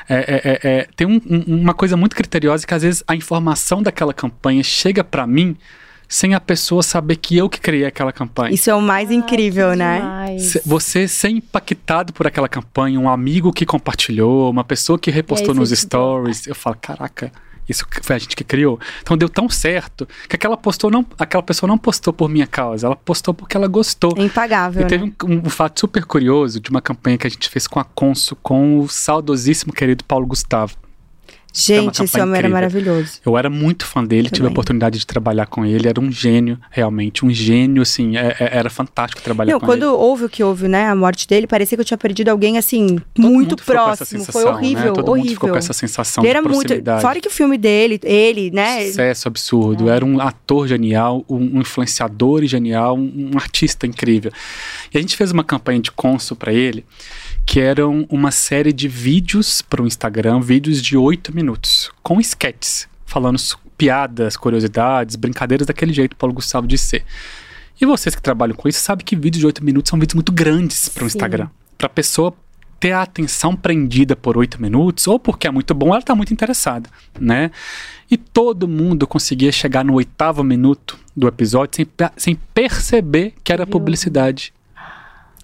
é, 0.10 0.16
é, 0.16 0.42
é, 0.44 0.60
é, 0.80 0.88
tem 0.96 1.06
um- 1.06 1.22
um- 1.30 1.62
uma 1.62 1.74
coisa 1.74 1.96
muito 1.96 2.16
criteriosa 2.16 2.66
que 2.66 2.74
às 2.74 2.82
vezes 2.84 3.04
a 3.08 3.16
informação 3.16 3.82
daquela 3.84 4.14
campanha 4.14 4.64
chega 4.64 5.04
para 5.04 5.28
mim 5.28 5.56
sem 6.10 6.34
a 6.34 6.40
pessoa 6.40 6.82
saber 6.82 7.18
que 7.18 7.36
eu 7.38 7.50
que 7.50 7.60
criei 7.60 7.86
aquela 7.86 8.14
campanha. 8.14 8.54
Isso 8.56 8.70
é 8.70 8.74
o 8.74 8.82
mais 8.82 9.12
incrível, 9.12 9.76
né? 9.76 10.00
Demais. 10.00 10.44
Se- 10.44 10.62
Você 10.66 11.06
ser 11.08 11.28
impactado 11.30 12.14
por 12.14 12.26
aquela 12.26 12.48
campanha, 12.48 12.98
um 13.00 13.10
amigo 13.10 13.52
que 13.52 13.66
compartilhou, 13.66 14.50
uma 14.50 14.64
pessoa 14.64 14.98
que 14.98 15.12
repostou 15.12 15.52
aí 15.52 15.60
nos 15.60 15.72
stories, 15.72 16.48
eu 16.48 16.56
falo, 16.56 16.78
caraca, 16.82 17.30
isso 17.68 17.86
foi 18.02 18.16
a 18.16 18.20
gente 18.20 18.36
que 18.36 18.44
criou. 18.44 18.80
Então 19.02 19.18
deu 19.18 19.30
tão 19.30 19.50
certo 19.50 20.08
que 20.28 20.36
aquela 20.36 20.58
postou 20.58 20.90
não, 20.90 21.06
aquela 21.18 21.44
pessoa 21.44 21.68
não 21.68 21.78
postou 21.78 22.14
por 22.14 22.30
minha 22.30 22.48
causa, 22.48 22.88
ela 22.88 22.96
postou 22.96 23.34
porque 23.34 23.58
ela 23.58 23.68
gostou. 23.68 24.14
É 24.18 24.22
impagável, 24.24 24.84
E 24.84 24.86
teve 24.86 25.06
né? 25.06 25.12
um, 25.24 25.48
um 25.48 25.50
fato 25.50 25.80
super 25.80 26.06
curioso 26.06 26.60
de 26.60 26.70
uma 26.70 26.82
campanha 26.82 27.18
que 27.18 27.28
a 27.28 27.30
gente 27.30 27.50
fez 27.50 27.68
com 27.68 27.80
a 27.80 27.84
Consul, 27.84 28.38
com 28.42 28.80
o 28.80 28.88
saudosíssimo 28.88 29.74
querido 29.74 30.04
Paulo 30.04 30.26
Gustavo. 30.26 30.76
Gente, 31.66 32.04
esse 32.04 32.16
homem 32.22 32.38
era 32.38 32.48
incrível. 32.48 32.52
maravilhoso. 32.52 33.20
Eu 33.26 33.38
era 33.38 33.50
muito 33.50 33.86
fã 33.86 34.04
dele, 34.04 34.30
tive 34.30 34.46
a 34.48 34.50
oportunidade 34.52 35.00
de 35.00 35.06
trabalhar 35.08 35.48
com 35.48 35.66
ele, 35.66 35.88
era 35.88 36.00
um 36.00 36.12
gênio, 36.12 36.60
realmente, 36.70 37.26
um 37.26 37.32
gênio, 37.32 37.82
assim, 37.82 38.16
é- 38.16 38.36
é- 38.40 38.50
era 38.58 38.70
fantástico 38.70 39.22
trabalhar 39.22 39.54
Não, 39.54 39.60
com 39.60 39.66
quando 39.66 39.84
ele. 39.84 39.92
houve 39.92 40.26
o 40.26 40.30
que 40.30 40.44
houve, 40.44 40.68
né, 40.68 40.88
a 40.88 40.96
morte 40.96 41.28
dele, 41.28 41.48
parecia 41.48 41.76
que 41.76 41.82
eu 41.82 41.86
tinha 41.86 41.98
perdido 41.98 42.30
alguém, 42.30 42.58
assim, 42.58 43.00
Todo 43.16 43.28
muito 43.28 43.56
próximo. 43.56 44.06
sensação, 44.06 44.34
Foi 44.42 44.46
né? 44.46 44.58
horrível, 44.58 44.94
Todo 44.94 45.10
horrível. 45.10 45.18
mundo 45.18 45.30
ficou 45.34 45.50
com 45.50 45.58
essa 45.58 45.74
sensação 45.74 46.24
ele 46.24 46.32
de 46.32 46.38
era 46.38 46.42
muito. 46.44 46.60
proximidade. 46.60 47.02
Fora 47.02 47.20
que 47.20 47.28
o 47.28 47.32
filme 47.32 47.58
dele, 47.58 48.00
ele, 48.04 48.52
né? 48.52 48.86
Sucesso 48.88 49.28
absurdo, 49.28 49.90
era 49.90 50.06
um 50.06 50.22
ator 50.22 50.68
genial, 50.68 51.26
um, 51.28 51.58
um 51.58 51.62
influenciador 51.62 52.46
genial, 52.46 52.96
um, 52.98 53.32
um 53.34 53.38
artista 53.38 53.88
incrível. 53.88 54.32
E 54.94 54.98
a 54.98 55.02
gente 55.02 55.18
fez 55.18 55.32
uma 55.32 55.44
campanha 55.44 55.80
de 55.80 55.92
consul 55.92 56.38
para 56.38 56.54
ele, 56.54 56.86
que 57.48 57.62
eram 57.62 58.06
uma 58.10 58.30
série 58.30 58.74
de 58.74 58.90
vídeos 58.90 59.62
para 59.62 59.82
o 59.82 59.88
Instagram, 59.88 60.42
vídeos 60.42 60.82
de 60.82 60.98
oito 60.98 61.34
minutos, 61.34 61.90
com 62.04 62.20
sketches, 62.20 62.90
falando 63.06 63.40
piadas, 63.78 64.36
curiosidades, 64.36 65.16
brincadeiras 65.16 65.66
daquele 65.66 65.94
jeito 65.94 66.18
Paulo 66.18 66.34
Gustavo 66.34 66.68
de 66.68 66.78
ser. 66.78 67.06
E 67.80 67.86
vocês 67.86 68.14
que 68.14 68.22
trabalham 68.22 68.54
com 68.54 68.68
isso 68.68 68.82
sabem 68.82 69.06
que 69.06 69.16
vídeos 69.16 69.40
de 69.40 69.46
oito 69.46 69.64
minutos 69.64 69.90
são 69.90 69.98
vídeos 69.98 70.16
muito 70.16 70.32
grandes 70.34 70.90
para 70.90 71.06
o. 71.06 71.08
Instagram. 71.08 71.48
Para 71.78 71.88
a 71.88 71.90
pessoa 71.90 72.34
ter 72.82 72.92
a 72.92 73.02
atenção 73.02 73.56
prendida 73.56 74.14
por 74.14 74.38
oito 74.38 74.62
minutos, 74.62 75.08
ou 75.08 75.18
porque 75.18 75.48
é 75.48 75.52
muito 75.52 75.74
bom, 75.74 75.88
ela 75.88 76.00
está 76.00 76.14
muito 76.14 76.34
interessada, 76.34 76.90
né? 77.18 77.50
E 78.12 78.18
todo 78.18 78.68
mundo 78.68 79.08
conseguia 79.08 79.54
chegar 79.54 79.86
no 79.86 79.94
oitavo 79.94 80.44
minuto 80.44 81.00
do 81.16 81.28
episódio 81.30 81.78
sem, 81.78 81.88
sem 82.18 82.36
perceber 82.54 83.36
que 83.42 83.54
era 83.54 83.66
publicidade. 83.66 84.54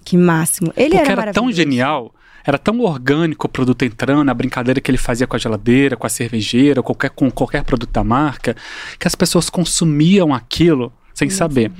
Que 0.03 0.17
máximo. 0.17 0.73
Ele 0.75 0.95
porque 0.95 1.11
era, 1.11 1.21
era 1.21 1.33
tão 1.33 1.51
genial, 1.51 2.13
era 2.45 2.57
tão 2.57 2.79
orgânico 2.81 3.47
o 3.47 3.49
produto 3.49 3.83
entrando, 3.83 4.29
a 4.29 4.33
brincadeira 4.33 4.81
que 4.81 4.91
ele 4.91 4.97
fazia 4.97 5.25
com 5.25 5.35
a 5.35 5.39
geladeira, 5.39 5.95
com 5.95 6.05
a 6.05 6.09
cervejeira, 6.09 6.83
qualquer, 6.83 7.09
com 7.11 7.31
qualquer 7.31 7.63
produto 7.63 7.91
da 7.91 8.03
marca, 8.03 8.55
que 8.99 9.07
as 9.07 9.15
pessoas 9.15 9.49
consumiam 9.49 10.33
aquilo 10.33 10.91
sem 11.13 11.29
saber. 11.29 11.71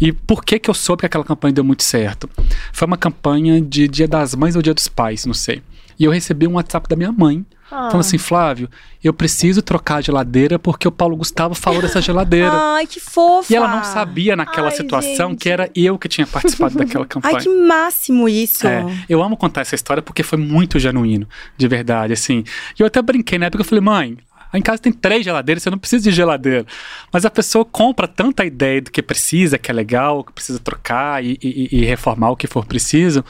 E 0.00 0.12
por 0.12 0.44
que 0.44 0.58
que 0.58 0.70
eu 0.70 0.74
soube 0.74 1.00
que 1.00 1.06
aquela 1.06 1.24
campanha 1.24 1.52
deu 1.52 1.64
muito 1.64 1.82
certo? 1.82 2.30
Foi 2.72 2.86
uma 2.86 2.96
campanha 2.96 3.60
de 3.60 3.88
Dia 3.88 4.06
das 4.06 4.34
Mães 4.34 4.54
ou 4.54 4.62
Dia 4.62 4.72
dos 4.72 4.88
Pais, 4.88 5.26
não 5.26 5.34
sei. 5.34 5.60
E 5.98 6.04
eu 6.04 6.12
recebi 6.12 6.46
um 6.46 6.52
WhatsApp 6.52 6.88
da 6.88 6.94
minha 6.94 7.10
mãe, 7.10 7.44
ah. 7.70 7.88
falando 7.88 8.00
assim, 8.00 8.18
Flávio, 8.18 8.68
eu 9.02 9.12
preciso 9.12 9.62
trocar 9.62 9.96
a 9.96 10.00
geladeira 10.00 10.58
porque 10.58 10.88
o 10.88 10.92
Paulo 10.92 11.16
Gustavo 11.16 11.54
falou 11.54 11.80
dessa 11.80 12.00
geladeira. 12.00 12.50
Ai, 12.74 12.86
que 12.86 13.00
fofa! 13.00 13.52
E 13.52 13.56
ela 13.56 13.68
não 13.68 13.84
sabia 13.84 14.34
naquela 14.34 14.68
Ai, 14.68 14.76
situação 14.76 15.30
gente. 15.30 15.40
que 15.40 15.48
era 15.48 15.70
eu 15.74 15.98
que 15.98 16.08
tinha 16.08 16.26
participado 16.26 16.74
daquela 16.78 17.06
campanha. 17.06 17.36
Ai, 17.36 17.42
que 17.42 17.48
máximo 17.48 18.28
isso! 18.28 18.66
É, 18.66 18.84
eu 19.08 19.22
amo 19.22 19.36
contar 19.36 19.62
essa 19.62 19.74
história 19.74 20.02
porque 20.02 20.22
foi 20.22 20.38
muito 20.38 20.78
genuíno, 20.78 21.28
de 21.56 21.68
verdade, 21.68 22.12
assim. 22.12 22.44
E 22.78 22.82
eu 22.82 22.86
até 22.86 23.00
brinquei 23.02 23.38
na 23.38 23.46
época, 23.46 23.62
eu 23.62 23.66
falei, 23.66 23.82
mãe, 23.82 24.18
em 24.54 24.62
casa 24.62 24.80
tem 24.80 24.92
três 24.92 25.24
geladeiras, 25.24 25.62
você 25.62 25.70
não 25.70 25.78
precisa 25.78 26.02
de 26.04 26.10
geladeira. 26.10 26.66
Mas 27.12 27.24
a 27.24 27.30
pessoa 27.30 27.64
compra 27.64 28.08
tanta 28.08 28.44
ideia 28.44 28.80
do 28.80 28.90
que 28.90 29.02
precisa, 29.02 29.58
que 29.58 29.70
é 29.70 29.74
legal, 29.74 30.24
que 30.24 30.32
precisa 30.32 30.58
trocar 30.58 31.22
e, 31.22 31.38
e, 31.42 31.68
e 31.72 31.84
reformar 31.84 32.30
o 32.30 32.36
que 32.36 32.46
for 32.46 32.64
preciso, 32.64 33.24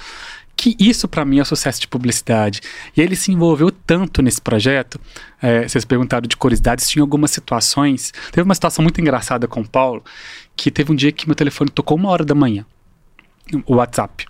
que 0.59 0.75
isso 0.77 1.07
para 1.07 1.25
mim 1.25 1.39
é 1.39 1.45
sucesso 1.45 1.81
de 1.81 1.87
publicidade. 1.87 2.61
E 2.97 3.01
ele 3.01 3.15
se 3.15 3.31
envolveu 3.31 3.71
tanto 3.71 4.21
nesse 4.21 4.41
projeto. 4.41 5.01
É, 5.41 5.69
vocês 5.69 5.85
perguntaram 5.85 6.27
de 6.27 6.37
curiosidades, 6.37 6.89
tinha 6.89 7.01
algumas 7.01 7.31
situações. 7.31 8.13
Teve 8.33 8.43
uma 8.43 8.55
situação 8.57 8.83
muito 8.83 9.01
engraçada 9.01 9.47
com 9.47 9.61
o 9.61 9.69
Paulo, 9.69 10.03
que 10.57 10.69
teve 10.69 10.91
um 10.91 10.97
dia 10.97 11.13
que 11.13 11.29
meu 11.29 11.37
telefone 11.37 11.71
tocou 11.71 11.97
uma 11.97 12.11
hora 12.11 12.25
da 12.25 12.35
manhã, 12.35 12.67
o 13.67 13.77
WhatsApp. 13.77 14.27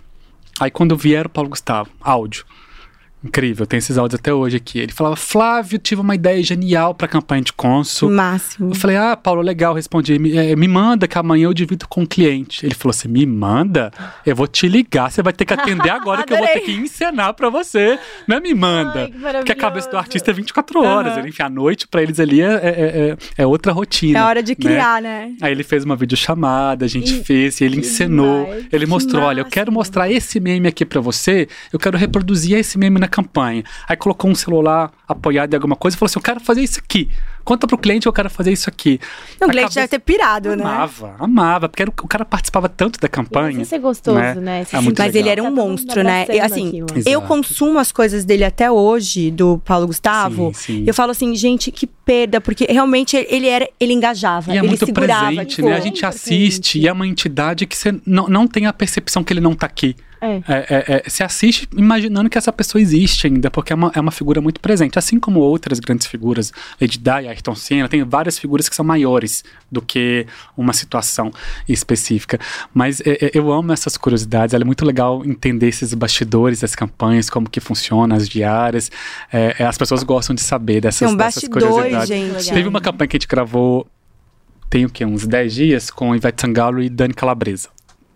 Aí 0.60 0.70
quando 0.70 0.94
vieram 0.98 1.28
o 1.28 1.30
Paulo 1.30 1.48
Gustavo, 1.48 1.88
áudio. 1.98 2.44
Incrível, 3.22 3.66
tem 3.66 3.78
esses 3.78 3.98
áudios 3.98 4.20
até 4.20 4.32
hoje 4.32 4.56
aqui. 4.56 4.78
Ele 4.78 4.92
falava, 4.92 5.16
Flávio, 5.16 5.78
tive 5.78 6.00
uma 6.00 6.14
ideia 6.14 6.40
genial 6.42 6.94
pra 6.94 7.08
campanha 7.08 7.42
de 7.42 7.52
cônsul. 7.52 8.10
Máximo. 8.10 8.70
Eu 8.70 8.74
falei, 8.76 8.96
ah, 8.96 9.16
Paulo, 9.16 9.42
legal, 9.42 9.74
respondi. 9.74 10.18
Me, 10.18 10.36
é, 10.36 10.54
me 10.54 10.68
manda 10.68 11.08
que 11.08 11.18
amanhã 11.18 11.46
eu 11.46 11.54
divido 11.54 11.88
com 11.88 12.02
o 12.02 12.06
cliente. 12.06 12.64
Ele 12.64 12.74
falou 12.74 12.90
assim: 12.90 13.08
me 13.08 13.26
manda? 13.26 13.90
Eu 14.24 14.36
vou 14.36 14.46
te 14.46 14.68
ligar, 14.68 15.10
você 15.10 15.22
vai 15.22 15.32
ter 15.32 15.44
que 15.44 15.52
atender 15.52 15.90
agora 15.90 16.24
que 16.24 16.32
eu 16.32 16.38
vou 16.38 16.46
ter 16.46 16.60
que 16.60 16.72
encenar 16.78 17.34
pra 17.34 17.48
você. 17.50 17.98
Não 18.26 18.36
é 18.36 18.40
me 18.40 18.54
manda. 18.54 19.10
Ai, 19.24 19.32
Porque 19.32 19.52
a 19.52 19.56
cabeça 19.56 19.90
do 19.90 19.96
artista 19.96 20.30
é 20.30 20.34
24 20.34 20.80
horas. 20.80 21.16
Uhum. 21.16 21.26
Enfim, 21.26 21.42
a 21.42 21.48
noite 21.48 21.88
pra 21.88 22.02
eles 22.02 22.20
ali 22.20 22.40
é, 22.40 22.52
é, 22.52 22.56
é, 22.56 23.16
é, 23.38 23.46
outra 23.46 23.72
rotina. 23.72 24.18
É 24.18 24.22
hora 24.22 24.42
de 24.42 24.52
né? 24.52 24.56
criar, 24.56 25.02
né? 25.02 25.26
né? 25.26 25.36
Aí 25.42 25.50
ele 25.50 25.64
fez 25.64 25.84
uma 25.84 25.96
videochamada, 25.96 26.84
a 26.84 26.88
gente 26.88 27.18
e, 27.18 27.24
fez, 27.24 27.60
e 27.60 27.64
ele 27.64 27.78
encenou. 27.78 28.44
Demais, 28.44 28.66
ele 28.72 28.86
mostrou: 28.86 29.22
olha, 29.24 29.40
eu 29.40 29.46
quero 29.46 29.72
mostrar 29.72 30.10
esse 30.10 30.38
meme 30.38 30.68
aqui 30.68 30.84
pra 30.84 31.00
você, 31.00 31.48
eu 31.72 31.78
quero 31.78 31.98
reproduzir 31.98 32.56
esse 32.56 32.78
meme 32.78 33.00
na 33.00 33.07
campanha. 33.08 33.62
Aí 33.88 33.96
colocou 33.96 34.30
um 34.30 34.34
celular 34.34 34.90
apoiado 35.06 35.52
em 35.52 35.56
alguma 35.56 35.76
coisa 35.76 35.96
e 35.96 35.98
falou 35.98 36.08
assim: 36.08 36.18
eu 36.18 36.22
quero 36.22 36.40
fazer 36.40 36.62
isso 36.62 36.78
aqui. 36.78 37.10
Conta 37.48 37.66
pro 37.66 37.78
cliente 37.78 38.02
que 38.02 38.08
eu 38.08 38.12
quero 38.12 38.28
fazer 38.28 38.52
isso 38.52 38.68
aqui. 38.68 39.00
o 39.40 39.48
cliente 39.48 39.74
deve 39.74 39.88
ter 39.88 39.98
pirado, 40.00 40.54
né? 40.54 40.62
Amava, 40.62 41.16
amava, 41.18 41.66
porque 41.66 41.80
era, 41.82 41.90
o 41.90 42.06
cara 42.06 42.22
participava 42.22 42.68
tanto 42.68 43.00
da 43.00 43.08
campanha. 43.08 43.62
Isso 43.62 43.74
é 43.74 43.78
gostoso, 43.78 44.18
né? 44.18 44.34
né? 44.34 44.66
É 44.70 44.76
Mas 44.76 44.84
legal. 44.84 45.08
ele 45.14 45.28
era 45.30 45.42
um 45.42 45.46
tá 45.46 45.50
monstro, 45.50 46.04
né? 46.04 46.26
E, 46.28 46.38
assim, 46.40 46.82
aqui, 46.82 47.04
eu 47.06 47.22
consumo 47.22 47.78
as 47.78 47.90
coisas 47.90 48.26
dele 48.26 48.44
até 48.44 48.70
hoje, 48.70 49.30
do 49.30 49.56
Paulo 49.64 49.86
Gustavo. 49.86 50.52
Sim, 50.54 50.80
sim. 50.80 50.84
Eu 50.86 50.92
falo 50.92 51.12
assim, 51.12 51.34
gente, 51.34 51.72
que 51.72 51.86
perda, 51.86 52.38
porque 52.38 52.66
realmente 52.68 53.16
ele 53.16 53.46
era, 53.46 53.66
ele 53.80 53.94
engajava, 53.94 54.52
e 54.52 54.56
é 54.56 54.58
ele 54.58 54.68
muito 54.68 54.84
segurava. 54.84 55.28
Presente, 55.28 55.56
tipo, 55.56 55.68
né? 55.70 55.76
A 55.76 55.80
gente 55.80 56.04
assiste 56.04 56.72
presente. 56.72 56.78
e 56.80 56.86
é 56.86 56.92
uma 56.92 57.06
entidade 57.06 57.66
que 57.66 57.78
você 57.78 57.98
não, 58.04 58.28
não 58.28 58.46
tem 58.46 58.66
a 58.66 58.74
percepção 58.74 59.24
que 59.24 59.32
ele 59.32 59.40
não 59.40 59.54
tá 59.54 59.64
aqui. 59.64 59.96
É. 60.20 60.36
É, 60.36 60.42
é, 60.48 60.84
é. 60.96 61.02
você 61.08 61.22
assiste 61.22 61.68
imaginando 61.76 62.28
que 62.28 62.36
essa 62.36 62.52
pessoa 62.52 62.80
existe 62.82 63.26
ainda, 63.26 63.50
porque 63.50 63.72
é 63.72 63.76
uma, 63.76 63.92
é 63.94 64.00
uma 64.00 64.10
figura 64.10 64.40
muito 64.40 64.60
presente. 64.60 64.98
Assim 64.98 65.18
como 65.18 65.40
outras 65.40 65.78
grandes 65.78 66.06
figuras, 66.06 66.52
Lady 66.80 66.98
Di, 66.98 67.28
Ayrton 67.38 67.54
Senna, 67.54 67.88
tem 67.88 68.02
várias 68.02 68.38
figuras 68.38 68.68
que 68.68 68.76
são 68.76 68.84
maiores 68.84 69.44
do 69.70 69.80
que 69.80 70.26
uma 70.56 70.72
situação 70.72 71.30
específica. 71.68 72.38
Mas 72.74 73.00
é, 73.00 73.26
é, 73.26 73.30
eu 73.34 73.50
amo 73.52 73.72
essas 73.72 73.96
curiosidades, 73.96 74.54
é 74.54 74.64
muito 74.64 74.84
legal 74.84 75.24
entender 75.24 75.68
esses 75.68 75.94
bastidores 75.94 76.60
das 76.60 76.74
campanhas, 76.74 77.30
como 77.30 77.48
que 77.48 77.60
funciona, 77.60 78.16
as 78.16 78.28
diárias. 78.28 78.90
as 79.66 79.78
pessoas 79.78 80.02
gostam 80.02 80.34
de 80.34 80.42
saber 80.42 80.80
dessas, 80.80 81.14
dessas 81.14 81.48
curiosidades. 81.48 82.08
Gente. 82.08 82.52
Teve 82.52 82.68
uma 82.68 82.80
campanha 82.80 83.08
que 83.08 83.16
a 83.16 83.20
gente 83.20 83.28
gravou, 83.28 83.86
tem 84.68 84.84
o 84.84 84.90
quê? 84.90 85.04
Uns 85.04 85.26
10 85.26 85.54
dias, 85.54 85.90
com 85.90 86.14
Ivete 86.14 86.42
Sangalo 86.42 86.82
e 86.82 86.88
Dani 86.88 87.14
Calabresa 87.14 87.68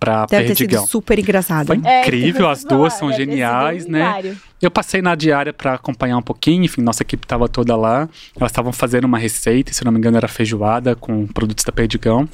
pra 0.03 0.27
Deve 0.27 0.47
Perdigão. 0.49 0.83
Ter 0.83 0.87
sido 0.87 0.91
super 0.91 1.19
engraçado. 1.19 1.67
Foi 1.69 1.81
é, 1.85 2.01
incrível, 2.03 2.49
as 2.49 2.65
duas 2.65 2.93
são 2.95 3.13
geniais, 3.13 3.87
né? 3.87 4.37
Eu 4.61 4.71
passei 4.71 5.01
na 5.01 5.15
diária 5.15 5.53
para 5.53 5.75
acompanhar 5.75 6.17
um 6.17 6.23
pouquinho, 6.23 6.65
enfim, 6.65 6.83
nossa 6.83 7.03
equipe 7.03 7.25
estava 7.25 7.49
toda 7.49 7.77
lá. 7.77 8.09
Elas 8.37 8.51
estavam 8.51 8.73
fazendo 8.73 9.05
uma 9.05 9.19
receita, 9.19 9.73
se 9.73 9.85
não 9.85 9.93
me 9.93 9.99
engano 9.99 10.17
era 10.17 10.29
feijoada 10.29 10.97
com 10.97 11.27
produtos 11.27 11.65
da 11.65 11.73
Perdigão. 11.73 12.29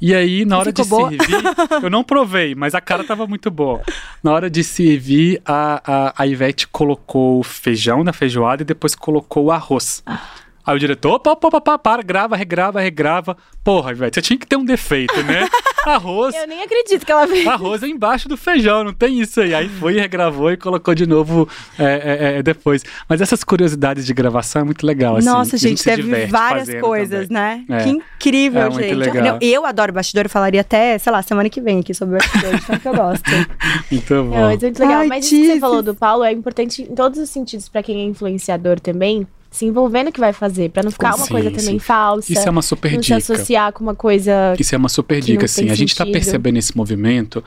E 0.00 0.14
aí, 0.14 0.44
na 0.44 0.58
hora 0.58 0.72
de 0.72 0.84
boa? 0.84 1.08
servir, 1.08 1.42
eu 1.82 1.88
não 1.88 2.02
provei, 2.02 2.54
mas 2.54 2.74
a 2.74 2.80
cara 2.80 3.04
tava 3.04 3.26
muito 3.26 3.50
boa. 3.50 3.80
Na 4.22 4.32
hora 4.32 4.50
de 4.50 4.64
servir, 4.64 5.40
a, 5.46 5.80
a, 5.84 6.22
a 6.22 6.26
Ivete 6.26 6.66
colocou 6.68 7.40
o 7.40 7.42
feijão 7.42 8.02
na 8.02 8.12
feijoada 8.12 8.62
e 8.62 8.66
depois 8.66 8.94
colocou 8.94 9.44
o 9.44 9.52
arroz. 9.52 10.02
Ah. 10.04 10.20
Aí 10.66 10.74
o 10.74 10.78
diretor, 10.78 11.12
opa, 11.12 11.32
opa, 11.32 11.58
opa, 11.58 11.78
para, 11.78 12.02
grava, 12.02 12.36
regrava, 12.36 12.80
regrava. 12.80 13.36
Porra, 13.62 13.92
velho, 13.92 14.10
você 14.12 14.22
tinha 14.22 14.38
que 14.38 14.46
ter 14.46 14.56
um 14.56 14.64
defeito, 14.64 15.22
né? 15.22 15.46
Arroz. 15.84 16.34
Eu 16.34 16.46
nem 16.46 16.62
acredito 16.62 17.04
que 17.04 17.12
ela 17.12 17.26
fez. 17.26 17.46
Arroz 17.46 17.82
é 17.82 17.86
embaixo 17.86 18.28
do 18.28 18.36
feijão, 18.36 18.82
não 18.82 18.94
tem 18.94 19.20
isso 19.20 19.40
aí. 19.40 19.54
Aí 19.54 19.68
foi, 19.68 19.98
regravou 20.00 20.50
e 20.50 20.56
colocou 20.56 20.94
de 20.94 21.06
novo 21.06 21.46
é, 21.78 21.84
é, 21.84 22.38
é, 22.38 22.42
depois. 22.42 22.82
Mas 23.06 23.20
essas 23.20 23.44
curiosidades 23.44 24.06
de 24.06 24.14
gravação 24.14 24.62
é 24.62 24.64
muito 24.64 24.86
legal. 24.86 25.16
Assim, 25.16 25.28
Nossa, 25.28 25.58
gente, 25.58 25.84
teve 25.84 26.26
várias 26.26 26.72
coisas, 26.80 27.28
também. 27.28 27.66
né? 27.68 27.80
É. 27.80 27.84
Que 27.84 27.90
incrível, 27.90 28.62
é, 28.62 28.70
gente. 28.70 28.94
Legal. 28.94 29.38
Eu, 29.42 29.66
adoro 29.66 29.92
bastidor, 29.92 30.24
eu 30.24 30.30
falaria 30.30 30.62
até, 30.62 30.96
sei 30.96 31.12
lá, 31.12 31.20
semana 31.20 31.50
que 31.50 31.60
vem 31.60 31.80
aqui 31.80 31.92
sobre 31.92 32.16
bastidor, 32.16 32.54
então 32.54 32.78
que 32.78 32.88
eu 32.88 32.94
gosto. 32.94 33.30
muito 33.92 34.24
bom. 34.24 34.38
É 34.38 34.48
muito 34.48 34.78
legal. 34.78 35.00
Ai, 35.00 35.08
mas 35.08 35.26
isso 35.26 35.36
que 35.36 35.52
você 35.52 35.60
falou 35.60 35.82
do 35.82 35.94
Paulo 35.94 36.24
é 36.24 36.32
importante 36.32 36.82
em 36.82 36.94
todos 36.94 37.18
os 37.18 37.28
sentidos 37.28 37.68
para 37.68 37.82
quem 37.82 38.00
é 38.00 38.04
influenciador 38.04 38.80
também 38.80 39.26
se 39.54 39.64
envolvendo 39.64 40.10
que 40.10 40.18
vai 40.18 40.32
fazer, 40.32 40.68
para 40.70 40.82
não 40.82 40.90
ficar 40.90 41.14
uma 41.14 41.26
sim, 41.26 41.30
coisa 41.30 41.48
também 41.48 41.78
falsa. 41.78 42.32
Isso 42.32 42.46
é 42.46 42.50
uma 42.50 42.60
super 42.60 42.90
não 42.92 43.00
dica. 43.00 43.20
se 43.20 43.32
associar 43.32 43.72
com 43.72 43.84
uma 43.84 43.94
coisa. 43.94 44.56
Isso 44.58 44.74
é 44.74 44.78
uma 44.78 44.88
super 44.88 45.20
dica, 45.20 45.46
sim. 45.46 45.70
A 45.70 45.76
gente 45.76 45.90
está 45.90 46.04
percebendo 46.04 46.58
esse 46.58 46.76
movimento 46.76 47.42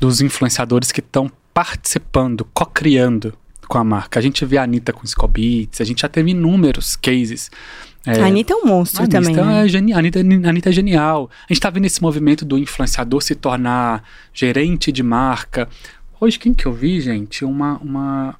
dos 0.00 0.22
influenciadores 0.22 0.90
que 0.90 1.00
estão 1.00 1.30
participando, 1.52 2.48
co-criando 2.54 3.34
com 3.68 3.76
a 3.76 3.84
marca. 3.84 4.18
A 4.18 4.22
gente 4.22 4.42
vê 4.46 4.56
a 4.56 4.62
Anitta 4.62 4.90
com 4.90 5.06
Scobits, 5.06 5.82
a 5.82 5.84
gente 5.84 6.00
já 6.00 6.08
teve 6.08 6.30
inúmeros 6.30 6.96
cases. 6.96 7.50
É, 8.06 8.22
a 8.22 8.26
Anitta 8.26 8.54
é 8.54 8.56
um 8.56 8.64
monstro 8.64 9.02
Anitta 9.02 9.20
também. 9.20 9.36
Né? 9.36 9.66
É 9.66 9.68
geni 9.68 9.92
a, 9.92 9.98
Anitta, 9.98 10.18
a 10.18 10.48
Anitta 10.48 10.70
é 10.70 10.72
genial. 10.72 11.28
A 11.46 11.52
gente 11.52 11.60
tá 11.60 11.68
vendo 11.68 11.84
esse 11.84 12.00
movimento 12.00 12.42
do 12.42 12.56
influenciador 12.56 13.20
se 13.20 13.34
tornar 13.34 14.02
gerente 14.32 14.90
de 14.90 15.02
marca. 15.02 15.68
Hoje, 16.18 16.38
quem 16.38 16.54
que 16.54 16.64
eu 16.64 16.72
vi, 16.72 17.02
gente? 17.02 17.44
Uma, 17.44 17.76
uma, 17.82 18.36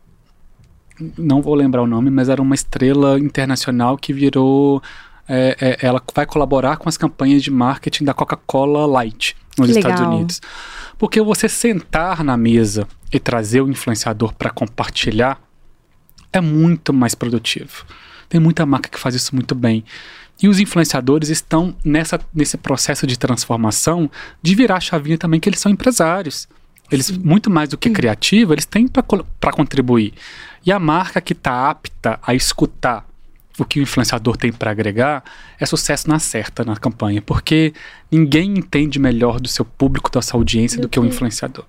não 1.16 1.40
vou 1.42 1.54
lembrar 1.54 1.82
o 1.82 1.86
nome, 1.86 2.10
mas 2.10 2.28
era 2.28 2.40
uma 2.40 2.54
estrela 2.54 3.18
internacional 3.18 3.96
que 3.96 4.12
virou. 4.12 4.82
É, 5.28 5.56
é, 5.60 5.86
ela 5.86 6.02
vai 6.14 6.26
colaborar 6.26 6.76
com 6.76 6.88
as 6.88 6.96
campanhas 6.96 7.42
de 7.42 7.50
marketing 7.50 8.04
da 8.04 8.12
Coca-Cola 8.12 8.84
Light 8.84 9.36
nos 9.56 9.70
que 9.70 9.78
Estados 9.78 10.00
legal. 10.00 10.14
Unidos. 10.14 10.40
Porque 10.98 11.20
você 11.22 11.48
sentar 11.48 12.24
na 12.24 12.36
mesa 12.36 12.86
e 13.12 13.18
trazer 13.18 13.60
o 13.60 13.68
influenciador 13.68 14.34
para 14.34 14.50
compartilhar 14.50 15.40
é 16.32 16.40
muito 16.40 16.92
mais 16.92 17.14
produtivo. 17.14 17.84
Tem 18.28 18.40
muita 18.40 18.64
marca 18.64 18.88
que 18.88 18.98
faz 18.98 19.14
isso 19.14 19.34
muito 19.34 19.54
bem. 19.54 19.84
E 20.42 20.48
os 20.48 20.58
influenciadores 20.58 21.28
estão 21.28 21.76
nessa, 21.84 22.18
nesse 22.34 22.56
processo 22.56 23.06
de 23.06 23.18
transformação 23.18 24.10
de 24.40 24.54
virar 24.54 24.76
a 24.76 24.80
chavinha 24.80 25.18
também, 25.18 25.38
que 25.38 25.48
eles 25.48 25.60
são 25.60 25.70
empresários. 25.70 26.48
Eles, 26.90 27.06
Sim. 27.06 27.20
muito 27.22 27.50
mais 27.50 27.68
do 27.68 27.76
que 27.76 27.90
criativo, 27.90 28.54
eles 28.54 28.64
têm 28.64 28.88
para 28.88 29.52
contribuir. 29.52 30.14
E 30.64 30.72
a 30.72 30.78
marca 30.78 31.20
que 31.20 31.32
está 31.32 31.70
apta 31.70 32.18
a 32.22 32.34
escutar 32.34 33.06
o 33.58 33.64
que 33.64 33.78
o 33.78 33.82
influenciador 33.82 34.36
tem 34.36 34.52
para 34.52 34.70
agregar 34.70 35.22
é 35.58 35.66
sucesso 35.66 36.08
na 36.08 36.18
certa 36.18 36.64
na 36.64 36.76
campanha, 36.76 37.20
porque 37.20 37.74
ninguém 38.10 38.58
entende 38.58 38.98
melhor 38.98 39.40
do 39.40 39.48
seu 39.48 39.64
público, 39.64 40.10
da 40.10 40.22
sua 40.22 40.38
audiência, 40.38 40.80
do 40.80 40.88
que 40.88 40.98
o 40.98 41.04
influenciador. 41.04 41.64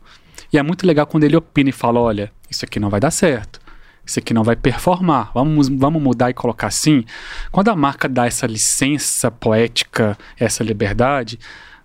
E 0.53 0.57
é 0.57 0.63
muito 0.63 0.85
legal 0.85 1.05
quando 1.05 1.23
ele 1.23 1.35
opina 1.35 1.69
e 1.69 1.73
fala: 1.73 1.99
olha, 1.99 2.31
isso 2.49 2.65
aqui 2.65 2.79
não 2.79 2.89
vai 2.89 2.99
dar 2.99 3.11
certo, 3.11 3.59
isso 4.05 4.19
aqui 4.19 4.33
não 4.33 4.43
vai 4.43 4.55
performar, 4.55 5.31
vamos, 5.33 5.69
vamos 5.69 6.01
mudar 6.01 6.29
e 6.29 6.33
colocar 6.33 6.67
assim. 6.67 7.03
Quando 7.51 7.69
a 7.69 7.75
marca 7.75 8.07
dá 8.07 8.25
essa 8.25 8.45
licença 8.45 9.31
poética, 9.31 10.17
essa 10.37 10.63
liberdade, 10.63 11.39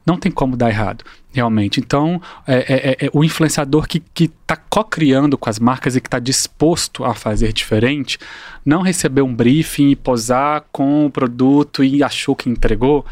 Não 0.06 0.16
tem 0.16 0.30
como 0.30 0.56
dar 0.56 0.70
errado, 0.70 1.04
realmente. 1.32 1.80
Então, 1.80 2.22
é, 2.46 3.00
é, 3.02 3.06
é 3.06 3.10
o 3.12 3.24
influenciador 3.24 3.88
que 3.88 4.02
está 4.16 4.56
co-criando 4.56 5.36
com 5.36 5.50
as 5.50 5.58
marcas 5.58 5.96
e 5.96 6.00
que 6.00 6.06
está 6.06 6.20
disposto 6.20 7.04
a 7.04 7.12
fazer 7.12 7.52
diferente, 7.52 8.18
não 8.64 8.82
receber 8.82 9.22
um 9.22 9.34
briefing 9.34 9.90
e 9.90 9.96
posar 9.96 10.64
com 10.70 11.06
o 11.06 11.10
produto 11.10 11.82
e 11.82 12.02
achou 12.02 12.36
que 12.36 12.48
entregou, 12.48 13.04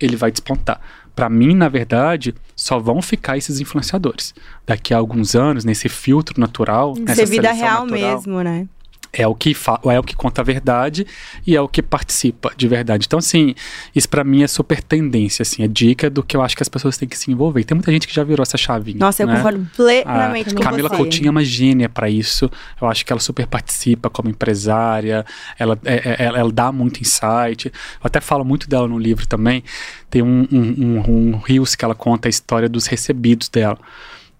ele 0.00 0.16
vai 0.16 0.32
despontar. 0.32 0.80
Para 1.14 1.28
mim, 1.28 1.54
na 1.54 1.68
verdade, 1.68 2.34
só 2.56 2.78
vão 2.78 3.02
ficar 3.02 3.36
esses 3.36 3.60
influenciadores. 3.60 4.34
Daqui 4.66 4.94
a 4.94 4.96
alguns 4.96 5.34
anos, 5.34 5.64
nesse 5.64 5.88
filtro 5.88 6.40
natural, 6.40 6.94
nessa 6.98 7.26
Ser 7.26 7.26
vida 7.26 7.52
real 7.52 7.84
natural, 7.84 8.14
mesmo, 8.14 8.42
né? 8.42 8.66
É 9.12 9.26
o 9.26 9.34
que 9.34 9.56
é 9.86 9.98
o 9.98 10.02
que 10.02 10.14
conta 10.14 10.40
a 10.40 10.44
verdade 10.44 11.06
e 11.46 11.56
é 11.56 11.60
o 11.60 11.68
que 11.68 11.82
participa 11.82 12.52
de 12.56 12.68
verdade. 12.68 13.06
Então, 13.06 13.18
assim, 13.18 13.54
isso 13.94 14.08
para 14.08 14.22
mim 14.22 14.42
é 14.42 14.46
super 14.46 14.82
tendência, 14.82 15.42
assim, 15.42 15.62
é 15.62 15.68
dica 15.68 16.08
do 16.08 16.22
que 16.22 16.36
eu 16.36 16.42
acho 16.42 16.56
que 16.56 16.62
as 16.62 16.68
pessoas 16.68 16.96
têm 16.96 17.08
que 17.08 17.18
se 17.18 17.30
envolver. 17.30 17.64
tem 17.64 17.74
muita 17.74 17.90
gente 17.90 18.06
que 18.06 18.14
já 18.14 18.22
virou 18.22 18.42
essa 18.42 18.56
chavinha. 18.56 18.98
Nossa, 18.98 19.24
né? 19.26 19.32
eu 19.32 19.36
concordo 19.36 19.66
plenamente 19.76 20.50
a 20.50 20.54
com 20.54 20.62
Camila 20.62 20.88
você. 20.88 20.96
Coutinho 20.96 21.28
é 21.28 21.30
uma 21.30 21.44
gênia 21.44 21.88
para 21.88 22.08
isso. 22.08 22.50
Eu 22.80 22.88
acho 22.88 23.04
que 23.04 23.12
ela 23.12 23.20
super 23.20 23.46
participa 23.46 24.08
como 24.08 24.28
empresária, 24.28 25.24
ela, 25.58 25.78
é, 25.84 25.94
é, 25.94 26.16
ela, 26.24 26.38
ela, 26.38 26.52
dá 26.52 26.70
muito 26.70 27.00
insight. 27.00 27.66
Eu 27.66 27.72
até 28.04 28.20
falo 28.20 28.44
muito 28.44 28.68
dela 28.68 28.86
no 28.86 28.98
livro 28.98 29.26
também. 29.26 29.64
Tem 30.08 30.22
um, 30.22 30.46
um, 30.50 30.58
um, 30.58 31.32
um 31.32 31.36
Rios 31.38 31.74
que 31.74 31.84
ela 31.84 31.94
conta 31.94 32.28
a 32.28 32.30
história 32.30 32.68
dos 32.68 32.86
recebidos 32.86 33.48
dela 33.48 33.78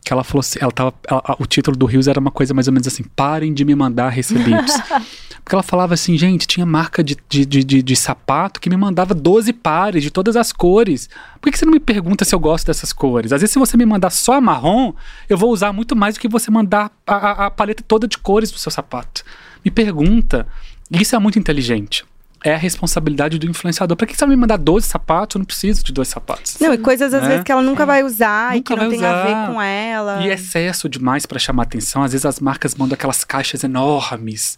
que 0.05 0.13
ela 0.13 0.25
falou 0.25 0.41
assim, 0.41 0.59
ela 0.61 0.73
tava, 0.73 0.95
ela, 1.07 1.37
o 1.39 1.47
título 1.47 1.77
do 1.77 1.87
Rios 1.87 2.09
era 2.09 2.19
uma 2.19 2.31
coisa 2.31 2.55
mais 2.55 2.67
ou 2.67 2.73
menos 2.73 2.87
assim, 2.87 3.05
parem 3.15 3.53
de 3.53 3.65
me 3.65 3.75
mandar 3.75 4.09
recebidos. 4.09 4.73
Porque 5.45 5.55
ela 5.55 5.63
falava 5.63 5.95
assim, 5.95 6.17
gente, 6.17 6.47
tinha 6.47 6.67
marca 6.67 7.03
de, 7.03 7.17
de, 7.29 7.45
de, 7.47 7.83
de, 7.83 7.97
sapato 7.97 8.61
que 8.61 8.69
me 8.69 8.77
mandava 8.77 9.15
12 9.15 9.53
pares 9.55 10.03
de 10.03 10.11
todas 10.11 10.37
as 10.37 10.53
cores. 10.53 11.09
Por 11.41 11.47
que, 11.49 11.53
que 11.53 11.59
você 11.59 11.65
não 11.65 11.73
me 11.73 11.81
pergunta 11.81 12.25
se 12.25 12.35
eu 12.35 12.39
gosto 12.39 12.67
dessas 12.67 12.93
cores? 12.93 13.33
Às 13.33 13.41
vezes, 13.41 13.53
se 13.53 13.59
você 13.59 13.77
me 13.77 13.87
mandar 13.87 14.11
só 14.11 14.35
a 14.35 14.41
marrom, 14.41 14.93
eu 15.29 15.37
vou 15.37 15.51
usar 15.51 15.73
muito 15.73 15.97
mais 15.97 16.15
do 16.15 16.21
que 16.21 16.29
você 16.29 16.51
mandar 16.51 16.93
a, 17.07 17.15
a, 17.15 17.47
a 17.47 17.51
paleta 17.51 17.83
toda 17.87 18.07
de 18.07 18.19
cores 18.19 18.51
do 18.51 18.59
seu 18.59 18.71
sapato. 18.71 19.25
Me 19.65 19.71
pergunta. 19.71 20.47
Isso 20.91 21.17
é 21.17 21.19
muito 21.19 21.39
inteligente 21.39 22.05
é 22.45 22.55
a 22.55 22.57
responsabilidade 22.57 23.39
do 23.39 23.47
influenciador. 23.47 23.97
Pra 23.97 24.07
que 24.07 24.17
você 24.17 24.25
vai 24.25 24.35
me 24.35 24.41
mandar 24.41 24.57
12 24.57 24.87
sapatos? 24.87 25.35
Eu 25.35 25.41
não 25.41 25.47
preciso 25.47 25.85
de 25.85 25.93
dois 25.93 26.09
sapatos. 26.09 26.57
Não, 26.59 26.73
e 26.73 26.79
coisas 26.79 27.13
às 27.13 27.23
né? 27.23 27.29
vezes 27.29 27.45
que 27.45 27.53
ela 27.53 27.63
nunca 27.63 27.83
é. 27.83 27.87
vai 27.87 28.03
usar 28.03 28.55
nunca 28.55 28.57
e 28.57 28.63
que 28.63 28.77
não 28.77 28.89
tem 28.89 28.99
usar. 28.99 29.13
a 29.13 29.25
ver 29.25 29.53
com 29.53 29.61
ela. 29.61 30.23
E 30.23 30.29
excesso 30.29 30.89
demais 30.89 31.27
para 31.27 31.39
chamar 31.39 31.65
atenção. 31.65 32.03
Às 32.03 32.13
vezes 32.13 32.25
as 32.25 32.41
marcas 32.41 32.75
mandam 32.75 32.95
aquelas 32.95 33.25
caixas 33.25 33.63
enormes. 33.63 34.57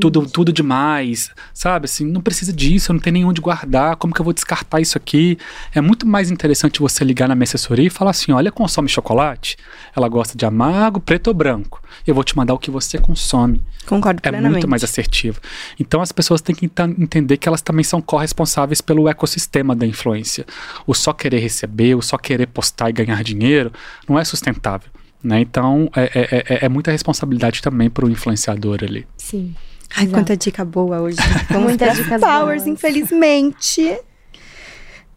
Tudo, 0.00 0.26
tudo 0.26 0.52
demais. 0.52 1.30
Sabe? 1.52 1.86
Assim, 1.86 2.04
não 2.04 2.20
precisa 2.20 2.52
disso, 2.52 2.92
eu 2.92 2.94
não 2.94 3.00
tenho 3.00 3.14
nem 3.14 3.24
onde 3.24 3.40
guardar. 3.40 3.96
Como 3.96 4.14
que 4.14 4.20
eu 4.20 4.24
vou 4.24 4.32
descartar 4.32 4.80
isso 4.80 4.96
aqui? 4.96 5.36
É 5.74 5.80
muito 5.80 6.06
mais 6.06 6.30
interessante 6.30 6.80
você 6.80 7.04
ligar 7.04 7.28
na 7.28 7.34
minha 7.34 7.44
assessoria 7.44 7.86
e 7.86 7.90
falar 7.90 8.12
assim: 8.12 8.32
olha, 8.32 8.52
consome 8.52 8.88
chocolate? 8.88 9.56
Ela 9.96 10.08
gosta 10.08 10.38
de 10.38 10.46
amargo, 10.46 11.00
preto 11.00 11.28
ou 11.28 11.34
branco. 11.34 11.82
Eu 12.06 12.14
vou 12.14 12.24
te 12.24 12.36
mandar 12.36 12.54
o 12.54 12.58
que 12.58 12.70
você 12.70 12.98
consome. 12.98 13.60
Concordo 13.86 14.18
é 14.18 14.22
plenamente. 14.22 14.52
muito 14.52 14.68
mais 14.68 14.84
assertivo. 14.84 15.40
Então 15.78 16.00
as 16.00 16.12
pessoas 16.12 16.40
têm 16.40 16.54
que 16.54 16.64
entender 16.98 17.36
que 17.36 17.48
elas 17.48 17.62
também 17.62 17.84
são 17.84 18.00
corresponsáveis 18.00 18.80
pelo 18.80 19.08
ecossistema 19.08 19.74
da 19.74 19.86
influência. 19.86 20.44
O 20.86 20.94
só 20.94 21.12
querer 21.12 21.40
receber, 21.40 21.94
o 21.94 22.02
só 22.02 22.16
querer 22.16 22.46
postar 22.46 22.90
e 22.90 22.92
ganhar 22.92 23.22
dinheiro 23.22 23.72
não 24.08 24.18
é 24.18 24.24
sustentável. 24.24 24.90
Né? 25.22 25.40
Então 25.40 25.88
é, 25.94 26.02
é, 26.02 26.54
é, 26.54 26.66
é 26.66 26.68
muita 26.68 26.90
responsabilidade 26.90 27.62
também 27.62 27.88
para 27.88 28.04
o 28.04 28.10
influenciador 28.10 28.80
ali. 28.82 29.06
Sim. 29.16 29.54
Ai, 29.94 30.04
Exato. 30.04 30.18
quanta 30.18 30.36
dica 30.36 30.64
boa 30.64 31.00
hoje. 31.00 31.18
Muitas 31.52 31.96
dicas 31.96 32.20
powers, 32.20 32.62
boas. 32.62 32.66
infelizmente. 32.66 33.98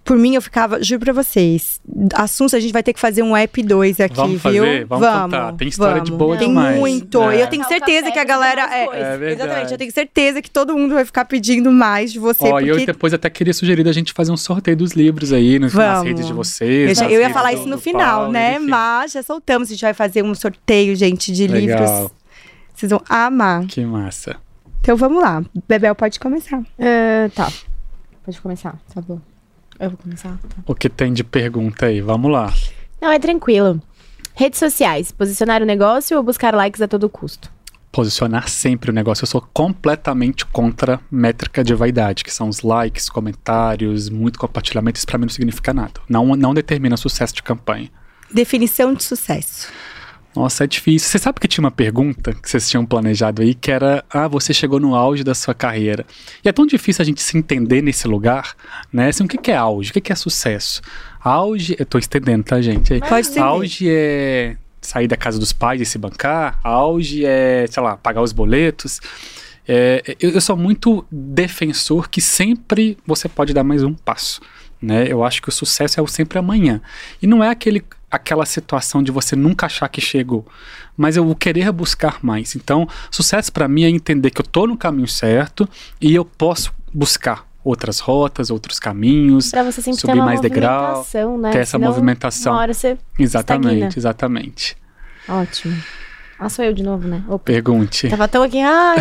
Por 0.05 0.17
mim, 0.17 0.35
eu 0.35 0.41
ficava, 0.41 0.83
juro 0.83 0.99
pra 0.99 1.11
vocês. 1.11 1.81
Assuntos, 2.13 2.53
a 2.53 2.59
gente 2.59 2.71
vai 2.71 2.83
ter 2.83 2.93
que 2.93 2.99
fazer 2.99 3.23
um 3.23 3.35
app 3.35 3.63
2 3.63 3.99
aqui, 3.99 4.15
vamos 4.15 4.33
viu? 4.33 4.39
Fazer? 4.39 4.85
Vamos, 4.85 5.07
vamos 5.07 5.21
contar. 5.23 5.53
Tem 5.53 5.67
história 5.67 5.95
vamos. 5.95 6.09
de 6.11 6.15
boa 6.15 6.37
Tem 6.37 6.47
demais. 6.47 6.77
muito. 6.77 7.23
É. 7.23 7.37
E 7.37 7.41
eu 7.41 7.47
tenho 7.47 7.63
certeza 7.65 8.11
que 8.11 8.19
a 8.19 8.23
galera. 8.23 8.69
É, 8.71 8.85
é 8.85 9.31
exatamente, 9.31 9.71
eu 9.71 9.77
tenho 9.79 9.91
certeza 9.91 10.43
que 10.43 10.51
todo 10.51 10.77
mundo 10.77 10.93
vai 10.93 11.05
ficar 11.05 11.25
pedindo 11.25 11.71
mais 11.71 12.13
de 12.13 12.19
você. 12.19 12.45
Ó, 12.45 12.51
porque... 12.51 12.69
eu 12.69 12.85
depois 12.85 13.15
até 13.15 13.31
queria 13.31 13.51
sugerir 13.51 13.83
da 13.83 13.91
gente 13.91 14.13
fazer 14.13 14.31
um 14.31 14.37
sorteio 14.37 14.77
dos 14.77 14.91
livros 14.91 15.33
aí 15.33 15.57
nas, 15.57 15.73
nas 15.73 16.03
redes 16.03 16.27
de 16.27 16.33
vocês. 16.33 16.89
Eu, 16.89 16.95
já, 16.95 17.11
eu 17.11 17.19
ia 17.19 17.31
falar 17.31 17.49
do, 17.49 17.57
isso 17.57 17.67
no 17.67 17.79
final, 17.79 18.19
Paulo, 18.19 18.31
né? 18.31 18.57
enfim. 18.57 18.67
Mas 18.67 19.11
já 19.11 19.23
soltamos. 19.23 19.69
A 19.69 19.71
gente 19.71 19.81
vai 19.81 19.93
fazer 19.95 20.23
um 20.23 20.35
sorteio, 20.35 20.95
gente, 20.95 21.31
de 21.31 21.47
Legal. 21.47 21.79
livros. 21.79 22.11
Vocês 22.75 22.91
vão 22.91 23.01
amar. 23.09 23.65
Que 23.65 23.83
massa. 23.83 24.35
Então 24.81 24.95
vamos 24.95 25.19
lá. 25.19 25.43
Bebel 25.67 25.95
pode 25.95 26.19
começar. 26.19 26.59
Uh, 26.59 27.27
tá. 27.33 27.51
Pode 28.23 28.39
começar, 28.39 28.77
tá 28.93 29.01
bom. 29.01 29.19
Eu 29.79 29.89
vou 29.89 29.97
começar. 29.97 30.37
Tá. 30.37 30.55
O 30.65 30.75
que 30.75 30.89
tem 30.89 31.13
de 31.13 31.23
pergunta 31.23 31.87
aí? 31.87 32.01
Vamos 32.01 32.31
lá. 32.31 32.53
Não, 33.01 33.11
é 33.11 33.19
tranquilo. 33.19 33.81
Redes 34.33 34.59
sociais, 34.59 35.11
posicionar 35.11 35.61
o 35.61 35.65
negócio 35.65 36.17
ou 36.17 36.23
buscar 36.23 36.53
likes 36.53 36.81
a 36.81 36.87
todo 36.87 37.09
custo? 37.09 37.49
Posicionar 37.91 38.49
sempre 38.49 38.91
o 38.91 38.93
negócio. 38.93 39.23
Eu 39.23 39.27
sou 39.27 39.41
completamente 39.53 40.45
contra 40.45 40.99
métrica 41.09 41.63
de 41.63 41.73
vaidade, 41.73 42.23
que 42.23 42.33
são 42.33 42.49
os 42.49 42.61
likes, 42.61 43.09
comentários, 43.09 44.09
muito 44.09 44.37
compartilhamento. 44.37 44.97
Isso 44.97 45.07
pra 45.07 45.17
mim 45.17 45.25
não 45.25 45.29
significa 45.29 45.73
nada. 45.73 46.01
Não, 46.09 46.35
não 46.35 46.53
determina 46.53 46.97
sucesso 46.97 47.33
de 47.35 47.43
campanha. 47.43 47.89
Definição 48.29 48.93
de 48.93 49.03
sucesso. 49.03 49.69
Nossa, 50.35 50.65
é 50.65 50.67
difícil. 50.67 51.09
Você 51.09 51.17
sabe 51.17 51.39
que 51.39 51.47
tinha 51.47 51.63
uma 51.63 51.71
pergunta 51.71 52.33
que 52.33 52.49
vocês 52.49 52.69
tinham 52.69 52.85
planejado 52.85 53.41
aí, 53.41 53.53
que 53.53 53.71
era: 53.71 54.03
ah, 54.09 54.27
você 54.27 54.53
chegou 54.53 54.79
no 54.79 54.93
auge 54.93 55.23
da 55.23 55.33
sua 55.33 55.53
carreira. 55.53 56.05
E 56.43 56.49
é 56.49 56.51
tão 56.51 56.65
difícil 56.65 57.01
a 57.01 57.05
gente 57.05 57.21
se 57.21 57.37
entender 57.37 57.81
nesse 57.81 58.07
lugar, 58.07 58.55
né? 58.91 59.07
Assim, 59.07 59.23
o 59.23 59.27
que, 59.27 59.51
é 59.51 59.55
auge? 59.55 59.91
O 59.91 59.93
que, 59.93 60.01
que 60.01 60.11
é 60.11 60.15
sucesso? 60.15 60.81
Auge, 61.23 61.75
eu 61.79 61.85
tô 61.85 61.97
estendendo, 61.97 62.43
tá, 62.43 62.61
gente? 62.61 62.99
Pode 62.99 63.27
ser. 63.27 63.39
Auge 63.39 63.87
é 63.89 64.57
sair 64.81 65.07
da 65.07 65.17
casa 65.17 65.39
dos 65.39 65.51
pais 65.51 65.81
e 65.81 65.85
se 65.85 65.97
bancar. 65.97 66.59
Auge 66.63 67.25
é, 67.25 67.65
sei 67.69 67.81
lá, 67.81 67.97
pagar 67.97 68.21
os 68.21 68.31
boletos. 68.31 68.99
É, 69.67 70.15
eu, 70.19 70.31
eu 70.31 70.41
sou 70.41 70.55
muito 70.55 71.05
defensor 71.11 72.09
que 72.09 72.21
sempre 72.21 72.97
você 73.05 73.27
pode 73.27 73.53
dar 73.53 73.63
mais 73.63 73.83
um 73.83 73.93
passo. 73.93 74.41
Né? 74.81 75.07
Eu 75.09 75.23
acho 75.23 75.41
que 75.41 75.49
o 75.49 75.51
sucesso 75.51 75.99
é 75.99 76.03
o 76.03 76.07
sempre 76.07 76.37
amanhã. 76.37 76.81
E 77.21 77.25
não 77.25 77.43
é 77.43 77.49
aquele, 77.49 77.83
aquela 78.09 78.45
situação 78.45 79.03
de 79.03 79.11
você 79.11 79.35
nunca 79.35 79.65
achar 79.65 79.87
que 79.89 79.99
chegou, 79.99 80.45
mas 80.95 81.17
eu 81.17 81.35
querer 81.35 81.71
buscar 81.71 82.19
mais. 82.21 82.55
Então, 82.55 82.87
sucesso 83.11 83.51
para 83.51 83.67
mim 83.67 83.83
é 83.83 83.89
entender 83.89 84.29
que 84.31 84.41
eu 84.41 84.45
tô 84.45 84.67
no 84.67 84.77
caminho 84.77 85.07
certo 85.07 85.67
e 85.99 86.13
eu 86.15 86.23
posso 86.23 86.73
buscar 86.93 87.45
outras 87.63 87.99
rotas, 87.99 88.51
outros 88.51 88.77
caminhos, 88.79 89.49
pra 89.49 89.63
você 89.63 89.81
sempre 89.81 89.99
subir 89.99 90.13
ter 90.13 90.19
uma 90.19 90.25
mais 90.25 90.39
degrau, 90.39 91.05
né? 91.39 91.51
ter 91.51 91.59
essa 91.59 91.71
Senão, 91.77 91.89
movimentação. 91.89 92.53
Uma 92.53 92.61
hora 92.61 92.73
você 92.73 92.97
Exatamente, 93.17 93.73
estagna. 93.73 93.93
exatamente. 93.97 94.77
Ótimo. 95.27 95.75
Ah, 96.37 96.49
sou 96.49 96.65
eu 96.65 96.73
de 96.73 96.83
novo, 96.83 97.07
né? 97.07 97.23
Opa. 97.27 97.45
Pergunte. 97.45 98.09
Tava 98.09 98.27
tão 98.27 98.43
aqui, 98.43 98.59
ai, 98.61 98.97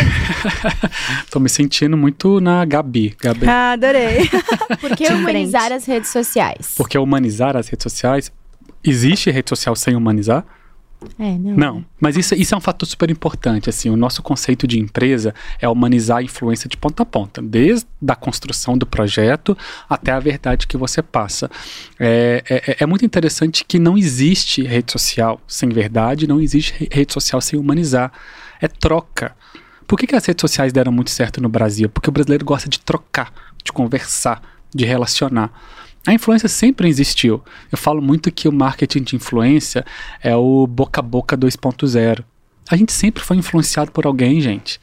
Tô 1.30 1.40
me 1.40 1.48
sentindo 1.48 1.96
muito 1.96 2.40
na 2.40 2.64
Gabi. 2.64 3.14
Gabi. 3.20 3.46
Ah, 3.46 3.72
adorei. 3.72 4.28
por 4.80 4.96
que 4.96 5.08
humanizar 5.08 5.72
as 5.72 5.84
redes 5.84 6.10
sociais? 6.10 6.74
Porque 6.76 6.96
humanizar 6.96 7.56
as 7.56 7.68
redes 7.68 7.82
sociais. 7.82 8.32
Existe 8.84 9.30
rede 9.30 9.48
social 9.48 9.74
sem 9.74 9.96
humanizar? 9.96 10.44
É, 11.18 11.36
não. 11.38 11.56
Não, 11.56 11.84
mas 12.00 12.16
isso, 12.16 12.34
isso 12.34 12.54
é 12.54 12.58
um 12.58 12.60
fator 12.60 12.86
super 12.86 13.10
importante. 13.10 13.68
Assim, 13.68 13.90
o 13.90 13.96
nosso 13.96 14.22
conceito 14.22 14.66
de 14.66 14.78
empresa 14.78 15.34
é 15.60 15.68
humanizar 15.68 16.18
a 16.18 16.22
influência 16.22 16.68
de 16.68 16.76
ponta 16.76 17.02
a 17.02 17.06
ponta, 17.06 17.42
desde 17.42 17.86
a 18.06 18.14
construção 18.14 18.76
do 18.76 18.86
projeto 18.86 19.56
até 19.88 20.12
a 20.12 20.20
verdade 20.20 20.66
que 20.66 20.76
você 20.76 21.02
passa. 21.02 21.50
É, 21.98 22.42
é, 22.48 22.76
é 22.80 22.86
muito 22.86 23.04
interessante 23.04 23.64
que 23.64 23.78
não 23.78 23.98
existe 23.98 24.62
rede 24.62 24.92
social 24.92 25.40
sem 25.46 25.68
verdade, 25.68 26.26
não 26.26 26.40
existe 26.40 26.88
rede 26.90 27.12
social 27.12 27.40
sem 27.40 27.58
humanizar. 27.58 28.12
É 28.60 28.68
troca. 28.68 29.36
Por 29.86 29.98
que, 29.98 30.06
que 30.06 30.16
as 30.16 30.24
redes 30.24 30.40
sociais 30.40 30.72
deram 30.72 30.90
muito 30.90 31.10
certo 31.10 31.40
no 31.40 31.48
Brasil? 31.48 31.88
Porque 31.88 32.08
o 32.08 32.12
brasileiro 32.12 32.44
gosta 32.44 32.68
de 32.68 32.80
trocar, 32.80 33.32
de 33.62 33.72
conversar, 33.72 34.42
de 34.74 34.84
relacionar. 34.84 35.52
A 36.06 36.12
influência 36.12 36.48
sempre 36.48 36.88
existiu. 36.88 37.42
Eu 37.72 37.78
falo 37.78 38.02
muito 38.02 38.30
que 38.30 38.46
o 38.46 38.52
marketing 38.52 39.02
de 39.02 39.16
influência 39.16 39.84
é 40.22 40.36
o 40.36 40.66
boca 40.66 41.00
a 41.00 41.02
boca 41.02 41.36
2.0. 41.36 42.24
A 42.68 42.76
gente 42.76 42.92
sempre 42.92 43.22
foi 43.22 43.36
influenciado 43.36 43.90
por 43.90 44.06
alguém, 44.06 44.40
gente. 44.40 44.78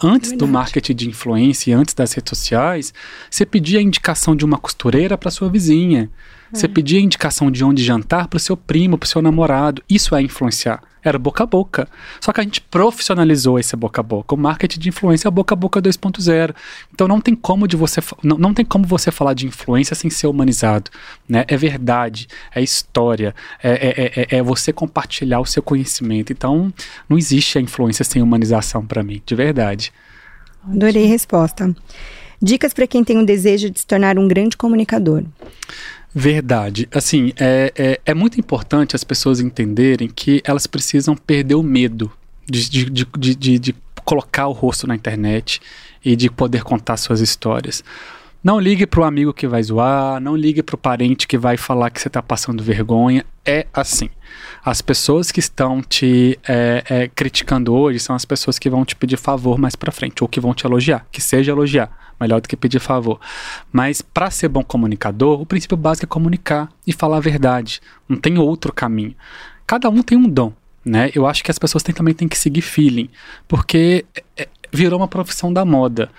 Antes 0.00 0.32
do 0.32 0.48
marketing 0.48 0.94
de 0.94 1.08
influência 1.08 1.70
e 1.70 1.72
antes 1.72 1.94
das 1.94 2.12
redes 2.12 2.30
sociais, 2.36 2.92
você 3.30 3.46
pedia 3.46 3.78
a 3.78 3.82
indicação 3.82 4.34
de 4.34 4.44
uma 4.44 4.58
costureira 4.58 5.16
para 5.16 5.30
sua 5.30 5.48
vizinha. 5.48 6.10
Você 6.52 6.68
pedia 6.68 7.00
indicação 7.00 7.50
de 7.50 7.64
onde 7.64 7.82
jantar 7.82 8.28
para 8.28 8.36
o 8.36 8.40
seu 8.40 8.56
primo, 8.56 8.98
para 8.98 9.06
o 9.06 9.08
seu 9.08 9.22
namorado. 9.22 9.82
Isso 9.88 10.14
é 10.14 10.22
influenciar. 10.22 10.82
Era 11.04 11.18
boca 11.18 11.42
a 11.42 11.46
boca. 11.46 11.88
Só 12.20 12.32
que 12.32 12.40
a 12.40 12.44
gente 12.44 12.60
profissionalizou 12.60 13.58
esse 13.58 13.74
boca 13.74 14.00
a 14.00 14.04
boca. 14.04 14.34
O 14.34 14.38
marketing 14.38 14.78
de 14.78 14.88
influência 14.90 15.26
é 15.26 15.30
boca 15.30 15.54
a 15.54 15.56
boca 15.56 15.82
2.0. 15.82 16.54
Então 16.92 17.08
não 17.08 17.20
tem 17.20 17.34
como 17.34 17.66
de 17.66 17.74
você 17.74 18.00
não, 18.22 18.38
não 18.38 18.54
tem 18.54 18.64
como 18.64 18.86
você 18.86 19.10
falar 19.10 19.34
de 19.34 19.46
influência 19.46 19.96
sem 19.96 20.08
ser 20.10 20.28
humanizado. 20.28 20.90
Né? 21.28 21.44
É 21.48 21.56
verdade, 21.56 22.28
é 22.54 22.62
história, 22.62 23.34
é, 23.62 23.70
é, 23.72 24.12
é, 24.22 24.38
é 24.38 24.42
você 24.42 24.72
compartilhar 24.72 25.40
o 25.40 25.46
seu 25.46 25.62
conhecimento. 25.62 26.32
Então 26.32 26.72
não 27.08 27.18
existe 27.18 27.58
a 27.58 27.60
influência 27.60 28.04
sem 28.04 28.22
humanização 28.22 28.86
para 28.86 29.02
mim, 29.02 29.20
de 29.26 29.34
verdade. 29.34 29.92
Adorei 30.64 31.06
a 31.06 31.08
resposta. 31.08 31.74
Dicas 32.40 32.72
para 32.72 32.86
quem 32.86 33.02
tem 33.02 33.18
o 33.18 33.26
desejo 33.26 33.70
de 33.70 33.80
se 33.80 33.86
tornar 33.86 34.18
um 34.18 34.28
grande 34.28 34.56
comunicador. 34.56 35.24
Verdade. 36.14 36.88
Assim, 36.92 37.32
é, 37.38 37.72
é, 37.76 38.00
é, 38.04 38.14
muito 38.14 38.38
importante 38.38 38.94
as 38.94 39.02
pessoas 39.02 39.40
entenderem 39.40 40.08
que 40.08 40.42
elas 40.44 40.66
precisam 40.66 41.16
perder 41.16 41.54
o 41.54 41.62
medo 41.62 42.12
de, 42.46 42.68
de, 42.68 42.90
de, 42.90 43.34
de, 43.34 43.58
de 43.58 43.74
colocar 44.04 44.46
o 44.46 44.52
rosto 44.52 44.86
na 44.86 44.94
internet 44.94 45.60
e 46.04 46.14
de 46.14 46.30
poder 46.30 46.62
contar 46.62 46.96
suas 46.96 47.20
histórias. 47.20 47.82
Não 48.42 48.58
ligue 48.58 48.88
pro 48.88 49.04
amigo 49.04 49.32
que 49.32 49.46
vai 49.46 49.62
zoar, 49.62 50.20
não 50.20 50.34
ligue 50.34 50.64
pro 50.64 50.76
parente 50.76 51.28
que 51.28 51.38
vai 51.38 51.56
falar 51.56 51.90
que 51.90 52.00
você 52.00 52.10
tá 52.10 52.20
passando 52.20 52.60
vergonha. 52.60 53.24
É 53.46 53.68
assim. 53.72 54.10
As 54.64 54.82
pessoas 54.82 55.30
que 55.30 55.38
estão 55.38 55.80
te 55.80 56.36
é, 56.48 56.82
é, 56.88 57.08
criticando 57.08 57.72
hoje 57.72 58.00
são 58.00 58.16
as 58.16 58.24
pessoas 58.24 58.58
que 58.58 58.68
vão 58.68 58.84
te 58.84 58.96
pedir 58.96 59.16
favor 59.16 59.58
mais 59.58 59.76
pra 59.76 59.92
frente, 59.92 60.24
ou 60.24 60.28
que 60.28 60.40
vão 60.40 60.52
te 60.54 60.66
elogiar. 60.66 61.06
Que 61.12 61.20
seja 61.20 61.52
elogiar, 61.52 62.14
melhor 62.20 62.40
do 62.40 62.48
que 62.48 62.56
pedir 62.56 62.80
favor. 62.80 63.20
Mas 63.70 64.02
para 64.02 64.28
ser 64.28 64.48
bom 64.48 64.64
comunicador, 64.64 65.40
o 65.40 65.46
princípio 65.46 65.76
básico 65.76 66.06
é 66.06 66.08
comunicar 66.08 66.68
e 66.84 66.92
falar 66.92 67.18
a 67.18 67.20
verdade. 67.20 67.80
Não 68.08 68.16
tem 68.16 68.38
outro 68.38 68.72
caminho. 68.72 69.14
Cada 69.64 69.88
um 69.88 70.02
tem 70.02 70.18
um 70.18 70.28
dom. 70.28 70.52
Né? 70.84 71.12
Eu 71.14 71.28
acho 71.28 71.44
que 71.44 71.50
as 71.52 71.60
pessoas 71.60 71.84
têm, 71.84 71.94
também 71.94 72.12
têm 72.12 72.26
que 72.26 72.36
seguir 72.36 72.62
feeling, 72.62 73.08
porque 73.46 74.04
é, 74.36 74.48
virou 74.72 74.98
uma 74.98 75.06
profissão 75.06 75.52
da 75.52 75.64
moda. 75.64 76.10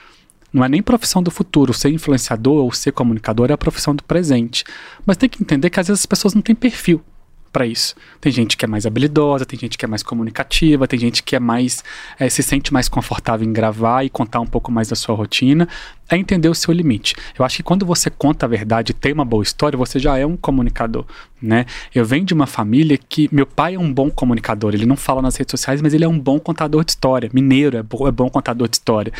Não 0.54 0.64
é 0.64 0.70
nem 0.70 0.84
profissão 0.84 1.24
do 1.24 1.32
futuro. 1.32 1.74
Ser 1.74 1.90
influenciador 1.90 2.64
ou 2.64 2.72
ser 2.72 2.92
comunicador 2.92 3.50
é 3.50 3.54
a 3.54 3.58
profissão 3.58 3.96
do 3.96 4.04
presente. 4.04 4.64
Mas 5.06 5.18
tem 5.18 5.28
que 5.28 5.42
entender 5.42 5.70
que 5.70 5.80
às 5.80 5.88
vezes 5.88 6.02
as 6.02 6.06
pessoas 6.06 6.36
não 6.36 6.42
têm 6.42 6.54
perfil 6.54 7.04
para 7.54 7.68
isso. 7.68 7.96
Tem 8.20 8.32
gente 8.32 8.58
que 8.58 8.66
é 8.66 8.68
mais 8.68 8.86
habilidosa, 8.86 9.46
tem 9.46 9.58
gente 9.58 9.78
que 9.78 9.86
é 9.86 9.88
mais 9.88 10.02
comunicativa, 10.02 10.88
tem 10.88 11.00
gente 11.00 11.22
que 11.22 11.36
é 11.36 11.40
mais 11.40 11.84
é, 12.20 12.28
se 12.28 12.42
sente 12.42 12.74
mais 12.74 12.90
confortável 12.90 13.48
em 13.48 13.54
gravar 13.54 14.04
e 14.04 14.10
contar 14.10 14.40
um 14.40 14.48
pouco 14.48 14.72
mais 14.72 14.90
da 14.90 14.96
sua 14.96 15.16
rotina. 15.16 15.70
É 16.10 16.18
entender 16.18 16.50
o 16.50 16.56
seu 16.56 16.74
limite. 16.74 17.16
Eu 17.38 17.46
acho 17.46 17.58
que 17.58 17.64
quando 17.64 17.86
você 17.86 18.10
conta 18.10 18.46
a 18.46 18.50
verdade 18.50 18.94
tem 18.94 19.14
uma 19.14 19.24
boa 19.24 19.44
história, 19.44 19.78
você 19.78 20.00
já 20.00 20.18
é 20.18 20.26
um 20.26 20.36
comunicador, 20.36 21.06
né? 21.42 21.66
Eu 21.94 22.04
venho 22.04 22.26
de 22.26 22.34
uma 22.34 22.46
família 22.46 22.98
que 22.98 23.30
meu 23.32 23.46
pai 23.46 23.76
é 23.76 23.80
um 23.80 23.92
bom 23.92 24.10
comunicador. 24.10 24.74
Ele 24.74 24.86
não 24.86 24.98
fala 24.98 25.22
nas 25.22 25.36
redes 25.36 25.52
sociais, 25.52 25.82
mas 25.82 25.94
ele 25.94 26.04
é 26.04 26.08
um 26.08 26.20
bom 26.20 26.40
contador 26.40 26.84
de 26.84 26.92
história. 26.92 27.30
Mineiro 27.34 27.78
é 27.78 27.84
bom, 27.84 28.08
é 28.08 28.12
bom 28.12 28.30
contador 28.30 28.68
de 28.68 28.76
história. 28.76 29.14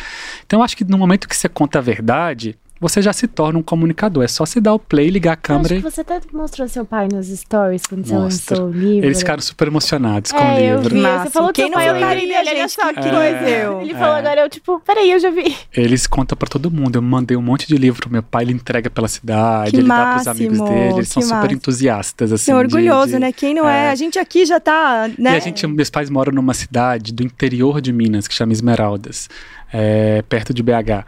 Então 0.44 0.58
eu 0.58 0.64
acho 0.64 0.76
que 0.76 0.84
no 0.84 0.98
momento 0.98 1.28
que 1.28 1.36
você 1.36 1.48
conta 1.48 1.78
a 1.78 1.82
verdade, 1.82 2.56
você 2.80 3.00
já 3.00 3.12
se 3.12 3.26
torna 3.26 3.58
um 3.58 3.62
comunicador. 3.62 4.24
É 4.24 4.28
só 4.28 4.44
se 4.44 4.60
dar 4.60 4.74
o 4.74 4.78
play, 4.78 5.08
ligar 5.08 5.32
a 5.32 5.36
câmera. 5.36 5.74
Acho 5.74 5.84
que 5.84 5.90
você 5.90 6.00
até 6.00 6.20
mostrou 6.32 6.68
seu 6.68 6.84
pai 6.84 7.08
nos 7.10 7.28
stories 7.28 7.86
quando 7.86 8.00
Mostra. 8.00 8.18
você 8.18 8.54
lançou 8.54 8.68
o 8.68 8.72
livro. 8.72 9.06
Eles 9.06 9.18
ficaram 9.18 9.40
super 9.40 9.68
emocionados 9.68 10.32
é, 10.32 10.36
com 10.36 10.44
o 10.44 10.58
livro. 10.58 10.96
Eu 10.96 11.02
vi. 11.02 11.22
Você 11.22 11.30
falou 11.30 11.52
que 11.52 11.62
Quem 11.62 11.72
pai, 11.72 11.88
eu 11.88 11.94
lembrei 11.94 12.28
dele, 12.28 12.50
olha 12.50 12.68
só 12.68 12.92
que 12.92 13.00
coisa 13.00 13.48
eu. 13.48 13.80
Ele 13.80 13.94
falou 13.94 14.14
agora, 14.16 14.40
eu 14.40 14.48
tipo, 14.48 14.80
peraí, 14.80 15.10
eu 15.10 15.20
já 15.20 15.30
vi. 15.30 15.56
Eles 15.72 16.06
contam 16.06 16.36
pra 16.36 16.48
todo 16.48 16.70
mundo. 16.70 16.96
Eu 16.96 17.02
mandei 17.02 17.36
um 17.36 17.42
monte 17.42 17.66
de 17.66 17.76
livro 17.76 18.02
pro 18.02 18.10
meu 18.10 18.22
pai, 18.22 18.44
ele 18.44 18.52
entrega 18.52 18.90
pela 18.90 19.08
cidade, 19.08 19.70
que 19.70 19.76
ele 19.76 19.86
máximo, 19.86 20.04
dá 20.04 20.14
pros 20.14 20.28
amigos 20.28 20.58
dele. 20.68 20.94
Eles 20.94 21.08
são 21.08 21.22
máximo. 21.22 21.42
super 21.42 21.54
entusiastas, 21.54 22.32
assim. 22.32 22.50
É 22.50 22.54
orgulhoso, 22.56 23.06
de, 23.06 23.12
de, 23.12 23.18
né? 23.20 23.32
Quem 23.32 23.54
não 23.54 23.68
é? 23.68 23.86
é? 23.86 23.90
A 23.90 23.94
gente 23.94 24.18
aqui 24.18 24.44
já 24.44 24.58
tá, 24.58 25.08
né? 25.18 25.34
E 25.34 25.36
a 25.36 25.40
gente, 25.40 25.66
meus 25.66 25.90
pais 25.90 26.10
moram 26.10 26.32
numa 26.32 26.54
cidade 26.54 27.12
do 27.12 27.22
interior 27.22 27.80
de 27.80 27.92
Minas, 27.92 28.26
que 28.26 28.34
chama 28.34 28.52
Esmeraldas, 28.52 29.28
é, 29.72 30.22
perto 30.22 30.52
de 30.52 30.62
BH. 30.62 31.04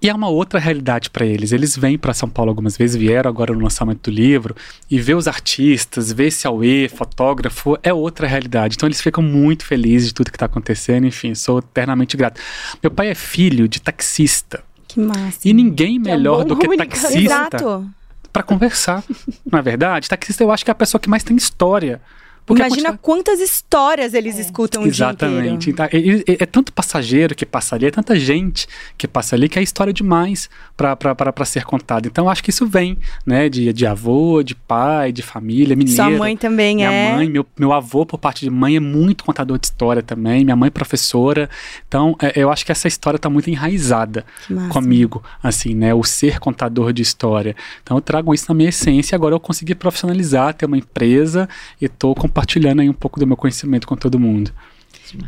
E 0.00 0.08
é 0.08 0.14
uma 0.14 0.28
outra 0.28 0.60
realidade 0.60 1.10
para 1.10 1.26
eles. 1.26 1.50
Eles 1.50 1.76
vêm 1.76 1.98
para 1.98 2.14
São 2.14 2.28
Paulo 2.28 2.50
algumas 2.50 2.76
vezes, 2.76 2.94
vieram 2.94 3.28
agora 3.28 3.52
no 3.52 3.60
lançamento 3.60 4.10
do 4.10 4.14
livro, 4.14 4.54
e 4.88 5.00
ver 5.00 5.14
os 5.14 5.26
artistas, 5.26 6.12
ver 6.12 6.28
esse 6.28 6.46
Aue, 6.46 6.88
fotógrafo, 6.88 7.76
é 7.82 7.92
outra 7.92 8.26
realidade. 8.26 8.76
Então 8.76 8.86
eles 8.86 9.00
ficam 9.00 9.22
muito 9.22 9.64
felizes 9.64 10.08
de 10.08 10.14
tudo 10.14 10.30
que 10.30 10.36
está 10.36 10.46
acontecendo, 10.46 11.06
enfim, 11.06 11.34
sou 11.34 11.58
eternamente 11.58 12.16
grato. 12.16 12.40
Meu 12.82 12.90
pai 12.90 13.08
é 13.08 13.14
filho 13.14 13.66
de 13.66 13.80
taxista. 13.80 14.62
Que 14.86 15.00
massa. 15.00 15.40
E 15.44 15.52
ninguém 15.52 15.98
melhor 15.98 16.42
é 16.42 16.44
do 16.44 16.56
que 16.56 16.76
taxista 16.76 17.84
para 18.32 18.42
conversar. 18.42 19.02
Não 19.50 19.58
é 19.58 19.62
verdade? 19.62 20.08
Taxista 20.08 20.44
eu 20.44 20.52
acho 20.52 20.64
que 20.64 20.70
é 20.70 20.72
a 20.72 20.76
pessoa 20.76 21.00
que 21.00 21.08
mais 21.08 21.24
tem 21.24 21.36
história 21.36 22.00
porque 22.48 22.62
Imagina 22.62 22.96
quantas 22.96 23.40
histórias 23.40 24.14
eles 24.14 24.38
é. 24.38 24.40
escutam 24.40 24.86
Exatamente. 24.86 25.66
dia 25.66 25.70
inteiro. 25.72 25.92
Então, 26.24 26.34
é, 26.34 26.42
é, 26.42 26.46
tanto 26.46 26.72
passageiro 26.72 27.34
que 27.34 27.44
passa 27.44 27.76
ali, 27.76 27.84
é 27.84 27.90
tanta 27.90 28.18
gente 28.18 28.66
que 28.96 29.06
passa 29.06 29.36
ali 29.36 29.50
que 29.50 29.58
é 29.58 29.62
história 29.62 29.92
demais 29.92 30.48
para 30.74 31.44
ser 31.44 31.64
contada. 31.64 32.08
Então, 32.08 32.26
acho 32.26 32.42
que 32.42 32.48
isso 32.48 32.66
vem, 32.66 32.96
né, 33.26 33.50
de, 33.50 33.70
de 33.70 33.86
avô, 33.86 34.42
de 34.42 34.54
pai, 34.54 35.12
de 35.12 35.20
família, 35.20 35.76
mineiro. 35.76 35.94
Sua 35.94 36.10
mãe 36.10 36.38
também 36.38 36.76
minha 36.76 36.90
é? 36.90 37.04
Minha 37.04 37.16
mãe, 37.16 37.28
meu, 37.28 37.46
meu 37.58 37.70
avô, 37.70 38.06
por 38.06 38.16
parte 38.16 38.40
de 38.46 38.50
mãe, 38.50 38.76
é 38.76 38.80
muito 38.80 39.24
contador 39.24 39.58
de 39.58 39.66
história 39.66 40.02
também. 40.02 40.42
Minha 40.42 40.56
mãe, 40.56 40.70
professora. 40.70 41.50
Então, 41.86 42.16
é, 42.22 42.32
eu 42.34 42.50
acho 42.50 42.64
que 42.64 42.72
essa 42.72 42.88
história 42.88 43.16
está 43.16 43.28
muito 43.28 43.50
enraizada 43.50 44.24
comigo, 44.70 45.22
assim, 45.42 45.74
né, 45.74 45.92
o 45.92 46.02
ser 46.02 46.38
contador 46.38 46.94
de 46.94 47.02
história. 47.02 47.54
Então, 47.82 47.98
eu 47.98 48.00
trago 48.00 48.32
isso 48.32 48.46
na 48.48 48.54
minha 48.54 48.70
essência. 48.70 49.14
Agora, 49.14 49.34
eu 49.34 49.40
consegui 49.40 49.74
profissionalizar, 49.74 50.54
ter 50.54 50.64
uma 50.64 50.78
empresa 50.78 51.46
e 51.78 51.84
estou 51.84 52.14
com 52.14 52.26
compartilhando 52.38 52.80
aí 52.80 52.88
um 52.88 52.94
pouco 52.94 53.18
do 53.18 53.26
meu 53.26 53.36
conhecimento 53.36 53.86
com 53.86 53.96
todo 53.96 54.18
mundo. 54.18 54.52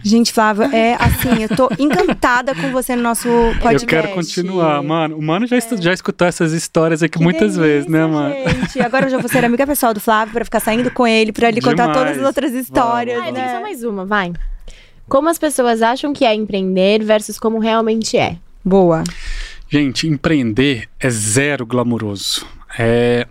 Gente, 0.04 0.30
Flávia, 0.30 0.66
é 0.76 0.94
assim, 0.94 1.42
eu 1.42 1.48
tô 1.56 1.68
encantada 1.78 2.54
com 2.54 2.70
você 2.70 2.94
no 2.94 3.02
nosso 3.02 3.28
podcast. 3.62 3.82
Eu 3.82 3.86
quero 3.88 4.14
continuar, 4.14 4.82
mano. 4.82 5.16
O 5.16 5.22
Mano 5.22 5.46
já, 5.46 5.56
é. 5.56 5.60
já 5.80 5.92
escutou 5.92 6.28
essas 6.28 6.52
histórias 6.52 7.02
aqui 7.02 7.18
que 7.18 7.24
muitas 7.24 7.54
delícia, 7.54 7.62
vezes, 7.62 7.90
né, 7.90 8.06
mano? 8.06 8.34
Gente, 8.34 8.80
agora 8.80 9.06
eu 9.06 9.10
já 9.10 9.18
vou 9.18 9.28
ser 9.28 9.42
amiga 9.42 9.66
pessoal 9.66 9.94
do 9.94 10.00
Flávio 10.00 10.34
pra 10.34 10.44
ficar 10.44 10.60
saindo 10.60 10.90
com 10.90 11.06
ele, 11.06 11.32
pra 11.32 11.48
ele 11.48 11.60
Demais. 11.60 11.78
contar 11.78 11.92
todas 11.94 12.18
as 12.18 12.24
outras 12.24 12.52
histórias. 12.52 13.18
Vamos, 13.18 13.32
né? 13.32 13.54
só 13.54 13.60
mais 13.62 13.82
uma, 13.82 14.04
vai. 14.04 14.32
Como 15.08 15.28
as 15.30 15.38
pessoas 15.38 15.80
acham 15.80 16.12
que 16.12 16.26
é 16.26 16.34
empreender 16.34 17.02
versus 17.02 17.38
como 17.38 17.58
realmente 17.58 18.18
é? 18.18 18.36
Boa. 18.62 19.02
Gente, 19.68 20.06
empreender 20.06 20.88
é 21.00 21.08
zero 21.08 21.64
glamouroso. 21.64 22.46
É, 22.78 23.26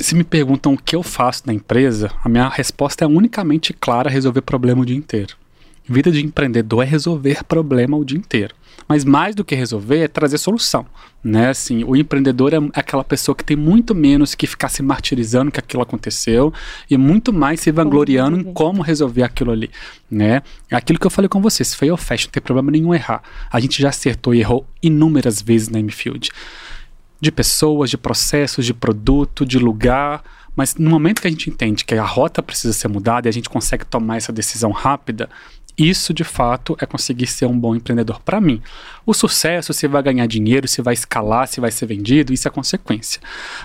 se 0.00 0.14
me 0.14 0.24
perguntam 0.24 0.74
o 0.74 0.78
que 0.78 0.96
eu 0.96 1.02
faço 1.02 1.42
na 1.46 1.54
empresa, 1.54 2.10
a 2.22 2.28
minha 2.28 2.48
resposta 2.48 3.04
é 3.04 3.08
unicamente 3.08 3.72
clara: 3.72 4.10
resolver 4.10 4.42
problema 4.42 4.82
o 4.82 4.86
dia 4.86 4.96
inteiro. 4.96 5.36
Vida 5.86 6.10
de 6.10 6.24
empreendedor 6.24 6.82
é 6.82 6.86
resolver 6.86 7.44
problema 7.44 7.96
o 7.96 8.04
dia 8.04 8.16
inteiro. 8.16 8.54
Mas 8.88 9.04
mais 9.04 9.34
do 9.34 9.44
que 9.44 9.54
resolver 9.54 9.98
é 9.98 10.08
trazer 10.08 10.38
solução, 10.38 10.86
né? 11.22 11.50
Assim, 11.50 11.84
o 11.84 11.94
empreendedor 11.94 12.52
é 12.52 12.58
aquela 12.74 13.04
pessoa 13.04 13.34
que 13.34 13.44
tem 13.44 13.56
muito 13.56 13.94
menos 13.94 14.34
que 14.34 14.46
ficar 14.46 14.68
se 14.68 14.82
martirizando 14.82 15.50
que 15.50 15.60
aquilo 15.60 15.82
aconteceu 15.82 16.52
e 16.90 16.96
muito 16.96 17.32
mais 17.32 17.60
se 17.60 17.70
vangloriando 17.70 18.38
em 18.38 18.42
como 18.42 18.82
resolver 18.82 19.22
aquilo 19.22 19.52
ali, 19.52 19.70
né? 20.10 20.42
É 20.70 20.76
aquilo 20.76 20.98
que 20.98 21.06
eu 21.06 21.10
falei 21.10 21.28
com 21.28 21.40
você, 21.40 21.64
se 21.64 21.76
fail 21.76 21.92
ou 21.92 21.98
fecha, 21.98 22.26
não 22.26 22.32
tem 22.32 22.42
problema 22.42 22.70
nenhum 22.70 22.94
errar. 22.94 23.22
A 23.50 23.60
gente 23.60 23.80
já 23.80 23.90
acertou 23.90 24.34
e 24.34 24.40
errou 24.40 24.66
inúmeras 24.82 25.40
vezes 25.40 25.68
na 25.68 25.78
M-Field 25.78 26.30
de 27.24 27.32
pessoas, 27.32 27.90
de 27.90 27.98
processos, 27.98 28.64
de 28.64 28.74
produto, 28.74 29.44
de 29.44 29.58
lugar. 29.58 30.22
Mas 30.54 30.76
no 30.76 30.90
momento 30.90 31.20
que 31.20 31.26
a 31.26 31.30
gente 31.30 31.50
entende 31.50 31.84
que 31.84 31.94
a 31.94 32.04
rota 32.04 32.42
precisa 32.42 32.72
ser 32.72 32.88
mudada 32.88 33.26
e 33.26 33.30
a 33.30 33.32
gente 33.32 33.48
consegue 33.48 33.84
tomar 33.84 34.18
essa 34.18 34.32
decisão 34.32 34.70
rápida, 34.70 35.28
isso 35.76 36.14
de 36.14 36.22
fato 36.22 36.76
é 36.80 36.86
conseguir 36.86 37.26
ser 37.26 37.46
um 37.46 37.58
bom 37.58 37.74
empreendedor 37.74 38.20
para 38.20 38.40
mim. 38.40 38.62
O 39.04 39.12
sucesso, 39.12 39.72
se 39.72 39.88
vai 39.88 40.02
ganhar 40.02 40.26
dinheiro, 40.26 40.68
se 40.68 40.80
vai 40.80 40.94
escalar, 40.94 41.48
se 41.48 41.60
vai 41.60 41.72
ser 41.72 41.86
vendido, 41.86 42.32
isso 42.32 42.46
é 42.46 42.50
consequência. 42.50 43.20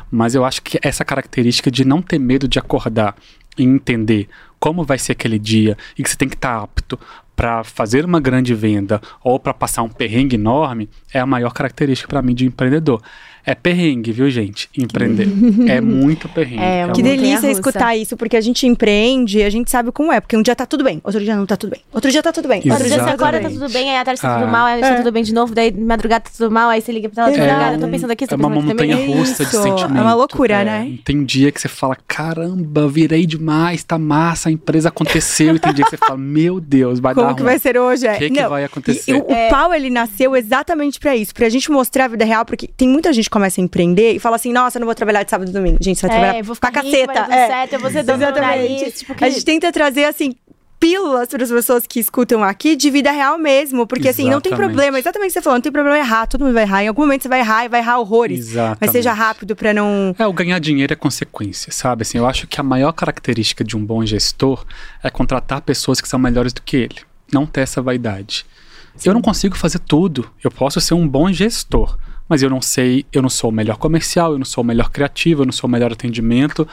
Mas 0.09 0.33
eu 0.33 0.43
acho 0.43 0.63
que 0.63 0.79
essa 0.81 1.05
característica 1.05 1.69
de 1.69 1.85
não 1.85 2.01
ter 2.01 2.17
medo 2.17 2.47
de 2.47 2.57
acordar 2.57 3.15
e 3.57 3.63
entender 3.63 4.27
como 4.59 4.83
vai 4.83 4.97
ser 4.97 5.11
aquele 5.11 5.37
dia 5.37 5.77
e 5.97 6.03
que 6.03 6.09
você 6.09 6.17
tem 6.17 6.27
que 6.27 6.35
estar 6.35 6.57
tá 6.57 6.63
apto 6.63 6.99
para 7.35 7.63
fazer 7.63 8.03
uma 8.03 8.19
grande 8.19 8.53
venda 8.53 8.99
ou 9.23 9.39
para 9.39 9.53
passar 9.53 9.83
um 9.83 9.89
perrengue 9.89 10.35
enorme 10.35 10.89
é 11.13 11.19
a 11.19 11.25
maior 11.25 11.53
característica 11.53 12.09
para 12.09 12.21
mim 12.21 12.33
de 12.33 12.45
empreendedor. 12.45 13.01
É 13.45 13.55
perrengue, 13.55 14.11
viu, 14.11 14.29
gente? 14.29 14.69
Empreender. 14.77 15.27
é 15.67 15.79
muito 15.81 16.27
perrengue. 16.29 16.61
É, 16.61 16.81
é 16.81 16.91
que 16.91 17.01
delícia 17.01 17.49
escutar 17.49 17.95
isso, 17.95 18.15
porque 18.15 18.37
a 18.37 18.41
gente 18.41 18.65
empreende 18.67 19.39
e 19.39 19.43
a 19.43 19.49
gente 19.49 19.69
sabe 19.71 19.91
como 19.91 20.11
é. 20.11 20.19
Porque 20.19 20.35
um 20.37 20.41
dia 20.41 20.55
tá 20.55 20.65
tudo 20.65 20.83
bem, 20.83 21.01
outro 21.03 21.21
dia 21.21 21.35
não 21.35 21.45
tá 21.45 21.57
tudo 21.57 21.71
bem. 21.71 21.81
Outro 21.93 22.11
dia 22.11 22.21
tá 22.21 22.31
tudo 22.31 22.47
bem. 22.47 22.61
Outro 22.69 22.87
dia 22.87 23.03
você 23.03 23.09
acorda, 23.09 23.39
tá 23.39 23.49
tudo 23.49 23.69
bem, 23.69 23.89
aí 23.91 23.97
à 23.97 24.05
tarde 24.05 24.21
tá 24.21 24.35
ah. 24.35 24.39
tudo 24.39 24.51
mal, 24.51 24.65
aí 24.65 24.81
tá 24.81 24.87
é. 24.87 24.95
tudo 24.97 25.11
bem 25.11 25.23
de 25.23 25.33
novo, 25.33 25.53
daí 25.53 25.71
de 25.71 25.79
madrugada 25.79 26.25
tá 26.25 26.31
tudo 26.35 26.51
mal, 26.51 26.69
aí 26.69 26.81
você 26.81 26.91
liga 26.91 27.09
pra 27.09 27.23
ela 27.23 27.31
de 27.31 27.39
madrugada, 27.39 27.75
eu 27.75 27.79
tô 27.79 27.87
pensando 27.87 28.11
aqui, 28.11 28.25
É 28.29 28.35
uma 28.35 28.49
montanha 28.49 28.95
russa 29.07 29.45
de 29.45 29.51
sentimento. 29.51 29.97
É 29.97 30.01
uma 30.01 30.13
loucura, 30.13 30.61
é, 30.61 30.65
né? 30.65 30.97
Tem 31.03 31.17
um 31.17 31.23
dia 31.23 31.51
que 31.51 31.59
você 31.59 31.67
fala, 31.67 31.97
caramba, 32.07 32.87
virei 32.87 33.25
demais, 33.25 33.83
tá 33.83 33.97
massa, 33.97 34.49
a 34.49 34.51
empresa 34.51 34.89
aconteceu. 34.89 35.55
e 35.55 35.59
tem 35.59 35.73
dia 35.73 35.85
que 35.85 35.91
você 35.91 35.97
fala, 35.97 36.17
meu 36.17 36.59
Deus, 36.59 36.99
vai 36.99 37.13
como 37.13 37.27
dar 37.27 37.33
Como 37.33 37.37
que 37.37 37.43
vai 37.43 37.59
ser 37.59 37.77
hoje? 37.77 38.07
O 38.07 38.17
que, 38.17 38.29
que 38.29 38.47
vai 38.47 38.63
acontecer? 38.63 39.11
E, 39.11 39.13
o, 39.15 39.25
é. 39.29 39.47
o 39.47 39.49
pau, 39.49 39.73
ele 39.73 39.89
nasceu 39.89 40.35
exatamente 40.35 40.99
pra 40.99 41.15
isso, 41.15 41.33
pra 41.33 41.49
gente 41.49 41.71
mostrar 41.71 42.05
a 42.05 42.07
vida 42.07 42.25
real, 42.25 42.45
porque 42.45 42.67
tem 42.67 42.87
muita 42.87 43.11
gente 43.13 43.28
que 43.29 43.31
começa 43.31 43.61
a 43.61 43.63
empreender 43.63 44.13
e 44.13 44.19
fala 44.19 44.35
assim, 44.35 44.51
nossa, 44.51 44.77
eu 44.77 44.79
não 44.81 44.87
vou 44.87 44.95
trabalhar 44.95 45.23
de 45.23 45.29
sábado 45.29 45.49
e 45.49 45.53
domingo. 45.53 45.77
Gente, 45.79 45.99
você 45.99 46.07
vai 46.07 46.15
é, 46.15 46.19
trabalhar 46.19 46.43
vou 46.43 46.55
ficar 46.55 46.71
caceta. 46.71 47.21
Rico, 47.21 47.31
é. 47.31 47.47
certo, 47.47 47.73
eu 47.73 47.79
vou 47.79 47.91
ser 47.91 47.99
Exatamente. 47.99 48.91
tipo, 48.91 49.15
que... 49.15 49.23
A 49.23 49.29
gente 49.29 49.45
tenta 49.45 49.71
trazer, 49.71 50.05
assim, 50.05 50.33
pílulas 50.79 51.27
para 51.27 51.43
as 51.43 51.51
pessoas 51.51 51.85
que 51.85 51.99
escutam 51.99 52.43
aqui 52.43 52.75
de 52.75 52.89
vida 52.89 53.11
real 53.11 53.37
mesmo. 53.37 53.85
Porque 53.85 54.07
exatamente. 54.07 54.27
assim, 54.27 54.33
não 54.33 54.41
tem 54.41 54.55
problema. 54.55 54.97
Exatamente 54.97 55.29
o 55.29 55.33
que 55.33 55.39
você 55.39 55.41
falou, 55.41 55.57
não 55.57 55.61
tem 55.61 55.71
problema 55.71 55.97
errar. 55.97 56.25
Todo 56.25 56.43
mundo 56.43 56.53
vai 56.53 56.63
errar. 56.63 56.83
Em 56.83 56.87
algum 56.87 57.01
momento 57.03 57.23
você 57.23 57.29
vai 57.29 57.41
errar 57.41 57.65
e 57.65 57.69
vai 57.69 57.81
errar 57.81 57.99
horrores. 57.99 58.39
Exatamente. 58.39 58.77
Mas 58.81 58.91
seja 58.91 59.13
rápido 59.13 59.55
para 59.55 59.73
não. 59.73 60.15
É, 60.17 60.25
o 60.25 60.33
ganhar 60.33 60.59
dinheiro 60.59 60.93
é 60.93 60.95
consequência, 60.95 61.71
sabe? 61.71 62.03
Assim, 62.03 62.17
eu 62.17 62.25
acho 62.25 62.47
que 62.47 62.59
a 62.59 62.63
maior 62.63 62.93
característica 62.93 63.63
de 63.63 63.77
um 63.77 63.85
bom 63.85 64.03
gestor 64.05 64.65
é 65.03 65.09
contratar 65.09 65.61
pessoas 65.61 66.01
que 66.01 66.07
são 66.07 66.17
melhores 66.17 66.53
do 66.53 66.61
que 66.61 66.77
ele. 66.77 67.01
Não 67.31 67.45
ter 67.45 67.61
essa 67.61 67.81
vaidade. 67.81 68.45
Sim. 68.95 69.09
Eu 69.09 69.13
não 69.13 69.21
consigo 69.21 69.55
fazer 69.55 69.79
tudo. 69.79 70.29
Eu 70.43 70.49
posso 70.49 70.81
ser 70.81 70.93
um 70.93 71.07
bom 71.07 71.31
gestor 71.31 71.97
mas 72.29 72.43
eu 72.43 72.49
não 72.49 72.61
sei, 72.61 73.05
eu 73.11 73.21
não 73.21 73.29
sou 73.29 73.49
o 73.49 73.53
melhor 73.53 73.77
comercial, 73.77 74.33
eu 74.33 74.37
não 74.37 74.45
sou 74.45 74.63
o 74.63 74.67
melhor 74.67 74.91
criativo, 74.91 75.41
eu 75.41 75.45
não 75.47 75.51
sou 75.51 75.67
o 75.67 75.71
melhor 75.71 75.91
atendimento. 75.91 76.67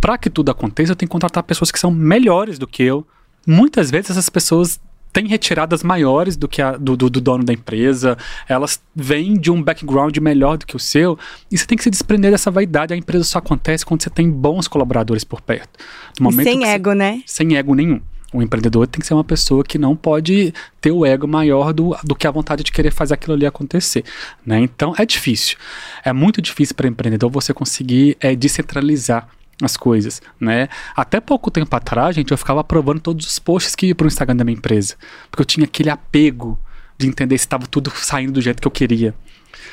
Para 0.00 0.16
que 0.16 0.30
tudo 0.30 0.50
aconteça, 0.50 0.92
eu 0.92 0.96
tenho 0.96 1.08
que 1.08 1.12
contratar 1.12 1.42
pessoas 1.42 1.70
que 1.70 1.78
são 1.78 1.90
melhores 1.90 2.58
do 2.58 2.66
que 2.66 2.82
eu. 2.82 3.06
Muitas 3.46 3.90
vezes 3.90 4.10
essas 4.10 4.30
pessoas 4.30 4.80
têm 5.12 5.26
retiradas 5.26 5.82
maiores 5.82 6.36
do 6.36 6.48
que 6.48 6.62
a 6.62 6.72
do, 6.72 6.96
do, 6.96 7.10
do, 7.10 7.20
dono 7.20 7.44
da 7.44 7.52
empresa, 7.52 8.16
elas 8.48 8.80
vêm 8.96 9.34
de 9.34 9.50
um 9.50 9.62
background 9.62 10.16
melhor 10.18 10.56
do 10.56 10.66
que 10.66 10.74
o 10.74 10.78
seu, 10.78 11.18
e 11.50 11.58
você 11.58 11.66
tem 11.66 11.76
que 11.76 11.84
se 11.84 11.90
desprender 11.90 12.30
dessa 12.30 12.50
vaidade. 12.50 12.94
A 12.94 12.96
empresa 12.96 13.24
só 13.24 13.38
acontece 13.38 13.84
quando 13.84 14.02
você 14.02 14.08
tem 14.08 14.30
bons 14.30 14.66
colaboradores 14.66 15.24
por 15.24 15.42
perto. 15.42 15.78
E 16.18 16.32
sem 16.44 16.64
ego, 16.64 16.90
você, 16.90 16.96
né? 16.96 17.22
Sem 17.26 17.56
ego 17.56 17.74
nenhum. 17.74 18.00
O 18.32 18.40
empreendedor 18.40 18.86
tem 18.86 19.00
que 19.00 19.06
ser 19.06 19.14
uma 19.14 19.24
pessoa 19.24 19.62
que 19.62 19.76
não 19.76 19.94
pode 19.94 20.54
ter 20.80 20.90
o 20.90 21.04
ego 21.04 21.28
maior 21.28 21.72
do, 21.72 21.96
do 22.02 22.14
que 22.14 22.26
a 22.26 22.30
vontade 22.30 22.62
de 22.62 22.72
querer 22.72 22.90
fazer 22.90 23.14
aquilo 23.14 23.34
ali 23.34 23.44
acontecer. 23.44 24.04
Né? 24.44 24.60
Então 24.60 24.94
é 24.96 25.04
difícil. 25.04 25.58
É 26.04 26.12
muito 26.12 26.40
difícil 26.40 26.74
para 26.74 26.88
empreendedor 26.88 27.30
você 27.30 27.52
conseguir 27.52 28.16
é, 28.20 28.34
descentralizar 28.34 29.28
as 29.60 29.76
coisas, 29.76 30.20
né? 30.40 30.68
Até 30.96 31.20
pouco 31.20 31.50
tempo 31.50 31.74
atrás, 31.76 32.16
gente, 32.16 32.32
eu 32.32 32.38
ficava 32.38 32.60
aprovando 32.60 33.00
todos 33.00 33.26
os 33.26 33.38
posts 33.38 33.76
que 33.76 33.86
iam 33.86 33.94
para 33.94 34.06
o 34.06 34.08
Instagram 34.08 34.34
da 34.34 34.44
minha 34.44 34.56
empresa, 34.56 34.96
porque 35.30 35.42
eu 35.42 35.46
tinha 35.46 35.64
aquele 35.64 35.90
apego 35.90 36.58
de 36.98 37.06
entender 37.06 37.38
se 37.38 37.44
estava 37.44 37.66
tudo 37.66 37.92
saindo 37.94 38.32
do 38.32 38.40
jeito 38.40 38.60
que 38.60 38.66
eu 38.66 38.72
queria. 38.72 39.14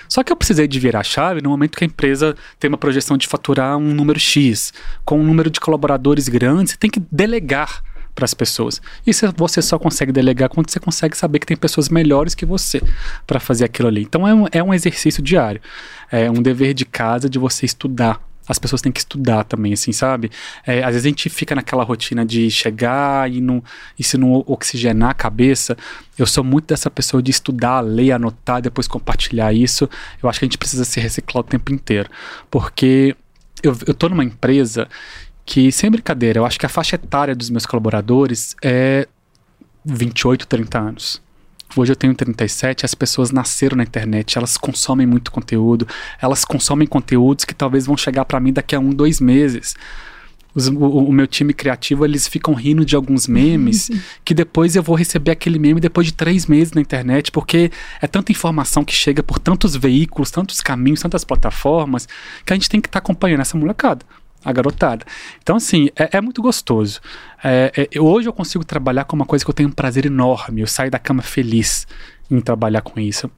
Só 0.08 0.24
que 0.24 0.32
eu 0.32 0.36
precisei 0.36 0.68
de 0.68 0.80
virar 0.80 1.00
a 1.00 1.04
chave 1.04 1.42
no 1.42 1.50
momento 1.50 1.78
que 1.78 1.84
a 1.84 1.88
empresa 1.88 2.36
tem 2.60 2.68
uma 2.68 2.78
projeção 2.78 3.18
de 3.18 3.28
faturar 3.28 3.78
um 3.78 3.94
número 3.94 4.20
X, 4.20 4.74
com 5.06 5.20
um 5.20 5.24
número 5.24 5.50
de 5.50 5.60
colaboradores 5.60 6.28
grandes, 6.28 6.74
você 6.74 6.78
tem 6.78 6.90
que 6.90 7.02
delegar 7.12 7.84
para 8.20 8.26
as 8.26 8.34
pessoas. 8.34 8.82
E 9.08 9.12
você 9.38 9.62
só 9.62 9.80
consegue 9.80 10.12
delegar 10.12 10.50
quando 10.50 10.70
você 10.70 10.80
consegue 10.80 11.18
saber 11.18 11.40
que 11.40 11.48
tem 11.48 11.56
pessoas 11.56 11.88
melhores 11.88 12.36
que 12.36 12.46
você 12.46 12.82
para 13.26 13.40
fazer 13.40 13.64
aquilo 13.64 13.88
ali. 13.88 14.02
Então 14.02 14.28
é 14.28 14.34
um, 14.34 14.46
é 14.52 14.62
um 14.62 14.74
exercício 14.74 15.24
diário, 15.24 15.62
é 16.12 16.30
um 16.30 16.42
dever 16.42 16.74
de 16.74 16.84
casa 16.84 17.30
de 17.30 17.40
você 17.40 17.66
estudar 17.66 18.22
as 18.48 18.58
pessoas 18.58 18.82
têm 18.82 18.92
que 18.92 19.00
estudar 19.00 19.44
também, 19.44 19.74
assim, 19.74 19.92
sabe? 19.92 20.32
É, 20.66 20.80
às 20.80 20.94
vezes 20.94 21.06
a 21.06 21.10
gente 21.10 21.30
fica 21.30 21.54
naquela 21.54 21.84
rotina 21.84 22.26
de 22.26 22.50
chegar 22.50 23.32
e, 23.32 23.40
não, 23.40 23.64
e 23.98 24.04
se 24.04 24.18
não 24.18 24.44
oxigenar 24.48 25.12
a 25.12 25.14
cabeça. 25.14 25.78
Eu 26.18 26.26
sou 26.26 26.44
muito 26.44 26.66
dessa 26.66 26.90
pessoa 26.90 27.22
de 27.22 27.30
estudar, 27.30 27.80
ler, 27.82 28.12
anotar, 28.12 28.60
depois 28.60 28.88
compartilhar 28.88 29.54
isso. 29.54 29.88
Eu 30.24 30.28
acho 30.28 30.40
que 30.40 30.46
a 30.46 30.48
gente 30.48 30.58
precisa 30.58 30.84
se 30.84 31.00
reciclar 31.00 31.42
o 31.42 31.48
tempo 31.48 31.72
inteiro. 31.72 32.10
Porque 32.50 33.16
eu, 33.62 33.78
eu 33.86 33.94
tô 33.94 34.10
numa 34.10 34.24
empresa 34.24 34.88
que, 35.50 35.72
sem 35.72 35.90
brincadeira, 35.90 36.38
eu 36.38 36.46
acho 36.46 36.60
que 36.60 36.66
a 36.68 36.70
faixa 36.70 36.94
etária 36.94 37.36
dos 37.36 37.50
meus 37.50 37.66
colaboradores 37.66 38.56
é 38.64 39.08
28, 39.84 40.46
30 40.46 40.80
anos. 40.80 41.22
Hoje 41.76 41.92
eu 41.92 41.96
tenho 41.96 42.14
37, 42.14 42.86
as 42.86 42.94
pessoas 42.94 43.32
nasceram 43.32 43.76
na 43.76 43.82
internet, 43.82 44.38
elas 44.38 44.58
consomem 44.58 45.08
muito 45.08 45.32
conteúdo, 45.32 45.88
elas 46.22 46.46
consomem 46.46 46.88
conteúdos 46.88 47.46
que 47.46 47.56
talvez 47.56 47.88
vão 47.88 47.98
chegar 47.98 48.26
para 48.26 48.40
mim 48.40 48.54
daqui 48.54 48.76
a 48.76 48.80
um, 48.80 48.92
dois 48.92 49.20
meses. 49.20 49.74
Os, 50.54 50.68
o, 50.68 50.76
o, 50.76 51.12
meu 51.12 51.26
time 51.26 51.52
criativo, 51.52 52.06
eles 52.06 52.28
ficam 52.28 52.54
rindo 52.54 52.86
de 52.86 52.96
alguns 52.96 53.26
memes, 53.28 53.90
que 54.24 54.36
depois 54.36 54.76
eu 54.76 54.84
vou 54.84 54.96
receber 54.96 55.32
aquele 55.32 55.58
meme 55.58 55.80
depois 55.82 56.06
de 56.06 56.14
três 56.14 56.46
meses 56.46 56.74
na 56.74 56.82
internet, 56.82 57.32
porque 57.32 57.72
é 58.00 58.06
tanta 58.06 58.32
informação 58.32 58.86
que 58.86 58.94
chega 58.94 59.24
por 59.24 59.40
tantos 59.40 59.76
veículos, 59.76 60.30
tantos 60.30 60.62
caminhos, 60.62 61.02
tantas 61.02 61.24
plataformas, 61.24 62.08
que 62.46 62.54
a 62.54 62.56
gente 62.56 62.70
tem 62.70 62.80
que 62.80 62.88
estar 62.88 63.00
tá 63.00 63.04
acompanhando 63.04 63.42
essa 63.42 63.58
molecada 63.58 64.06
a 64.44 64.52
garotada. 64.52 65.06
Então, 65.42 65.56
assim, 65.56 65.90
é, 65.96 66.18
é 66.18 66.22
muito 66.22 66.42
gostoso. 66.42 67.02
É, 67.44 67.90
é, 67.94 68.00
hoje 68.00 68.28
eu 68.28 68.34
consigo 68.34 68.64
trabalhar 68.64 69.06
com 69.06 69.16
uma 69.16 69.26
coisa 69.26 69.44
que 69.44 69.50
eu 69.50 69.54
tenho 69.54 69.70
um 69.70 69.74
prazer 69.74 70.06
enorme. 70.06 70.62
Eu 70.62 70.68
saio 70.68 70.90
da 70.90 71.00
cama 71.00 71.22
feliz 71.22 71.88
em 72.30 72.40
trabalhar 72.40 72.82
com 72.82 73.00
isso. 73.00 73.30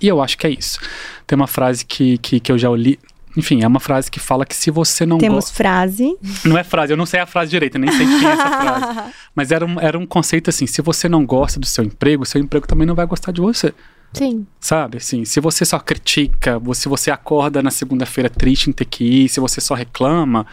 E 0.00 0.08
eu 0.08 0.22
acho 0.22 0.36
que 0.36 0.46
é 0.46 0.50
isso. 0.50 0.78
Tem 1.26 1.36
uma 1.36 1.46
frase 1.46 1.84
que, 1.84 2.18
que, 2.18 2.38
que 2.40 2.52
eu 2.52 2.58
já 2.58 2.68
li. 2.70 2.98
Enfim, 3.36 3.62
é 3.62 3.66
uma 3.66 3.80
frase 3.80 4.10
que 4.10 4.18
fala 4.18 4.46
que 4.46 4.56
se 4.56 4.70
você 4.70 5.04
não 5.04 5.18
Temos 5.18 5.50
frase. 5.50 6.16
Não 6.44 6.56
é 6.56 6.64
frase, 6.64 6.92
eu 6.92 6.96
não 6.96 7.04
sei 7.04 7.20
a 7.20 7.26
frase 7.26 7.50
direita, 7.50 7.78
nem 7.78 7.90
sei 7.90 8.06
quem 8.06 8.26
é 8.26 8.32
essa 8.32 8.50
frase. 8.50 9.12
Mas 9.34 9.52
era 9.52 9.64
um, 9.64 9.78
era 9.78 9.98
um 9.98 10.06
conceito 10.06 10.48
assim: 10.48 10.66
se 10.66 10.80
você 10.80 11.06
não 11.08 11.24
gosta 11.26 11.60
do 11.60 11.66
seu 11.66 11.84
emprego, 11.84 12.24
seu 12.24 12.40
emprego 12.40 12.66
também 12.66 12.86
não 12.86 12.94
vai 12.94 13.06
gostar 13.06 13.32
de 13.32 13.40
você. 13.40 13.74
Sim. 14.18 14.46
Sabe, 14.60 14.98
assim, 14.98 15.24
se 15.24 15.40
você 15.40 15.64
só 15.64 15.78
critica, 15.78 16.60
se 16.74 16.88
você 16.88 17.10
acorda 17.10 17.62
na 17.62 17.70
segunda-feira 17.70 18.30
triste 18.30 18.70
em 18.70 18.72
ter 18.72 18.84
que 18.84 19.04
ir, 19.04 19.28
se 19.28 19.40
você 19.40 19.60
só 19.60 19.74
reclama, 19.74 20.46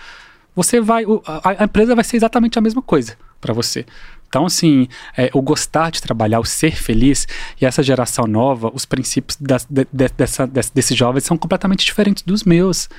você 0.56 0.80
vai. 0.80 1.04
A, 1.26 1.62
a 1.62 1.64
empresa 1.64 1.96
vai 1.96 2.04
ser 2.04 2.18
exatamente 2.18 2.60
a 2.60 2.62
mesma 2.62 2.82
coisa 2.82 3.18
para 3.40 3.54
você. 3.54 3.86
Então, 4.28 4.48
assim, 4.48 4.88
é, 5.16 5.30
o 5.32 5.44
gostar 5.44 5.92
de 5.92 6.02
trabalhar, 6.02 6.40
o 6.40 6.46
ser 6.46 6.76
feliz, 6.76 7.28
e 7.62 7.68
essa 7.68 7.84
geração 7.84 8.26
nova, 8.26 8.72
os 8.74 8.84
princípios 8.84 9.38
das, 9.40 9.64
de, 9.70 9.86
de, 9.94 10.10
dessa, 10.10 10.48
desses 10.48 10.98
jovens 10.98 11.24
são 11.24 11.38
completamente 11.38 11.86
diferentes 11.86 12.24
dos 12.24 12.44
meus. 12.44 12.90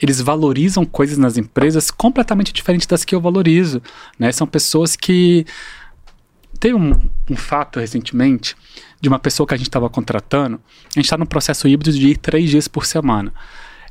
Eles 0.00 0.20
valorizam 0.20 0.84
coisas 0.84 1.18
nas 1.18 1.36
empresas 1.36 1.90
completamente 1.90 2.52
diferentes 2.52 2.86
das 2.86 3.04
que 3.04 3.12
eu 3.12 3.20
valorizo. 3.20 3.82
Né? 4.18 4.30
São 4.30 4.46
pessoas 4.46 4.94
que. 4.94 5.44
Tem 6.60 6.72
um, 6.72 6.92
um 7.28 7.36
fato 7.36 7.80
recentemente 7.80 8.56
de 9.04 9.08
uma 9.08 9.18
pessoa 9.18 9.46
que 9.46 9.54
a 9.54 9.56
gente 9.56 9.68
estava 9.68 9.88
contratando, 9.88 10.58
a 10.86 10.98
gente 10.98 11.04
está 11.04 11.16
no 11.16 11.26
processo 11.26 11.68
híbrido 11.68 11.96
de 11.96 12.08
ir 12.08 12.16
três 12.16 12.50
dias 12.50 12.66
por 12.66 12.86
semana. 12.86 13.32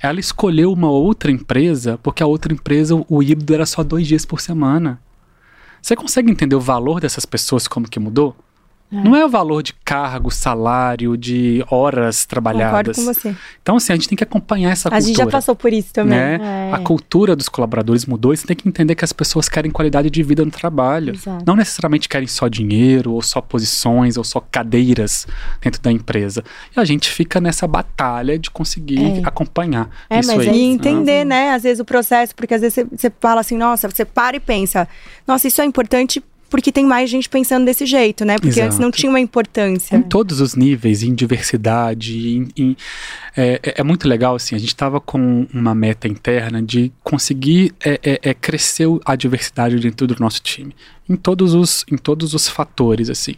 Ela 0.02 0.20
escolheu 0.20 0.74
uma 0.74 0.90
outra 0.90 1.32
empresa 1.32 1.98
porque 2.04 2.22
a 2.22 2.26
outra 2.26 2.52
empresa, 2.52 2.96
o 3.08 3.24
híbrido 3.24 3.54
era 3.54 3.66
só 3.66 3.84
dois 3.84 4.06
dias 4.08 4.26
por 4.26 4.42
semana. 4.42 5.00
Você 5.82 5.96
consegue 5.96 6.32
entender 6.32 6.56
o 6.56 6.60
valor 6.60 7.00
dessas 7.00 7.26
pessoas, 7.26 7.68
como 7.68 7.88
que 7.88 8.00
mudou? 8.00 8.36
É. 8.94 9.04
Não 9.04 9.16
é 9.16 9.26
o 9.26 9.30
valor 9.30 9.64
de 9.64 9.74
cargo, 9.74 10.30
salário, 10.30 11.18
de 11.18 11.66
horas 11.70 12.26
trabalhadas. 12.26 12.96
Concordo 12.96 13.14
com 13.14 13.14
você. 13.14 13.36
Então, 13.62 13.78
assim, 13.78 13.92
a 13.92 13.96
gente 13.96 14.08
tem 14.08 14.16
que 14.16 14.24
acompanhar 14.24 14.72
essa 14.72 14.88
a 14.88 14.92
cultura. 14.92 15.04
A 15.04 15.08
gente 15.08 15.18
já 15.18 15.28
passou 15.28 15.56
por 15.56 15.74
isso 15.74 15.92
também. 15.92 16.18
Né? 16.18 16.70
É. 16.72 16.74
A 16.74 16.80
cultura 16.80 17.36
dos 17.36 17.50
colaboradores 17.50 18.06
mudou 18.06 18.34
e 18.34 18.38
você 18.38 18.46
tem 18.46 18.56
que 18.56 18.68
entender 18.68 18.94
que 18.94 19.04
as 19.04 19.12
pessoas 19.12 19.50
querem 19.50 19.72
qualidade 19.72 20.10
de 20.10 20.22
vida 20.22 20.46
no 20.46 20.52
trabalho. 20.52 21.16
Exato. 21.16 21.44
Não 21.46 21.56
necessariamente 21.56 22.08
querem 22.08 22.28
só 22.28 22.48
dinheiro, 22.48 23.14
ou 23.14 23.22
só 23.22 23.42
posições, 23.42 24.16
ou 24.16 24.24
só 24.24 24.40
cadeiras 24.40 25.26
dentro 25.60 25.82
da 25.82 25.92
empresa. 25.92 26.44
E 26.76 26.80
a 26.80 26.86
gente 26.86 27.10
fica 27.10 27.42
nessa 27.42 27.68
batalha 27.68 28.38
de 28.38 28.52
conseguir 28.52 29.20
é. 29.20 29.22
acompanhar 29.24 29.90
é, 30.10 30.20
isso 30.20 30.36
mas 30.36 30.48
aí. 30.48 30.56
E 30.56 30.62
entender, 30.66 31.26
né, 31.26 31.52
às 31.52 31.64
vezes 31.64 31.80
o 31.80 31.86
processo, 31.86 32.36
porque 32.36 32.54
às 32.54 32.62
vezes 32.62 32.76
você, 32.76 32.84
você 32.84 33.12
fala 33.20 33.42
assim, 33.42 33.58
nossa, 33.58 33.90
você 33.90 34.06
para 34.06 34.38
e 34.38 34.40
pensa, 34.40 34.88
nossa, 35.28 35.48
isso 35.48 35.62
é 35.62 35.66
importante 35.66 36.24
porque 36.54 36.72
tem 36.72 36.86
mais 36.86 37.10
gente 37.10 37.28
pensando 37.28 37.66
desse 37.66 37.84
jeito, 37.84 38.24
né? 38.24 38.36
Porque 38.36 38.50
Exato. 38.50 38.68
antes 38.68 38.78
não 38.78 38.92
tinha 38.92 39.10
uma 39.10 39.20
importância. 39.20 39.96
Em 39.96 40.04
todos 40.04 40.40
os 40.40 40.54
níveis, 40.54 41.02
em 41.02 41.12
diversidade, 41.12 42.38
em, 42.38 42.48
em, 42.56 42.78
é, 43.36 43.60
é, 43.64 43.74
é, 43.78 43.84
muito 43.84 44.08
legal, 44.08 44.36
assim, 44.36 44.56
a 44.56 44.60
gente 44.60 44.68
estava 44.68 45.02
com 45.02 45.48
uma 45.52 45.74
meta 45.74 46.08
interna 46.08 46.62
de 46.62 46.92
conseguir 47.04 47.74
é, 47.84 48.00
é, 48.04 48.20
é, 48.22 48.34
crescer 48.36 48.88
a 49.04 49.16
diversidade 49.16 49.80
dentro 49.80 50.06
do 50.06 50.16
nosso 50.20 50.44
time. 50.44 50.76
Em 51.10 51.16
todos 51.16 51.56
os, 51.56 51.84
em 51.92 51.98
todos 51.98 52.36
os 52.36 52.48
fatores, 52.48 53.10
assim. 53.10 53.34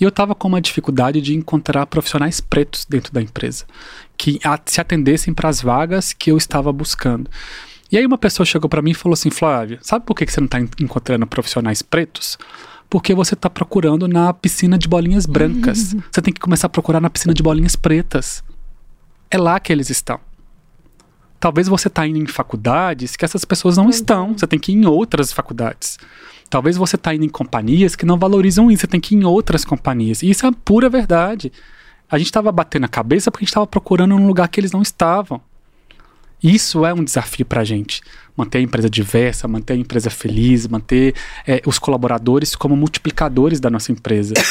E 0.00 0.04
eu 0.04 0.08
estava 0.08 0.34
com 0.34 0.48
uma 0.48 0.60
dificuldade 0.60 1.20
de 1.20 1.34
encontrar 1.34 1.84
profissionais 1.84 2.40
pretos 2.40 2.86
dentro 2.88 3.12
da 3.12 3.20
empresa, 3.20 3.66
que 4.16 4.40
a, 4.42 4.58
se 4.64 4.80
atendessem 4.80 5.34
para 5.34 5.50
as 5.50 5.60
vagas 5.60 6.14
que 6.14 6.30
eu 6.30 6.38
estava 6.38 6.72
buscando. 6.72 7.28
E 7.90 7.96
aí 7.96 8.04
uma 8.04 8.18
pessoa 8.18 8.44
chegou 8.44 8.68
para 8.68 8.82
mim 8.82 8.90
e 8.90 8.94
falou 8.94 9.14
assim, 9.14 9.30
Flávio, 9.30 9.78
sabe 9.80 10.04
por 10.04 10.14
que 10.14 10.26
você 10.26 10.40
não 10.40 10.46
está 10.46 10.58
encontrando 10.80 11.26
profissionais 11.26 11.82
pretos? 11.82 12.36
Porque 12.90 13.14
você 13.14 13.34
está 13.34 13.48
procurando 13.48 14.08
na 14.08 14.32
piscina 14.32 14.78
de 14.78 14.88
bolinhas 14.88 15.26
brancas. 15.26 15.94
Você 16.10 16.22
tem 16.22 16.32
que 16.32 16.40
começar 16.40 16.66
a 16.66 16.70
procurar 16.70 17.00
na 17.00 17.10
piscina 17.10 17.34
de 17.34 17.42
bolinhas 17.42 17.76
pretas. 17.76 18.42
É 19.30 19.38
lá 19.38 19.58
que 19.58 19.72
eles 19.72 19.90
estão. 19.90 20.20
Talvez 21.38 21.68
você 21.68 21.88
está 21.88 22.06
indo 22.06 22.18
em 22.18 22.26
faculdades 22.26 23.16
que 23.16 23.24
essas 23.24 23.44
pessoas 23.44 23.76
não 23.76 23.88
estão. 23.88 24.36
Você 24.36 24.46
tem 24.46 24.58
que 24.58 24.72
ir 24.72 24.76
em 24.76 24.86
outras 24.86 25.32
faculdades. 25.32 25.98
Talvez 26.48 26.76
você 26.76 26.96
está 26.96 27.14
indo 27.14 27.24
em 27.24 27.28
companhias 27.28 27.96
que 27.96 28.06
não 28.06 28.18
valorizam 28.18 28.70
isso. 28.70 28.82
Você 28.82 28.86
tem 28.86 29.00
que 29.00 29.14
ir 29.14 29.18
em 29.18 29.24
outras 29.24 29.64
companhias. 29.64 30.22
E 30.22 30.30
isso 30.30 30.46
é 30.46 30.50
pura 30.64 30.88
verdade. 30.88 31.52
A 32.08 32.18
gente 32.18 32.28
estava 32.28 32.50
batendo 32.52 32.84
a 32.84 32.88
cabeça 32.88 33.30
porque 33.30 33.42
a 33.42 33.44
gente 33.44 33.50
estava 33.50 33.66
procurando 33.66 34.14
um 34.14 34.26
lugar 34.26 34.48
que 34.48 34.60
eles 34.60 34.72
não 34.72 34.82
estavam. 34.82 35.40
Isso 36.42 36.84
é 36.84 36.92
um 36.92 37.02
desafio 37.02 37.46
para 37.46 37.62
a 37.62 37.64
gente. 37.64 38.02
Manter 38.36 38.58
a 38.58 38.60
empresa 38.60 38.90
diversa, 38.90 39.48
manter 39.48 39.74
a 39.74 39.76
empresa 39.76 40.10
feliz, 40.10 40.66
manter 40.68 41.14
é, 41.46 41.62
os 41.66 41.78
colaboradores 41.78 42.54
como 42.54 42.76
multiplicadores 42.76 43.60
da 43.60 43.70
nossa 43.70 43.92
empresa. 43.92 44.34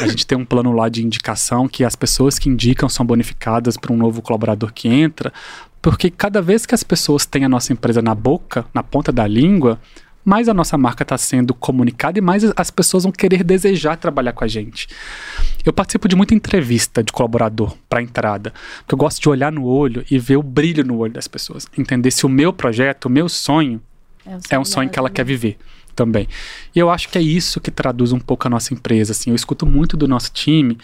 A 0.00 0.06
gente 0.08 0.26
tem 0.26 0.36
um 0.36 0.44
plano 0.44 0.72
lá 0.72 0.88
de 0.88 1.02
indicação 1.02 1.68
que 1.68 1.82
as 1.84 1.96
pessoas 1.96 2.38
que 2.38 2.50
indicam 2.50 2.88
são 2.88 3.06
bonificadas 3.06 3.76
para 3.78 3.92
um 3.92 3.96
novo 3.96 4.20
colaborador 4.20 4.70
que 4.72 4.88
entra, 4.88 5.32
porque 5.80 6.10
cada 6.10 6.42
vez 6.42 6.66
que 6.66 6.74
as 6.74 6.82
pessoas 6.82 7.24
têm 7.24 7.44
a 7.44 7.48
nossa 7.48 7.72
empresa 7.72 8.02
na 8.02 8.14
boca, 8.14 8.66
na 8.74 8.82
ponta 8.82 9.12
da 9.12 9.26
língua, 9.26 9.80
mais 10.26 10.48
a 10.48 10.54
nossa 10.54 10.76
marca 10.76 11.04
está 11.04 11.16
sendo 11.16 11.54
comunicada 11.54 12.18
e 12.18 12.20
mais 12.20 12.42
as 12.56 12.68
pessoas 12.68 13.04
vão 13.04 13.12
querer 13.12 13.44
desejar 13.44 13.96
trabalhar 13.96 14.32
com 14.32 14.42
a 14.42 14.48
gente. 14.48 14.88
Eu 15.64 15.72
participo 15.72 16.08
de 16.08 16.16
muita 16.16 16.34
entrevista 16.34 17.00
de 17.00 17.12
colaborador 17.12 17.76
para 17.88 18.02
entrada, 18.02 18.52
porque 18.78 18.94
eu 18.94 18.98
gosto 18.98 19.22
de 19.22 19.28
olhar 19.28 19.52
no 19.52 19.64
olho 19.64 20.04
e 20.10 20.18
ver 20.18 20.36
o 20.36 20.42
brilho 20.42 20.84
no 20.84 20.98
olho 20.98 21.12
das 21.12 21.28
pessoas, 21.28 21.68
entender 21.78 22.10
se 22.10 22.26
o 22.26 22.28
meu 22.28 22.52
projeto, 22.52 23.04
o 23.04 23.10
meu 23.10 23.28
sonho 23.28 23.80
é, 24.26 24.56
é 24.56 24.58
um 24.58 24.64
sonho 24.64 24.90
que 24.90 24.98
ela 24.98 25.08
quer 25.08 25.24
viver 25.24 25.56
também. 25.94 26.26
E 26.76 26.78
eu 26.78 26.90
acho 26.90 27.08
que 27.08 27.16
é 27.16 27.22
isso 27.22 27.58
que 27.58 27.70
traduz 27.70 28.12
um 28.12 28.20
pouco 28.20 28.46
a 28.46 28.50
nossa 28.50 28.74
empresa. 28.74 29.12
Assim, 29.12 29.30
eu 29.30 29.36
escuto 29.36 29.64
muito 29.64 29.96
do 29.96 30.06
nosso 30.06 30.30
time 30.30 30.76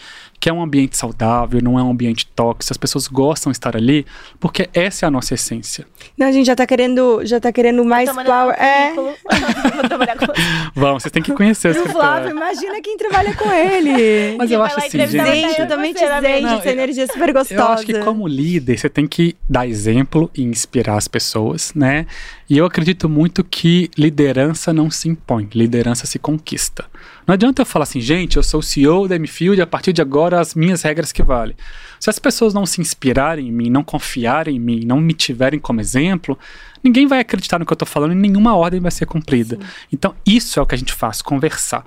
que 0.43 0.49
é 0.49 0.53
um 0.53 0.61
ambiente 0.61 0.97
saudável, 0.97 1.61
não 1.63 1.79
é 1.79 1.83
um 1.83 1.89
ambiente 1.89 2.25
tóxico, 2.35 2.73
as 2.73 2.77
pessoas 2.77 3.07
gostam 3.07 3.49
de 3.49 3.55
estar 3.55 3.77
ali, 3.77 4.05
porque 4.41 4.69
essa 4.73 5.05
é 5.05 5.07
a 5.07 5.09
nossa 5.09 5.35
essência. 5.35 5.87
Não, 6.17 6.27
a 6.27 6.33
gente 6.33 6.45
já 6.45 6.53
tá 6.53 6.67
querendo, 6.67 7.25
já 7.25 7.39
tá 7.39 7.49
querendo 7.49 7.85
mais 7.85 8.11
power. 8.11 8.53
É. 8.61 8.93
Vamos, 10.75 11.03
vocês 11.03 11.13
têm 11.13 11.23
que 11.23 11.31
conhecer 11.31 11.69
esse 11.69 11.79
O 11.79 11.89
Flávio, 11.89 12.31
imagina 12.31 12.81
quem 12.81 12.97
trabalha 12.97 13.33
com 13.35 13.49
ele. 13.49 14.35
Mas 14.37 14.51
eu 14.51 14.61
acho 14.61 14.79
assim, 14.79 14.99
gente. 14.99 15.11
Gente, 15.11 15.61
eu 15.61 15.67
também 15.67 15.93
te 15.93 15.99
gente, 15.99 16.45
essa 16.45 16.69
energia 16.71 17.07
super 17.07 17.31
gostosa. 17.31 17.61
Eu 17.61 17.67
acho 17.67 17.85
que 17.85 17.99
como 17.99 18.27
líder, 18.27 18.77
você 18.77 18.89
tem 18.89 19.07
que 19.07 19.37
dar 19.47 19.65
exemplo 19.65 20.29
e 20.35 20.43
inspirar 20.43 20.97
as 20.97 21.07
pessoas, 21.07 21.73
né? 21.73 22.05
E 22.49 22.57
eu 22.57 22.65
acredito 22.65 23.07
muito 23.07 23.45
que 23.45 23.89
liderança 23.97 24.73
não 24.73 24.91
se 24.91 25.07
impõe, 25.07 25.47
liderança 25.53 25.82
se 25.93 26.19
conquista. 26.19 26.85
Não 27.25 27.33
adianta 27.33 27.61
eu 27.61 27.65
falar 27.65 27.83
assim, 27.83 28.01
gente, 28.01 28.37
eu 28.37 28.43
sou 28.43 28.59
o 28.59 28.63
CEO 28.63 29.07
da 29.07 29.17
Mfield, 29.17 29.61
a 29.61 29.67
partir 29.67 29.93
de 29.93 30.01
agora 30.01 30.39
as 30.39 30.55
minhas 30.55 30.81
regras 30.81 31.11
que 31.11 31.23
valem. 31.23 31.55
Se 31.99 32.09
as 32.09 32.19
pessoas 32.19 32.53
não 32.53 32.65
se 32.65 32.81
inspirarem 32.81 33.47
em 33.47 33.51
mim, 33.51 33.69
não 33.69 33.83
confiarem 33.83 34.55
em 34.55 34.59
mim, 34.59 34.85
não 34.85 34.99
me 34.99 35.13
tiverem 35.13 35.59
como 35.59 35.79
exemplo, 35.79 36.37
ninguém 36.83 37.07
vai 37.07 37.19
acreditar 37.19 37.59
no 37.59 37.65
que 37.65 37.71
eu 37.71 37.75
estou 37.75 37.87
falando 37.87 38.11
e 38.11 38.15
nenhuma 38.15 38.55
ordem 38.55 38.79
vai 38.79 38.91
ser 38.91 39.05
cumprida. 39.05 39.55
Sim. 39.55 39.61
Então, 39.93 40.15
isso 40.25 40.59
é 40.59 40.63
o 40.63 40.65
que 40.65 40.75
a 40.75 40.77
gente 40.77 40.93
faz, 40.93 41.21
conversar. 41.21 41.85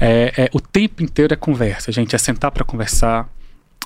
É, 0.00 0.32
é, 0.36 0.50
o 0.52 0.60
tempo 0.60 1.02
inteiro 1.02 1.32
é 1.32 1.36
conversa, 1.36 1.92
gente, 1.92 2.14
é 2.14 2.18
sentar 2.18 2.50
para 2.50 2.64
conversar. 2.64 3.28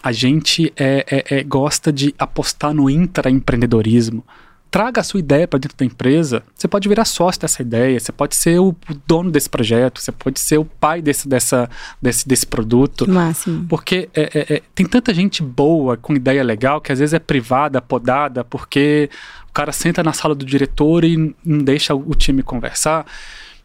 A 0.02 0.12
gente 0.12 0.72
é, 0.76 1.04
é, 1.10 1.38
é, 1.38 1.42
gosta 1.42 1.92
de 1.92 2.14
apostar 2.18 2.72
no 2.72 2.88
intraempreendedorismo 2.88 4.24
traga 4.70 5.00
a 5.00 5.04
sua 5.04 5.20
ideia 5.20 5.46
para 5.46 5.58
dentro 5.58 5.76
da 5.76 5.84
empresa. 5.84 6.42
Você 6.54 6.68
pode 6.68 6.88
virar 6.88 7.04
sócio 7.04 7.40
dessa 7.40 7.62
ideia, 7.62 7.98
você 7.98 8.12
pode 8.12 8.36
ser 8.36 8.58
o, 8.60 8.74
dono 9.06 9.30
desse 9.30 9.48
projeto, 9.48 10.00
você 10.00 10.12
pode 10.12 10.40
ser 10.40 10.58
o 10.58 10.64
pai 10.64 11.00
desse, 11.00 11.28
dessa, 11.28 11.68
desse, 12.00 12.26
desse 12.26 12.46
produto. 12.46 13.08
Máximo. 13.08 13.66
Porque 13.68 14.08
é, 14.14 14.22
é, 14.34 14.54
é, 14.56 14.62
tem 14.74 14.86
tanta 14.86 15.14
gente 15.14 15.42
boa, 15.42 15.96
com 15.96 16.14
ideia 16.14 16.42
legal, 16.42 16.80
que 16.80 16.92
às 16.92 16.98
vezes 16.98 17.14
é 17.14 17.18
privada, 17.18 17.80
podada, 17.80 18.44
porque 18.44 19.08
o 19.48 19.52
cara 19.52 19.72
senta 19.72 20.02
na 20.02 20.12
sala 20.12 20.34
do 20.34 20.44
diretor 20.44 21.04
e 21.04 21.34
não 21.44 21.58
deixa 21.58 21.94
o 21.94 22.14
time 22.14 22.42
conversar. 22.42 23.06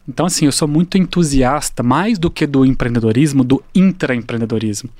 Então, 0.08 0.26
assim, 0.26 0.46
eu 0.46 0.52
sou 0.52 0.66
muito 0.66 0.98
entusiasta, 0.98 1.82
mais 1.82 2.18
do 2.18 2.30
que 2.30 2.46
do 2.46 2.64
empreendedorismo, 2.64 3.44
do 3.44 3.62
intraempreendedorismo 3.74 4.90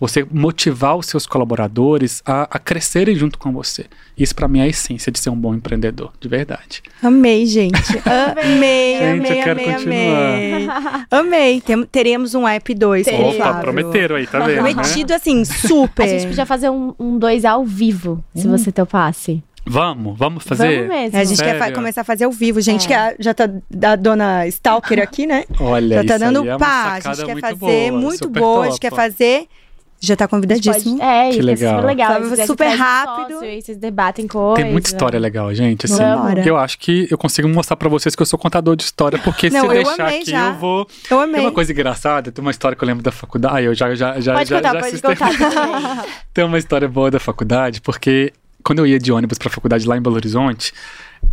você 0.00 0.26
motivar 0.30 0.96
os 0.96 1.06
seus 1.06 1.26
colaboradores 1.26 2.22
a, 2.24 2.42
a 2.50 2.58
crescerem 2.58 3.14
junto 3.14 3.38
com 3.38 3.52
você. 3.52 3.86
Isso 4.16 4.34
para 4.34 4.48
mim 4.48 4.60
é 4.60 4.62
a 4.62 4.68
essência 4.68 5.10
de 5.10 5.18
ser 5.18 5.30
um 5.30 5.36
bom 5.36 5.54
empreendedor, 5.54 6.12
de 6.20 6.28
verdade. 6.28 6.82
Amei, 7.02 7.46
gente. 7.46 7.78
Amei, 8.04 8.98
gente, 8.98 9.26
amei, 9.26 9.40
eu 9.40 9.44
quero 9.44 9.60
amei, 9.60 9.72
continuar. 9.72 11.06
amei. 11.10 11.60
Tem, 11.60 11.84
teremos 11.84 12.34
um 12.34 12.46
app 12.46 12.74
2. 12.74 13.06
Opa, 13.06 13.54
prometeram 13.54 14.16
aí, 14.16 14.26
tá 14.26 14.40
vendo? 14.40 14.62
Né? 14.62 14.74
Prometido, 14.74 15.10
né? 15.10 15.16
assim, 15.16 15.44
super. 15.44 16.02
A 16.04 16.08
gente 16.08 16.26
podia 16.26 16.46
fazer 16.46 16.70
um 16.70 17.18
2 17.18 17.18
um 17.18 17.18
dois 17.18 17.44
ao 17.44 17.64
vivo, 17.64 18.24
hum. 18.34 18.40
se 18.40 18.48
você 18.48 18.72
topasse. 18.72 19.42
Vamos, 19.66 20.18
vamos 20.18 20.44
fazer? 20.44 20.86
Vamos 20.86 20.88
mesmo. 20.88 21.18
A 21.18 21.24
gente 21.24 21.36
Sério? 21.36 21.60
quer 21.60 21.72
começar 21.72 22.00
a 22.00 22.04
fazer 22.04 22.24
ao 22.24 22.32
vivo. 22.32 22.58
Gente, 22.60 22.86
é. 22.86 22.88
que 22.88 22.94
a, 22.94 23.14
já 23.18 23.34
tá 23.34 23.48
da 23.70 23.96
dona 23.96 24.46
Stalker 24.46 24.98
aqui, 25.00 25.26
né? 25.26 25.44
Olha, 25.60 26.02
já 26.02 26.04
tá 26.04 26.18
dando 26.18 26.48
é 26.48 26.56
pá. 26.56 26.94
A 27.04 27.14
gente 27.14 27.26
quer 27.26 27.40
fazer 27.40 27.90
boa, 27.90 27.92
muito 27.92 28.30
boa, 28.30 28.54
top. 28.54 28.66
a 28.66 28.70
gente 28.70 28.80
quer 28.80 28.92
fazer 28.92 29.46
já 30.00 30.14
tá 30.14 30.28
convidadíssimo. 30.28 30.98
Pode, 30.98 31.10
é, 31.10 31.30
que 31.30 31.42
legal. 31.42 31.72
É 31.72 31.76
super 31.76 31.86
legal. 31.86 32.24
Super, 32.24 32.46
super 32.46 32.68
rápido. 32.68 33.38
Sócio, 33.38 33.62
vocês 33.62 33.78
debatem 33.78 34.26
coisas. 34.28 34.62
Tem 34.62 34.72
muita 34.72 34.88
história 34.88 35.18
legal, 35.18 35.52
gente. 35.52 35.86
Assim, 35.86 36.02
eu 36.44 36.56
acho 36.56 36.78
que 36.78 37.08
eu 37.10 37.18
consigo 37.18 37.48
mostrar 37.48 37.76
pra 37.76 37.88
vocês 37.88 38.14
que 38.14 38.22
eu 38.22 38.26
sou 38.26 38.38
contador 38.38 38.76
de 38.76 38.84
história, 38.84 39.18
porque 39.18 39.50
Não, 39.50 39.62
se 39.62 39.68
deixar 39.68 40.06
aqui 40.06 40.30
já. 40.30 40.48
eu 40.48 40.54
vou. 40.54 40.86
Eu 41.10 41.20
amei. 41.20 41.36
Tem 41.36 41.44
uma 41.44 41.52
coisa 41.52 41.72
engraçada, 41.72 42.30
tem 42.30 42.42
uma 42.42 42.50
história 42.50 42.76
que 42.76 42.82
eu 42.82 42.86
lembro 42.86 43.02
da 43.02 43.10
faculdade. 43.10 43.56
Ah, 43.56 43.62
eu 43.62 43.74
já 43.74 43.94
já 43.94 44.20
já 44.20 44.34
pode 44.34 44.50
já, 44.50 44.56
contar, 44.56 44.74
já 44.74 44.80
pode 44.80 45.38
contar. 45.38 46.06
tem 46.32 46.44
uma 46.44 46.58
história 46.58 46.88
boa 46.88 47.10
da 47.10 47.18
faculdade, 47.18 47.80
porque 47.80 48.32
quando 48.62 48.80
eu 48.80 48.86
ia 48.86 48.98
de 48.98 49.10
ônibus 49.10 49.38
pra 49.38 49.50
faculdade 49.50 49.86
lá 49.86 49.96
em 49.96 50.02
Belo 50.02 50.16
Horizonte, 50.16 50.72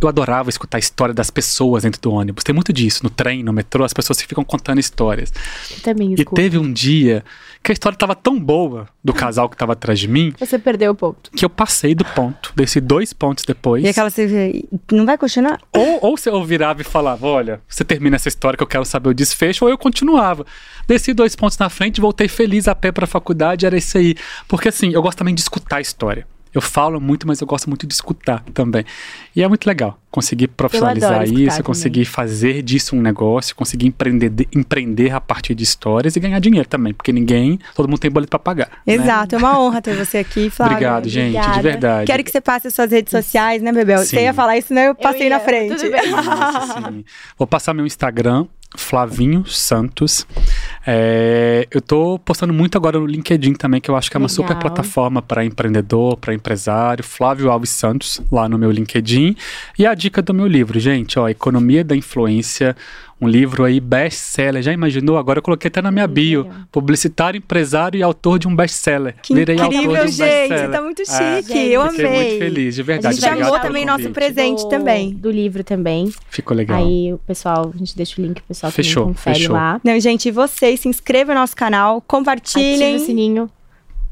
eu 0.00 0.08
adorava 0.08 0.50
escutar 0.50 0.78
a 0.78 0.80
história 0.80 1.14
das 1.14 1.30
pessoas 1.30 1.82
dentro 1.82 2.00
do 2.00 2.12
ônibus. 2.12 2.44
Tem 2.44 2.54
muito 2.54 2.72
disso, 2.72 3.02
no 3.02 3.10
trem, 3.10 3.42
no 3.42 3.52
metrô, 3.52 3.84
as 3.84 3.92
pessoas 3.92 4.20
ficam 4.20 4.44
contando 4.44 4.78
histórias. 4.78 5.32
Eu 5.70 5.80
também 5.80 6.12
escuto. 6.12 6.40
E 6.40 6.42
teve 6.42 6.58
um 6.58 6.72
dia 6.72 7.24
que 7.62 7.72
a 7.72 7.74
história 7.74 7.96
estava 7.96 8.14
tão 8.14 8.38
boa 8.38 8.88
do 9.02 9.12
casal 9.12 9.48
que 9.48 9.54
estava 9.54 9.72
atrás 9.72 9.98
de 9.98 10.06
mim. 10.06 10.32
Você 10.38 10.58
perdeu 10.58 10.92
o 10.92 10.94
ponto. 10.94 11.30
Que 11.32 11.44
eu 11.44 11.50
passei 11.50 11.94
do 11.94 12.04
ponto. 12.04 12.52
Desci 12.54 12.80
dois 12.80 13.12
pontos 13.12 13.44
depois. 13.44 13.84
E 13.84 13.88
aquela 13.88 14.10
você 14.10 14.64
não 14.92 15.04
vai 15.04 15.18
continuar? 15.18 15.60
Ou, 15.72 15.98
ou 16.02 16.16
eu 16.26 16.44
virava 16.44 16.80
e 16.80 16.84
falava: 16.84 17.26
olha, 17.26 17.60
você 17.68 17.84
termina 17.84 18.16
essa 18.16 18.28
história 18.28 18.56
que 18.56 18.62
eu 18.62 18.68
quero 18.68 18.84
saber 18.84 19.08
o 19.08 19.14
desfecho, 19.14 19.64
ou 19.64 19.70
eu 19.70 19.78
continuava. 19.78 20.46
Desci 20.86 21.12
dois 21.12 21.34
pontos 21.34 21.58
na 21.58 21.68
frente, 21.68 22.00
voltei 22.00 22.28
feliz 22.28 22.68
a 22.68 22.74
pé 22.74 22.92
para 22.92 23.04
a 23.04 23.08
faculdade, 23.08 23.66
era 23.66 23.76
isso 23.76 23.98
aí. 23.98 24.14
Porque 24.46 24.68
assim, 24.68 24.92
eu 24.92 25.02
gosto 25.02 25.18
também 25.18 25.34
de 25.34 25.40
escutar 25.40 25.76
a 25.76 25.80
história. 25.80 26.26
Eu 26.56 26.62
falo 26.62 26.98
muito, 26.98 27.26
mas 27.26 27.38
eu 27.42 27.46
gosto 27.46 27.68
muito 27.68 27.86
de 27.86 27.92
escutar 27.92 28.42
também. 28.54 28.82
E 29.34 29.42
é 29.42 29.48
muito 29.48 29.66
legal 29.66 29.98
conseguir 30.10 30.48
profissionalizar 30.48 31.28
isso, 31.28 31.62
conseguir 31.62 32.06
fazer 32.06 32.62
disso 32.62 32.96
um 32.96 33.02
negócio, 33.02 33.54
conseguir 33.54 33.86
empreender, 33.88 34.32
empreender 34.54 35.12
a 35.12 35.20
partir 35.20 35.54
de 35.54 35.62
histórias 35.62 36.16
e 36.16 36.20
ganhar 36.20 36.38
dinheiro 36.38 36.66
também, 36.66 36.94
porque 36.94 37.12
ninguém, 37.12 37.60
todo 37.74 37.86
mundo 37.86 37.98
tem 37.98 38.10
boleto 38.10 38.30
para 38.30 38.38
pagar. 38.38 38.70
Né? 38.86 38.94
Exato, 38.94 39.36
né? 39.36 39.42
é 39.42 39.44
uma 39.44 39.60
honra 39.60 39.82
ter 39.82 39.94
você 39.94 40.16
aqui, 40.16 40.48
Flávio. 40.48 40.76
Obrigado, 40.76 41.08
gente, 41.10 41.36
Obrigada. 41.36 41.56
de 41.56 41.62
verdade. 41.62 42.06
Quero 42.06 42.24
que 42.24 42.30
você 42.30 42.40
passe 42.40 42.68
as 42.68 42.72
suas 42.72 42.90
redes 42.90 43.10
sociais, 43.10 43.60
né, 43.60 43.70
Bebel? 43.70 43.98
Sim. 43.98 44.06
Você 44.06 44.22
ia 44.22 44.32
falar 44.32 44.56
isso, 44.56 44.72
né? 44.72 44.88
Eu 44.88 44.94
passei 44.94 45.24
eu 45.26 45.30
ia, 45.30 45.38
na 45.38 45.40
frente. 45.40 45.76
Tudo 45.76 45.90
bem. 45.90 46.00
Isso. 46.06 47.04
Vou 47.36 47.46
passar 47.46 47.74
meu 47.74 47.84
Instagram, 47.84 48.46
Flavinho 48.76 49.44
Santos. 49.46 50.26
É, 50.86 51.66
eu 51.70 51.80
tô 51.80 52.18
postando 52.18 52.52
muito 52.52 52.76
agora 52.76 52.98
no 52.98 53.06
LinkedIn 53.06 53.54
também, 53.54 53.80
que 53.80 53.90
eu 53.90 53.96
acho 53.96 54.10
que 54.10 54.16
é 54.16 54.18
uma 54.18 54.28
Legal. 54.28 54.36
super 54.36 54.56
plataforma 54.56 55.20
para 55.20 55.44
empreendedor, 55.44 56.16
para 56.16 56.34
empresário. 56.34 57.02
Flávio 57.02 57.50
Alves 57.50 57.70
Santos, 57.70 58.20
lá 58.30 58.48
no 58.48 58.58
meu 58.58 58.70
LinkedIn. 58.70 59.36
E 59.78 59.86
a 59.86 59.94
dica 59.94 60.22
do 60.22 60.32
meu 60.32 60.46
livro, 60.46 60.78
gente, 60.78 61.18
ó, 61.18 61.28
Economia 61.28 61.82
da 61.82 61.96
Influência, 61.96 62.76
um 63.20 63.26
livro 63.26 63.64
aí 63.64 63.80
best-seller. 63.80 64.62
Já 64.62 64.72
imaginou? 64.72 65.16
Agora 65.16 65.38
eu 65.38 65.42
coloquei 65.42 65.68
até 65.68 65.80
na 65.80 65.90
minha 65.90 66.06
bio. 66.06 66.48
Publicitário, 66.70 67.38
empresário 67.38 67.98
e 67.98 68.02
autor 68.02 68.38
de 68.38 68.46
um 68.46 68.54
best-seller. 68.54 69.14
Que 69.22 69.34
Virei 69.34 69.56
incrível, 69.56 70.04
um 70.04 70.08
gente. 70.08 70.68
Tá 70.68 70.82
muito 70.82 71.02
é, 71.02 71.04
chique. 71.42 71.52
É, 71.52 71.68
eu 71.68 71.90
fiquei 71.90 72.06
amei. 72.06 72.20
muito 72.20 72.38
feliz, 72.38 72.74
de 72.74 72.82
verdade. 72.82 73.24
A 73.24 73.30
gente 73.30 73.42
amou 73.42 73.58
também 73.60 73.84
nosso 73.86 74.10
presente 74.10 74.62
do, 74.62 74.68
também. 74.68 75.14
Do 75.14 75.30
livro 75.30 75.64
também. 75.64 76.12
Ficou 76.28 76.56
legal. 76.56 76.78
Aí 76.78 77.12
o 77.12 77.18
pessoal, 77.18 77.72
a 77.74 77.78
gente 77.78 77.96
deixa 77.96 78.20
o 78.20 78.24
link, 78.24 78.38
o 78.40 78.44
pessoal 78.44 78.70
fechou, 78.70 79.04
também 79.04 79.14
confere 79.14 79.38
fechou. 79.38 79.54
lá. 79.54 79.80
Não, 79.82 79.98
gente, 79.98 80.30
vocês 80.30 80.80
se 80.80 80.88
inscrevam 80.88 81.34
no 81.34 81.40
nosso 81.40 81.56
canal, 81.56 82.02
compartilhem. 82.02 82.74
Ativem 82.74 82.96
o 82.96 83.00
sininho. 83.00 83.50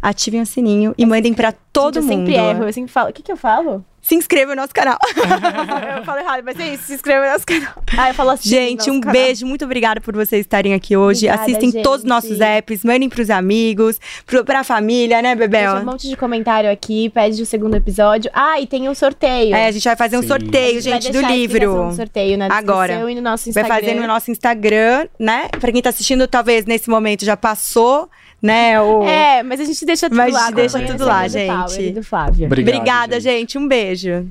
Ativem 0.05 0.43
o 0.43 0.47
sininho 0.47 0.95
e 0.99 1.07
mandem 1.07 1.33
pra 1.33 1.53
todo 1.73 2.03
gente, 2.03 2.05
mundo. 2.05 2.13
Eu 2.13 2.27
sempre 2.27 2.35
erro, 2.35 2.65
eu 2.65 2.73
sempre 2.73 2.93
falo. 2.93 3.09
O 3.09 3.13
que 3.13 3.23
que 3.23 3.33
eu 3.33 3.37
falo? 3.39 3.83
se 4.05 4.15
inscreva 4.15 4.55
no 4.55 4.61
nosso 4.61 4.75
canal. 4.75 4.99
eu 5.97 6.05
falo 6.05 6.21
errado, 6.21 6.43
mas 6.45 6.61
é 6.61 6.75
isso, 6.75 6.85
se 6.85 6.95
inscreva 6.95 7.25
no 7.25 7.33
nosso 7.33 7.47
canal. 7.47 7.73
Ah, 7.97 8.11
eu 8.11 8.15
falo 8.15 8.31
assim. 8.31 8.51
Gente, 8.51 8.91
um 8.91 9.01
canal. 9.01 9.15
beijo, 9.15 9.47
muito 9.47 9.65
obrigada 9.65 9.99
por 9.99 10.15
vocês 10.15 10.43
estarem 10.43 10.75
aqui 10.75 10.95
hoje. 10.95 11.27
Obrigada, 11.27 11.43
Assistem 11.43 11.71
gente. 11.71 11.83
todos 11.83 12.01
os 12.01 12.05
nossos 12.05 12.39
apps, 12.39 12.85
mandem 12.85 13.09
pros 13.09 13.31
amigos, 13.31 13.99
pro, 14.27 14.45
pra 14.45 14.63
família, 14.63 15.23
né, 15.23 15.35
Bebel? 15.35 15.73
Tem 15.73 15.83
um 15.83 15.87
monte 15.87 16.07
de 16.07 16.17
comentário 16.17 16.71
aqui, 16.71 17.09
pede 17.09 17.41
o 17.41 17.47
segundo 17.47 17.77
episódio. 17.77 18.31
Ah, 18.35 18.61
e 18.61 18.67
tem 18.67 18.91
um 18.91 18.95
sorteio. 18.95 19.55
É, 19.55 19.69
a 19.69 19.71
gente 19.71 19.85
vai 19.85 19.97
fazer 19.97 20.19
um 20.19 20.23
Sim. 20.23 20.29
sorteio, 20.29 20.83
gente, 20.83 21.11
do 21.11 21.23
livro. 21.23 21.85
Um 21.85 21.93
sorteio 21.95 22.37
na 22.37 22.55
Agora. 22.55 23.11
e 23.11 23.15
no 23.15 23.23
nosso 23.23 23.49
Instagram. 23.49 23.69
Vai 23.69 23.81
fazer 23.81 23.95
no 23.95 24.07
nosso 24.07 24.31
Instagram, 24.31 25.09
né? 25.19 25.49
Pra 25.59 25.73
quem 25.73 25.81
tá 25.81 25.89
assistindo, 25.89 26.29
talvez 26.29 26.67
nesse 26.67 26.91
momento 26.91 27.25
já 27.25 27.39
passou 27.39 28.11
né? 28.45 28.79
O... 28.79 29.03
É, 29.05 29.43
mas 29.43 29.59
a 29.59 29.65
gente 29.65 29.87
deixa 29.87 30.07
tudo 30.11 30.19
mas 30.19 30.35
lá. 30.35 30.43
Mas 30.43 30.55
deixa 30.55 30.81
tudo 30.81 31.07
lá, 31.07 31.27
gente. 31.27 31.93
Do 31.93 32.03
Flávio. 32.03 32.45
Obrigado, 32.45 32.77
Obrigada, 32.77 33.21
gente. 33.21 33.39
gente. 33.39 33.59
Um 33.59 33.66
beijo. 33.66 34.27